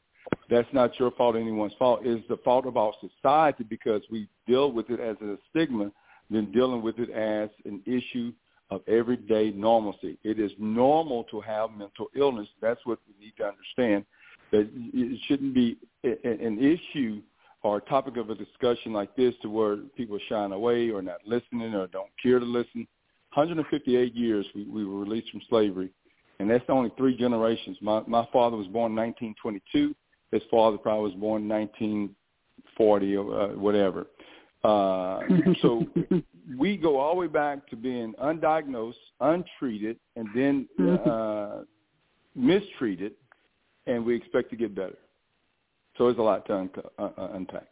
that's 0.49 0.67
not 0.73 0.99
your 0.99 1.11
fault, 1.11 1.35
anyone's 1.35 1.73
fault. 1.79 2.01
It's 2.03 2.27
the 2.27 2.37
fault 2.37 2.65
of 2.65 2.75
our 2.77 2.93
society 2.99 3.63
because 3.63 4.01
we 4.11 4.27
deal 4.45 4.71
with 4.71 4.89
it 4.89 4.99
as 4.99 5.15
a 5.21 5.37
stigma 5.49 5.91
than 6.29 6.51
dealing 6.51 6.81
with 6.81 6.99
it 6.99 7.09
as 7.09 7.49
an 7.65 7.81
issue 7.85 8.33
of 8.69 8.81
everyday 8.87 9.51
normalcy. 9.51 10.17
It 10.23 10.39
is 10.39 10.51
normal 10.59 11.23
to 11.25 11.41
have 11.41 11.71
mental 11.71 12.07
illness. 12.15 12.47
That's 12.61 12.79
what 12.85 12.99
we 13.07 13.25
need 13.25 13.33
to 13.37 13.45
understand. 13.45 14.05
That 14.51 14.69
it 14.93 15.19
shouldn't 15.27 15.53
be 15.53 15.77
an 16.03 16.59
issue 16.59 17.21
or 17.63 17.77
a 17.77 17.81
topic 17.81 18.17
of 18.17 18.29
a 18.29 18.35
discussion 18.35 18.91
like 18.91 19.15
this 19.15 19.33
to 19.41 19.49
where 19.49 19.77
people 19.95 20.19
shine 20.27 20.51
away 20.51 20.89
or 20.89 21.01
not 21.01 21.19
listening 21.25 21.73
or 21.75 21.87
don't 21.87 22.09
care 22.21 22.39
to 22.39 22.45
listen 22.45 22.87
158 23.33 24.13
years 24.13 24.45
we, 24.53 24.65
we 24.65 24.85
were 24.85 24.99
released 24.99 25.31
from 25.31 25.41
slavery, 25.49 25.89
and 26.39 26.49
that's 26.49 26.65
only 26.69 26.91
three 26.97 27.15
generations. 27.15 27.77
My 27.81 28.01
my 28.07 28.27
father 28.33 28.57
was 28.57 28.67
born 28.67 28.91
in 28.91 28.97
1922. 28.97 29.95
His 30.31 30.41
father 30.49 30.77
probably 30.77 31.11
was 31.11 31.19
born 31.19 31.43
in 31.43 31.49
1940 31.49 33.15
or 33.17 33.41
uh, 33.41 33.47
whatever. 33.55 34.07
Uh, 34.63 35.21
so 35.61 35.85
we 36.57 36.77
go 36.77 36.97
all 36.97 37.15
the 37.15 37.21
way 37.21 37.27
back 37.27 37.67
to 37.69 37.75
being 37.75 38.13
undiagnosed, 38.21 38.93
untreated, 39.19 39.97
and 40.15 40.27
then 40.35 40.67
uh, 41.05 41.61
mistreated, 42.35 43.13
and 43.87 44.05
we 44.05 44.15
expect 44.15 44.49
to 44.51 44.55
get 44.55 44.75
better. 44.75 44.97
So 45.97 46.05
there's 46.05 46.17
a 46.17 46.21
lot 46.21 46.45
to 46.47 46.55
un- 46.55 46.69
uh, 46.97 47.09
uh, 47.17 47.29
unpack. 47.33 47.67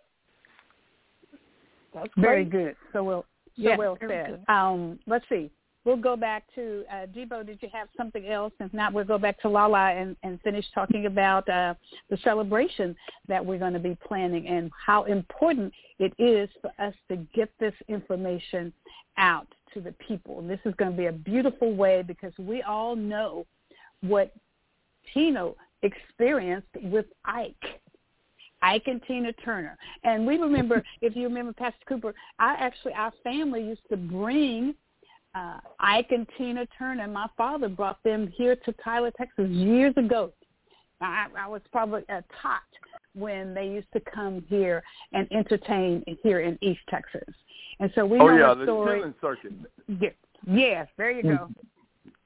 That's 1.93 2.09
very 2.17 2.45
good. 2.45 2.75
So 2.93 3.03
well, 3.03 3.25
so 3.59 3.69
Yes, 3.69 3.77
well 3.77 3.97
said. 4.07 4.43
Um, 4.47 4.99
let's 5.07 5.25
see. 5.29 5.51
We'll 5.85 5.97
go 5.97 6.17
back 6.17 6.43
to 6.55 6.83
uh, 6.91 7.07
Debo. 7.07 7.45
Did 7.45 7.59
you 7.61 7.69
have 7.71 7.87
something 7.95 8.27
else? 8.27 8.51
If 8.59 8.73
not, 8.73 8.93
we'll 8.93 9.05
go 9.05 9.17
back 9.17 9.41
to 9.41 9.49
Lala 9.49 9.91
and, 9.91 10.15
and 10.23 10.39
finish 10.41 10.65
talking 10.75 11.05
about 11.05 11.47
uh, 11.47 11.73
the 12.09 12.17
celebration 12.17 12.95
that 13.27 13.43
we're 13.43 13.57
going 13.57 13.73
to 13.73 13.79
be 13.79 13.97
planning 14.05 14.47
and 14.47 14.69
how 14.85 15.05
important 15.05 15.73
it 15.97 16.13
is 16.19 16.49
for 16.61 16.71
us 16.79 16.93
to 17.07 17.15
get 17.33 17.49
this 17.59 17.73
information 17.87 18.73
out 19.17 19.47
to 19.73 19.79
the 19.79 19.93
people. 19.93 20.39
And 20.39 20.49
this 20.49 20.59
is 20.65 20.73
going 20.75 20.91
to 20.91 20.97
be 20.97 21.05
a 21.05 21.13
beautiful 21.13 21.73
way 21.73 22.03
because 22.05 22.33
we 22.37 22.61
all 22.61 22.95
know 22.95 23.45
what 24.01 24.33
Tina 25.13 25.51
experienced 25.81 26.67
with 26.83 27.05
Ike. 27.25 27.81
Ike 28.61 28.83
and 28.87 29.01
Tina 29.03 29.33
Turner. 29.33 29.77
And 30.03 30.25
we 30.25 30.37
remember, 30.37 30.83
if 31.01 31.15
you 31.15 31.23
remember 31.23 31.53
Pastor 31.53 31.77
Cooper, 31.87 32.13
I 32.39 32.55
actually, 32.59 32.93
our 32.93 33.13
family 33.23 33.63
used 33.63 33.87
to 33.89 33.97
bring 33.97 34.75
uh, 35.35 35.59
Ike 35.79 36.11
and 36.11 36.27
Tina 36.37 36.65
Turner. 36.77 37.07
My 37.07 37.27
father 37.37 37.69
brought 37.69 38.03
them 38.03 38.31
here 38.35 38.55
to 38.55 38.73
Tyler, 38.83 39.11
Texas 39.17 39.49
years 39.49 39.93
ago. 39.97 40.31
I, 41.01 41.27
I 41.37 41.47
was 41.47 41.61
probably 41.71 42.03
a 42.09 42.23
tot 42.41 42.61
when 43.15 43.53
they 43.53 43.67
used 43.67 43.87
to 43.93 44.01
come 44.01 44.43
here 44.47 44.83
and 45.13 45.31
entertain 45.31 46.03
here 46.23 46.41
in 46.41 46.57
East 46.61 46.81
Texas. 46.89 47.33
And 47.79 47.91
so 47.95 48.05
we 48.05 48.19
oh 48.19 48.27
know 48.27 48.37
yeah, 48.37 48.53
the 48.53 48.65
story. 48.65 49.01
Chitlin 49.01 49.13
Circuit. 49.21 49.53
Yeah, 49.87 50.09
yes, 50.45 50.87
there 50.97 51.11
you 51.11 51.23
go. 51.23 51.49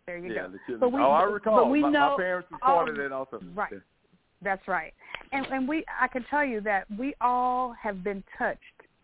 There 0.07 0.17
you 0.17 0.33
yeah, 0.33 0.47
go. 0.47 0.53
the. 0.67 0.77
But 0.77 0.91
we, 0.91 1.01
oh, 1.01 1.11
I 1.11 1.25
but 1.25 1.33
recall. 1.33 1.69
we 1.69 1.81
my, 1.81 1.91
know, 1.91 2.09
my 2.11 2.23
parents 2.23 2.49
part 2.59 2.89
oh, 2.89 2.93
that 3.01 3.11
also. 3.11 3.39
Right. 3.53 3.73
That's 4.43 4.67
right. 4.67 4.93
And 5.31 5.45
and 5.47 5.67
we 5.67 5.83
I 5.99 6.07
can 6.07 6.25
tell 6.29 6.45
you 6.45 6.61
that 6.61 6.85
we 6.97 7.13
all 7.21 7.73
have 7.81 8.03
been 8.03 8.23
touched. 8.37 8.59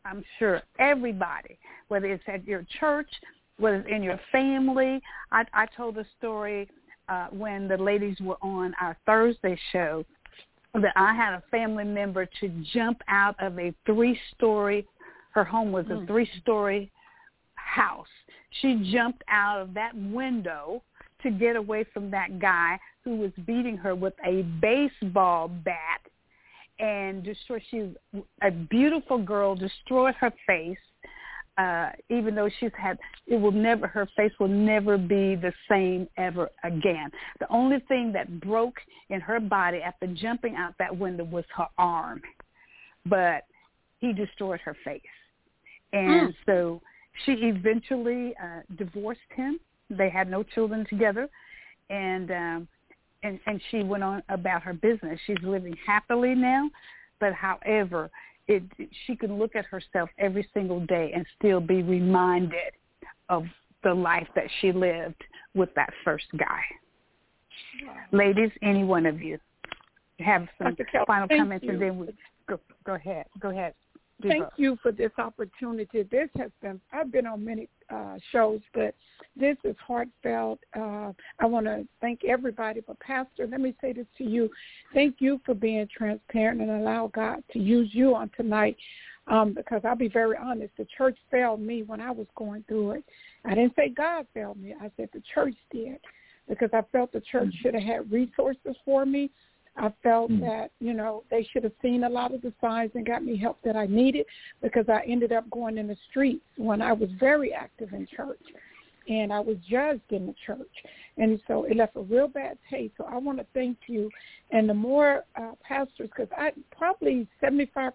I'm 0.05 0.23
sure 0.37 0.61
everybody, 0.79 1.57
whether 1.87 2.07
it's 2.07 2.23
at 2.27 2.47
your 2.47 2.65
church, 2.79 3.09
whether 3.57 3.77
it's 3.77 3.89
in 3.89 4.03
your 4.03 4.19
family. 4.31 5.01
I 5.31 5.45
I 5.53 5.65
told 5.77 5.97
a 5.97 6.05
story 6.17 6.69
uh 7.07 7.27
when 7.31 7.67
the 7.67 7.77
ladies 7.77 8.17
were 8.21 8.37
on 8.41 8.73
our 8.81 8.97
Thursday 9.05 9.57
show 9.71 10.05
that 10.73 10.93
I 10.95 11.15
had 11.15 11.33
a 11.33 11.43
family 11.49 11.83
member 11.83 12.27
to 12.39 12.49
jump 12.73 13.01
out 13.07 13.35
of 13.39 13.57
a 13.57 13.73
three-story 13.87 14.85
her 15.31 15.43
home 15.43 15.71
was 15.71 15.85
a 15.89 16.05
three-story 16.05 16.91
house. 17.55 18.07
She 18.61 18.91
jumped 18.91 19.23
out 19.29 19.61
of 19.61 19.73
that 19.73 19.95
window 19.95 20.83
to 21.23 21.31
get 21.31 21.55
away 21.55 21.85
from 21.93 22.09
that 22.11 22.39
guy 22.39 22.79
who 23.03 23.15
was 23.15 23.31
beating 23.45 23.77
her 23.77 23.95
with 23.95 24.13
a 24.25 24.43
baseball 24.61 25.47
bat 25.47 26.01
and 26.79 27.23
destroyed 27.23 27.61
she 27.69 27.93
a 28.41 28.51
beautiful 28.51 29.17
girl 29.17 29.55
destroyed 29.55 30.15
her 30.15 30.31
face 30.47 30.77
uh 31.57 31.89
even 32.09 32.35
though 32.35 32.49
she's 32.59 32.71
had 32.77 32.97
it 33.27 33.35
will 33.35 33.51
never 33.51 33.87
her 33.87 34.07
face 34.15 34.31
will 34.39 34.47
never 34.47 34.97
be 34.97 35.35
the 35.35 35.51
same 35.69 36.07
ever 36.17 36.49
again. 36.63 37.09
The 37.39 37.47
only 37.49 37.79
thing 37.87 38.11
that 38.13 38.39
broke 38.39 38.77
in 39.09 39.19
her 39.21 39.39
body 39.39 39.79
after 39.81 40.07
jumping 40.07 40.55
out 40.55 40.73
that 40.79 40.95
window 40.95 41.25
was 41.25 41.45
her 41.57 41.67
arm 41.77 42.21
but 43.05 43.43
he 43.99 44.13
destroyed 44.13 44.59
her 44.61 44.75
face. 44.85 45.01
And 45.91 46.33
so 46.45 46.81
she 47.25 47.33
eventually 47.33 48.33
uh 48.41 48.61
divorced 48.77 49.19
him. 49.35 49.59
They 49.89 50.09
had 50.09 50.29
no 50.29 50.43
children 50.43 50.85
together. 50.89 51.27
And 51.89 52.31
um 52.31 52.67
and 53.23 53.39
and 53.45 53.61
she 53.71 53.83
went 53.83 54.03
on 54.03 54.23
about 54.29 54.61
her 54.63 54.73
business. 54.73 55.19
She's 55.25 55.37
living 55.43 55.75
happily 55.85 56.35
now 56.35 56.69
but 57.19 57.33
however 57.33 58.09
it 58.47 58.63
she 59.05 59.15
can 59.15 59.37
look 59.37 59.55
at 59.55 59.65
herself 59.65 60.09
every 60.17 60.47
single 60.53 60.79
day 60.85 61.11
and 61.13 61.25
still 61.37 61.59
be 61.59 61.83
reminded 61.83 62.73
of 63.29 63.43
the 63.83 63.93
life 63.93 64.27
that 64.35 64.45
she 64.59 64.71
lived 64.71 65.23
with 65.53 65.69
that 65.75 65.91
first 66.03 66.25
guy. 66.37 66.61
Ladies 68.11 68.51
any 68.61 68.83
one 68.83 69.05
of 69.05 69.21
you 69.21 69.37
have 70.19 70.47
some 70.57 70.75
final 71.07 71.27
comments 71.27 71.63
you. 71.63 71.71
and 71.71 71.81
then 71.81 71.97
we 71.97 72.07
go 72.47 72.59
go 72.85 72.95
ahead 72.95 73.25
go 73.39 73.49
ahead 73.49 73.73
Thank 74.21 74.45
you 74.57 74.77
for 74.81 74.91
this 74.91 75.11
opportunity. 75.17 76.03
This 76.03 76.29
has 76.37 76.51
been, 76.61 76.81
I've 76.91 77.11
been 77.11 77.25
on 77.25 77.43
many 77.43 77.69
uh, 77.89 78.17
shows, 78.31 78.59
but 78.73 78.93
this 79.35 79.55
is 79.63 79.75
heartfelt. 79.85 80.59
Uh, 80.75 81.13
I 81.39 81.45
want 81.45 81.65
to 81.67 81.87
thank 82.01 82.25
everybody, 82.25 82.81
but 82.85 82.99
Pastor, 82.99 83.47
let 83.47 83.61
me 83.61 83.73
say 83.79 83.93
this 83.93 84.07
to 84.17 84.23
you. 84.25 84.49
Thank 84.93 85.15
you 85.19 85.39
for 85.45 85.53
being 85.53 85.87
transparent 85.95 86.61
and 86.61 86.69
allow 86.69 87.07
God 87.13 87.43
to 87.53 87.59
use 87.59 87.89
you 87.93 88.13
on 88.13 88.29
tonight 88.35 88.75
um, 89.27 89.53
because 89.53 89.81
I'll 89.85 89.95
be 89.95 90.09
very 90.09 90.35
honest. 90.37 90.73
The 90.77 90.87
church 90.97 91.17
failed 91.31 91.61
me 91.61 91.83
when 91.83 92.01
I 92.01 92.11
was 92.11 92.27
going 92.35 92.63
through 92.67 92.91
it. 92.91 93.03
I 93.45 93.55
didn't 93.55 93.75
say 93.75 93.89
God 93.89 94.27
failed 94.33 94.61
me. 94.61 94.75
I 94.79 94.91
said 94.97 95.09
the 95.13 95.23
church 95.33 95.55
did 95.71 95.99
because 96.47 96.69
I 96.73 96.81
felt 96.91 97.11
the 97.13 97.21
church 97.21 97.53
should 97.61 97.75
have 97.75 97.83
had 97.83 98.11
resources 98.11 98.75
for 98.83 99.05
me. 99.05 99.29
I 99.77 99.93
felt 100.03 100.29
that, 100.41 100.71
you 100.79 100.93
know, 100.93 101.23
they 101.31 101.47
should 101.51 101.63
have 101.63 101.73
seen 101.81 102.03
a 102.03 102.09
lot 102.09 102.33
of 102.33 102.41
the 102.41 102.53
signs 102.59 102.91
and 102.95 103.05
got 103.05 103.23
me 103.23 103.37
help 103.37 103.59
that 103.63 103.75
I 103.75 103.85
needed 103.85 104.25
because 104.61 104.89
I 104.89 105.03
ended 105.07 105.31
up 105.31 105.49
going 105.49 105.77
in 105.77 105.87
the 105.87 105.97
streets 106.09 106.43
when 106.57 106.81
I 106.81 106.91
was 106.91 107.09
very 107.19 107.53
active 107.53 107.93
in 107.93 108.05
church 108.07 108.41
and 109.07 109.33
I 109.33 109.39
was 109.39 109.57
judged 109.69 110.11
in 110.11 110.27
the 110.27 110.35
church. 110.45 110.67
And 111.17 111.41
so 111.47 111.63
it 111.63 111.75
left 111.75 111.95
a 111.95 112.01
real 112.01 112.27
bad 112.27 112.57
taste. 112.69 112.93
So 112.97 113.05
I 113.05 113.17
want 113.17 113.39
to 113.39 113.45
thank 113.53 113.77
you. 113.87 114.09
And 114.51 114.69
the 114.69 114.73
more 114.73 115.23
uh, 115.35 115.51
pastors, 115.63 116.09
because 116.15 116.29
I 116.37 116.51
probably 116.77 117.27
75% 117.41 117.93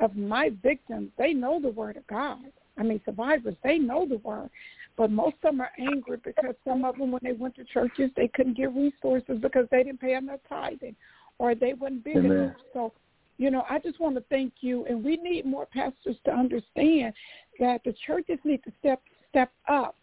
of 0.00 0.16
my 0.16 0.50
victims, 0.62 1.10
they 1.16 1.32
know 1.32 1.60
the 1.60 1.70
word 1.70 1.96
of 1.96 2.06
God. 2.08 2.44
I 2.78 2.82
mean, 2.82 3.00
survivors, 3.06 3.56
they 3.64 3.78
know 3.78 4.06
the 4.06 4.18
word. 4.18 4.50
But 4.96 5.10
most 5.10 5.36
of 5.44 5.52
them 5.52 5.60
are 5.60 5.70
angry 5.78 6.18
because 6.24 6.54
some 6.66 6.84
of 6.84 6.96
them, 6.96 7.12
when 7.12 7.20
they 7.22 7.32
went 7.32 7.54
to 7.56 7.64
churches, 7.64 8.10
they 8.16 8.28
couldn't 8.28 8.56
get 8.56 8.74
resources 8.74 9.38
because 9.40 9.66
they 9.70 9.82
didn't 9.82 10.00
pay 10.00 10.14
enough 10.14 10.40
tithing 10.48 10.96
or 11.38 11.54
they 11.54 11.74
wasn't 11.74 12.04
big 12.04 12.16
Amen. 12.16 12.30
enough. 12.30 12.56
So, 12.72 12.92
you 13.38 13.50
know, 13.50 13.64
I 13.68 13.78
just 13.78 14.00
want 14.00 14.14
to 14.16 14.22
thank 14.30 14.54
you. 14.60 14.86
And 14.86 15.04
we 15.04 15.16
need 15.16 15.44
more 15.44 15.66
pastors 15.66 16.16
to 16.24 16.32
understand 16.32 17.12
that 17.60 17.82
the 17.84 17.94
churches 18.06 18.38
need 18.44 18.62
to 18.64 18.72
step 18.80 19.02
step 19.30 19.50
up 19.68 19.96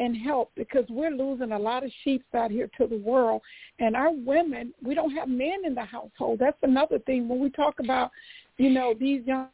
and 0.00 0.16
help 0.16 0.50
because 0.56 0.84
we're 0.88 1.10
losing 1.10 1.52
a 1.52 1.58
lot 1.58 1.84
of 1.84 1.92
sheep 2.02 2.24
out 2.34 2.50
here 2.50 2.68
to 2.78 2.86
the 2.86 2.96
world. 2.96 3.42
And 3.78 3.94
our 3.94 4.10
women, 4.10 4.72
we 4.82 4.94
don't 4.94 5.14
have 5.14 5.28
men 5.28 5.64
in 5.64 5.74
the 5.74 5.84
household. 5.84 6.38
That's 6.40 6.56
another 6.62 6.98
thing 7.00 7.28
when 7.28 7.38
we 7.38 7.50
talk 7.50 7.78
about, 7.78 8.10
you 8.56 8.70
know, 8.70 8.94
these 8.98 9.24
young 9.26 9.48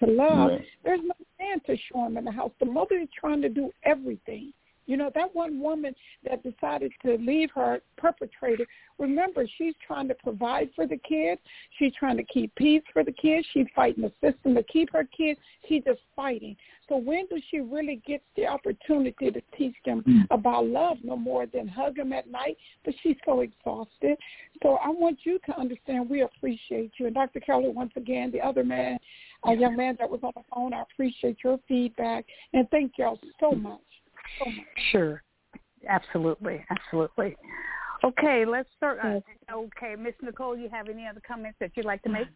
to 0.00 0.10
love. 0.10 0.50
Right. 0.50 0.64
There's 0.84 1.00
no 1.02 1.14
man 1.38 1.60
to 1.66 1.76
show 1.90 2.06
him 2.06 2.16
in 2.16 2.24
the 2.24 2.32
house. 2.32 2.52
The 2.60 2.66
mother 2.66 2.96
is 2.96 3.08
trying 3.18 3.42
to 3.42 3.48
do 3.48 3.70
everything. 3.84 4.52
You 4.90 4.96
know, 4.96 5.08
that 5.14 5.32
one 5.36 5.60
woman 5.60 5.94
that 6.28 6.42
decided 6.42 6.90
to 7.06 7.16
leave 7.18 7.50
her 7.54 7.80
perpetrator, 7.96 8.66
remember, 8.98 9.46
she's 9.56 9.74
trying 9.86 10.08
to 10.08 10.14
provide 10.16 10.70
for 10.74 10.84
the 10.84 10.96
kids. 10.96 11.40
She's 11.78 11.92
trying 11.94 12.16
to 12.16 12.24
keep 12.24 12.52
peace 12.56 12.82
for 12.92 13.04
the 13.04 13.12
kids. 13.12 13.46
She's 13.52 13.68
fighting 13.76 14.02
the 14.02 14.12
system 14.20 14.56
to 14.56 14.64
keep 14.64 14.90
her 14.92 15.04
kids. 15.16 15.38
She's 15.68 15.84
just 15.84 16.00
fighting. 16.16 16.56
So 16.88 16.96
when 16.96 17.28
does 17.28 17.40
she 17.52 17.60
really 17.60 18.02
get 18.04 18.20
the 18.34 18.48
opportunity 18.48 19.30
to 19.30 19.40
teach 19.56 19.76
them 19.86 20.00
hmm. 20.00 20.22
about 20.32 20.66
love 20.66 20.96
no 21.04 21.14
more 21.14 21.46
than 21.46 21.68
hug 21.68 21.94
them 21.94 22.12
at 22.12 22.28
night? 22.28 22.56
But 22.84 22.94
she's 23.00 23.16
so 23.24 23.42
exhausted. 23.42 24.18
So 24.60 24.76
I 24.84 24.88
want 24.88 25.20
you 25.22 25.38
to 25.46 25.56
understand 25.56 26.10
we 26.10 26.22
appreciate 26.22 26.90
you. 26.98 27.06
And 27.06 27.14
Dr. 27.14 27.38
Kelly, 27.38 27.68
once 27.68 27.92
again, 27.94 28.32
the 28.32 28.40
other 28.40 28.64
man, 28.64 28.98
a 29.44 29.54
young 29.54 29.76
man 29.76 29.98
that 30.00 30.10
was 30.10 30.18
on 30.24 30.32
the 30.34 30.42
phone, 30.52 30.74
I 30.74 30.82
appreciate 30.82 31.36
your 31.44 31.60
feedback. 31.68 32.24
And 32.54 32.68
thank 32.70 32.94
y'all 32.98 33.20
so 33.38 33.52
hmm. 33.52 33.62
much. 33.62 33.80
Sure. 34.90 35.22
Absolutely. 35.88 36.64
Absolutely. 36.70 37.36
Okay, 38.02 38.44
let's 38.46 38.68
start. 38.76 38.98
Uh, 39.02 39.20
okay, 39.52 39.94
Miss 39.98 40.14
Nicole, 40.22 40.56
you 40.56 40.68
have 40.70 40.88
any 40.88 41.06
other 41.06 41.20
comments 41.26 41.58
that 41.60 41.72
you'd 41.74 41.84
like 41.84 42.02
to 42.02 42.08
make? 42.08 42.28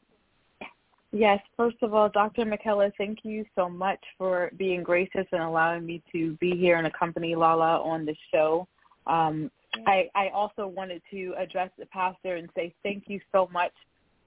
Yes, 1.12 1.38
first 1.56 1.76
of 1.82 1.94
all, 1.94 2.08
Dr. 2.08 2.44
McKellar, 2.44 2.90
thank 2.98 3.20
you 3.22 3.44
so 3.54 3.68
much 3.68 4.00
for 4.18 4.50
being 4.58 4.82
gracious 4.82 5.26
and 5.30 5.42
allowing 5.42 5.86
me 5.86 6.02
to 6.10 6.32
be 6.34 6.56
here 6.56 6.76
and 6.76 6.88
accompany 6.88 7.36
Lala 7.36 7.80
on 7.80 8.04
the 8.04 8.16
show. 8.32 8.66
Um, 9.06 9.50
I, 9.86 10.08
I 10.14 10.28
also 10.28 10.66
wanted 10.66 11.02
to 11.12 11.34
address 11.38 11.70
the 11.78 11.86
pastor 11.86 12.34
and 12.34 12.48
say 12.56 12.74
thank 12.82 13.04
you 13.06 13.20
so 13.32 13.48
much 13.52 13.72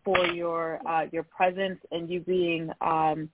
for 0.05 0.27
your 0.27 0.79
uh, 0.87 1.07
your 1.11 1.23
presence 1.23 1.79
and 1.91 2.09
you 2.09 2.21
being 2.21 2.69
um, 2.79 3.29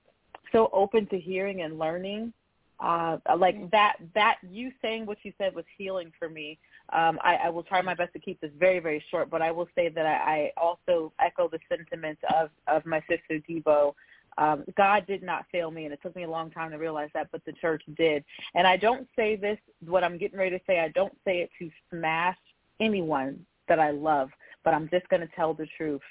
so 0.52 0.70
open 0.74 1.06
to 1.08 1.20
hearing 1.20 1.62
and 1.62 1.78
learning. 1.78 2.34
Uh, 2.80 3.18
like 3.38 3.70
that 3.72 3.96
that 4.14 4.38
you 4.50 4.72
saying 4.82 5.06
what 5.06 5.18
you 5.24 5.32
said 5.38 5.56
was 5.56 5.66
healing 5.78 6.12
for 6.18 6.28
me. 6.28 6.58
Um, 6.92 7.20
I, 7.24 7.36
I 7.36 7.50
will 7.50 7.64
try 7.64 7.82
my 7.82 7.94
best 7.94 8.14
to 8.14 8.20
keep 8.20 8.42
this 8.42 8.52
very 8.60 8.80
very 8.80 9.04
short, 9.10 9.30
but 9.30 9.42
I 9.42 9.52
will 9.52 9.68
say 9.76 9.90
that 9.90 10.06
I, 10.06 10.12
I 10.12 10.52
also 10.58 11.14
echo 11.24 11.48
the 11.48 11.60
sentiments 11.70 12.22
of 12.36 12.50
of 12.68 12.86
my 12.86 13.00
sister 13.02 13.40
Debo. 13.50 13.94
Um, 14.38 14.64
God 14.76 15.06
did 15.06 15.22
not 15.22 15.46
fail 15.52 15.72
me, 15.72 15.86
and 15.86 15.94
it 15.94 16.00
took 16.02 16.16
me 16.16 16.24
a 16.24 16.30
long 16.30 16.50
time 16.50 16.72
to 16.72 16.78
realize 16.78 17.10
that, 17.14 17.30
but 17.32 17.46
the 17.46 17.54
church 17.54 17.84
did. 17.96 18.24
And 18.56 18.66
I 18.66 18.78
don't 18.78 19.08
say 19.16 19.36
this, 19.36 19.60
what 19.86 20.04
I'm 20.04 20.18
getting 20.18 20.40
ready 20.40 20.58
to 20.58 20.64
say, 20.66 20.80
I 20.80 20.90
don't 20.90 21.16
say 21.24 21.42
it 21.42 21.52
to 21.60 21.70
smash 21.92 22.38
anyone 22.80 23.46
that 23.68 23.80
I 23.80 23.92
love, 23.92 24.30
but 24.64 24.74
I'm 24.74 24.90
just 24.90 25.08
going 25.10 25.22
to 25.22 25.30
tell 25.36 25.54
the 25.54 25.68
truth. 25.78 26.02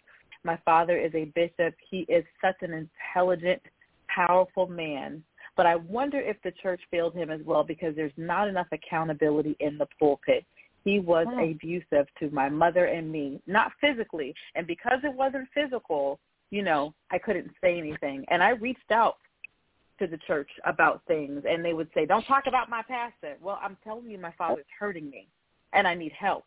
My 0.45 0.59
father 0.65 0.97
is 0.97 1.13
a 1.15 1.25
bishop. 1.27 1.75
He 1.91 2.01
is 2.09 2.25
such 2.41 2.57
an 2.63 2.73
intelligent, 2.73 3.63
powerful 4.09 4.67
man. 4.67 5.23
But 5.57 5.67
I 5.67 5.77
wonder 5.77 6.19
if 6.19 6.37
the 6.43 6.53
church 6.63 6.81
failed 6.91 7.15
him 7.15 7.31
as 7.31 7.41
well 7.43 7.63
because 7.63 7.95
there's 7.95 8.17
not 8.17 8.49
enough 8.49 8.69
accountability 8.73 9.57
in 9.61 9.79
the 9.79 9.87
pulpit. 9.99 10.45
He 10.85 10.99
was 10.99 11.27
Oh. 11.29 11.39
abusive 11.39 12.13
to 12.19 12.31
my 12.31 12.49
mother 12.49 12.87
and 12.87 13.11
me, 13.11 13.41
not 13.47 13.73
physically. 13.81 14.35
And 14.55 14.67
because 14.67 15.05
it 15.05 15.13
wasn't 15.13 15.49
physical, 15.51 16.19
you 16.51 16.63
know, 16.63 16.95
I 17.11 17.19
couldn't 17.19 17.55
say 17.61 17.79
anything. 17.79 18.25
And 18.29 18.43
I 18.43 18.51
reached 18.51 18.91
out 18.91 19.19
to 19.99 20.07
the 20.07 20.19
church 20.19 20.51
about 20.65 21.03
things 21.07 21.45
and 21.49 21.65
they 21.65 21.75
would 21.75 21.89
say, 21.95 22.07
Don't 22.07 22.27
talk 22.27 22.47
about 22.47 22.69
my 22.69 22.83
pastor. 22.83 23.37
Well, 23.41 23.59
I'm 23.63 23.77
telling 23.85 24.11
you 24.11 24.19
my 24.19 24.33
father's 24.33 24.67
hurting 24.79 25.09
me 25.09 25.29
and 25.73 25.87
I 25.87 25.95
need 25.95 26.13
help. 26.13 26.45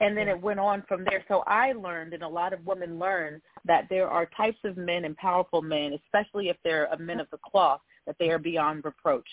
And 0.00 0.16
then 0.16 0.26
hmm. 0.26 0.30
it 0.30 0.40
went 0.40 0.60
on 0.60 0.82
from 0.88 1.04
there. 1.04 1.24
So 1.28 1.42
I 1.46 1.72
learned, 1.72 2.14
and 2.14 2.22
a 2.22 2.28
lot 2.28 2.52
of 2.52 2.64
women 2.64 2.98
learn, 2.98 3.42
that 3.64 3.88
there 3.90 4.08
are 4.08 4.26
types 4.26 4.58
of 4.64 4.76
men 4.76 5.04
and 5.04 5.16
powerful 5.16 5.60
men, 5.60 5.98
especially 6.04 6.48
if 6.48 6.56
they're 6.62 6.86
a 6.86 6.98
men 6.98 7.20
of 7.20 7.28
the 7.30 7.38
cloth, 7.38 7.80
that 8.08 8.16
they 8.18 8.30
are 8.30 8.38
beyond 8.38 8.84
reproach. 8.84 9.28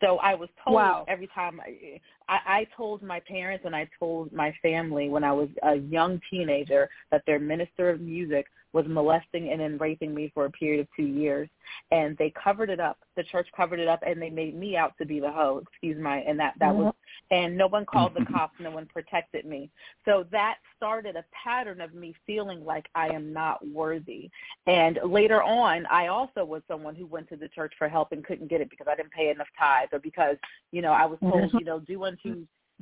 So 0.00 0.16
I 0.16 0.34
was 0.34 0.48
told 0.64 0.76
Wow. 0.76 1.04
every 1.06 1.28
time 1.28 1.60
I, 1.60 2.00
I, 2.30 2.38
I 2.46 2.66
told 2.76 3.02
my 3.02 3.20
parents 3.20 3.64
and 3.66 3.74
I 3.74 3.88
told 3.98 4.32
my 4.32 4.54
family 4.62 5.08
when 5.08 5.24
I 5.24 5.32
was 5.32 5.48
a 5.62 5.76
young 5.76 6.20
teenager 6.30 6.88
that 7.10 7.22
their 7.26 7.40
minister 7.40 7.90
of 7.90 8.00
music 8.00 8.46
was 8.72 8.86
molesting 8.88 9.50
and 9.50 9.60
then 9.60 9.78
raping 9.78 10.14
me 10.14 10.30
for 10.32 10.44
a 10.44 10.50
period 10.50 10.80
of 10.80 10.86
two 10.96 11.04
years, 11.04 11.48
and 11.90 12.16
they 12.18 12.32
covered 12.42 12.70
it 12.70 12.78
up. 12.78 12.98
The 13.16 13.24
church 13.24 13.48
covered 13.56 13.80
it 13.80 13.88
up, 13.88 14.00
and 14.06 14.22
they 14.22 14.30
made 14.30 14.56
me 14.56 14.76
out 14.76 14.94
to 14.98 15.06
be 15.06 15.18
the 15.18 15.30
hoe. 15.30 15.62
Excuse 15.62 16.00
my, 16.00 16.18
and 16.18 16.38
that 16.38 16.54
that 16.60 16.74
was, 16.74 16.94
mm-hmm. 16.94 17.34
and 17.34 17.56
no 17.56 17.66
one 17.66 17.84
called 17.84 18.14
the 18.14 18.20
mm-hmm. 18.20 18.34
cops, 18.34 18.54
no 18.60 18.70
one 18.70 18.86
protected 18.86 19.44
me. 19.44 19.70
So 20.04 20.24
that 20.30 20.58
started 20.76 21.16
a 21.16 21.24
pattern 21.44 21.80
of 21.80 21.94
me 21.94 22.14
feeling 22.26 22.64
like 22.64 22.86
I 22.94 23.08
am 23.08 23.32
not 23.32 23.66
worthy. 23.66 24.30
And 24.66 24.98
later 25.04 25.42
on, 25.42 25.86
I 25.86 26.06
also 26.06 26.44
was 26.44 26.62
someone 26.68 26.94
who 26.94 27.06
went 27.06 27.28
to 27.30 27.36
the 27.36 27.48
church 27.48 27.72
for 27.76 27.88
help 27.88 28.12
and 28.12 28.24
couldn't 28.24 28.48
get 28.48 28.60
it 28.60 28.70
because 28.70 28.86
I 28.88 28.94
didn't 28.94 29.12
pay 29.12 29.30
enough 29.30 29.48
tithes 29.58 29.90
or 29.92 29.98
because 29.98 30.36
you 30.70 30.80
know 30.80 30.92
I 30.92 31.06
was 31.06 31.18
told, 31.20 31.34
mm-hmm. 31.34 31.58
you 31.58 31.64
know, 31.64 31.80
do 31.80 32.04
unto 32.04 32.19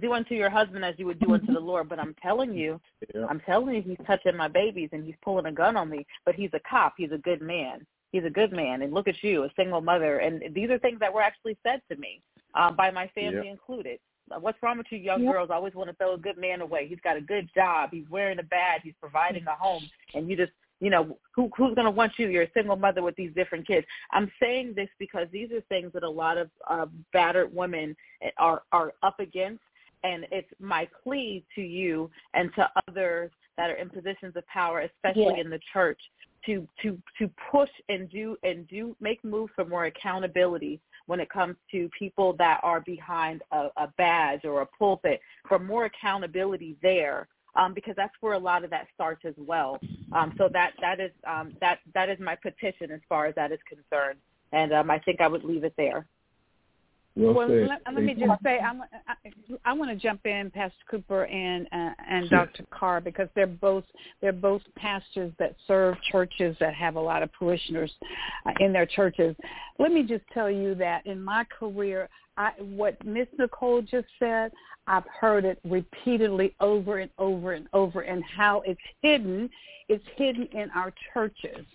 do 0.00 0.12
unto 0.12 0.34
your 0.34 0.50
husband 0.50 0.84
as 0.84 0.94
you 0.98 1.06
would 1.06 1.20
do 1.20 1.32
unto 1.34 1.52
the 1.52 1.58
Lord. 1.58 1.88
But 1.88 1.98
I'm 1.98 2.14
telling 2.22 2.54
you, 2.54 2.80
I'm 3.28 3.40
telling 3.40 3.74
you, 3.74 3.82
he's 3.82 4.06
touching 4.06 4.36
my 4.36 4.48
babies 4.48 4.90
and 4.92 5.04
he's 5.04 5.16
pulling 5.22 5.46
a 5.46 5.52
gun 5.52 5.76
on 5.76 5.90
me. 5.90 6.06
But 6.24 6.34
he's 6.34 6.50
a 6.54 6.60
cop. 6.68 6.94
He's 6.96 7.12
a 7.12 7.18
good 7.18 7.42
man. 7.42 7.86
He's 8.12 8.24
a 8.24 8.30
good 8.30 8.52
man. 8.52 8.82
And 8.82 8.94
look 8.94 9.08
at 9.08 9.22
you, 9.22 9.44
a 9.44 9.50
single 9.56 9.80
mother. 9.80 10.18
And 10.18 10.42
these 10.54 10.70
are 10.70 10.78
things 10.78 11.00
that 11.00 11.12
were 11.12 11.22
actually 11.22 11.58
said 11.62 11.82
to 11.90 11.96
me 11.96 12.22
um, 12.54 12.76
by 12.76 12.90
my 12.90 13.08
family 13.08 13.46
Yeah. 13.46 13.50
included. 13.50 13.98
Uh, 14.30 14.38
What's 14.40 14.62
wrong 14.62 14.78
with 14.78 14.86
you 14.90 14.98
young 14.98 15.24
Yep. 15.24 15.32
girls? 15.32 15.50
Always 15.50 15.74
want 15.74 15.90
to 15.90 15.96
throw 15.96 16.14
a 16.14 16.18
good 16.18 16.38
man 16.38 16.60
away. 16.60 16.86
He's 16.86 17.00
got 17.00 17.16
a 17.16 17.20
good 17.20 17.48
job. 17.54 17.90
He's 17.92 18.08
wearing 18.08 18.38
a 18.38 18.42
badge. 18.42 18.82
He's 18.84 18.94
providing 19.00 19.46
a 19.46 19.54
home. 19.54 19.88
And 20.14 20.28
you 20.28 20.36
just, 20.36 20.52
you 20.80 20.90
know, 20.90 21.18
who 21.34 21.50
who's 21.56 21.74
going 21.74 21.86
to 21.86 21.90
want 21.90 22.12
you? 22.18 22.28
You're 22.28 22.44
a 22.44 22.52
single 22.54 22.76
mother 22.76 23.02
with 23.02 23.16
these 23.16 23.32
different 23.34 23.66
kids. 23.66 23.86
I'm 24.12 24.30
saying 24.40 24.74
this 24.76 24.88
because 24.98 25.26
these 25.32 25.50
are 25.52 25.60
things 25.62 25.92
that 25.92 26.02
a 26.02 26.10
lot 26.10 26.38
of 26.38 26.50
uh, 26.68 26.86
battered 27.12 27.54
women 27.54 27.96
are 28.38 28.62
are 28.72 28.92
up 29.02 29.18
against 29.20 29.60
and 30.04 30.26
it's 30.30 30.48
my 30.60 30.88
plea 31.02 31.44
to 31.54 31.60
you 31.60 32.10
and 32.34 32.50
to 32.54 32.68
others 32.88 33.30
that 33.56 33.70
are 33.70 33.74
in 33.74 33.90
positions 33.90 34.36
of 34.36 34.46
power, 34.46 34.80
especially 34.80 35.34
Yes. 35.36 35.44
in 35.44 35.50
the 35.50 35.60
church, 35.72 36.00
to 36.46 36.66
to 36.82 37.00
to 37.18 37.28
push 37.50 37.70
and 37.88 38.08
do 38.10 38.36
and 38.42 38.68
do 38.68 38.96
make 39.00 39.22
moves 39.24 39.52
for 39.56 39.64
more 39.64 39.86
accountability 39.86 40.80
when 41.06 41.20
it 41.20 41.28
comes 41.30 41.56
to 41.72 41.90
people 41.98 42.34
that 42.34 42.60
are 42.62 42.80
behind 42.80 43.42
a, 43.50 43.68
a 43.76 43.88
badge 43.96 44.44
or 44.44 44.60
a 44.62 44.66
pulpit 44.66 45.20
for 45.48 45.58
more 45.58 45.86
accountability 45.86 46.76
there. 46.82 47.28
Um, 47.56 47.74
because 47.74 47.94
that's 47.96 48.14
where 48.20 48.34
a 48.34 48.38
lot 48.38 48.62
of 48.62 48.70
that 48.70 48.86
starts 48.94 49.24
as 49.24 49.34
well. 49.36 49.80
Um, 50.12 50.34
so 50.38 50.48
that 50.52 50.72
that 50.80 51.00
is 51.00 51.10
um, 51.26 51.54
that 51.60 51.80
that 51.94 52.08
is 52.08 52.18
my 52.18 52.34
petition 52.34 52.90
as 52.90 53.00
far 53.08 53.26
as 53.26 53.34
that 53.34 53.52
is 53.52 53.58
concerned, 53.68 54.18
and 54.52 54.72
um, 54.72 54.90
I 54.90 54.98
think 55.00 55.20
I 55.20 55.28
would 55.28 55.44
leave 55.44 55.64
it 55.64 55.74
there. 55.76 56.06
Well, 57.18 57.34
Well, 57.34 57.48
let, 57.48 57.80
let 57.92 58.04
me 58.04 58.14
just 58.14 58.42
say, 58.44 58.58
I'm, 58.58 58.82
I, 58.82 59.14
I 59.64 59.72
want 59.72 59.90
to 59.90 59.96
jump 59.96 60.24
in, 60.24 60.50
Pastor 60.50 60.76
Cooper 60.88 61.24
and 61.24 61.66
uh, 61.72 61.90
and 62.08 62.30
Dr. 62.30 62.64
Carr, 62.70 63.00
because 63.00 63.28
they're 63.34 63.46
both 63.46 63.84
they're 64.20 64.32
both 64.32 64.62
pastors 64.76 65.32
that 65.38 65.56
serve 65.66 65.96
churches 66.12 66.56
that 66.60 66.74
have 66.74 66.94
a 66.94 67.00
lot 67.00 67.22
of 67.24 67.32
parishioners 67.32 67.92
uh, 68.46 68.52
in 68.60 68.72
their 68.72 68.86
churches. 68.86 69.34
Let 69.78 69.92
me 69.92 70.04
just 70.04 70.24
tell 70.32 70.50
you 70.50 70.76
that 70.76 71.06
in 71.06 71.22
my 71.22 71.44
career, 71.44 72.08
I, 72.36 72.52
what 72.60 73.04
Miss 73.04 73.26
Nicole 73.36 73.82
just 73.82 74.06
said, 74.20 74.52
I've 74.86 75.06
heard 75.20 75.44
it 75.44 75.58
repeatedly 75.64 76.54
over 76.60 76.98
and 76.98 77.10
over 77.18 77.52
and 77.52 77.66
over, 77.72 78.02
and 78.02 78.22
how 78.24 78.62
it's 78.64 78.80
hidden. 79.02 79.50
It's 79.88 80.04
hidden 80.16 80.46
in 80.52 80.70
our 80.70 80.92
churches. 81.12 81.66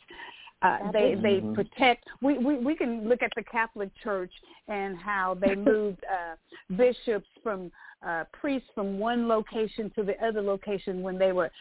Uh, 0.64 0.91
they 0.94 1.15
they 1.15 1.41
Mhm. 1.41 1.53
protect. 1.56 2.07
We, 2.22 2.38
we 2.38 2.56
we 2.56 2.76
can 2.76 3.07
look 3.10 3.22
at 3.22 3.31
the 3.35 3.44
Catholic 3.44 3.90
Church 4.02 4.31
and 4.69 4.98
how 4.98 5.34
they 5.34 5.56
moved 5.72 6.03
uh, 6.06 6.35
bishops 6.77 7.27
from 7.44 7.72
uh, 8.02 8.23
priests 8.31 8.69
from 8.73 8.98
one 8.98 9.27
location 9.27 9.90
to 9.95 10.03
the 10.03 10.15
other 10.26 10.41
location 10.41 11.02
when 11.02 11.18
they 11.18 11.34
were 11.34 11.52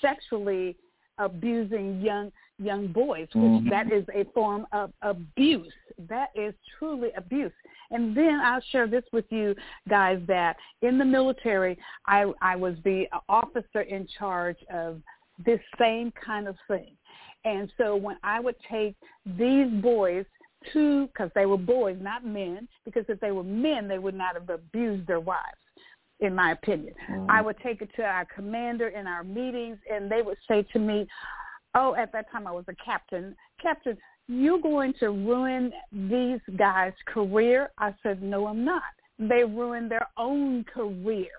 sexually 0.00 0.76
abusing 1.18 2.00
young 2.00 2.32
young 2.58 2.86
boys, 2.86 3.28
which 3.34 3.62
Mhm. 3.64 3.70
that 3.70 3.92
is 3.92 4.06
a 4.14 4.24
form 4.32 4.66
of 4.72 4.92
abuse. 5.02 5.72
That 6.08 6.30
is 6.34 6.54
truly 6.78 7.12
abuse. 7.12 7.52
And 7.90 8.16
then 8.16 8.40
I'll 8.40 8.60
share 8.72 8.86
this 8.86 9.04
with 9.12 9.30
you 9.30 9.54
guys 9.88 10.20
that 10.26 10.56
in 10.80 10.96
the 10.96 11.04
military, 11.04 11.78
I 12.06 12.32
I 12.40 12.56
was 12.56 12.74
the 12.84 13.08
officer 13.28 13.82
in 13.82 14.06
charge 14.18 14.62
of 14.70 15.02
this 15.44 15.60
same 15.78 16.10
kind 16.12 16.48
of 16.48 16.56
thing. 16.66 16.96
And 17.46 17.72
so 17.78 17.94
when 17.94 18.16
I 18.24 18.40
would 18.40 18.56
take 18.68 18.96
these 19.24 19.70
boys 19.80 20.26
to, 20.72 21.06
because 21.06 21.30
they 21.34 21.46
were 21.46 21.56
boys, 21.56 21.96
not 22.00 22.26
men, 22.26 22.66
because 22.84 23.04
if 23.08 23.20
they 23.20 23.30
were 23.30 23.44
men, 23.44 23.86
they 23.86 23.98
would 23.98 24.16
not 24.16 24.34
have 24.34 24.50
abused 24.50 25.06
their 25.06 25.20
wives, 25.20 25.62
in 26.18 26.34
my 26.34 26.52
opinion. 26.52 26.92
Mm. 27.08 27.26
I 27.30 27.40
would 27.40 27.56
take 27.62 27.82
it 27.82 27.90
to 27.96 28.02
our 28.02 28.26
commander 28.34 28.88
in 28.88 29.06
our 29.06 29.22
meetings, 29.22 29.78
and 29.90 30.10
they 30.10 30.22
would 30.22 30.38
say 30.48 30.66
to 30.72 30.80
me, 30.80 31.06
oh, 31.76 31.94
at 31.94 32.10
that 32.12 32.30
time 32.32 32.48
I 32.48 32.52
was 32.52 32.64
a 32.66 32.74
captain, 32.84 33.36
Captain, 33.62 33.96
you're 34.26 34.60
going 34.60 34.92
to 34.98 35.10
ruin 35.10 35.72
these 35.92 36.40
guys' 36.56 36.94
career? 37.06 37.70
I 37.78 37.94
said, 38.02 38.22
no, 38.22 38.48
I'm 38.48 38.64
not. 38.64 38.82
They 39.20 39.44
ruined 39.44 39.88
their 39.88 40.08
own 40.18 40.64
career, 40.64 41.30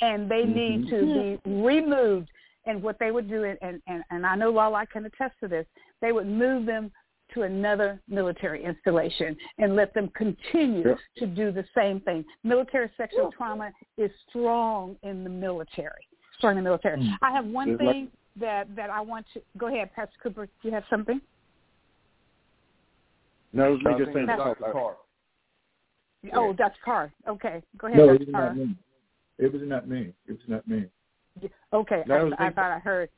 and 0.00 0.30
they 0.30 0.44
need 0.44 0.86
mm-hmm. 0.86 0.96
to 0.96 1.38
be 1.52 1.62
removed 1.62 2.30
and 2.66 2.82
what 2.82 2.98
they 2.98 3.10
would 3.10 3.28
do, 3.28 3.44
and, 3.44 3.58
and, 3.62 3.80
and, 3.86 4.02
and 4.10 4.26
I 4.26 4.34
know 4.36 4.50
Lala 4.50 4.86
can 4.86 5.04
attest 5.06 5.34
to 5.40 5.48
this, 5.48 5.66
they 6.00 6.12
would 6.12 6.26
move 6.26 6.66
them 6.66 6.90
to 7.34 7.42
another 7.42 8.00
military 8.08 8.64
installation 8.64 9.36
and 9.58 9.76
let 9.76 9.94
them 9.94 10.10
continue 10.16 10.82
Sure. 10.82 10.98
to 11.18 11.26
do 11.26 11.52
the 11.52 11.64
same 11.76 12.00
thing. 12.00 12.24
Military 12.42 12.90
sexual 12.96 13.30
trauma 13.30 13.70
is 13.96 14.10
strong 14.28 14.96
in 15.02 15.22
the 15.24 15.30
military. 15.30 16.06
Strong 16.36 16.58
in 16.58 16.64
the 16.64 16.68
military. 16.68 16.98
Mm. 17.00 17.12
I 17.22 17.30
have 17.32 17.46
one 17.46 17.70
It's 17.70 17.80
like- 17.82 17.94
thing 17.94 18.08
that, 18.36 18.74
that 18.76 18.90
I 18.90 19.00
want 19.00 19.26
to 19.34 19.42
go 19.58 19.68
ahead, 19.68 19.90
Pastor 19.94 20.14
Cooper. 20.22 20.46
Do 20.46 20.68
you 20.68 20.72
have 20.74 20.84
something? 20.90 21.20
No, 23.52 23.66
it 23.66 23.70
was 23.70 23.82
me 23.82 24.04
just 24.04 24.12
saying. 24.14 24.26
Dr. 24.26 24.72
Carr. 24.72 24.96
Oh, 26.34 26.52
Dr. 26.52 26.78
Carr. 26.84 27.12
Okay, 27.28 27.62
go 27.78 27.86
ahead, 27.88 27.98
No, 27.98 28.06
Dr. 28.06 28.14
it 28.22 28.26
was 28.26 28.32
Carr. 28.32 28.46
not 28.54 28.56
me. 28.56 28.76
It 29.38 29.52
was 29.52 29.62
not 29.64 29.88
me. 29.88 30.12
It 30.26 30.32
was 30.32 30.40
not 30.48 30.68
me. 30.68 30.84
Okay, 31.72 32.02
was 32.06 32.32
I, 32.38 32.46
I 32.46 32.50
thought 32.50 32.70
I 32.70 32.78
heard. 32.78 33.08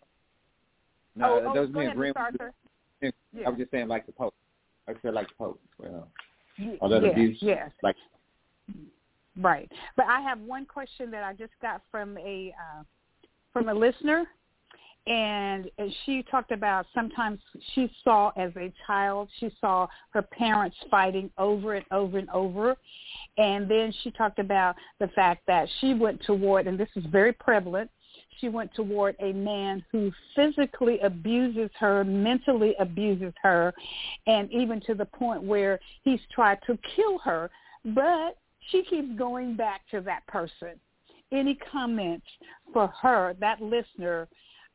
No, 1.17 1.35
oh, 1.35 1.41
that 1.41 1.59
oh, 1.59 1.61
was 1.63 1.71
go 1.71 1.81
me 1.81 1.87
agreeing 1.87 2.15
with 2.17 3.13
Yeah. 3.33 3.47
I 3.47 3.51
was 3.51 3.59
just 3.59 3.71
saying 3.71 3.89
like 3.89 4.07
the 4.07 4.13
Pope. 4.13 4.35
I 4.89 4.93
said 5.03 5.15
like 5.15 5.29
the 5.29 5.35
Pope. 5.35 5.61
Well, 5.79 6.09
Y- 6.59 6.77
or 6.81 6.89
that 6.91 7.03
yes, 7.03 7.13
abuse. 7.13 7.39
yes. 7.41 7.71
Like 7.83 7.97
Right. 9.41 9.71
But 9.97 10.07
I 10.07 10.21
have 10.21 10.41
one 10.41 10.67
question 10.67 11.11
that 11.11 11.25
I 11.25 11.33
just 11.33 11.53
got 11.63 11.81
from 11.91 12.19
a 12.19 12.55
uh, 12.59 12.83
from 13.53 13.69
a 13.69 13.75
listener, 13.75 14.27
and 15.07 15.71
and 15.79 15.93
she 16.05 16.23
talked 16.31 16.53
about 16.53 16.87
sometimes 16.95 17.41
she 17.75 17.91
saw 18.05 18.31
as 18.37 18.53
a 18.57 18.73
child 18.87 19.29
she 19.41 19.51
saw 19.61 19.89
her 20.11 20.23
parents 20.23 20.77
fighting 20.91 21.31
over 21.39 21.75
and 21.75 21.87
over 21.91 22.19
and 22.19 22.29
over, 22.31 22.77
and 23.39 23.71
then 23.71 23.93
she 24.03 24.11
talked 24.11 24.39
about 24.39 24.77
the 25.01 25.09
fact 25.09 25.43
that 25.47 25.67
she 25.81 25.95
went 25.95 26.23
toward 26.25 26.67
and 26.67 26.79
this 26.79 26.91
is 26.95 27.05
very 27.07 27.33
prevalent. 27.33 27.91
She 28.39 28.49
went 28.49 28.75
toward 28.75 29.17
a 29.21 29.33
man 29.33 29.85
who 29.93 30.13
physically 30.35 30.99
abuses 31.01 31.71
her, 31.79 32.05
mentally 32.05 32.75
abuses 32.79 33.33
her, 33.43 33.73
and 34.27 34.51
even 34.51 34.81
to 34.83 34.95
the 34.95 35.05
point 35.05 35.43
where 35.43 35.79
he's 36.03 36.21
tried 36.33 36.59
to 36.67 36.79
kill 36.97 37.19
her. 37.19 37.51
But 37.85 38.37
she 38.71 38.85
keeps 38.85 39.17
going 39.19 39.57
back 39.57 39.83
to 39.91 40.01
that 40.03 40.27
person. 40.27 40.81
Any 41.31 41.59
comments 41.71 42.27
for 42.73 42.89
her, 43.01 43.35
that 43.41 43.61
listener, 43.61 44.29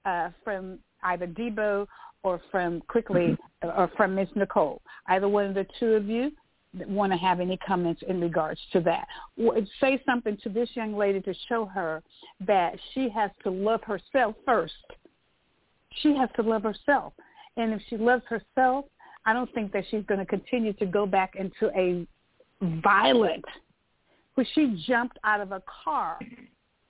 uh, 0.05 0.29
from 0.43 0.79
either 1.03 1.27
Debo 1.27 1.87
or 2.23 2.41
from 2.51 2.81
quickly 2.87 3.37
or 3.61 3.91
from 3.95 4.15
Miss 4.15 4.29
Nicole? 4.35 4.81
Either 5.07 5.29
one 5.29 5.45
of 5.45 5.53
the 5.53 5.65
two 5.79 5.93
of 5.93 6.07
you 6.07 6.31
want 6.87 7.11
to 7.11 7.17
have 7.17 7.39
any 7.39 7.57
comments 7.57 8.01
in 8.07 8.21
regards 8.21 8.59
to 8.73 8.79
that. 8.81 9.07
Or 9.37 9.57
Say 9.79 10.01
something 10.05 10.37
to 10.43 10.49
this 10.49 10.69
young 10.73 10.95
lady 10.95 11.21
to 11.21 11.33
show 11.47 11.65
her 11.65 12.03
that 12.45 12.77
she 12.93 13.09
has 13.09 13.31
to 13.43 13.49
love 13.49 13.81
herself 13.83 14.35
first 14.45 14.73
she 16.01 16.15
has 16.15 16.29
to 16.35 16.41
love 16.41 16.63
herself. 16.63 17.13
And 17.55 17.73
if 17.73 17.81
she 17.89 17.97
loves 17.97 18.23
herself, 18.27 18.85
I 19.25 19.33
don't 19.33 19.51
think 19.53 19.71
that 19.73 19.83
she's 19.89 20.03
going 20.05 20.19
to 20.19 20.25
continue 20.25 20.73
to 20.73 20.85
go 20.85 21.05
back 21.05 21.33
into 21.35 21.69
a 21.77 22.05
violent, 22.81 23.45
where 24.35 24.47
she 24.53 24.83
jumped 24.87 25.17
out 25.23 25.41
of 25.41 25.51
a 25.51 25.61
car 25.83 26.19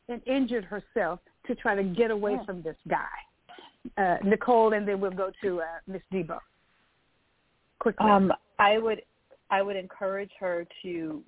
and 0.09 0.21
injured 0.27 0.65
herself 0.65 1.19
to 1.47 1.55
try 1.55 1.75
to 1.75 1.83
get 1.83 2.11
away 2.11 2.33
Yeah. 2.33 2.45
from 2.45 2.61
this 2.61 2.77
guy. 2.87 3.05
Uh, 3.97 4.17
Nicole, 4.23 4.73
and 4.73 4.87
then 4.87 4.99
we'll 4.99 5.11
go 5.11 5.31
to 5.41 5.61
uh, 5.61 5.65
Miss 5.87 6.01
Debo. 6.11 6.39
Quickly. 7.79 8.09
Um, 8.09 8.33
I 8.59 8.77
would 8.77 9.01
I 9.49 9.61
would 9.61 9.75
encourage 9.75 10.31
her 10.39 10.65
to 10.83 11.23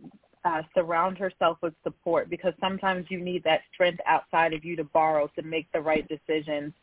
uh, 0.46 0.62
surround 0.74 1.18
herself 1.18 1.58
with 1.62 1.74
support 1.84 2.30
because 2.30 2.54
sometimes 2.60 3.06
you 3.10 3.20
need 3.20 3.44
that 3.44 3.62
strength 3.74 4.00
outside 4.06 4.54
of 4.54 4.64
you 4.64 4.76
to 4.78 4.84
borrow 4.84 5.30
to 5.36 5.42
make 5.42 5.72
the 5.74 5.82
right 5.82 6.08
decisions. 6.08 6.74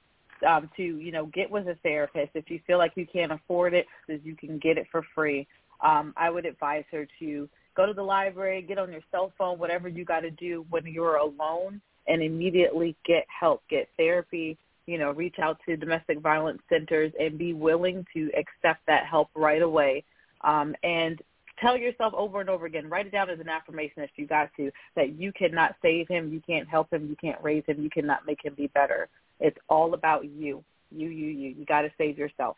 Um, 0.46 0.68
to 0.76 0.82
you 0.82 1.12
know, 1.12 1.26
get 1.26 1.50
with 1.50 1.66
a 1.66 1.76
therapist 1.82 2.32
if 2.34 2.50
you 2.50 2.60
feel 2.66 2.76
like 2.76 2.92
you 2.94 3.06
can't 3.10 3.32
afford 3.32 3.72
it, 3.72 3.86
because 4.06 4.22
you 4.22 4.36
can 4.36 4.58
get 4.58 4.76
it 4.76 4.86
for 4.92 5.02
free. 5.14 5.46
Um, 5.82 6.12
I 6.14 6.28
would 6.28 6.44
advise 6.44 6.84
her 6.92 7.06
to 7.20 7.48
go 7.74 7.86
to 7.86 7.94
the 7.94 8.02
library, 8.02 8.60
get 8.60 8.76
on 8.78 8.92
your 8.92 9.00
cell 9.10 9.32
phone, 9.38 9.58
whatever 9.58 9.88
you 9.88 10.04
got 10.04 10.20
to 10.20 10.30
do 10.30 10.66
when 10.68 10.84
you're 10.84 11.16
alone, 11.16 11.80
and 12.06 12.22
immediately 12.22 12.94
get 13.06 13.24
help, 13.28 13.62
get 13.70 13.88
therapy. 13.96 14.58
You 14.86 14.98
know, 14.98 15.10
reach 15.12 15.36
out 15.40 15.56
to 15.66 15.74
domestic 15.74 16.20
violence 16.20 16.60
centers 16.68 17.12
and 17.18 17.38
be 17.38 17.54
willing 17.54 18.04
to 18.12 18.30
accept 18.36 18.84
that 18.86 19.06
help 19.06 19.30
right 19.34 19.62
away 19.62 20.04
um, 20.46 20.74
and 20.82 21.20
tell 21.60 21.76
yourself 21.76 22.14
over 22.14 22.40
and 22.40 22.48
over 22.48 22.66
again, 22.66 22.88
write 22.88 23.06
it 23.06 23.12
down 23.12 23.28
as 23.28 23.40
an 23.40 23.48
affirmation 23.48 24.02
if 24.02 24.10
you 24.16 24.26
got 24.26 24.50
to, 24.56 24.70
that 24.94 25.18
you 25.18 25.32
cannot 25.32 25.74
save 25.82 26.06
him, 26.08 26.32
you 26.32 26.40
can't 26.46 26.68
help 26.68 26.92
him, 26.92 27.06
you 27.08 27.16
can't 27.16 27.42
raise 27.42 27.64
him, 27.66 27.82
you 27.82 27.90
cannot 27.90 28.26
make 28.26 28.44
him 28.44 28.54
be 28.54 28.68
better. 28.68 29.08
It's 29.40 29.58
all 29.68 29.94
about 29.94 30.24
you. 30.24 30.62
You, 30.90 31.08
you, 31.08 31.28
you. 31.28 31.48
You 31.58 31.64
got 31.66 31.82
to 31.82 31.90
save 31.98 32.16
yourself. 32.16 32.56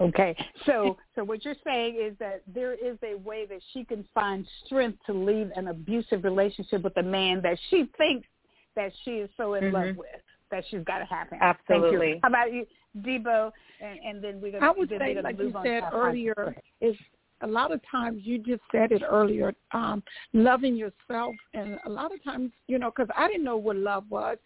Okay, 0.00 0.36
so 0.66 0.96
so 1.14 1.22
what 1.22 1.44
you're 1.44 1.54
saying 1.62 1.96
is 2.02 2.16
that 2.18 2.42
there 2.52 2.72
is 2.72 2.98
a 3.04 3.14
way 3.20 3.46
that 3.46 3.60
she 3.72 3.84
can 3.84 4.04
find 4.12 4.44
strength 4.66 4.98
to 5.06 5.12
leave 5.12 5.50
an 5.54 5.68
abusive 5.68 6.24
relationship 6.24 6.82
with 6.82 6.96
a 6.96 7.02
man 7.02 7.40
that 7.42 7.56
she 7.70 7.88
thinks 7.96 8.26
that 8.74 8.90
she 9.04 9.12
is 9.12 9.30
so 9.36 9.54
in 9.54 9.70
love 9.70 9.90
Mhm. 9.90 9.96
with 9.96 10.08
that 10.52 10.64
she's 10.70 10.84
got 10.84 10.98
to 10.98 11.04
have 11.06 11.28
him. 11.28 11.38
Absolutely. 11.40 11.98
Thank 11.98 12.14
you. 12.14 12.20
How 12.22 12.28
about 12.28 12.52
you, 12.52 12.66
Debo? 13.00 13.50
And, 13.80 13.98
and 13.98 14.24
then 14.24 14.40
we're 14.40 14.52
gonna. 14.52 14.66
I 14.66 14.70
would 14.70 14.88
say, 14.88 15.16
like 15.20 15.38
you 15.38 15.52
said 15.64 15.82
earlier, 15.92 16.54
is 16.80 16.94
a 17.40 17.46
lot 17.46 17.72
of 17.72 17.80
times 17.90 18.22
you 18.24 18.38
just 18.38 18.62
said 18.70 18.92
it 18.92 19.02
earlier, 19.08 19.52
um, 19.72 20.02
loving 20.32 20.76
yourself, 20.76 21.34
and 21.54 21.78
a 21.86 21.88
lot 21.88 22.14
of 22.14 22.22
times, 22.22 22.52
you 22.68 22.78
know, 22.78 22.92
because 22.94 23.10
I 23.16 23.26
didn't 23.26 23.42
know 23.42 23.56
what 23.56 23.76
love 23.76 24.04
was. 24.08 24.38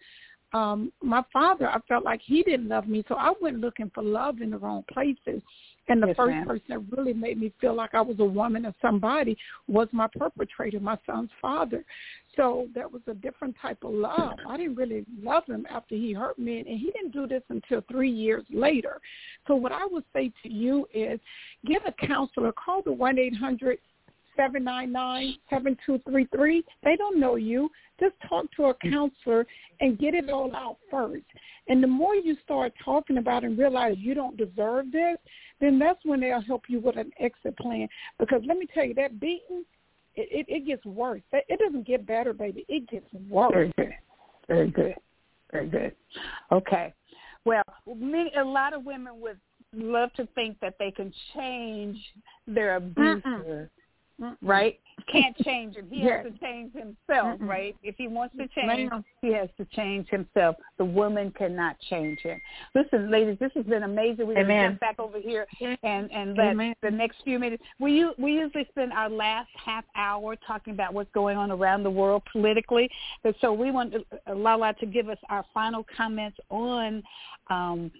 Um, 0.53 0.91
my 1.03 1.23
father, 1.31 1.69
I 1.69 1.79
felt 1.87 2.03
like 2.03 2.21
he 2.23 2.41
didn't 2.41 2.69
love 2.69 2.87
me, 2.87 3.03
so 3.07 3.15
I 3.15 3.33
went 3.39 3.59
looking 3.59 3.91
for 3.93 4.01
love 4.01 4.41
in 4.41 4.49
the 4.49 4.57
wrong 4.57 4.83
places. 4.91 5.41
And 5.89 6.03
the 6.03 6.07
Yes, 6.07 6.17
first 6.17 6.31
ma'am. 6.31 6.45
person 6.45 6.65
that 6.67 6.97
really 6.97 7.13
made 7.13 7.39
me 7.39 7.53
feel 7.61 7.73
like 7.73 7.93
I 7.93 8.01
was 8.01 8.19
a 8.19 8.25
woman 8.25 8.65
or 8.65 8.75
somebody 8.81 9.37
was 9.67 9.87
my 9.93 10.07
perpetrator, 10.07 10.79
my 10.79 10.97
son's 11.05 11.29
father. 11.41 11.85
So 12.35 12.67
that 12.75 12.91
was 12.91 13.01
a 13.07 13.13
different 13.13 13.55
type 13.61 13.83
of 13.83 13.93
love. 13.93 14.37
I 14.47 14.57
didn't 14.57 14.75
really 14.75 15.05
love 15.21 15.45
him 15.45 15.65
after 15.69 15.95
he 15.95 16.11
hurt 16.13 16.37
me, 16.37 16.59
and 16.59 16.67
he 16.67 16.91
didn't 16.91 17.11
do 17.11 17.25
this 17.25 17.41
until 17.49 17.81
three 17.89 18.11
years 18.11 18.43
later. 18.49 18.99
So 19.47 19.55
what 19.55 19.71
I 19.71 19.85
would 19.85 20.03
say 20.13 20.31
to 20.43 20.53
you 20.53 20.87
is 20.93 21.19
get 21.65 21.81
a 21.87 21.93
counselor. 22.05 22.51
Call 22.51 22.81
the 22.81 22.91
one 22.91 23.17
eight 23.17 23.35
hundred 23.35 23.79
seven 24.37 24.63
nine 24.63 24.91
nine 24.91 25.35
seven 25.49 25.75
two 25.85 25.99
three 26.09 26.27
three. 26.33 26.63
They 26.83 26.95
don't 26.95 27.19
know 27.19 27.35
you. 27.35 27.69
Just 27.99 28.15
talk 28.29 28.45
to 28.55 28.65
a 28.65 28.73
counselor 28.75 29.45
and 29.81 29.99
get 29.99 30.13
it 30.13 30.29
all 30.29 30.55
out 30.55 30.77
first. 30.89 31.25
And 31.67 31.83
the 31.83 31.87
more 31.87 32.15
you 32.15 32.37
start 32.43 32.71
talking 32.85 33.17
about 33.17 33.43
and 33.43 33.57
realize 33.57 33.95
you 33.97 34.13
don't 34.13 34.37
deserve 34.37 34.91
this, 34.91 35.17
then 35.59 35.79
that's 35.79 35.99
when 36.03 36.21
they'll 36.21 36.41
help 36.41 36.63
you 36.69 36.79
with 36.79 36.95
an 36.95 37.11
exit 37.19 37.57
plan. 37.57 37.89
Because 38.19 38.41
let 38.47 38.57
me 38.57 38.67
tell 38.73 38.85
you, 38.85 38.93
that 38.93 39.19
beating, 39.19 39.65
it, 40.15 40.29
it, 40.31 40.45
it 40.47 40.65
gets 40.65 40.85
worse. 40.85 41.21
It 41.33 41.59
doesn't 41.59 41.85
get 41.85 42.05
better, 42.05 42.31
baby. 42.31 42.65
It 42.69 42.87
gets 42.89 43.07
worse. 43.29 43.51
Very 43.51 43.73
good. 43.77 43.93
Very 44.47 44.69
good. 44.69 44.95
Very 45.51 45.67
good. 45.67 45.95
Okay. 46.51 46.93
Well, 47.43 47.63
many, 47.95 48.31
a 48.39 48.43
lot 48.43 48.73
of 48.73 48.85
women 48.85 49.19
would 49.19 49.39
love 49.73 50.13
to 50.13 50.27
think 50.35 50.59
that 50.61 50.75
they 50.79 50.91
can 50.91 51.13
change 51.35 51.97
their 52.47 52.75
abuser, 52.77 53.69
right? 54.41 54.79
Can't 55.11 55.37
change 55.37 55.75
him. 55.75 55.87
He 55.89 56.01
Yes. 56.01 56.23
has 56.25 56.33
to 56.33 56.39
change 56.39 56.73
himself, 56.73 57.39
Mm-mm. 57.39 57.47
right? 57.47 57.75
If 57.83 57.95
he 57.97 58.07
wants 58.07 58.35
to 58.37 58.47
change, 58.49 58.89
Ma'am. 58.89 59.05
he 59.21 59.31
has 59.33 59.47
to 59.57 59.65
change 59.65 60.09
himself. 60.09 60.55
The 60.77 60.85
woman 60.85 61.31
cannot 61.37 61.77
change 61.89 62.19
him. 62.21 62.41
Listen, 62.73 63.11
ladies, 63.11 63.37
this 63.39 63.51
has 63.55 63.65
been 63.65 63.83
amazing. 63.83 64.27
We're 64.27 64.33
going 64.33 64.47
to 64.47 64.53
Amen. 64.53 64.71
jump 64.71 64.79
back 64.79 64.99
over 64.99 65.19
here 65.19 65.45
and 65.61 66.11
and 66.11 66.35
let 66.35 66.47
Amen. 66.47 66.73
the 66.81 66.91
next 66.91 67.17
few 67.23 67.37
minutes. 67.39 67.63
We 67.79 67.93
u- 67.99 68.15
we 68.17 68.33
usually 68.33 68.65
spend 68.69 68.91
our 68.91 69.09
last 69.09 69.49
half 69.63 69.85
hour 69.95 70.35
talking 70.47 70.73
about 70.73 70.93
what's 70.93 71.11
going 71.13 71.37
on 71.37 71.51
around 71.51 71.83
the 71.83 71.91
world 71.91 72.23
politically, 72.31 72.89
but 73.23 73.35
so 73.39 73.53
we 73.53 73.71
want 73.71 73.93
uh, 73.95 74.35
Lala 74.35 74.73
to 74.79 74.85
give 74.85 75.09
us 75.09 75.19
our 75.29 75.45
final 75.53 75.85
comments 75.95 76.37
on 76.49 77.03
um, 77.49 77.91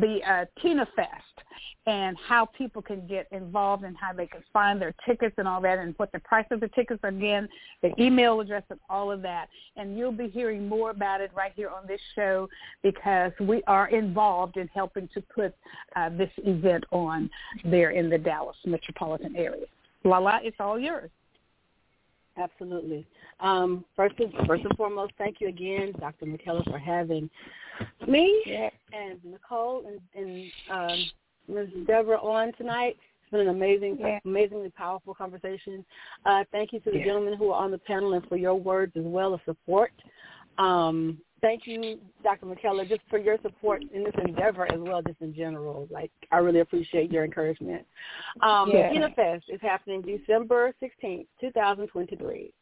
the 0.00 0.20
uh, 0.28 0.44
Tina 0.60 0.86
Fest 0.96 1.46
and 1.86 2.16
how 2.26 2.46
people 2.46 2.82
can 2.82 3.06
get 3.06 3.28
involved 3.30 3.84
and 3.84 3.96
how 3.96 4.12
they 4.12 4.26
can 4.26 4.42
find 4.52 4.80
their 4.80 4.94
tickets 5.06 5.34
and 5.38 5.46
all 5.46 5.60
that 5.60 5.78
and 5.78 5.94
what 5.98 6.10
the 6.10 6.18
price 6.20 6.46
of 6.50 6.58
the 6.58 6.68
tickets 6.68 6.98
are 7.04 7.10
again, 7.10 7.48
the 7.82 7.92
email 8.00 8.40
address 8.40 8.64
and 8.70 8.80
all 8.90 9.12
of 9.12 9.22
that. 9.22 9.48
And 9.76 9.96
you'll 9.96 10.10
be 10.10 10.28
hearing 10.28 10.68
more 10.68 10.90
about 10.90 11.20
it 11.20 11.30
right 11.34 11.52
here 11.54 11.68
on 11.68 11.86
this 11.86 12.00
show 12.16 12.48
because 12.82 13.30
we 13.40 13.62
are 13.68 13.88
involved 13.88 14.56
in 14.56 14.68
helping 14.68 15.08
to 15.14 15.20
put 15.20 15.54
uh, 15.94 16.08
this 16.10 16.30
event 16.38 16.84
on 16.90 17.30
there 17.64 17.90
in 17.90 18.10
the 18.10 18.18
Dallas 18.18 18.56
metropolitan 18.64 19.36
area. 19.36 19.66
Lala, 20.04 20.40
it's 20.42 20.56
all 20.58 20.78
yours. 20.78 21.10
Absolutely. 22.38 23.06
Um, 23.40 23.84
first, 23.94 24.14
and, 24.18 24.32
first 24.46 24.64
and 24.64 24.76
foremost, 24.76 25.12
thank 25.18 25.40
you 25.40 25.48
again, 25.48 25.92
Dr. 25.98 26.26
McKellar, 26.26 26.64
for 26.70 26.78
having 26.78 27.30
me 28.06 28.42
and 28.92 29.18
Nicole 29.24 29.84
and, 29.86 30.00
and 30.14 30.52
um, 30.70 31.10
Ms. 31.48 31.68
Deborah 31.86 32.18
on 32.18 32.52
tonight. 32.54 32.96
It's 33.22 33.30
been 33.30 33.40
an 33.40 33.48
amazing, 33.48 33.98
Yeah. 33.98 34.18
amazingly 34.24 34.70
powerful 34.70 35.14
conversation. 35.14 35.84
Uh, 36.24 36.44
thank 36.52 36.72
you 36.72 36.80
to 36.80 36.90
the 36.90 36.98
Yeah. 36.98 37.04
gentlemen 37.06 37.34
who 37.34 37.50
are 37.50 37.62
on 37.62 37.70
the 37.70 37.78
panel 37.78 38.14
and 38.14 38.26
for 38.28 38.36
your 38.36 38.54
words 38.54 38.92
as 38.96 39.04
well 39.04 39.34
as 39.34 39.40
support. 39.44 39.92
Um, 40.58 41.20
thank 41.46 41.66
you, 41.66 42.00
Dr. 42.24 42.46
McKellar, 42.46 42.88
just 42.88 43.02
for 43.08 43.18
your 43.18 43.36
support 43.42 43.84
in 43.94 44.02
this 44.02 44.14
endeavor 44.24 44.70
as 44.72 44.80
well, 44.80 45.00
just 45.00 45.20
in 45.20 45.32
general. 45.32 45.86
Like, 45.90 46.10
I 46.32 46.38
really 46.38 46.58
appreciate 46.60 47.12
your 47.12 47.24
encouragement. 47.24 47.86
Um, 48.40 48.70
Yeah. 48.70 49.08
Fest 49.14 49.44
is 49.48 49.60
happening 49.60 50.02
December 50.02 50.74
16th, 50.82 51.26
2023 51.40 52.52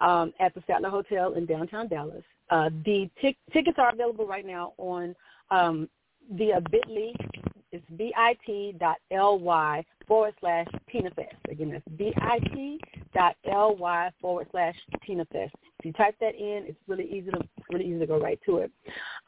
um, 0.00 0.32
at 0.40 0.54
the 0.54 0.60
Statler 0.60 0.90
Hotel 0.90 1.34
in 1.34 1.44
downtown 1.44 1.88
Dallas. 1.88 2.24
Uh, 2.48 2.70
the 2.84 3.10
tic- 3.20 3.36
tickets 3.52 3.78
are 3.78 3.90
available 3.92 4.26
right 4.26 4.46
now 4.46 4.72
on 4.78 5.14
um, 5.50 5.88
via 6.32 6.60
Bitly. 6.60 7.12
It's 7.72 7.84
bit.ly 7.96 9.84
forward 10.06 10.34
slash 10.40 10.66
Tina 10.90 11.10
Fest. 11.10 11.34
Again, 11.50 11.70
that's 11.70 11.88
bit.ly 11.96 12.82
forward 14.20 14.46
slash 14.50 14.76
tinafest. 15.08 15.50
If 15.78 15.84
you 15.84 15.92
type 15.92 16.14
that 16.20 16.34
in, 16.34 16.64
it's 16.66 16.78
really 16.86 17.06
easy 17.06 17.30
to 17.30 17.40
really 17.70 17.86
easy 17.86 17.98
to 18.00 18.06
go 18.06 18.20
right 18.20 18.38
to 18.46 18.58
it. 18.58 18.70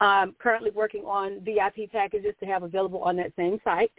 I'm 0.00 0.34
currently 0.38 0.70
working 0.70 1.04
on 1.04 1.40
VIP 1.40 1.90
packages 1.90 2.34
to 2.40 2.46
have 2.46 2.62
available 2.62 3.02
on 3.02 3.16
that 3.16 3.32
same 3.36 3.58
site. 3.64 3.92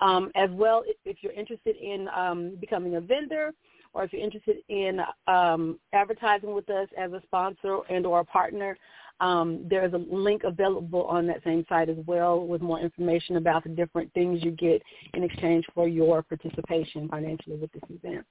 Um, 0.00 0.30
as 0.36 0.50
well, 0.52 0.84
if, 0.86 0.96
if 1.04 1.16
you're 1.22 1.32
interested 1.32 1.74
in 1.76 2.08
um, 2.14 2.56
becoming 2.60 2.96
a 2.96 3.00
vendor 3.00 3.52
or 3.94 4.04
if 4.04 4.12
you're 4.12 4.22
interested 4.22 4.58
in 4.68 5.00
um, 5.26 5.78
advertising 5.92 6.54
with 6.54 6.70
us 6.70 6.88
as 6.96 7.12
a 7.12 7.20
sponsor 7.24 7.80
and 7.88 8.06
or 8.06 8.20
a 8.20 8.24
partner, 8.24 8.76
um, 9.20 9.66
there 9.68 9.84
is 9.84 9.92
a 9.92 9.98
link 9.98 10.42
available 10.44 11.04
on 11.04 11.26
that 11.26 11.42
same 11.44 11.64
site 11.68 11.88
as 11.88 11.96
well 12.06 12.46
with 12.46 12.62
more 12.62 12.78
information 12.78 13.36
about 13.36 13.64
the 13.64 13.70
different 13.70 14.12
things 14.12 14.42
you 14.42 14.52
get 14.52 14.82
in 15.14 15.24
exchange 15.24 15.64
for 15.74 15.88
your 15.88 16.22
participation 16.22 17.08
financially 17.08 17.56
with 17.56 17.72
this 17.72 17.82
event. 17.90 18.24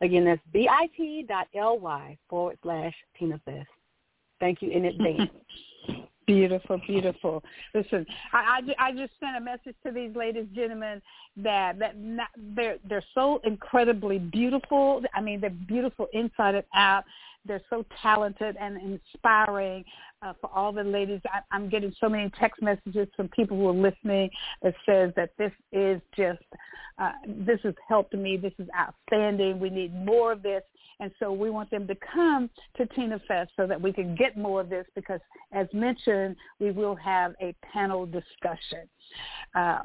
Again, 0.00 0.24
that's 0.24 0.40
bit.ly 0.52 2.18
forward 2.28 2.58
slash 2.62 2.94
Tina 3.18 3.40
Fest. 3.44 3.68
Thank 4.40 4.62
you 4.62 4.70
in 4.70 4.86
advance. 4.86 5.30
Beautiful, 6.26 6.80
beautiful. 6.86 7.44
Listen, 7.74 8.06
I, 8.32 8.60
I, 8.78 8.86
I 8.88 8.92
just 8.92 9.12
sent 9.20 9.36
a 9.36 9.40
message 9.40 9.74
to 9.84 9.92
these 9.92 10.16
ladies, 10.16 10.46
gentlemen, 10.54 11.02
that 11.36 11.78
that 11.78 11.98
not, 11.98 12.28
they're 12.56 12.78
they're 12.88 13.04
so 13.14 13.42
incredibly 13.44 14.18
beautiful. 14.18 15.02
I 15.12 15.20
mean, 15.20 15.40
they're 15.40 15.50
beautiful 15.50 16.06
inside 16.14 16.54
and 16.54 16.64
out. 16.74 17.04
They're 17.46 17.62
so 17.70 17.84
talented 18.02 18.56
and 18.60 18.78
inspiring 18.80 19.84
uh, 20.22 20.32
for 20.40 20.50
all 20.54 20.72
the 20.72 20.82
ladies. 20.82 21.20
I, 21.26 21.40
I'm 21.50 21.68
getting 21.68 21.94
so 22.00 22.08
many 22.08 22.30
text 22.40 22.62
messages 22.62 23.08
from 23.16 23.28
people 23.28 23.56
who 23.56 23.68
are 23.68 23.72
listening 23.72 24.30
that 24.62 24.74
says 24.86 25.12
that 25.16 25.30
this 25.38 25.52
is 25.72 26.00
just 26.16 26.42
uh, 26.98 27.12
this 27.26 27.58
has 27.64 27.74
helped 27.88 28.14
me. 28.14 28.36
This 28.36 28.52
is 28.58 28.68
outstanding. 28.78 29.58
We 29.58 29.70
need 29.70 29.94
more 29.94 30.32
of 30.32 30.42
this. 30.42 30.62
And 31.00 31.10
so 31.18 31.32
we 31.32 31.50
want 31.50 31.70
them 31.70 31.88
to 31.88 31.96
come 32.12 32.48
to 32.76 32.86
Tina 32.86 33.20
Fest 33.26 33.50
so 33.56 33.66
that 33.66 33.80
we 33.80 33.92
can 33.92 34.14
get 34.14 34.36
more 34.36 34.60
of 34.60 34.70
this 34.70 34.86
because, 34.94 35.20
as 35.52 35.66
mentioned, 35.72 36.36
we 36.60 36.70
will 36.70 36.94
have 36.94 37.34
a 37.42 37.52
panel 37.72 38.06
discussion 38.06 38.88
uh, 39.56 39.82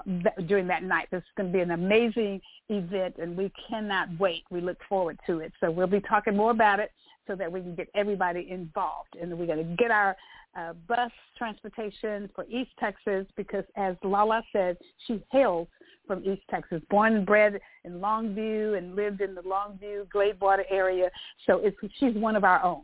during 0.48 0.68
that 0.68 0.84
night. 0.84 1.08
This 1.12 1.20
is 1.20 1.30
going 1.36 1.52
to 1.52 1.54
be 1.54 1.62
an 1.62 1.72
amazing 1.72 2.40
event, 2.70 3.16
and 3.18 3.36
we 3.36 3.52
cannot 3.68 4.10
wait. 4.20 4.44
We 4.52 4.62
look 4.62 4.78
forward 4.88 5.20
to 5.26 5.40
it. 5.40 5.52
So 5.60 5.72
we'll 5.72 5.88
be 5.88 6.02
talking 6.02 6.38
more 6.38 6.52
about 6.52 6.80
it 6.80 6.92
so 7.30 7.36
that 7.36 7.52
we 7.52 7.62
can 7.62 7.76
get 7.76 7.88
everybody 7.94 8.48
involved. 8.50 9.16
And 9.22 9.38
we're 9.38 9.46
going 9.46 9.60
to 9.66 9.76
get 9.76 9.92
our 9.92 10.18
uh, 10.58 10.74
bus 10.88 11.12
transportation 11.38 12.28
for 12.34 12.44
East 12.50 12.72
Texas 12.80 13.28
because, 13.38 13.64
as 13.78 13.96
Lala 14.04 14.42
said, 14.52 14.78
she 15.06 15.24
hails 15.32 15.68
from 16.08 16.24
East 16.24 16.42
Texas, 16.50 16.82
born 16.90 17.16
and 17.18 17.26
bred 17.26 17.60
in 17.84 17.94
Longview 18.00 18.76
and 18.78 18.96
lived 18.96 19.22
in 19.22 19.36
the 19.36 19.44
Longview, 19.44 20.08
Gladewater 20.08 20.64
area. 20.72 21.12
So 21.46 21.60
it's, 21.60 21.78
she's 22.00 22.16
one 22.16 22.36
of 22.36 22.44
our 22.44 22.64
own. 22.64 22.82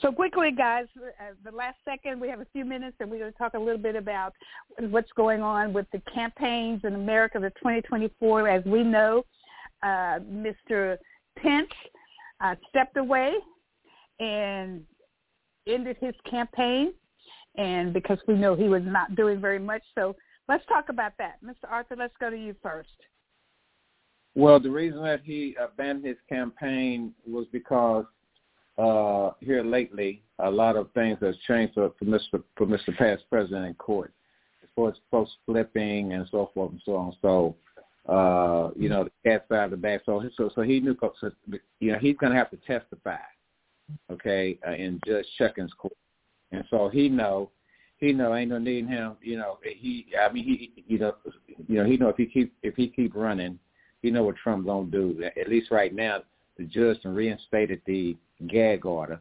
So, 0.00 0.12
quickly, 0.12 0.52
guys, 0.52 0.86
uh, 0.96 1.34
the 1.44 1.54
last 1.54 1.76
second, 1.84 2.20
we 2.20 2.28
have 2.28 2.40
a 2.40 2.46
few 2.52 2.64
minutes, 2.64 2.96
and 3.00 3.10
we're 3.10 3.18
going 3.18 3.32
to 3.32 3.38
talk 3.38 3.54
a 3.54 3.58
little 3.58 3.80
bit 3.80 3.96
about 3.96 4.34
what's 4.78 5.10
going 5.16 5.42
on 5.42 5.72
with 5.72 5.86
the 5.92 6.02
campaigns 6.14 6.82
in 6.84 6.94
America, 6.94 7.38
the 7.38 7.50
2024. 7.50 8.48
As 8.48 8.64
we 8.64 8.82
know, 8.82 9.24
uh, 9.82 10.18
Mr. 10.20 10.98
Pence 11.36 11.70
uh, 12.40 12.54
stepped 12.68 12.96
away 12.96 13.34
and 14.18 14.82
ended 15.66 15.96
his 16.00 16.14
campaign, 16.28 16.92
and 17.56 17.92
because 17.92 18.18
we 18.26 18.34
know 18.34 18.54
he 18.54 18.68
was 18.68 18.82
not 18.84 19.14
doing 19.14 19.40
very 19.40 19.58
much. 19.58 19.82
So 19.94 20.16
let's 20.48 20.64
talk 20.66 20.88
about 20.88 21.12
that. 21.18 21.42
Mr. 21.44 21.70
Arthur, 21.70 21.96
let's 21.96 22.14
go 22.20 22.30
to 22.30 22.36
you 22.36 22.54
first. 22.62 22.88
Well, 24.34 24.60
the 24.60 24.70
reason 24.70 25.02
that 25.02 25.22
he 25.24 25.56
abandoned 25.60 26.06
his 26.06 26.16
campaign 26.28 27.12
was 27.26 27.46
because 27.52 28.04
uh, 28.78 29.32
here 29.40 29.62
lately, 29.62 30.22
a 30.38 30.50
lot 30.50 30.76
of 30.76 30.90
things 30.92 31.18
has 31.20 31.34
changed 31.46 31.74
for, 31.74 31.92
for 31.98 32.04
Mr. 32.04 32.42
for 32.56 32.66
Mr. 32.66 32.96
Past 32.96 33.24
President 33.28 33.66
in 33.66 33.74
court, 33.74 34.12
as 34.62 34.68
far 34.74 34.88
as 34.90 34.94
folks 35.10 35.32
flipping 35.44 36.12
and 36.12 36.26
so 36.30 36.50
forth 36.54 36.70
and 36.70 36.80
so 36.84 36.96
on. 36.96 37.12
So, 37.20 37.56
uh, 38.10 38.70
you 38.76 38.88
know, 38.88 39.04
the 39.04 39.10
cat's 39.24 39.50
out 39.52 39.66
of 39.66 39.70
the 39.70 39.76
bag. 39.76 40.00
So, 40.04 40.22
so, 40.36 40.50
so 40.54 40.62
he 40.62 40.80
knew, 40.80 40.96
so, 41.00 41.30
you 41.78 41.92
know, 41.92 41.98
he's 41.98 42.16
going 42.16 42.32
to 42.32 42.38
have 42.38 42.50
to 42.50 42.56
testify 42.66 43.16
okay, 44.10 44.58
uh, 44.66 44.72
in 44.72 45.00
Judge 45.06 45.26
Chutkan's 45.38 45.72
court. 45.74 45.96
And 46.52 46.64
so 46.70 46.88
he 46.88 47.08
know, 47.08 47.50
he 47.98 48.12
know 48.12 48.34
ain't 48.34 48.50
no 48.50 48.58
need 48.58 48.88
him, 48.88 49.16
you 49.22 49.36
know, 49.36 49.58
he, 49.62 50.06
I 50.20 50.32
mean, 50.32 50.44
he, 50.44 50.84
you 50.86 50.98
know, 50.98 51.14
you 51.68 51.76
know, 51.76 51.84
he 51.84 51.96
know 51.96 52.08
if 52.08 52.16
he 52.16 52.26
keep, 52.26 52.52
if 52.62 52.74
he 52.74 52.88
keep 52.88 53.14
running, 53.14 53.58
he 54.02 54.10
know 54.10 54.24
what 54.24 54.36
Trump 54.36 54.66
gonna 54.66 54.90
do. 54.90 55.22
At 55.38 55.48
least 55.48 55.70
right 55.70 55.94
now, 55.94 56.22
the 56.56 56.64
judge 56.64 56.98
reinstated 57.04 57.82
the 57.86 58.16
gag 58.48 58.86
order. 58.86 59.20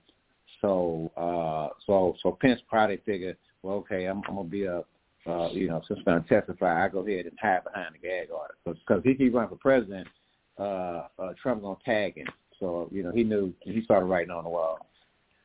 So, 0.62 1.12
uh, 1.18 1.76
so, 1.86 2.16
so 2.24 2.38
Pence 2.40 2.62
probably 2.68 3.02
figured, 3.06 3.38
well, 3.64 3.76
okay, 3.78 4.06
I'm, 4.06 4.22
I'm 4.28 4.36
gonna 4.36 4.50
be 4.50 4.64
a, 4.64 4.84
uh, 5.30 5.50
you 5.52 5.68
know, 5.68 5.82
since 5.88 6.00
I'm 6.00 6.06
gonna 6.06 6.26
testify, 6.28 6.84
I 6.84 6.88
go 6.88 7.00
ahead 7.00 7.26
and 7.26 7.38
hide 7.42 7.64
behind 7.64 7.96
the 7.96 8.00
gag 8.00 8.30
order. 8.32 8.56
Because 8.66 9.00
if 9.00 9.04
he 9.04 9.16
keep 9.16 9.34
running 9.34 9.50
for 9.50 9.56
president, 9.56 10.08
uh, 10.58 11.08
uh, 11.20 11.34
Trump 11.42 11.62
gonna 11.62 11.78
tag 11.86 12.18
him. 12.18 12.28
So 12.60 12.90
you 12.92 13.04
know, 13.04 13.12
he 13.12 13.24
knew 13.24 13.54
he 13.62 13.82
started 13.84 14.06
writing 14.06 14.32
on 14.32 14.44
the 14.44 14.50
wall. 14.50 14.88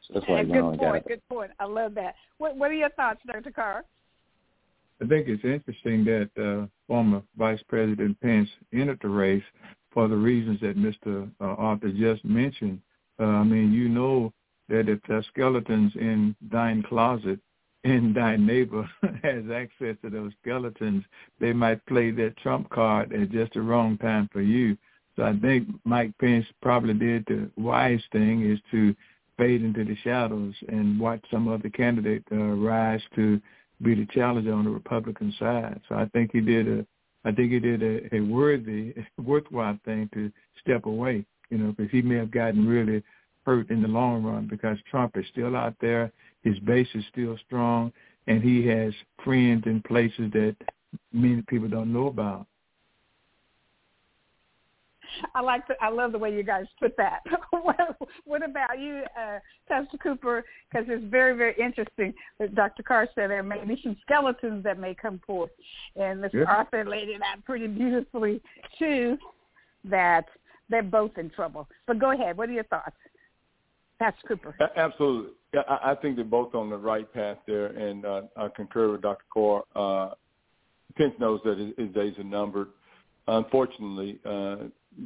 So 0.07 0.15
that's 0.15 0.29
why 0.29 0.45
he 0.45 0.53
good 0.53 0.63
went 0.63 0.79
point. 0.81 0.97
on 0.97 1.03
Good 1.07 1.29
point. 1.29 1.51
I 1.59 1.65
love 1.65 1.95
that. 1.95 2.15
What 2.39 2.57
What 2.57 2.71
are 2.71 2.75
your 2.75 2.91
thoughts, 2.91 3.21
Dr. 3.27 3.51
Carr? 3.51 3.85
I 5.03 5.07
think 5.07 5.29
it's 5.29 5.45
interesting 5.45 6.05
that 6.05 6.31
uh, 6.41 6.67
former 6.87 7.23
Vice 7.37 7.63
President 7.69 8.19
Pence 8.21 8.49
entered 8.73 9.01
the 9.03 9.09
race 9.09 9.43
for 9.93 10.09
the 10.09 10.17
reasons 10.17 10.61
that 10.61 10.77
Mr. 10.77 11.31
Uh, 11.41 11.45
Arthur 11.45 11.91
just 11.91 12.25
mentioned. 12.25 12.81
Uh, 13.19 13.25
I 13.25 13.45
mean, 13.45 13.73
you 13.73 13.89
know 13.89 14.33
that 14.69 14.89
if 14.89 15.01
the 15.09 15.23
skeletons 15.29 15.93
in 15.97 16.35
thine 16.51 16.83
closet 16.83 17.39
and 17.85 18.15
thy 18.15 18.37
neighbor 18.37 18.89
has 19.23 19.45
access 19.55 19.97
to 20.03 20.11
those 20.11 20.33
skeletons, 20.41 21.05
they 21.39 21.53
might 21.53 21.85
play 21.87 22.11
that 22.11 22.37
trump 22.39 22.69
card 22.71 23.13
at 23.13 23.31
just 23.31 23.53
the 23.55 23.61
wrong 23.61 23.99
time 23.99 24.29
for 24.33 24.41
you. 24.41 24.77
So 25.17 25.23
I 25.23 25.39
think 25.39 25.69
Mike 25.85 26.13
Pence 26.19 26.47
probably 26.61 26.95
did 26.95 27.25
the 27.27 27.51
wise 27.57 28.03
thing 28.11 28.51
is 28.51 28.59
to 28.73 28.95
fade 29.37 29.63
into 29.63 29.85
the 29.85 29.97
shadows 30.03 30.55
and 30.69 30.99
watch 30.99 31.25
some 31.31 31.47
other 31.49 31.69
candidate 31.69 32.25
uh, 32.33 32.37
rise 32.37 33.03
to 33.15 33.41
be 33.83 33.95
the 33.95 34.07
challenger 34.07 34.53
on 34.53 34.65
the 34.65 34.71
Republican 34.71 35.35
side. 35.39 35.81
So 35.89 35.97
I 35.97 36.07
think 36.07 36.31
he 36.33 36.41
did 36.41 36.69
a, 36.69 36.87
I 37.25 37.33
think 37.33 37.53
he 37.53 37.61
did 37.61 37.83
a, 37.83 38.17
a 38.17 38.21
worthy, 38.21 38.95
worthwhile 39.23 39.79
thing 39.85 40.09
to 40.15 40.33
step 40.61 40.87
away. 40.87 41.25
You 41.51 41.59
know, 41.59 41.75
because 41.77 41.93
he 41.93 42.03
may 42.03 42.17
have 42.17 42.31
gotten 42.31 42.67
really 42.67 43.03
hurt 43.45 43.71
in 43.71 43.83
the 43.83 43.89
long 43.89 44.23
run 44.23 44.47
because 44.49 44.79
Trump 44.91 45.17
is 45.17 45.25
still 45.31 45.55
out 45.55 45.75
there, 45.81 46.11
his 46.45 46.59
base 46.61 46.89
is 46.95 47.05
still 47.11 47.37
strong, 47.47 47.93
and 48.27 48.43
he 48.43 48.67
has 48.67 48.93
friends 49.25 49.65
in 49.67 49.83
places 49.83 50.31
that 50.33 50.57
many 51.13 51.43
people 51.49 51.69
don't 51.69 51.93
know 51.93 52.07
about. 52.07 52.47
I 55.35 55.41
like 55.41 55.67
to, 55.69 55.75
I 55.81 55.91
love 55.91 56.13
the 56.13 56.19
way 56.19 56.35
you 56.35 56.43
guys 56.43 56.67
put 56.81 56.97
that. 56.97 57.21
what, 57.51 57.77
what 58.25 58.45
about 58.45 58.79
you, 58.79 59.03
uh, 59.19 59.39
Pastor 59.69 59.97
Cooper? 59.99 60.45
Because 60.71 60.87
it's 60.89 61.05
very, 61.11 61.37
very 61.37 61.55
interesting. 61.59 62.13
That 62.39 62.55
Dr. 62.55 62.83
Carr 62.83 63.09
said 63.15 63.31
there 63.31 63.43
may 63.43 63.65
be 63.65 63.81
some 63.83 63.97
skeletons 64.03 64.65
that 64.65 64.79
may 64.79 64.95
come 64.95 65.21
forth, 65.27 65.51
and 65.97 66.21
Mr. 66.21 66.35
Yeah. 66.35 66.45
Arthur 66.49 66.85
laid 66.85 67.09
it 67.09 67.23
out 67.23 67.45
pretty 67.45 67.69
beautifully 67.69 68.41
too. 68.79 69.17
That 69.85 70.27
they're 70.69 70.83
both 70.83 71.17
in 71.19 71.31
trouble. 71.31 71.69
But 71.87 71.99
go 71.99 72.13
ahead. 72.13 72.37
What 72.37 72.49
are 72.49 72.53
your 72.53 72.65
thoughts, 72.65 72.97
Pastor 73.99 74.27
Cooper? 74.27 74.57
A- 74.61 74.79
Absolutely. 74.79 75.33
Yeah, 75.55 75.63
I 75.69 75.93
I 75.93 75.95
think 75.95 76.17
they're 76.17 76.25
both 76.25 76.55
on 76.55 76.69
the 76.69 76.77
right 76.77 77.11
path 77.15 77.39
there, 77.47 77.67
and 77.67 78.05
uh, 78.05 78.23
I 78.37 78.49
concur 78.49 78.91
with 78.91 79.03
Dr. 79.03 79.25
Carr. 79.33 79.63
Uh, 79.77 80.15
Pence 80.97 81.15
knows 81.19 81.41
that 81.45 81.59
his, 81.59 81.73
his 81.79 81.95
days 81.95 82.15
are 82.19 82.25
numbered, 82.25 82.69
unfortunately, 83.29 84.19
uh, 84.25 84.57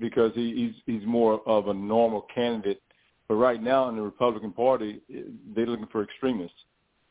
because 0.00 0.32
he, 0.34 0.72
he's 0.86 1.00
he's 1.00 1.06
more 1.06 1.42
of 1.46 1.68
a 1.68 1.74
normal 1.74 2.26
candidate. 2.34 2.80
But 3.28 3.34
right 3.34 3.62
now 3.62 3.90
in 3.90 3.96
the 3.96 4.02
Republican 4.02 4.52
Party, 4.52 5.02
they're 5.54 5.66
looking 5.66 5.88
for 5.92 6.02
extremists, 6.02 6.56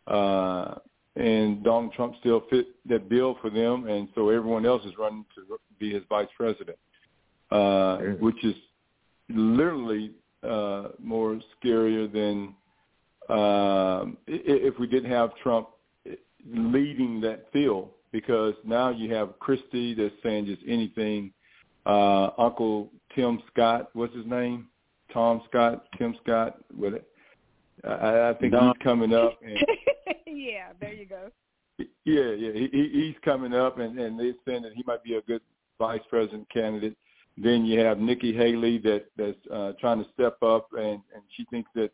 uh, 0.07 0.76
and 1.15 1.64
Donald 1.64 1.93
Trump 1.93 2.15
still 2.19 2.43
fit 2.49 2.68
that 2.89 3.07
bill 3.07 3.38
for 3.39 3.51
them, 3.51 3.88
and 3.88 4.07
so 4.15 4.30
everyone 4.30 4.65
else 4.65 4.84
is 4.84 4.93
running 4.97 5.26
to 5.35 5.59
be 5.80 5.93
his 5.93 6.01
vice 6.09 6.27
president, 6.35 6.77
uh, 7.51 7.97
which 8.19 8.43
is 8.43 8.55
literally 9.30 10.11
uh, 10.41 10.88
more 10.99 11.39
scarier 11.64 12.11
than 12.11 12.55
um, 13.29 14.17
if 14.27 14.77
we 14.79 14.87
didn't 14.87 15.11
have 15.11 15.35
Trump 15.43 15.69
leading 16.49 17.19
that 17.21 17.51
field, 17.51 17.89
because 18.11 18.53
now 18.63 18.89
you 18.89 19.13
have 19.13 19.37
Christie 19.39 19.93
that's 19.93 20.13
saying 20.23 20.45
just 20.45 20.61
anything. 20.67 21.31
Uh, 21.85 22.31
Uncle 22.37 22.89
Tim 23.15 23.41
Scott, 23.51 23.89
what's 23.93 24.15
his 24.15 24.25
name? 24.25 24.67
Tom 25.13 25.41
Scott, 25.49 25.85
Tim 25.97 26.15
Scott. 26.23 26.57
What? 26.75 27.05
I, 27.87 28.29
I 28.29 28.33
think 28.39 28.53
Don. 28.53 28.67
he's 28.75 28.83
coming 28.83 29.13
up. 29.13 29.39
And, 30.25 30.39
yeah, 30.39 30.67
there 30.79 30.93
you 30.93 31.05
go. 31.05 31.29
yeah, 31.79 31.85
yeah, 32.31 32.51
he, 32.53 32.69
he- 32.71 32.89
he's 33.05 33.15
coming 33.23 33.53
up, 33.53 33.79
and, 33.79 33.97
and 33.99 34.19
they're 34.19 34.33
saying 34.47 34.63
that 34.63 34.73
he 34.73 34.83
might 34.85 35.03
be 35.03 35.15
a 35.15 35.21
good 35.21 35.41
vice 35.79 36.01
president 36.09 36.47
candidate. 36.53 36.95
Then 37.37 37.65
you 37.65 37.79
have 37.79 37.99
Nikki 37.99 38.33
Haley 38.33 38.77
that 38.79 39.05
that's 39.17 39.37
uh, 39.53 39.73
trying 39.79 40.03
to 40.03 40.09
step 40.13 40.41
up, 40.41 40.67
and 40.73 41.01
and 41.13 41.23
she 41.35 41.45
thinks 41.51 41.69
that 41.75 41.91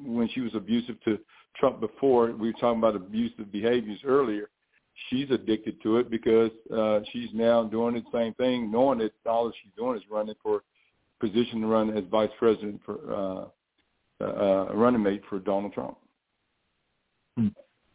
when 0.00 0.28
she 0.28 0.40
was 0.40 0.54
abusive 0.54 1.00
to 1.04 1.18
Trump 1.56 1.80
before, 1.80 2.32
we 2.32 2.48
were 2.48 2.58
talking 2.58 2.78
about 2.78 2.96
abusive 2.96 3.50
behaviors 3.52 4.00
earlier. 4.04 4.48
She's 5.08 5.30
addicted 5.30 5.82
to 5.82 5.98
it 5.98 6.10
because 6.10 6.50
uh, 6.74 7.00
she's 7.12 7.30
now 7.32 7.64
doing 7.64 7.94
the 7.94 8.02
same 8.12 8.34
thing, 8.34 8.70
knowing 8.70 8.98
that 8.98 9.12
all 9.26 9.46
that 9.46 9.54
she's 9.62 9.72
doing 9.76 9.96
is 9.96 10.02
running 10.10 10.34
for 10.42 10.62
position 11.20 11.60
to 11.62 11.66
run 11.66 11.96
as 11.96 12.04
vice 12.10 12.30
president 12.38 12.80
for 12.84 13.50
uh, 14.20 14.24
uh, 14.24 14.74
running 14.74 15.02
mate 15.02 15.22
for 15.28 15.38
Donald 15.38 15.72
Trump. 15.72 15.96
Hey, 17.36 17.44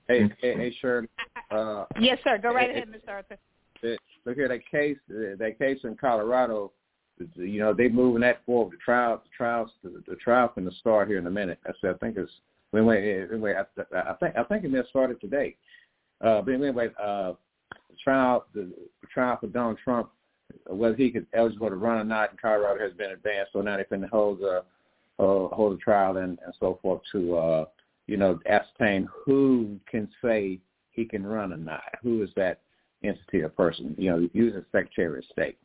hey, 0.08 0.30
hey, 0.42 0.76
Shirley. 0.82 1.08
Uh, 1.52 1.86
Yes, 2.00 2.18
sir. 2.24 2.38
Go 2.38 2.54
right 2.54 2.70
Hey, 2.72 2.78
ahead, 2.78 2.90
Mr. 2.90 3.10
Arthur. 3.10 3.38
that- 3.84 4.00
look 4.26 4.36
here, 4.36 4.48
that 4.48 4.66
case, 4.70 4.98
uh, 5.12 5.36
that 5.38 5.58
case 5.60 5.80
in 5.84 5.96
Colorado. 5.96 6.72
You 7.36 7.60
know, 7.60 7.74
they 7.74 7.88
moving 7.90 8.22
that 8.22 8.46
forward. 8.46 8.74
The 8.74 8.78
trial, 8.78 9.22
the 9.24 9.30
trials, 9.36 9.72
the, 9.84 10.04
the 10.08 10.16
trial 10.16 10.52
to 10.56 10.72
start 10.80 11.08
here 11.08 11.18
in 11.18 11.28
a 11.28 11.32
minute. 11.32 11.60
I 11.66 11.72
said, 11.82 11.96
I 11.96 11.98
think 11.98 12.18
it's. 12.18 12.32
Anyway, 12.74 13.26
anyway, 13.32 13.56
I, 13.56 13.98
I 13.98 14.14
think 14.16 14.36
I 14.36 14.44
think 14.44 14.66
it 14.66 14.86
started 14.90 15.20
today. 15.22 15.56
Uh, 16.22 16.42
but 16.42 16.54
anyway, 16.54 16.90
uh, 17.02 17.34
the 17.72 17.96
trial, 18.04 18.46
the, 18.54 18.72
the 19.02 19.08
trial 19.14 19.38
for 19.40 19.48
Donald 19.48 19.78
Trump, 19.84 20.10
whether 20.68 20.96
he 20.96 21.10
could 21.10 21.28
eligible 21.34 21.70
to 21.70 21.76
run 21.76 22.00
or 22.00 22.04
not 22.04 22.32
in 22.32 22.38
Colorado 22.38 22.84
has 22.84 22.94
been 22.94 23.12
advanced. 23.12 23.54
So 23.54 23.62
now 23.62 23.76
they're 23.76 23.86
going 23.90 24.02
to 24.02 24.08
hold 24.08 24.42
a 24.42 24.64
uh, 25.20 25.48
hold 25.48 25.74
a 25.74 25.78
trial 25.78 26.18
and, 26.18 26.38
and 26.46 26.54
so 26.60 26.78
forth 26.82 27.02
to 27.12 27.36
uh, 27.36 27.66
you 28.08 28.18
know 28.18 28.40
ascertain 28.48 29.08
who 29.26 29.78
can 29.90 30.08
say 30.24 30.60
he 30.92 31.06
can 31.06 31.26
run 31.26 31.54
or 31.54 31.58
not. 31.58 31.84
Who 32.04 32.24
is 32.24 32.30
that 32.36 32.62
entity 33.04 33.42
or 33.42 33.50
person? 33.50 33.96
You 33.98 34.12
know, 34.12 34.30
using 34.34 34.64
Secretary 34.72 35.20
of 35.20 35.26
State. 35.32 35.58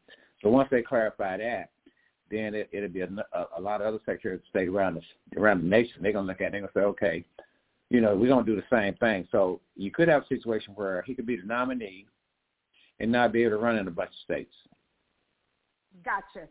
So 0.42 0.48
once 0.48 0.68
they 0.70 0.82
clarify 0.82 1.38
that, 1.38 1.70
then 2.30 2.54
it, 2.54 2.68
it'll 2.72 2.88
be 2.88 3.02
a, 3.02 3.08
a, 3.56 3.60
lot 3.60 3.80
of 3.80 3.86
other 3.86 3.98
secretaries 4.04 4.40
of 4.40 4.48
state 4.48 4.68
around 4.68 4.94
the 4.94 5.40
around 5.40 5.62
the 5.62 5.68
nation. 5.68 6.02
They're 6.02 6.12
gonna 6.12 6.26
look 6.26 6.40
at 6.40 6.54
it 6.54 6.54
and 6.54 6.54
they're 6.54 6.60
gonna 6.72 6.72
say, 6.74 7.06
okay, 7.06 7.24
you 7.90 8.00
know, 8.00 8.16
we're 8.16 8.28
gonna 8.28 8.44
do 8.44 8.56
the 8.56 8.64
same 8.70 8.94
thing. 8.94 9.28
So 9.30 9.60
you 9.76 9.90
could 9.90 10.08
have 10.08 10.22
a 10.22 10.26
situation 10.26 10.74
where 10.74 11.02
he 11.02 11.14
could 11.14 11.26
be 11.26 11.36
the 11.36 11.46
nominee 11.46 12.06
and 13.00 13.12
not 13.12 13.32
be 13.32 13.42
able 13.42 13.58
to 13.58 13.62
run 13.62 13.76
in 13.76 13.86
a 13.86 13.90
bunch 13.90 14.10
of 14.10 14.16
states. 14.24 14.54
Gotcha. 16.04 16.48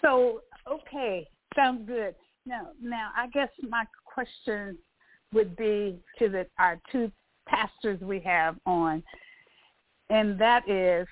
So 0.00 0.42
okay, 0.66 1.28
sounds 1.54 1.86
good. 1.86 2.14
Now, 2.46 2.68
now 2.80 3.10
I 3.16 3.28
guess 3.28 3.50
my 3.68 3.84
question 4.04 4.78
would 5.34 5.56
be 5.56 5.98
to 6.18 6.28
the 6.28 6.46
our 6.58 6.80
two 6.90 7.12
pastors 7.46 8.00
we 8.00 8.18
have 8.20 8.56
on, 8.64 9.02
and 10.08 10.38
that 10.38 10.68
is 10.68 11.06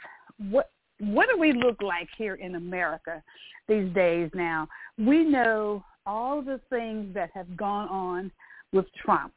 what 0.50 0.70
what 1.00 1.28
do 1.32 1.38
we 1.38 1.52
look 1.52 1.80
like 1.82 2.08
here 2.16 2.34
in 2.34 2.54
America 2.54 3.22
these 3.68 3.92
days 3.94 4.30
now? 4.34 4.68
We 4.98 5.24
know 5.24 5.84
all 6.06 6.42
the 6.42 6.60
things 6.70 7.14
that 7.14 7.30
have 7.34 7.56
gone 7.56 7.88
on 7.88 8.30
with 8.72 8.86
Trump 9.02 9.32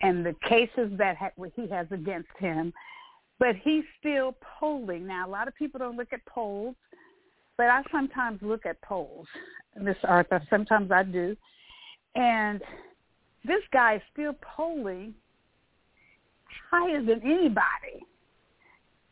and 0.00 0.24
the 0.24 0.34
cases 0.48 0.90
that 0.98 1.16
he 1.54 1.68
has 1.68 1.86
against 1.90 2.28
him, 2.38 2.72
but 3.38 3.54
he's 3.62 3.84
still 3.98 4.34
polling. 4.58 5.06
Now, 5.06 5.28
a 5.28 5.30
lot 5.30 5.46
of 5.46 5.54
people 5.54 5.78
don't 5.78 5.96
look 5.96 6.12
at 6.12 6.24
polls, 6.26 6.74
but 7.56 7.66
I 7.66 7.82
sometimes 7.92 8.40
look 8.42 8.66
at 8.66 8.80
polls, 8.82 9.26
Miss 9.80 9.96
Arthur. 10.04 10.42
Sometimes 10.50 10.90
I 10.90 11.02
do. 11.02 11.36
And 12.14 12.62
this 13.44 13.62
guy 13.72 13.96
is 13.96 14.02
still 14.12 14.34
polling 14.56 15.14
higher 16.70 17.02
than 17.02 17.20
anybody. 17.22 18.04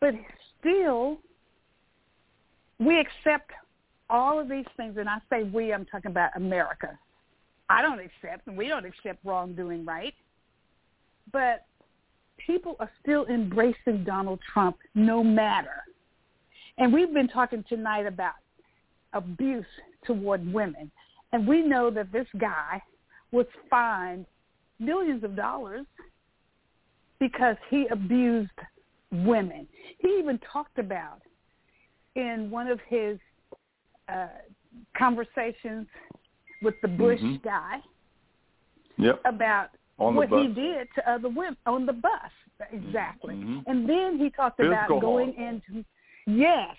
But 0.00 0.14
still 0.60 1.18
we 2.78 2.98
accept 3.00 3.50
all 4.10 4.38
of 4.38 4.48
these 4.48 4.66
things, 4.76 4.96
and 4.98 5.08
I 5.08 5.18
say 5.30 5.44
we, 5.44 5.72
I'm 5.72 5.86
talking 5.86 6.10
about 6.10 6.30
America. 6.36 6.98
I 7.70 7.82
don't 7.82 8.00
accept, 8.00 8.46
and 8.46 8.56
we 8.56 8.68
don't 8.68 8.84
accept 8.84 9.24
wrongdoing, 9.24 9.84
right? 9.84 10.14
But 11.32 11.64
people 12.46 12.76
are 12.80 12.90
still 13.02 13.24
embracing 13.26 14.04
Donald 14.04 14.40
Trump 14.52 14.76
no 14.94 15.24
matter. 15.24 15.84
And 16.78 16.92
we've 16.92 17.12
been 17.12 17.28
talking 17.28 17.64
tonight 17.68 18.06
about 18.06 18.34
abuse 19.12 19.64
toward 20.06 20.52
women. 20.52 20.90
And 21.32 21.46
we 21.46 21.62
know 21.62 21.90
that 21.90 22.12
this 22.12 22.26
guy 22.38 22.82
was 23.32 23.46
fined 23.70 24.26
millions 24.78 25.24
of 25.24 25.36
dollars 25.36 25.86
because 27.18 27.56
he 27.70 27.86
abused 27.90 28.50
women. 29.10 29.66
He 29.98 30.08
even 30.18 30.38
talked 30.52 30.78
about 30.78 31.22
in 32.16 32.50
one 32.50 32.68
of 32.68 32.80
his 32.88 33.18
uh, 34.08 34.28
conversations 34.96 35.86
with 36.62 36.74
the 36.82 36.88
Bush 36.88 37.20
mm-hmm. 37.20 37.46
guy 37.46 37.80
yep. 38.98 39.20
about 39.24 39.70
what 39.96 40.28
he 40.28 40.48
did 40.48 40.88
to 40.94 41.10
other 41.10 41.28
women 41.28 41.56
on 41.66 41.86
the 41.86 41.92
bus. 41.92 42.10
Exactly. 42.72 43.34
Mm-hmm. 43.34 43.60
And 43.66 43.88
then 43.88 44.18
he 44.18 44.30
talked 44.30 44.56
Physical 44.56 44.98
about 44.98 45.00
going 45.00 45.34
harm. 45.34 45.62
into 45.66 45.84
yes. 46.26 46.76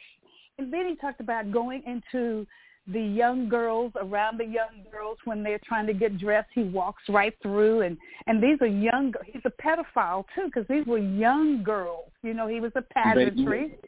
And 0.57 0.71
then 0.71 0.87
he 0.87 0.95
talked 0.95 1.19
about 1.19 1.51
going 1.51 1.83
into 1.85 2.47
the 2.87 3.01
young 3.01 3.49
girls 3.49 3.91
around 3.99 4.37
the 4.39 4.45
young 4.45 4.83
girls 4.91 5.17
when 5.25 5.43
they're 5.43 5.59
trying 5.65 5.87
to 5.87 5.93
get 5.93 6.17
dressed. 6.17 6.49
He 6.53 6.63
walks 6.63 7.03
right 7.09 7.35
through, 7.41 7.81
and 7.81 7.97
and 8.27 8.41
these 8.41 8.61
are 8.61 8.67
young. 8.67 9.13
He's 9.25 9.41
a 9.45 9.51
pedophile 9.61 10.23
too, 10.35 10.45
because 10.45 10.65
these 10.69 10.85
were 10.85 10.99
young 10.99 11.63
girls. 11.63 12.11
You 12.21 12.33
know, 12.33 12.47
he 12.47 12.59
was 12.59 12.71
a 12.75 12.81
pageantry. 12.81 13.69
They 13.69 13.87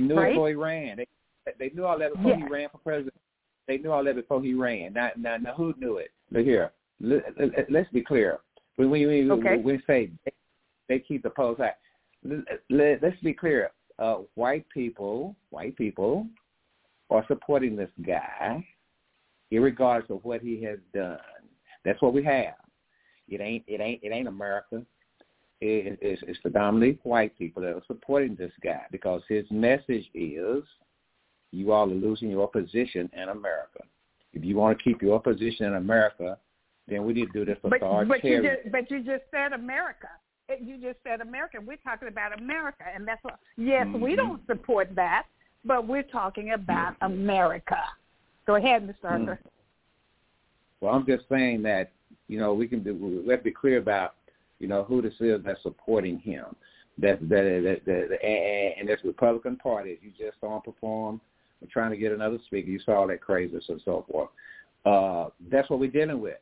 knew 0.00 0.16
Right? 0.16 0.28
it 0.28 0.34
before 0.34 0.48
he 0.48 0.54
ran. 0.54 0.96
They 0.96 1.06
they 1.58 1.70
knew 1.74 1.84
all 1.84 1.98
that 1.98 2.12
before 2.14 2.30
Yeah. 2.30 2.36
he 2.36 2.44
ran 2.44 2.68
for 2.70 2.78
president. 2.78 3.14
They 3.66 3.78
knew 3.78 3.90
all 3.90 4.04
that 4.04 4.14
before 4.14 4.42
he 4.42 4.54
ran. 4.54 4.92
Now, 4.92 5.10
now, 5.16 5.36
now 5.36 5.54
who 5.54 5.74
knew 5.78 5.96
it? 5.96 6.10
Look 6.30 6.44
here. 6.44 6.72
Let, 7.00 7.24
let, 7.38 7.70
let's 7.70 7.90
be 7.90 8.02
clear. 8.02 8.38
When 8.76 8.90
we 8.90 9.06
we, 9.06 9.30
Okay. 9.30 9.56
we 9.56 9.82
say 9.86 10.10
they, 10.24 10.32
they 10.88 10.98
keep 11.00 11.22
the 11.22 11.30
polls 11.30 11.58
high, 11.58 11.74
let, 12.70 13.02
let's 13.02 13.20
be 13.22 13.34
clear. 13.34 13.70
Uh, 13.98 14.18
white 14.34 14.66
people, 14.70 15.36
white 15.50 15.76
people, 15.76 16.26
are 17.10 17.24
supporting 17.28 17.76
this 17.76 17.90
guy, 18.06 18.64
irregardless 19.52 20.10
of 20.10 20.24
what 20.24 20.40
he 20.40 20.62
has 20.62 20.78
done. 20.94 21.18
That's 21.84 22.00
what 22.00 22.14
we 22.14 22.22
have. 22.24 22.54
It 23.28 23.40
ain't 23.40 23.64
it 23.66 23.80
ain't 23.80 24.02
it 24.02 24.12
ain't 24.12 24.28
America. 24.28 24.82
It, 25.64 25.96
it's, 26.02 26.20
it's 26.26 26.40
predominantly 26.40 26.98
white 27.04 27.38
people 27.38 27.62
that 27.62 27.72
are 27.72 27.82
supporting 27.86 28.34
this 28.34 28.50
guy 28.64 28.82
because 28.90 29.22
his 29.28 29.44
message 29.52 30.10
is, 30.12 30.64
you 31.52 31.70
all 31.70 31.88
are 31.88 31.94
losing 31.94 32.30
your 32.30 32.48
position 32.48 33.08
in 33.12 33.28
America. 33.28 33.84
If 34.32 34.44
you 34.44 34.56
want 34.56 34.76
to 34.76 34.82
keep 34.82 35.00
your 35.00 35.20
position 35.20 35.66
in 35.66 35.74
America, 35.74 36.36
then 36.88 37.04
we 37.04 37.12
need 37.12 37.26
to 37.26 37.32
do 37.32 37.44
this 37.44 37.58
But, 37.62 37.78
but 37.78 38.24
you 38.24 38.42
just 38.42 38.72
but 38.72 38.90
you 38.90 39.04
just 39.04 39.22
said 39.30 39.52
America. 39.52 40.08
You 40.60 40.78
just 40.78 40.98
said 41.04 41.20
America. 41.20 41.58
We're 41.64 41.76
talking 41.76 42.08
about 42.08 42.36
America, 42.36 42.84
and 42.92 43.06
that's 43.06 43.22
what. 43.22 43.38
Yes, 43.56 43.86
we 43.94 44.14
Mhm. 44.14 44.16
don't 44.16 44.46
support 44.48 44.92
that, 44.96 45.26
but 45.64 45.86
we're 45.86 46.02
talking 46.02 46.52
about 46.52 46.96
America. 47.02 47.78
Go 48.46 48.56
ahead, 48.56 48.82
Mr. 48.82 49.04
Arthur. 49.04 49.38
Well, 50.80 50.92
I'm 50.92 51.06
just 51.06 51.28
saying 51.28 51.62
that 51.62 51.92
you 52.26 52.40
know 52.40 52.52
we 52.52 52.66
can 52.66 52.82
do. 52.82 52.94
We 52.94 53.30
have 53.30 53.40
to 53.40 53.44
be 53.44 53.52
clear 53.52 53.78
about 53.78 54.16
you 54.62 54.68
know 54.68 54.84
who 54.84 55.02
this 55.02 55.14
is 55.20 55.40
that's 55.44 55.62
supporting 55.62 56.18
him. 56.18 56.44
That 56.98 57.20
that 57.28 57.28
that, 57.28 57.80
that, 57.84 58.08
that 58.08 58.24
and, 58.24 58.88
this 58.88 59.00
Republican 59.04 59.56
Party. 59.56 59.98
You 60.00 60.10
just 60.10 60.40
saw 60.40 60.56
him 60.56 60.62
perform. 60.62 61.20
We're 61.60 61.68
trying 61.68 61.90
to 61.90 61.96
get 61.96 62.12
another 62.12 62.38
speaker. 62.46 62.70
You 62.70 62.78
saw 62.78 63.00
all 63.00 63.08
that 63.08 63.20
craziness 63.20 63.64
and 63.68 63.82
so 63.84 64.06
forth. 64.10 64.30
Uh, 64.84 65.30
that's 65.50 65.68
what 65.68 65.80
we're 65.80 65.90
dealing 65.90 66.20
with. 66.20 66.38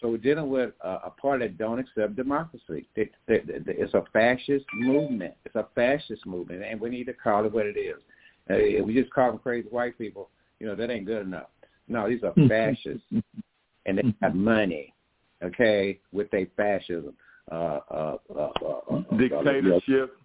So 0.00 0.08
we're 0.08 0.18
dealing 0.18 0.48
with 0.48 0.70
a, 0.80 0.88
a 0.88 1.10
party 1.10 1.46
that 1.46 1.58
don't 1.58 1.78
accept 1.78 2.16
democracy. 2.16 2.88
It, 2.96 3.12
it, 3.28 3.44
it, 3.48 3.64
it's 3.66 3.94
a 3.94 4.04
fascist 4.12 4.64
movement. 4.74 5.34
It's 5.44 5.56
a 5.56 5.66
fascist 5.74 6.24
movement, 6.24 6.62
and 6.64 6.80
we 6.80 6.88
need 6.88 7.04
to 7.04 7.12
call 7.12 7.44
it 7.44 7.52
what 7.52 7.66
it 7.66 7.76
is. 7.76 7.96
Uh, 8.48 8.54
if 8.54 8.84
we 8.84 8.94
just 8.94 9.12
call 9.12 9.30
them 9.30 9.38
crazy 9.38 9.68
white 9.68 9.98
people, 9.98 10.30
you 10.58 10.66
know 10.66 10.74
that 10.74 10.90
ain't 10.90 11.06
good 11.06 11.22
enough. 11.22 11.48
No, 11.88 12.08
these 12.08 12.22
are 12.22 12.32
fascists, 12.48 13.04
and 13.86 13.98
they 13.98 14.14
have 14.22 14.34
money, 14.34 14.94
okay, 15.42 15.98
with 16.12 16.30
their 16.30 16.46
fascism. 16.56 17.14
Uh, 17.50 17.54
uh, 17.90 18.16
uh, 18.36 18.48
uh, 18.62 18.94
uh, 18.94 19.16
Dictatorship. 19.16 20.16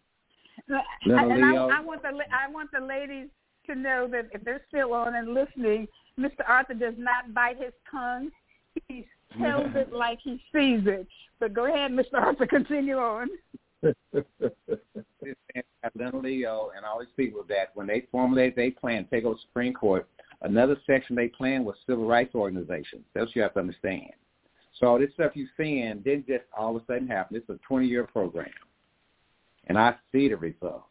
Little 0.68 1.32
and 1.32 1.46
I, 1.46 1.52
Leo. 1.52 1.70
I 1.70 1.80
want 1.82 2.02
the 2.02 2.10
I 2.10 2.50
want 2.52 2.72
the 2.72 2.86
ladies 2.86 3.28
to 3.68 3.76
know 3.76 4.08
that 4.12 4.30
if 4.32 4.44
they're 4.44 4.62
still 4.68 4.94
on 4.94 5.16
and 5.16 5.34
listening, 5.34 5.88
Mr. 6.20 6.48
Arthur 6.48 6.74
does 6.74 6.94
not 6.98 7.34
bite 7.34 7.58
his 7.58 7.74
tongue. 7.90 8.32
He 8.88 9.08
tells 9.40 9.72
it 9.76 9.92
like 9.94 10.20
he 10.24 10.42
sees 10.54 10.82
it. 10.86 11.08
But 11.40 11.54
go 11.54 11.66
ahead, 11.66 11.92
Mr. 11.92 12.16
Arthur, 12.16 12.48
continue 12.48 12.98
on. 12.98 13.28
Leonard 15.96 16.24
Leo 16.24 16.72
and 16.76 16.86
all 16.86 17.00
these 17.00 17.10
people 17.16 17.44
that 17.50 17.70
when 17.76 17.88
they 17.88 18.08
formulated 18.12 18.56
their 18.56 18.72
plan 18.72 19.04
to 19.06 19.10
take 19.10 19.26
over 19.26 19.38
Supreme 19.42 19.74
Court, 19.74 20.08
another 20.42 20.78
section 20.88 21.16
they 21.16 21.28
planned 21.28 21.66
was 21.66 21.76
civil 21.86 22.08
rights 22.08 22.34
organizations. 22.36 23.04
That's 23.14 23.28
what 23.28 23.36
you 23.36 23.42
have 23.44 23.54
to 23.54 23.60
understand. 23.60 24.12
So 24.80 24.88
all 24.88 24.99
this 24.99 25.11
stuff 25.14 25.31
you're 25.35 25.47
seeing 25.57 25.99
didn't 25.99 26.27
just 26.27 26.43
all 26.57 26.76
of 26.76 26.81
a 26.81 26.85
sudden 26.85 27.07
happen. 27.07 27.38
It's 27.38 27.49
a 27.49 27.60
20-year 27.72 28.06
program, 28.06 28.49
and 29.68 29.77
I 29.77 29.95
see 30.11 30.27
the 30.27 30.35
results. 30.35 30.85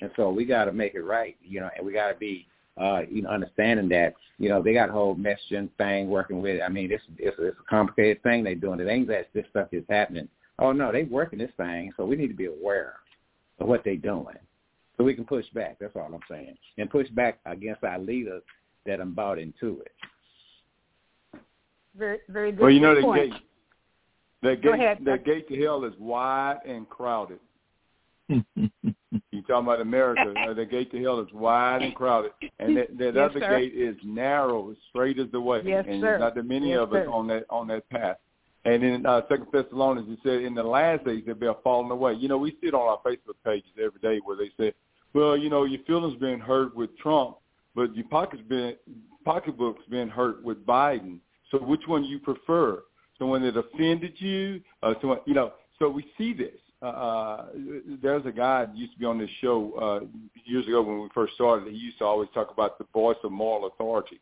And 0.00 0.10
so 0.16 0.30
we 0.30 0.44
got 0.44 0.64
to 0.66 0.72
make 0.72 0.94
it 0.94 1.02
right, 1.02 1.36
you 1.42 1.60
know, 1.60 1.68
and 1.76 1.84
we 1.84 1.92
got 1.92 2.10
to 2.10 2.18
be, 2.18 2.46
uh, 2.80 3.02
you 3.10 3.22
know, 3.22 3.30
understanding 3.30 3.88
that, 3.90 4.14
you 4.38 4.48
know, 4.48 4.62
they 4.62 4.72
got 4.72 4.88
a 4.88 4.92
whole 4.92 5.14
messaging 5.14 5.68
thing 5.76 6.08
working 6.08 6.40
with 6.40 6.56
it. 6.56 6.62
I 6.62 6.68
mean, 6.68 6.90
it's, 6.90 7.02
it's, 7.18 7.36
it's 7.38 7.58
a 7.58 7.70
complicated 7.70 8.22
thing 8.22 8.44
they're 8.44 8.54
doing. 8.54 8.80
It 8.80 8.88
ain't 8.88 9.08
that 9.08 9.28
this 9.34 9.44
stuff 9.50 9.68
is 9.72 9.84
happening. 9.90 10.28
Oh, 10.58 10.72
no, 10.72 10.92
they 10.92 11.02
working 11.02 11.38
this 11.38 11.50
thing, 11.56 11.92
so 11.96 12.06
we 12.06 12.16
need 12.16 12.28
to 12.28 12.34
be 12.34 12.46
aware 12.46 12.94
of 13.58 13.66
what 13.66 13.82
they're 13.84 13.96
doing 13.96 14.36
so 15.00 15.04
we 15.04 15.14
can 15.14 15.24
push 15.24 15.46
back. 15.54 15.78
That's 15.80 15.96
all 15.96 16.10
I'm 16.12 16.20
saying. 16.28 16.56
And 16.76 16.90
push 16.90 17.08
back 17.08 17.38
against 17.46 17.82
our 17.84 17.98
leaders 17.98 18.42
that 18.84 19.00
are 19.00 19.06
bought 19.06 19.38
into 19.38 19.80
it. 19.80 19.92
Very, 21.96 22.18
very 22.28 22.52
good. 22.52 22.60
Well, 22.62 22.70
you 22.70 22.80
know 22.80 22.94
that 22.94 23.02
point. 23.04 23.32
gate. 23.32 23.42
That 24.42 24.62
Go 24.62 24.72
gate. 24.72 24.80
ahead. 24.80 24.98
That 25.04 25.24
gate 25.24 25.48
to 25.48 25.62
hell 25.62 25.84
is 25.84 25.92
wide 25.98 26.58
and 26.66 26.88
crowded. 26.88 27.40
You 29.32 29.42
talking 29.42 29.66
about 29.66 29.80
America? 29.80 30.32
uh, 30.48 30.54
the 30.54 30.64
gate 30.64 30.92
to 30.92 31.02
hell 31.02 31.18
is 31.20 31.26
wide 31.32 31.82
and 31.82 31.92
crowded, 31.94 32.30
and 32.60 32.76
that, 32.76 32.96
that 32.98 33.14
Yes, 33.16 33.30
other 33.30 33.40
sir. 33.40 33.58
gate 33.58 33.74
is 33.74 33.96
narrow, 34.04 34.72
straight 34.88 35.18
as 35.18 35.26
the 35.32 35.40
way. 35.40 35.62
Yes, 35.64 35.84
and 35.88 36.00
sir. 36.00 36.18
not 36.18 36.36
that 36.36 36.44
many 36.46 36.70
Yes, 36.70 36.78
of 36.80 36.92
us 36.94 37.04
sir. 37.06 37.10
on 37.10 37.26
that 37.26 37.44
on 37.50 37.66
that 37.68 37.88
path. 37.90 38.18
And 38.64 38.84
in 38.84 39.04
uh, 39.06 39.22
Second 39.28 39.46
Thessalonians, 39.52 40.08
it 40.10 40.18
said, 40.22 40.42
"In 40.42 40.54
the 40.54 40.62
last 40.62 41.04
days, 41.04 41.22
there 41.26 41.34
be 41.34 41.46
a 41.46 41.54
falling 41.64 41.90
away." 41.90 42.14
You 42.14 42.28
know, 42.28 42.38
we 42.38 42.52
see 42.60 42.68
it 42.68 42.74
on 42.74 42.82
our 42.88 42.98
Facebook 43.04 43.34
pages 43.44 43.70
every 43.82 44.00
day 44.00 44.20
where 44.24 44.36
they 44.36 44.50
say, 44.56 44.72
"Well, 45.12 45.36
you 45.36 45.50
know, 45.50 45.64
your 45.64 45.82
feelings 45.84 46.16
been 46.20 46.38
hurt 46.38 46.76
with 46.76 46.96
Trump, 46.98 47.38
but 47.74 47.94
your 47.96 48.06
pockets 48.08 48.42
been 48.48 48.76
pocketbooks 49.24 49.82
been 49.90 50.08
hurt 50.08 50.44
with 50.44 50.64
Biden. 50.64 51.18
So 51.50 51.58
which 51.58 51.82
one 51.86 52.04
you 52.04 52.18
prefer? 52.18 52.82
So 53.18 53.26
when 53.26 53.42
it 53.42 53.56
offended 53.56 54.14
you, 54.18 54.60
uh, 54.82 54.94
so 55.02 55.20
you 55.26 55.34
know, 55.34 55.52
so 55.78 55.88
we 55.88 56.04
see 56.16 56.32
this. 56.32 56.58
Uh, 56.82 56.86
uh, 56.86 57.46
there's 58.02 58.24
a 58.24 58.32
guy 58.32 58.64
that 58.64 58.76
used 58.76 58.94
to 58.94 58.98
be 58.98 59.04
on 59.04 59.18
this 59.18 59.28
show 59.42 59.72
uh, 60.02 60.06
years 60.46 60.66
ago 60.66 60.80
when 60.82 61.00
we 61.02 61.08
first 61.14 61.34
started. 61.34 61.70
He 61.70 61.78
used 61.78 61.98
to 61.98 62.04
always 62.04 62.28
talk 62.32 62.50
about 62.50 62.78
the 62.78 62.86
voice 62.92 63.18
of 63.22 63.32
moral 63.32 63.66
authority. 63.66 64.18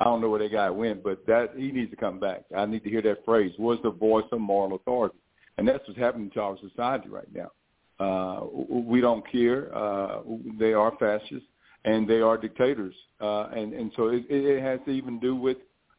I 0.00 0.04
don't 0.04 0.20
know 0.20 0.30
where 0.30 0.38
that 0.38 0.52
guy 0.52 0.70
went, 0.70 1.02
but 1.02 1.26
that 1.26 1.50
he 1.56 1.70
needs 1.72 1.90
to 1.90 1.96
come 1.96 2.18
back. 2.18 2.44
I 2.56 2.64
need 2.66 2.84
to 2.84 2.90
hear 2.90 3.02
that 3.02 3.24
phrase. 3.24 3.52
What's 3.58 3.82
the 3.82 3.90
voice 3.90 4.24
of 4.32 4.40
moral 4.40 4.76
authority? 4.76 5.18
And 5.58 5.66
that's 5.66 5.86
what's 5.86 5.98
happening 5.98 6.30
to 6.30 6.40
our 6.40 6.56
society 6.70 7.08
right 7.08 7.28
now. 7.34 7.50
Uh, 7.98 8.46
we 8.70 9.00
don't 9.00 9.28
care. 9.30 9.76
Uh, 9.76 10.20
they 10.58 10.72
are 10.72 10.92
fascists 10.98 11.48
and 11.84 12.08
they 12.08 12.20
are 12.20 12.36
dictators, 12.36 12.94
uh, 13.20 13.48
and 13.54 13.72
and 13.72 13.92
so 13.96 14.08
it, 14.08 14.24
it 14.28 14.62
has 14.62 14.80
to 14.84 14.90
even 14.90 15.18
do 15.18 15.34
with 15.34 15.58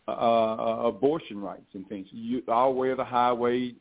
uh, 0.10 0.56
uh, 0.56 0.88
abortion 0.88 1.40
rights 1.40 1.68
and 1.74 1.88
things. 1.88 2.08
You, 2.12 2.42
our 2.48 2.72
way 2.72 2.92
of 2.92 2.98
the 2.98 3.04
highway, 3.04 3.74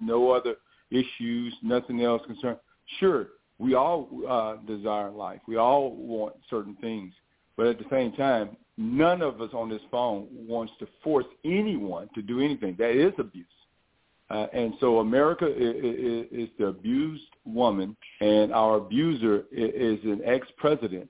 no 0.00 0.30
other 0.30 0.56
issues, 0.90 1.54
nothing 1.62 2.02
else 2.02 2.22
concerned. 2.26 2.58
Sure, 2.98 3.28
we 3.58 3.74
all 3.74 4.08
uh, 4.28 4.56
desire 4.66 5.10
life. 5.10 5.40
We 5.46 5.56
all 5.56 5.94
want 5.94 6.34
certain 6.50 6.76
things, 6.80 7.12
but 7.56 7.66
at 7.66 7.78
the 7.78 7.84
same 7.90 8.12
time, 8.12 8.56
none 8.76 9.22
of 9.22 9.40
us 9.40 9.50
on 9.52 9.68
this 9.68 9.82
phone 9.90 10.28
wants 10.32 10.72
to 10.80 10.88
force 11.02 11.26
anyone 11.44 12.08
to 12.14 12.22
do 12.22 12.40
anything. 12.40 12.76
That 12.78 12.90
is 12.90 13.12
abuse. 13.18 13.46
Uh, 14.30 14.46
and 14.54 14.72
so 14.80 15.00
America 15.00 15.46
is, 15.46 16.26
is, 16.32 16.48
the 16.58 16.66
abused 16.66 17.22
woman, 17.44 17.94
and 18.20 18.50
our 18.52 18.76
abuser 18.76 19.44
is 19.52 19.98
an 20.04 20.22
ex-president, 20.24 21.06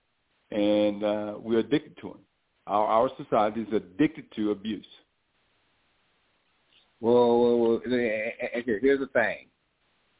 and 0.51 1.05
uh, 1.05 1.35
we're 1.39 1.60
addicted 1.60 1.97
to 1.98 2.09
him. 2.09 2.19
Our, 2.66 2.86
our 2.86 3.10
society 3.16 3.62
is 3.62 3.72
addicted 3.72 4.24
to 4.36 4.51
abuse. 4.52 4.86
Well, 7.01 7.40
well, 7.40 7.59
well 7.59 7.80
here's 7.84 9.01
the 9.01 9.09
thing. 9.12 9.47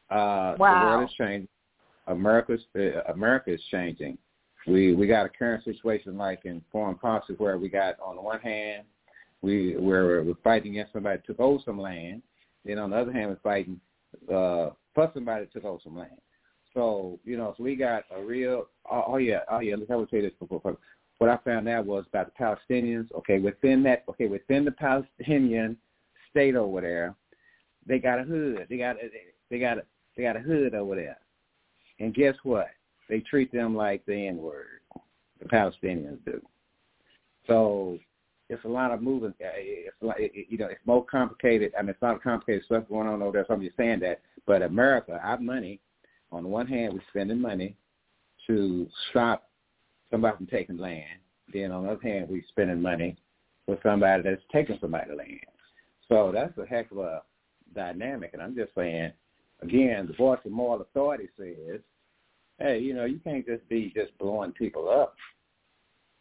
Uh, 0.09 0.55
wow. 0.57 0.57
The 0.57 0.85
world 0.85 1.09
is 1.09 1.15
changing. 1.15 1.47
America's 2.07 2.61
uh, 2.77 3.11
America 3.13 3.53
is 3.53 3.61
changing. 3.71 4.17
We 4.67 4.93
we 4.93 5.07
got 5.07 5.25
a 5.25 5.29
current 5.29 5.63
situation 5.63 6.17
like 6.17 6.41
in 6.43 6.61
foreign 6.71 6.97
policy 6.97 7.33
where 7.37 7.57
we 7.57 7.69
got 7.69 7.95
on 7.99 8.17
the 8.17 8.21
one 8.21 8.39
hand 8.39 8.83
we 9.43 9.75
we're, 9.77 10.23
we're 10.23 10.33
fighting 10.43 10.71
against 10.71 10.93
somebody 10.93 11.17
that 11.17 11.27
took 11.27 11.39
over 11.39 11.61
some 11.63 11.79
land, 11.79 12.23
then 12.65 12.79
on 12.79 12.89
the 12.89 12.95
other 12.95 13.11
hand 13.11 13.29
we're 13.29 13.39
fighting 13.43 13.79
uh, 14.29 14.71
for 14.95 15.11
somebody 15.13 15.45
that 15.45 15.53
took 15.53 15.65
over 15.65 15.79
some 15.83 15.97
land. 15.97 16.17
So 16.73 17.19
you 17.23 17.37
know, 17.37 17.53
so 17.55 17.63
we 17.63 17.75
got 17.75 18.05
a 18.15 18.23
real. 18.23 18.67
Oh, 18.89 19.03
oh 19.09 19.17
yeah, 19.17 19.39
oh 19.51 19.59
yeah. 19.59 19.75
Let's 19.75 19.91
have 19.91 19.99
to 19.99 20.07
say 20.09 20.21
this 20.21 20.31
before. 20.39 20.77
What 21.19 21.29
I 21.29 21.37
found 21.37 21.69
out 21.69 21.85
was 21.85 22.05
about 22.07 22.33
the 22.33 22.43
Palestinians. 22.43 23.11
Okay, 23.13 23.39
within 23.39 23.83
that, 23.83 24.03
okay, 24.09 24.27
within 24.27 24.65
the 24.65 24.71
Palestinian 24.71 25.77
state 26.29 26.55
over 26.55 26.81
there, 26.81 27.15
they 27.85 27.99
got 27.99 28.19
a 28.19 28.23
hood. 28.23 28.65
They 28.69 28.77
got 28.77 28.97
a, 28.97 29.09
they 29.49 29.59
got 29.59 29.77
a, 29.77 29.83
they 30.15 30.23
got 30.23 30.35
a 30.35 30.39
hood 30.39 30.73
over 30.73 30.95
there. 30.95 31.17
And 31.99 32.13
guess 32.13 32.35
what? 32.43 32.67
They 33.09 33.19
treat 33.19 33.51
them 33.51 33.75
like 33.75 34.05
the 34.05 34.27
N 34.27 34.37
word. 34.37 34.81
The 35.39 35.45
Palestinians 35.47 36.23
do. 36.25 36.41
So 37.47 37.99
it's 38.49 38.63
a 38.65 38.69
lot 38.69 38.91
of 38.91 39.01
moving. 39.01 39.33
Uh, 39.41 39.49
it's 39.55 39.95
like 40.01 40.19
eh, 40.19 40.43
you 40.49 40.57
know, 40.57 40.67
it's 40.67 40.79
more 40.85 41.05
complicated. 41.05 41.73
I 41.77 41.81
mean, 41.81 41.89
it's 41.89 42.01
a 42.01 42.05
lot 42.05 42.15
of 42.15 42.23
complicated 42.23 42.65
stuff 42.65 42.87
going 42.89 43.07
on 43.07 43.21
over 43.21 43.33
there. 43.33 43.45
So 43.47 43.53
I'm 43.53 43.61
just 43.61 43.77
saying 43.77 43.99
that. 44.01 44.21
But 44.45 44.61
America, 44.61 45.19
our 45.23 45.39
money, 45.39 45.79
on 46.31 46.43
the 46.43 46.49
one 46.49 46.67
hand, 46.67 46.93
we're 46.93 47.01
spending 47.09 47.39
money 47.39 47.75
to 48.47 48.87
stop 49.09 49.49
somebody 50.13 50.37
from 50.37 50.47
taking 50.47 50.77
land. 50.77 51.19
Then 51.51 51.71
on 51.71 51.83
the 51.83 51.91
other 51.93 52.01
hand, 52.01 52.27
we're 52.29 52.43
spending 52.49 52.81
money 52.81 53.17
for 53.65 53.77
somebody 53.81 54.21
that's 54.23 54.41
taking 54.51 54.77
somebody's 54.79 55.17
land. 55.17 55.39
So 56.07 56.31
that's 56.33 56.55
a 56.57 56.65
heck 56.65 56.91
of 56.91 56.99
a 56.99 57.23
dynamic. 57.75 58.29
And 58.33 58.41
I'm 58.41 58.55
just 58.55 58.73
saying, 58.75 59.11
again, 59.61 60.05
the 60.07 60.13
voice 60.13 60.39
of 60.45 60.51
moral 60.51 60.81
authority 60.81 61.29
says, 61.37 61.79
hey, 62.59 62.79
you 62.79 62.93
know, 62.93 63.05
you 63.05 63.19
can't 63.23 63.45
just 63.45 63.67
be 63.67 63.91
just 63.95 64.15
blowing 64.19 64.51
people 64.51 64.87
up. 64.87 65.15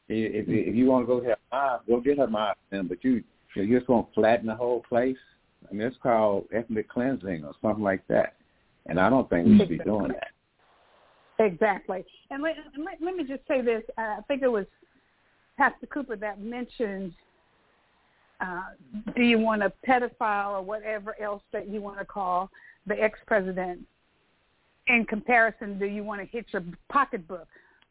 If, 0.09 0.47
mm-hmm. 0.47 0.71
if 0.71 0.75
you 0.75 0.87
want 0.87 1.05
to 1.05 1.07
go 1.07 1.21
get 1.21 1.31
her 1.31 1.37
mob, 1.53 1.81
go 1.87 2.01
get 2.01 2.19
Hamas, 2.19 2.55
then, 2.71 2.89
but 2.89 3.05
you 3.05 3.23
you're 3.55 3.79
just 3.79 3.87
going 3.87 4.05
to 4.05 4.11
flatten 4.15 4.47
the 4.47 4.55
whole 4.55 4.83
place. 4.89 5.17
I 5.71 5.75
mean, 5.75 5.87
it's 5.87 5.97
called 6.03 6.47
ethnic 6.55 6.89
cleansing 6.89 7.45
or 7.45 7.53
something 7.61 7.85
like 7.85 8.07
that. 8.09 8.37
And 8.87 8.99
I 8.99 9.11
don't 9.11 9.29
think 9.29 9.47
we 9.47 9.59
should 9.59 9.69
be 9.69 9.79
doing 9.79 10.09
that. 10.09 10.29
Exactly. 11.43 12.05
And 12.31 12.43
let, 12.43 12.57
let, 12.79 13.03
let 13.03 13.17
me 13.17 13.25
just 13.25 13.47
say 13.49 13.61
this. 13.63 13.83
Uh, 13.99 14.19
I 14.19 14.21
think 14.29 14.43
it 14.43 14.49
was 14.49 14.67
Pastor 15.57 15.87
Cooper 15.87 16.17
that 16.17 16.41
mentioned, 16.41 17.13
uh, 18.41 18.63
do 19.17 19.23
you 19.23 19.39
want 19.39 19.63
a 19.63 19.73
pedophile 19.87 20.53
or 20.53 20.63
whatever 20.63 21.21
else 21.21 21.43
that 21.53 21.69
you 21.69 21.81
want 21.81 21.99
to 21.99 22.05
call 22.05 22.51
the 22.87 23.01
ex-president? 23.01 23.81
In 24.89 25.05
comparison, 25.05 25.79
do 25.79 25.87
you 25.87 26.03
want 26.03 26.21
to 26.21 26.27
hit 26.27 26.47
your 26.53 26.63
pocketbook? 26.91 27.47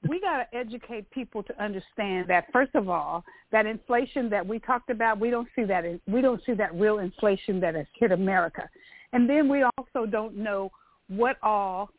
We 0.08 0.20
got 0.20 0.38
to 0.38 0.58
educate 0.58 1.10
people 1.12 1.44
to 1.44 1.64
understand 1.64 2.28
that 2.28 2.46
first 2.52 2.74
of 2.76 2.90
all, 2.90 3.24
that 3.52 3.66
inflation 3.66 4.30
that 4.30 4.46
we 4.46 4.60
talked 4.60 4.90
about, 4.90 5.20
we 5.20 5.30
don't 5.30 5.48
see 5.56 5.64
that 5.66 5.84
we 6.08 6.22
don't 6.22 6.42
see 6.46 6.54
that 6.54 6.74
real 6.74 7.00
inflation 7.00 7.60
that 7.62 7.76
has 7.76 7.86
hit 7.98 8.12
America. 8.12 8.68
And 9.14 9.30
then 9.30 9.48
we 9.48 9.64
also 9.64 10.06
don't 10.06 10.36
know 10.36 10.72
what 11.08 11.38
all 11.44 11.92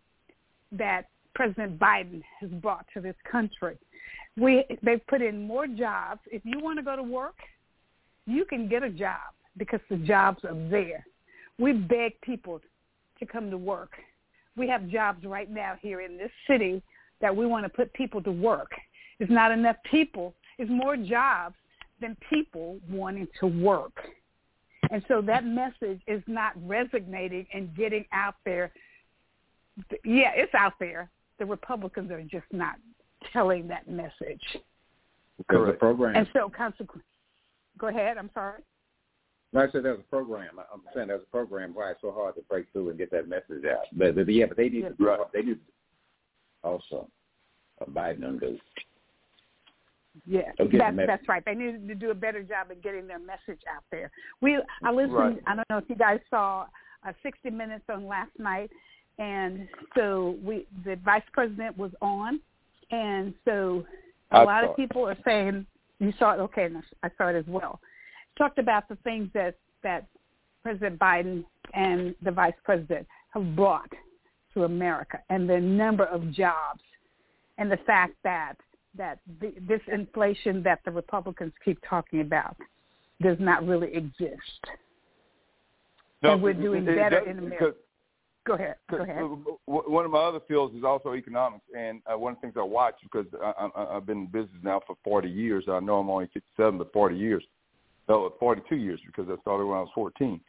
that 0.72 1.06
President 1.34 1.78
Biden 1.78 2.22
has 2.40 2.50
brought 2.50 2.86
to 2.94 3.00
this 3.00 3.16
country. 3.30 3.76
We 4.36 4.64
they've 4.82 5.06
put 5.08 5.22
in 5.22 5.46
more 5.46 5.66
jobs. 5.66 6.20
If 6.26 6.42
you 6.44 6.60
want 6.60 6.78
to 6.78 6.82
go 6.82 6.96
to 6.96 7.02
work, 7.02 7.36
you 8.26 8.44
can 8.44 8.68
get 8.68 8.82
a 8.82 8.90
job 8.90 9.34
because 9.56 9.80
the 9.90 9.96
jobs 9.96 10.44
are 10.44 10.56
there. 10.70 11.04
We 11.58 11.72
beg 11.72 12.20
people 12.22 12.60
to 13.18 13.26
come 13.26 13.50
to 13.50 13.58
work. 13.58 13.92
We 14.56 14.68
have 14.68 14.88
jobs 14.88 15.24
right 15.24 15.50
now 15.50 15.74
here 15.80 16.00
in 16.00 16.16
this 16.18 16.30
city 16.46 16.82
that 17.20 17.34
we 17.34 17.46
want 17.46 17.64
to 17.64 17.68
put 17.68 17.92
people 17.92 18.22
to 18.22 18.32
work. 18.32 18.70
It's 19.18 19.30
not 19.30 19.52
enough 19.52 19.76
people. 19.90 20.34
It's 20.58 20.70
more 20.70 20.96
jobs 20.96 21.54
than 22.00 22.16
people 22.28 22.78
wanting 22.90 23.28
to 23.40 23.46
work. 23.46 23.92
And 24.90 25.02
so 25.08 25.22
that 25.22 25.44
message 25.46 26.00
is 26.06 26.22
not 26.26 26.52
resonating 26.66 27.46
and 27.54 27.74
getting 27.76 28.04
out 28.12 28.34
there. 28.44 28.72
Yeah, 30.04 30.32
it's 30.34 30.54
out 30.54 30.74
there, 30.78 31.08
the 31.42 31.46
Republicans 31.46 32.08
are 32.12 32.22
just 32.22 32.46
not 32.52 32.76
telling 33.32 33.66
that 33.66 33.88
message. 33.90 34.40
Because 35.38 35.66
the 35.66 35.72
program. 35.72 36.14
And 36.14 36.28
so 36.32 36.48
consequently, 36.56 37.02
go 37.78 37.88
ahead. 37.88 38.16
I'm 38.16 38.30
sorry. 38.32 38.62
Like 39.52 39.70
I 39.70 39.72
said, 39.72 39.84
there's 39.84 39.98
a 39.98 40.04
program. 40.04 40.50
I'm 40.72 40.82
saying 40.94 41.08
there's 41.08 41.22
a 41.22 41.30
program 41.32 41.74
why 41.74 41.90
it's 41.90 42.00
so 42.00 42.12
hard 42.12 42.36
to 42.36 42.42
break 42.42 42.66
through 42.72 42.90
and 42.90 42.98
get 42.98 43.10
that 43.10 43.28
message 43.28 43.64
out. 43.68 43.86
But, 43.92 44.14
but 44.14 44.28
yeah, 44.28 44.46
but 44.46 44.56
they 44.56 44.68
need 44.68 44.82
to 44.82 45.04
right. 45.04 45.18
they 45.34 45.42
need 45.42 45.58
also 46.62 47.08
uh, 47.80 47.86
Biden 47.86 48.24
and 48.24 48.38
do. 48.38 48.56
Yeah, 50.24 50.52
that's 50.56 50.96
that's 50.96 51.28
right. 51.28 51.44
They 51.44 51.56
need 51.56 51.88
to 51.88 51.94
do 51.96 52.12
a 52.12 52.14
better 52.14 52.44
job 52.44 52.70
of 52.70 52.80
getting 52.82 53.08
their 53.08 53.18
message 53.18 53.62
out 53.74 53.82
there. 53.90 54.12
We 54.40 54.60
I 54.84 54.92
listened. 54.92 55.12
Right. 55.12 55.42
I 55.48 55.56
don't 55.56 55.68
know 55.68 55.78
if 55.78 55.84
you 55.88 55.96
guys 55.96 56.20
saw 56.30 56.66
uh, 57.04 57.12
60 57.24 57.50
Minutes 57.50 57.84
on 57.88 58.06
last 58.06 58.30
night, 58.38 58.70
and 59.18 59.68
so 59.96 60.36
we 60.44 60.66
the 60.84 60.96
vice 61.04 61.22
president 61.32 61.76
was 61.76 61.92
on, 62.00 62.40
and 62.90 63.34
so 63.44 63.84
a 64.32 64.38
I 64.38 64.44
lot 64.44 64.64
of 64.64 64.76
people 64.76 65.06
are 65.06 65.16
saying 65.24 65.66
you 65.98 66.12
saw 66.18 66.34
it. 66.34 66.40
Okay, 66.40 66.64
and 66.64 66.82
I 67.02 67.10
saw 67.18 67.28
it 67.28 67.36
as 67.36 67.44
well. 67.46 67.80
Talked 68.38 68.58
about 68.58 68.88
the 68.88 68.96
things 68.96 69.28
that 69.34 69.56
that 69.82 70.06
President 70.62 70.98
Biden 70.98 71.44
and 71.74 72.14
the 72.22 72.30
vice 72.30 72.54
president 72.64 73.06
have 73.30 73.54
brought 73.56 73.90
to 74.54 74.64
America, 74.64 75.18
and 75.30 75.48
the 75.48 75.60
number 75.60 76.04
of 76.04 76.30
jobs, 76.32 76.82
and 77.58 77.70
the 77.70 77.78
fact 77.78 78.14
that 78.24 78.54
that 78.96 79.18
the, 79.40 79.54
this 79.66 79.80
inflation 79.90 80.62
that 80.62 80.80
the 80.84 80.90
Republicans 80.90 81.52
keep 81.64 81.78
talking 81.88 82.20
about 82.20 82.56
does 83.22 83.36
not 83.40 83.66
really 83.66 83.94
exist. 83.94 84.66
No, 86.22 86.34
and 86.34 86.42
we're 86.42 86.52
doing 86.52 86.84
better 86.84 87.20
in 87.20 87.38
America. 87.38 87.72
Go 88.44 88.54
ahead. 88.54 88.74
Go 88.90 88.96
ahead. 88.98 89.22
One 89.66 90.04
of 90.04 90.10
my 90.10 90.18
other 90.18 90.40
fields 90.48 90.74
is 90.74 90.82
also 90.82 91.14
economics, 91.14 91.64
and 91.76 92.02
uh, 92.12 92.18
one 92.18 92.32
of 92.32 92.38
the 92.38 92.42
things 92.42 92.54
I 92.58 92.62
watch 92.62 92.96
because 93.02 93.26
I, 93.40 93.68
I, 93.74 93.96
I've 93.96 94.06
been 94.06 94.18
in 94.18 94.26
business 94.26 94.60
now 94.62 94.80
for 94.84 94.96
40 95.04 95.28
years. 95.28 95.64
I 95.68 95.78
know 95.78 95.98
I'm 95.98 96.10
only 96.10 96.28
57, 96.34 96.78
but 96.78 96.92
40 96.92 97.16
years. 97.16 97.44
No, 98.08 98.32
42 98.40 98.76
years 98.76 99.00
because 99.06 99.26
I 99.30 99.40
started 99.42 99.66
when 99.66 99.78
I 99.78 99.82
was 99.82 99.90
14. 99.94 100.40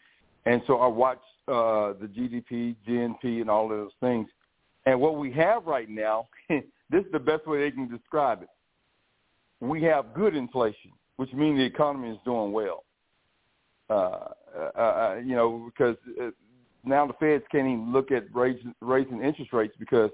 And 0.46 0.62
so 0.66 0.78
I 0.78 0.88
watch 0.88 1.22
uh, 1.48 1.94
the 2.02 2.08
GDP, 2.08 2.76
GNP, 2.88 3.42
and 3.42 3.50
all 3.50 3.66
of 3.66 3.78
those 3.78 3.92
things. 4.00 4.28
And 4.86 5.00
what 5.00 5.18
we 5.18 5.32
have 5.34 5.66
right 5.66 5.90
now, 5.90 6.28
this 6.50 6.64
is 6.92 7.12
the 7.12 7.20
best 7.20 7.46
way 7.48 7.62
they 7.62 7.72
can 7.72 7.88
describe 7.88 8.42
it. 8.42 8.50
We 9.60 9.84
have 9.84 10.14
good 10.14 10.36
inflation, 10.36 10.92
which 11.18 11.32
means 11.32 11.58
the 11.58 11.64
economy 11.64 12.10
is 12.10 12.18
doing 12.26 12.52
well. 12.52 12.84
Uh, 13.90 14.28
uh, 14.58 14.80
uh, 14.80 15.22
you 15.24 15.36
know, 15.36 15.70
because 15.74 15.96
uh, 16.22 16.32
now 16.84 17.08
the 17.08 17.14
Feds 17.14 17.44
can't 17.52 17.68
even 17.68 17.92
look 17.94 18.12
at 18.12 18.24
raising, 18.34 18.74
raising 18.82 19.22
interest 19.24 19.54
rates 19.54 19.76
because 19.80 20.12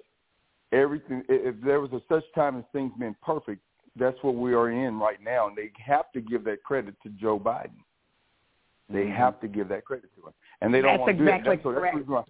everything. 0.71 1.23
If 1.29 1.55
there 1.63 1.79
was 1.79 1.91
a 1.93 2.01
such 2.07 2.23
time 2.35 2.57
as 2.57 2.63
things 2.71 2.91
being 2.99 3.15
perfect, 3.21 3.61
that's 3.95 4.17
what 4.21 4.35
we 4.35 4.53
are 4.53 4.69
in 4.69 4.99
right 4.99 5.21
now, 5.21 5.47
and 5.47 5.57
they 5.57 5.71
have 5.83 6.11
to 6.13 6.21
give 6.21 6.43
that 6.45 6.63
credit 6.63 6.95
to 7.03 7.09
Joe 7.09 7.39
Biden. 7.39 7.71
They 8.91 9.05
Mm-hmm. 9.05 9.17
have 9.17 9.39
to 9.41 9.47
give 9.47 9.67
that 9.69 9.85
credit 9.85 10.09
to 10.15 10.27
him. 10.27 10.33
and 10.61 10.73
they 10.73 10.81
don't 10.81 10.93
That's 10.93 11.01
want 11.01 11.17
to 11.17 11.23
exactly 11.23 11.57
do. 11.57 11.63
So 11.63 11.71
that's 11.71 11.81
correct. 11.81 11.95
the 11.95 11.99
reason 12.01 12.23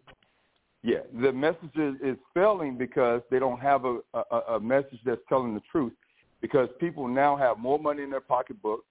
yeah, 0.82 1.00
the 1.22 1.32
message 1.32 1.76
is, 1.76 1.96
is 2.02 2.18
failing 2.34 2.78
because 2.78 3.22
they 3.30 3.40
don't 3.40 3.60
have 3.60 3.84
a, 3.86 4.00
a, 4.14 4.38
a 4.56 4.60
message 4.60 5.00
that's 5.06 5.22
telling 5.28 5.54
the 5.54 5.62
truth. 5.72 5.94
Because 6.42 6.70
people 6.80 7.08
now 7.08 7.36
have 7.36 7.58
more 7.58 7.78
money 7.78 8.04
in 8.04 8.10
their 8.10 8.22
pocketbook, 8.22 8.86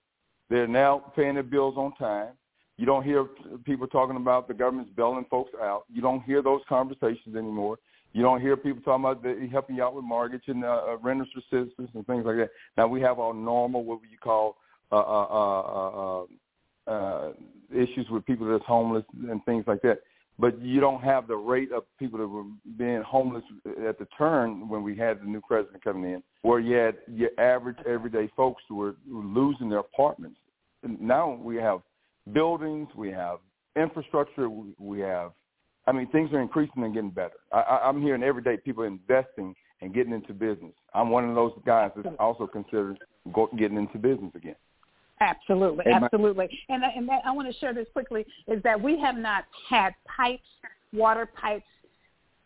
they're 0.50 0.66
now 0.66 1.12
paying 1.16 1.34
their 1.34 1.42
bills 1.42 1.76
on 1.78 1.94
time. 1.94 2.32
You 2.78 2.86
don't 2.86 3.04
hear 3.04 3.26
people 3.64 3.86
talking 3.88 4.16
about 4.16 4.48
the 4.48 4.54
government's 4.54 4.92
bailing 4.96 5.26
folks 5.28 5.50
out. 5.60 5.82
You 5.92 6.00
don't 6.00 6.22
hear 6.22 6.42
those 6.42 6.60
conversations 6.68 7.36
anymore. 7.36 7.78
You 8.12 8.22
don't 8.22 8.40
hear 8.40 8.56
people 8.56 8.80
talking 8.82 9.04
about 9.04 9.22
the, 9.22 9.48
helping 9.52 9.76
you 9.76 9.82
out 9.82 9.94
with 9.94 10.04
mortgage 10.04 10.44
and 10.46 10.64
uh, 10.64 10.80
uh, 10.88 10.96
renters 11.02 11.28
assistance 11.36 11.90
and 11.92 12.06
things 12.06 12.24
like 12.24 12.36
that. 12.36 12.50
Now 12.76 12.86
we 12.86 13.00
have 13.02 13.18
our 13.18 13.34
normal, 13.34 13.84
what 13.84 14.00
you 14.10 14.16
call, 14.16 14.56
uh, 14.90 14.96
uh, 14.96 15.26
uh, 15.30 16.24
uh, 16.86 16.90
uh, 16.90 17.32
issues 17.70 18.06
with 18.10 18.24
people 18.24 18.48
that's 18.48 18.64
homeless 18.64 19.04
and 19.28 19.44
things 19.44 19.64
like 19.66 19.82
that. 19.82 19.98
But 20.38 20.60
you 20.62 20.80
don't 20.80 21.02
have 21.02 21.26
the 21.26 21.36
rate 21.36 21.72
of 21.72 21.82
people 21.98 22.20
that 22.20 22.28
were 22.28 22.44
being 22.78 23.02
homeless 23.02 23.42
at 23.86 23.98
the 23.98 24.06
turn 24.16 24.68
when 24.68 24.84
we 24.84 24.96
had 24.96 25.20
the 25.20 25.26
new 25.26 25.40
president 25.40 25.82
coming 25.82 26.12
in, 26.12 26.22
where 26.42 26.60
you 26.60 26.76
had 26.76 26.98
your 27.12 27.30
average 27.38 27.76
everyday 27.86 28.30
folks 28.36 28.62
who 28.68 28.76
were, 28.76 28.94
losing 29.06 29.68
their 29.68 29.80
apartments. 29.80 30.38
And 30.84 31.00
now 31.00 31.32
we 31.42 31.56
have 31.56 31.80
buildings, 32.32 32.88
we 32.96 33.10
have 33.10 33.38
infrastructure, 33.76 34.48
we, 34.48 34.74
we 34.78 35.00
have 35.00 35.32
I 35.88 35.92
mean, 35.92 36.06
things 36.08 36.30
are 36.34 36.40
increasing 36.40 36.84
and 36.84 36.92
getting 36.92 37.10
better. 37.10 37.36
I, 37.50 37.60
I, 37.60 37.88
I'm 37.88 38.02
hearing 38.02 38.22
every 38.22 38.42
day 38.42 38.58
people 38.58 38.84
investing 38.84 39.54
and 39.80 39.94
getting 39.94 40.12
into 40.12 40.34
business. 40.34 40.72
I'm 40.92 41.08
one 41.08 41.26
of 41.26 41.34
those 41.34 41.52
guys 41.64 41.90
that's 41.96 42.14
also 42.18 42.46
considered 42.46 42.98
go, 43.32 43.48
getting 43.58 43.78
into 43.78 43.96
business 43.96 44.32
again. 44.34 44.56
Absolutely, 45.20 45.86
And 45.86 46.02
my- 46.02 46.06
absolutely. 46.12 46.48
And 46.68 46.84
and 46.84 47.08
that, 47.08 47.22
I 47.24 47.30
want 47.30 47.50
to 47.50 47.58
share 47.58 47.72
this 47.72 47.86
quickly 47.94 48.26
is 48.46 48.62
that 48.64 48.80
we 48.80 49.00
have 49.00 49.16
not 49.16 49.44
had 49.68 49.94
pipes, 50.04 50.46
water 50.92 51.26
pipes, 51.26 51.64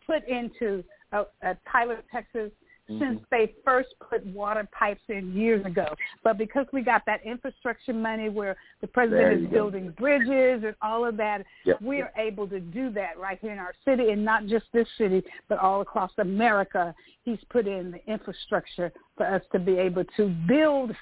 put 0.07 0.27
into 0.29 0.85
uh, 1.13 1.25
uh, 1.45 1.55
Tyler, 1.71 2.01
Texas, 2.13 2.53
since 2.89 3.01
mm-hmm. 3.01 3.25
they 3.31 3.55
first 3.65 3.91
put 4.09 4.25
water 4.27 4.69
pipes 4.77 5.03
in 5.09 5.33
years 5.33 5.65
ago. 5.65 5.87
But 6.25 6.37
because 6.37 6.67
we 6.73 6.83
got 6.83 7.03
that 7.07 7.25
infrastructure 7.25 7.93
money 7.93 8.29
where 8.29 8.57
the 8.81 8.87
president 8.87 9.41
is 9.41 9.47
go. 9.47 9.53
building 9.53 9.95
bridges 9.99 10.65
and 10.65 10.75
all 10.83 11.05
of 11.05 11.17
that, 11.19 11.45
Yep. 11.65 11.81
we're 11.81 12.13
able 12.17 12.49
to 12.49 12.59
do 12.61 12.91
that 12.91 13.19
right 13.19 13.39
here 13.41 13.53
in 13.53 13.59
our 13.59 13.75
city 13.85 14.11
and 14.11 14.25
not 14.25 14.47
just 14.47 14.67
this 14.73 14.89
city, 14.99 15.23
but 15.49 15.59
all 15.59 15.81
across 15.81 16.11
America. 16.19 16.95
He's 17.25 17.39
put 17.51 17.67
in 17.67 17.93
the 17.93 18.05
infrastructure 18.11 18.93
for 19.17 19.27
us 19.27 19.43
to 19.53 19.59
be 19.59 19.77
able 19.79 20.05
to 20.17 20.29
build, 20.49 20.93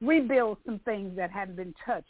rebuild 0.00 0.58
some 0.66 0.80
things 0.80 1.16
that 1.16 1.30
hadn't 1.30 1.56
been 1.56 1.74
touched 1.84 2.06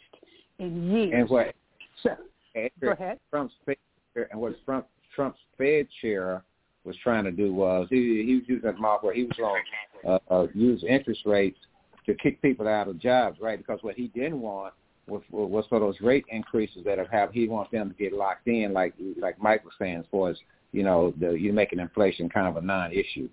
in 0.59 0.91
years. 0.91 1.13
And 1.15 1.29
what 1.29 1.55
So, 2.01 2.15
and 2.55 2.69
go 2.81 2.91
ahead. 2.91 3.19
Trump's 3.29 3.53
and 3.67 4.39
what 4.39 4.53
Trump 4.65 4.87
Trump's 5.15 5.39
Fed 5.57 5.87
chair 6.01 6.43
was 6.83 6.95
trying 7.03 7.23
to 7.23 7.31
do 7.31 7.53
was 7.53 7.87
he 7.89 8.23
he 8.25 8.35
was 8.35 8.43
using 8.47 8.65
that 8.69 8.79
model 8.79 9.07
where 9.07 9.15
he 9.15 9.23
was 9.23 9.37
going 9.37 9.63
to 10.03 10.09
uh, 10.09 10.19
uh, 10.29 10.47
use 10.53 10.83
interest 10.87 11.21
rates 11.25 11.57
to 12.05 12.13
kick 12.15 12.41
people 12.41 12.67
out 12.67 12.87
of 12.87 12.99
jobs, 12.99 13.39
right? 13.39 13.57
Because 13.57 13.79
what 13.81 13.95
he 13.95 14.07
didn't 14.07 14.41
want 14.41 14.73
was 15.07 15.21
was 15.31 15.65
for 15.69 15.79
those 15.79 15.99
rate 16.01 16.25
increases 16.29 16.83
that 16.85 16.97
have 16.97 17.09
have 17.09 17.31
he 17.31 17.47
wants 17.47 17.71
them 17.71 17.89
to 17.89 17.95
get 17.95 18.13
locked 18.13 18.47
in, 18.47 18.73
like 18.73 18.93
like 19.17 19.39
Mike 19.39 19.63
was 19.63 19.73
saying, 19.79 19.97
as 19.97 20.05
far 20.11 20.29
as 20.29 20.37
you 20.71 20.83
know, 20.83 21.13
the, 21.19 21.31
you 21.31 21.53
making 21.53 21.79
inflation 21.79 22.29
kind 22.29 22.47
of 22.47 22.61
a 22.61 22.65
non-issue, 22.65 23.29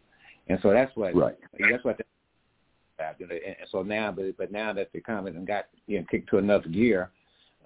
and 0.48 0.58
so 0.62 0.70
that's 0.70 0.94
what 0.96 1.14
Right. 1.14 1.36
that's 1.70 1.84
what. 1.84 1.98
That, 1.98 2.06
and 3.18 3.56
so 3.72 3.82
now, 3.82 4.12
but 4.12 4.36
but 4.36 4.52
now 4.52 4.74
that 4.74 4.92
the 4.92 4.98
economy 4.98 5.32
got 5.46 5.66
you 5.86 5.98
know 5.98 6.06
kicked 6.10 6.28
to 6.30 6.36
another 6.38 6.68
gear, 6.68 7.10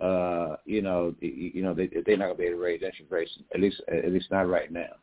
uh, 0.00 0.56
you 0.64 0.80
know, 0.80 1.12
you 1.20 1.50
you 1.54 1.62
know 1.62 1.74
they 1.74 1.88
they're 1.88 2.16
not 2.16 2.26
gonna 2.26 2.34
be 2.36 2.44
able 2.44 2.58
to 2.58 2.62
raise 2.62 2.82
interest 2.82 3.10
rates 3.10 3.32
at 3.52 3.60
least 3.60 3.82
at 3.88 4.12
least 4.12 4.30
not 4.30 4.48
right 4.48 4.70
now. 4.70 4.94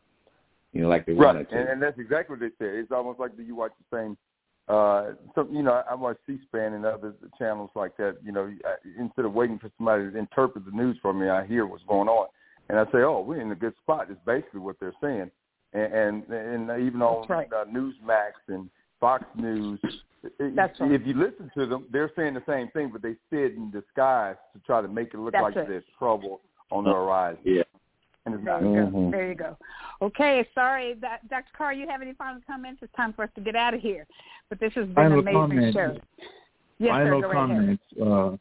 You 0.72 0.82
know, 0.82 0.88
like 0.88 1.04
they 1.06 1.12
Right, 1.12 1.34
wanted 1.34 1.50
to. 1.50 1.56
and, 1.58 1.68
and 1.68 1.82
that's 1.82 1.98
exactly 1.98 2.34
what 2.34 2.40
they 2.40 2.50
said. 2.58 2.74
It's 2.76 2.92
almost 2.92 3.20
like 3.20 3.32
you 3.38 3.54
watch 3.54 3.72
the 3.90 3.96
same. 3.96 4.16
Uh, 4.68 5.12
so 5.34 5.46
you 5.50 5.62
know, 5.62 5.82
I 5.90 5.94
watch 5.94 6.16
C-SPAN 6.26 6.72
and 6.72 6.86
other 6.86 7.14
channels 7.38 7.70
like 7.74 7.96
that. 7.98 8.16
You 8.24 8.32
know, 8.32 8.50
I, 8.64 8.74
instead 8.98 9.24
of 9.24 9.34
waiting 9.34 9.58
for 9.58 9.70
somebody 9.76 10.10
to 10.10 10.16
interpret 10.16 10.64
the 10.64 10.70
news 10.70 10.96
for 11.02 11.12
me, 11.12 11.28
I 11.28 11.44
hear 11.46 11.66
what's 11.66 11.84
going 11.84 12.08
on, 12.08 12.28
and 12.68 12.78
I 12.78 12.84
say, 12.86 12.98
"Oh, 12.98 13.20
we're 13.20 13.40
in 13.40 13.50
a 13.52 13.56
good 13.56 13.74
spot." 13.82 14.10
Is 14.10 14.16
basically 14.24 14.60
what 14.60 14.76
they're 14.80 14.94
saying, 15.02 15.30
and 15.74 15.92
and, 15.92 16.24
and 16.28 16.86
even 16.86 17.02
on 17.02 17.26
That's 17.28 17.30
right. 17.30 17.52
uh, 17.52 17.64
Newsmax 17.66 18.32
and 18.48 18.70
Fox 19.00 19.24
News, 19.34 19.80
i- 19.84 20.52
That's 20.54 20.78
right. 20.80 20.92
if 20.92 21.04
you 21.06 21.14
listen 21.14 21.50
to 21.56 21.66
them, 21.66 21.86
they're 21.90 22.12
saying 22.16 22.34
the 22.34 22.42
same 22.46 22.68
thing, 22.70 22.90
but 22.92 23.02
they 23.02 23.14
say 23.30 23.44
it 23.44 23.56
in 23.56 23.70
disguise 23.72 24.36
to 24.54 24.60
try 24.64 24.80
to 24.80 24.88
make 24.88 25.12
it 25.12 25.18
look 25.18 25.32
That's 25.32 25.42
like 25.42 25.56
it. 25.56 25.68
there's 25.68 25.84
trouble 25.98 26.40
on 26.70 26.84
the 26.84 26.92
horizon. 26.92 27.40
Yeah. 27.44 27.62
And 28.26 28.34
it's 28.34 28.44
There 28.44 28.60
not. 28.60 28.62
you 28.62 28.74
go. 28.74 28.86
Mhm. 28.98 29.10
There 29.10 29.28
you 29.28 29.34
go. 29.34 29.56
Okay, 30.00 30.46
sorry, 30.54 30.94
that, 30.94 31.28
Dr. 31.28 31.50
Carr, 31.56 31.72
you 31.72 31.88
have 31.88 32.02
any 32.02 32.12
final 32.14 32.40
comments? 32.46 32.82
It's 32.82 32.92
time 32.94 33.12
for 33.12 33.24
us 33.24 33.30
to 33.34 33.40
get 33.40 33.56
out 33.56 33.74
of 33.74 33.80
here. 33.80 34.06
But 34.48 34.60
this 34.60 34.72
has 34.74 34.86
been 34.86 34.94
Final 34.94 35.20
an 35.20 35.28
amazing 35.28 35.72
comment. 35.72 35.74
show. 35.74 36.00
Yes, 36.78 36.90
Final 36.92 37.20
sir, 37.20 37.22
go 37.22 37.28
right 37.28 37.34
comments. 37.34 37.82
Uh, 38.00 38.36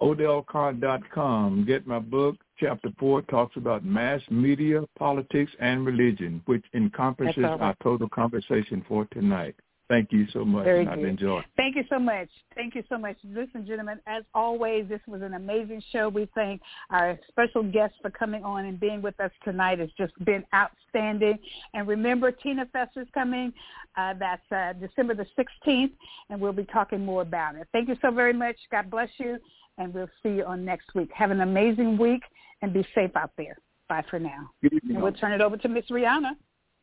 OdellCarr.com. 0.00 1.64
Get 1.66 1.86
my 1.86 1.98
book. 1.98 2.36
Chapter 2.58 2.90
four 2.98 3.22
talks 3.22 3.56
about 3.56 3.84
mass 3.84 4.20
media, 4.30 4.82
politics, 4.98 5.52
and 5.60 5.84
religion, 5.84 6.40
which 6.46 6.64
encompasses 6.74 7.34
That's 7.42 7.60
our 7.60 7.74
total 7.82 8.08
conversation 8.08 8.82
for 8.88 9.04
tonight. 9.06 9.54
Thank 9.88 10.10
you 10.10 10.26
so 10.32 10.44
much, 10.44 10.64
Very 10.64 10.80
and 10.80 10.90
I've 10.90 10.98
good. 10.98 11.08
enjoyed. 11.08 11.44
Thank 11.56 11.76
you 11.76 11.84
so 11.88 11.98
much. 11.98 12.28
Thank 12.56 12.74
you 12.74 12.82
so 12.88 12.98
much. 12.98 13.16
Listen, 13.22 13.64
gentlemen, 13.64 14.00
as 14.08 14.24
always, 14.34 14.88
this 14.88 15.00
was 15.06 15.22
an 15.22 15.34
amazing 15.34 15.80
show. 15.92 16.08
We 16.08 16.28
thank 16.34 16.60
our 16.90 17.16
special 17.28 17.62
guests 17.62 17.96
for 18.02 18.10
coming 18.10 18.42
on 18.42 18.64
and 18.64 18.80
being 18.80 19.00
with 19.00 19.18
us 19.20 19.30
tonight. 19.44 19.78
It's 19.78 19.92
just 19.96 20.12
been 20.24 20.44
outstanding. 20.52 21.38
And 21.74 21.86
remember, 21.86 22.32
Tina 22.32 22.66
Fester's 22.72 23.06
coming. 23.14 23.52
Uh, 23.96 24.14
that's 24.18 24.42
uh, 24.50 24.72
December 24.72 25.14
the 25.14 25.26
16th, 25.38 25.92
and 26.30 26.40
we'll 26.40 26.52
be 26.52 26.64
talking 26.64 27.04
more 27.04 27.22
about 27.22 27.54
it. 27.54 27.68
Thank 27.72 27.88
you 27.88 27.96
so 28.02 28.10
very 28.10 28.32
much. 28.32 28.56
God 28.72 28.90
bless 28.90 29.08
you, 29.18 29.38
and 29.78 29.94
we'll 29.94 30.10
see 30.20 30.30
you 30.30 30.44
on 30.44 30.64
next 30.64 30.94
week. 30.96 31.10
Have 31.14 31.30
an 31.30 31.42
amazing 31.42 31.96
week, 31.96 32.22
and 32.60 32.72
be 32.72 32.84
safe 32.92 33.14
out 33.14 33.30
there. 33.38 33.56
Bye 33.88 34.04
for 34.10 34.18
now. 34.18 34.50
And 34.62 35.00
we'll 35.00 35.12
turn 35.12 35.32
it 35.32 35.40
over 35.40 35.56
to 35.56 35.68
Miss 35.68 35.84
Rihanna. 35.90 36.32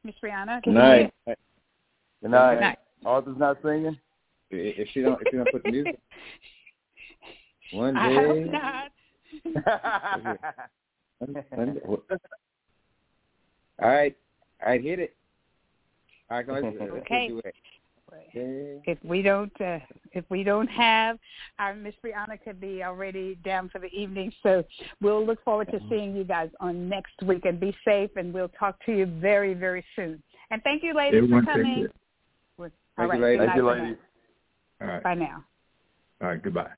Miss 0.06 0.16
Rihanna. 0.24 0.64
Good 0.64 0.74
night. 0.74 1.14
Good 1.26 2.32
night. 2.32 2.54
Good 2.54 2.62
night. 2.62 2.78
Arthur's 3.06 3.38
not 3.38 3.58
singing. 3.64 3.98
If 4.50 4.88
she 4.94 5.02
don't 5.02 5.20
if 5.22 5.28
she 5.32 5.38
don't 5.38 5.52
put 5.52 5.64
the 5.64 5.72
music 5.72 6.00
one 7.72 7.94
day. 7.96 8.00
I 8.00 8.10
day. 8.10 8.28
hope 8.28 8.52
not. 8.52 8.92
One 11.50 11.74
day- 11.74 11.82
All 13.82 13.90
right, 13.90 14.16
all 14.62 14.70
right, 14.70 14.82
hit 14.84 15.00
it. 15.00 15.16
All 16.30 16.38
right, 16.38 16.48
let's, 16.48 16.66
let's 16.80 16.92
Okay. 17.06 17.28
do 17.30 17.40
it. 17.40 17.56
Okay. 18.36 18.80
if 18.86 19.00
we 19.04 19.24
don't 19.24 19.52
uh, 19.60 19.80
if 20.12 20.24
we 20.30 20.44
don't 20.44 20.68
have 20.68 21.18
our 21.58 21.74
Miss 21.74 21.96
Brianna 22.06 22.38
could 22.44 22.62
be 22.62 22.84
already 22.84 23.36
down 23.44 23.70
for 23.70 23.80
the 23.80 23.88
evening. 23.88 24.32
So 24.44 24.64
we'll 25.02 25.26
look 25.26 25.44
forward 25.44 25.70
to 25.72 25.80
seeing 25.90 26.16
you 26.16 26.24
guys 26.24 26.52
on 26.60 26.88
next 26.88 27.14
week 27.24 27.46
and 27.46 27.60
be 27.60 27.76
safe 27.84 28.12
and 28.16 28.32
we'll 28.32 28.50
talk 28.50 28.78
to 28.86 28.92
you 28.96 29.08
very, 29.08 29.56
very 29.56 29.84
soon. 29.96 30.22
And 30.52 30.62
thank 30.62 30.84
you 30.84 30.94
ladies 30.94 31.24
Everyone 31.24 31.44
for 31.44 31.54
take 31.56 31.64
coming. 31.64 31.88
Care. 32.96 33.06
All 33.06 33.10
Thank 33.10 33.20
you, 33.20 33.26
right, 33.26 33.32
ladies. 33.32 33.40
good 33.40 33.48
Thank 33.48 33.58
you, 33.58 33.64
night 33.64 33.82
ladies. 33.82 33.98
All 34.82 34.88
right. 34.88 35.04
Bye 35.04 35.16
now. 35.16 35.44
All 36.22 36.28
right. 36.30 36.42
Goodbye. 36.44 36.72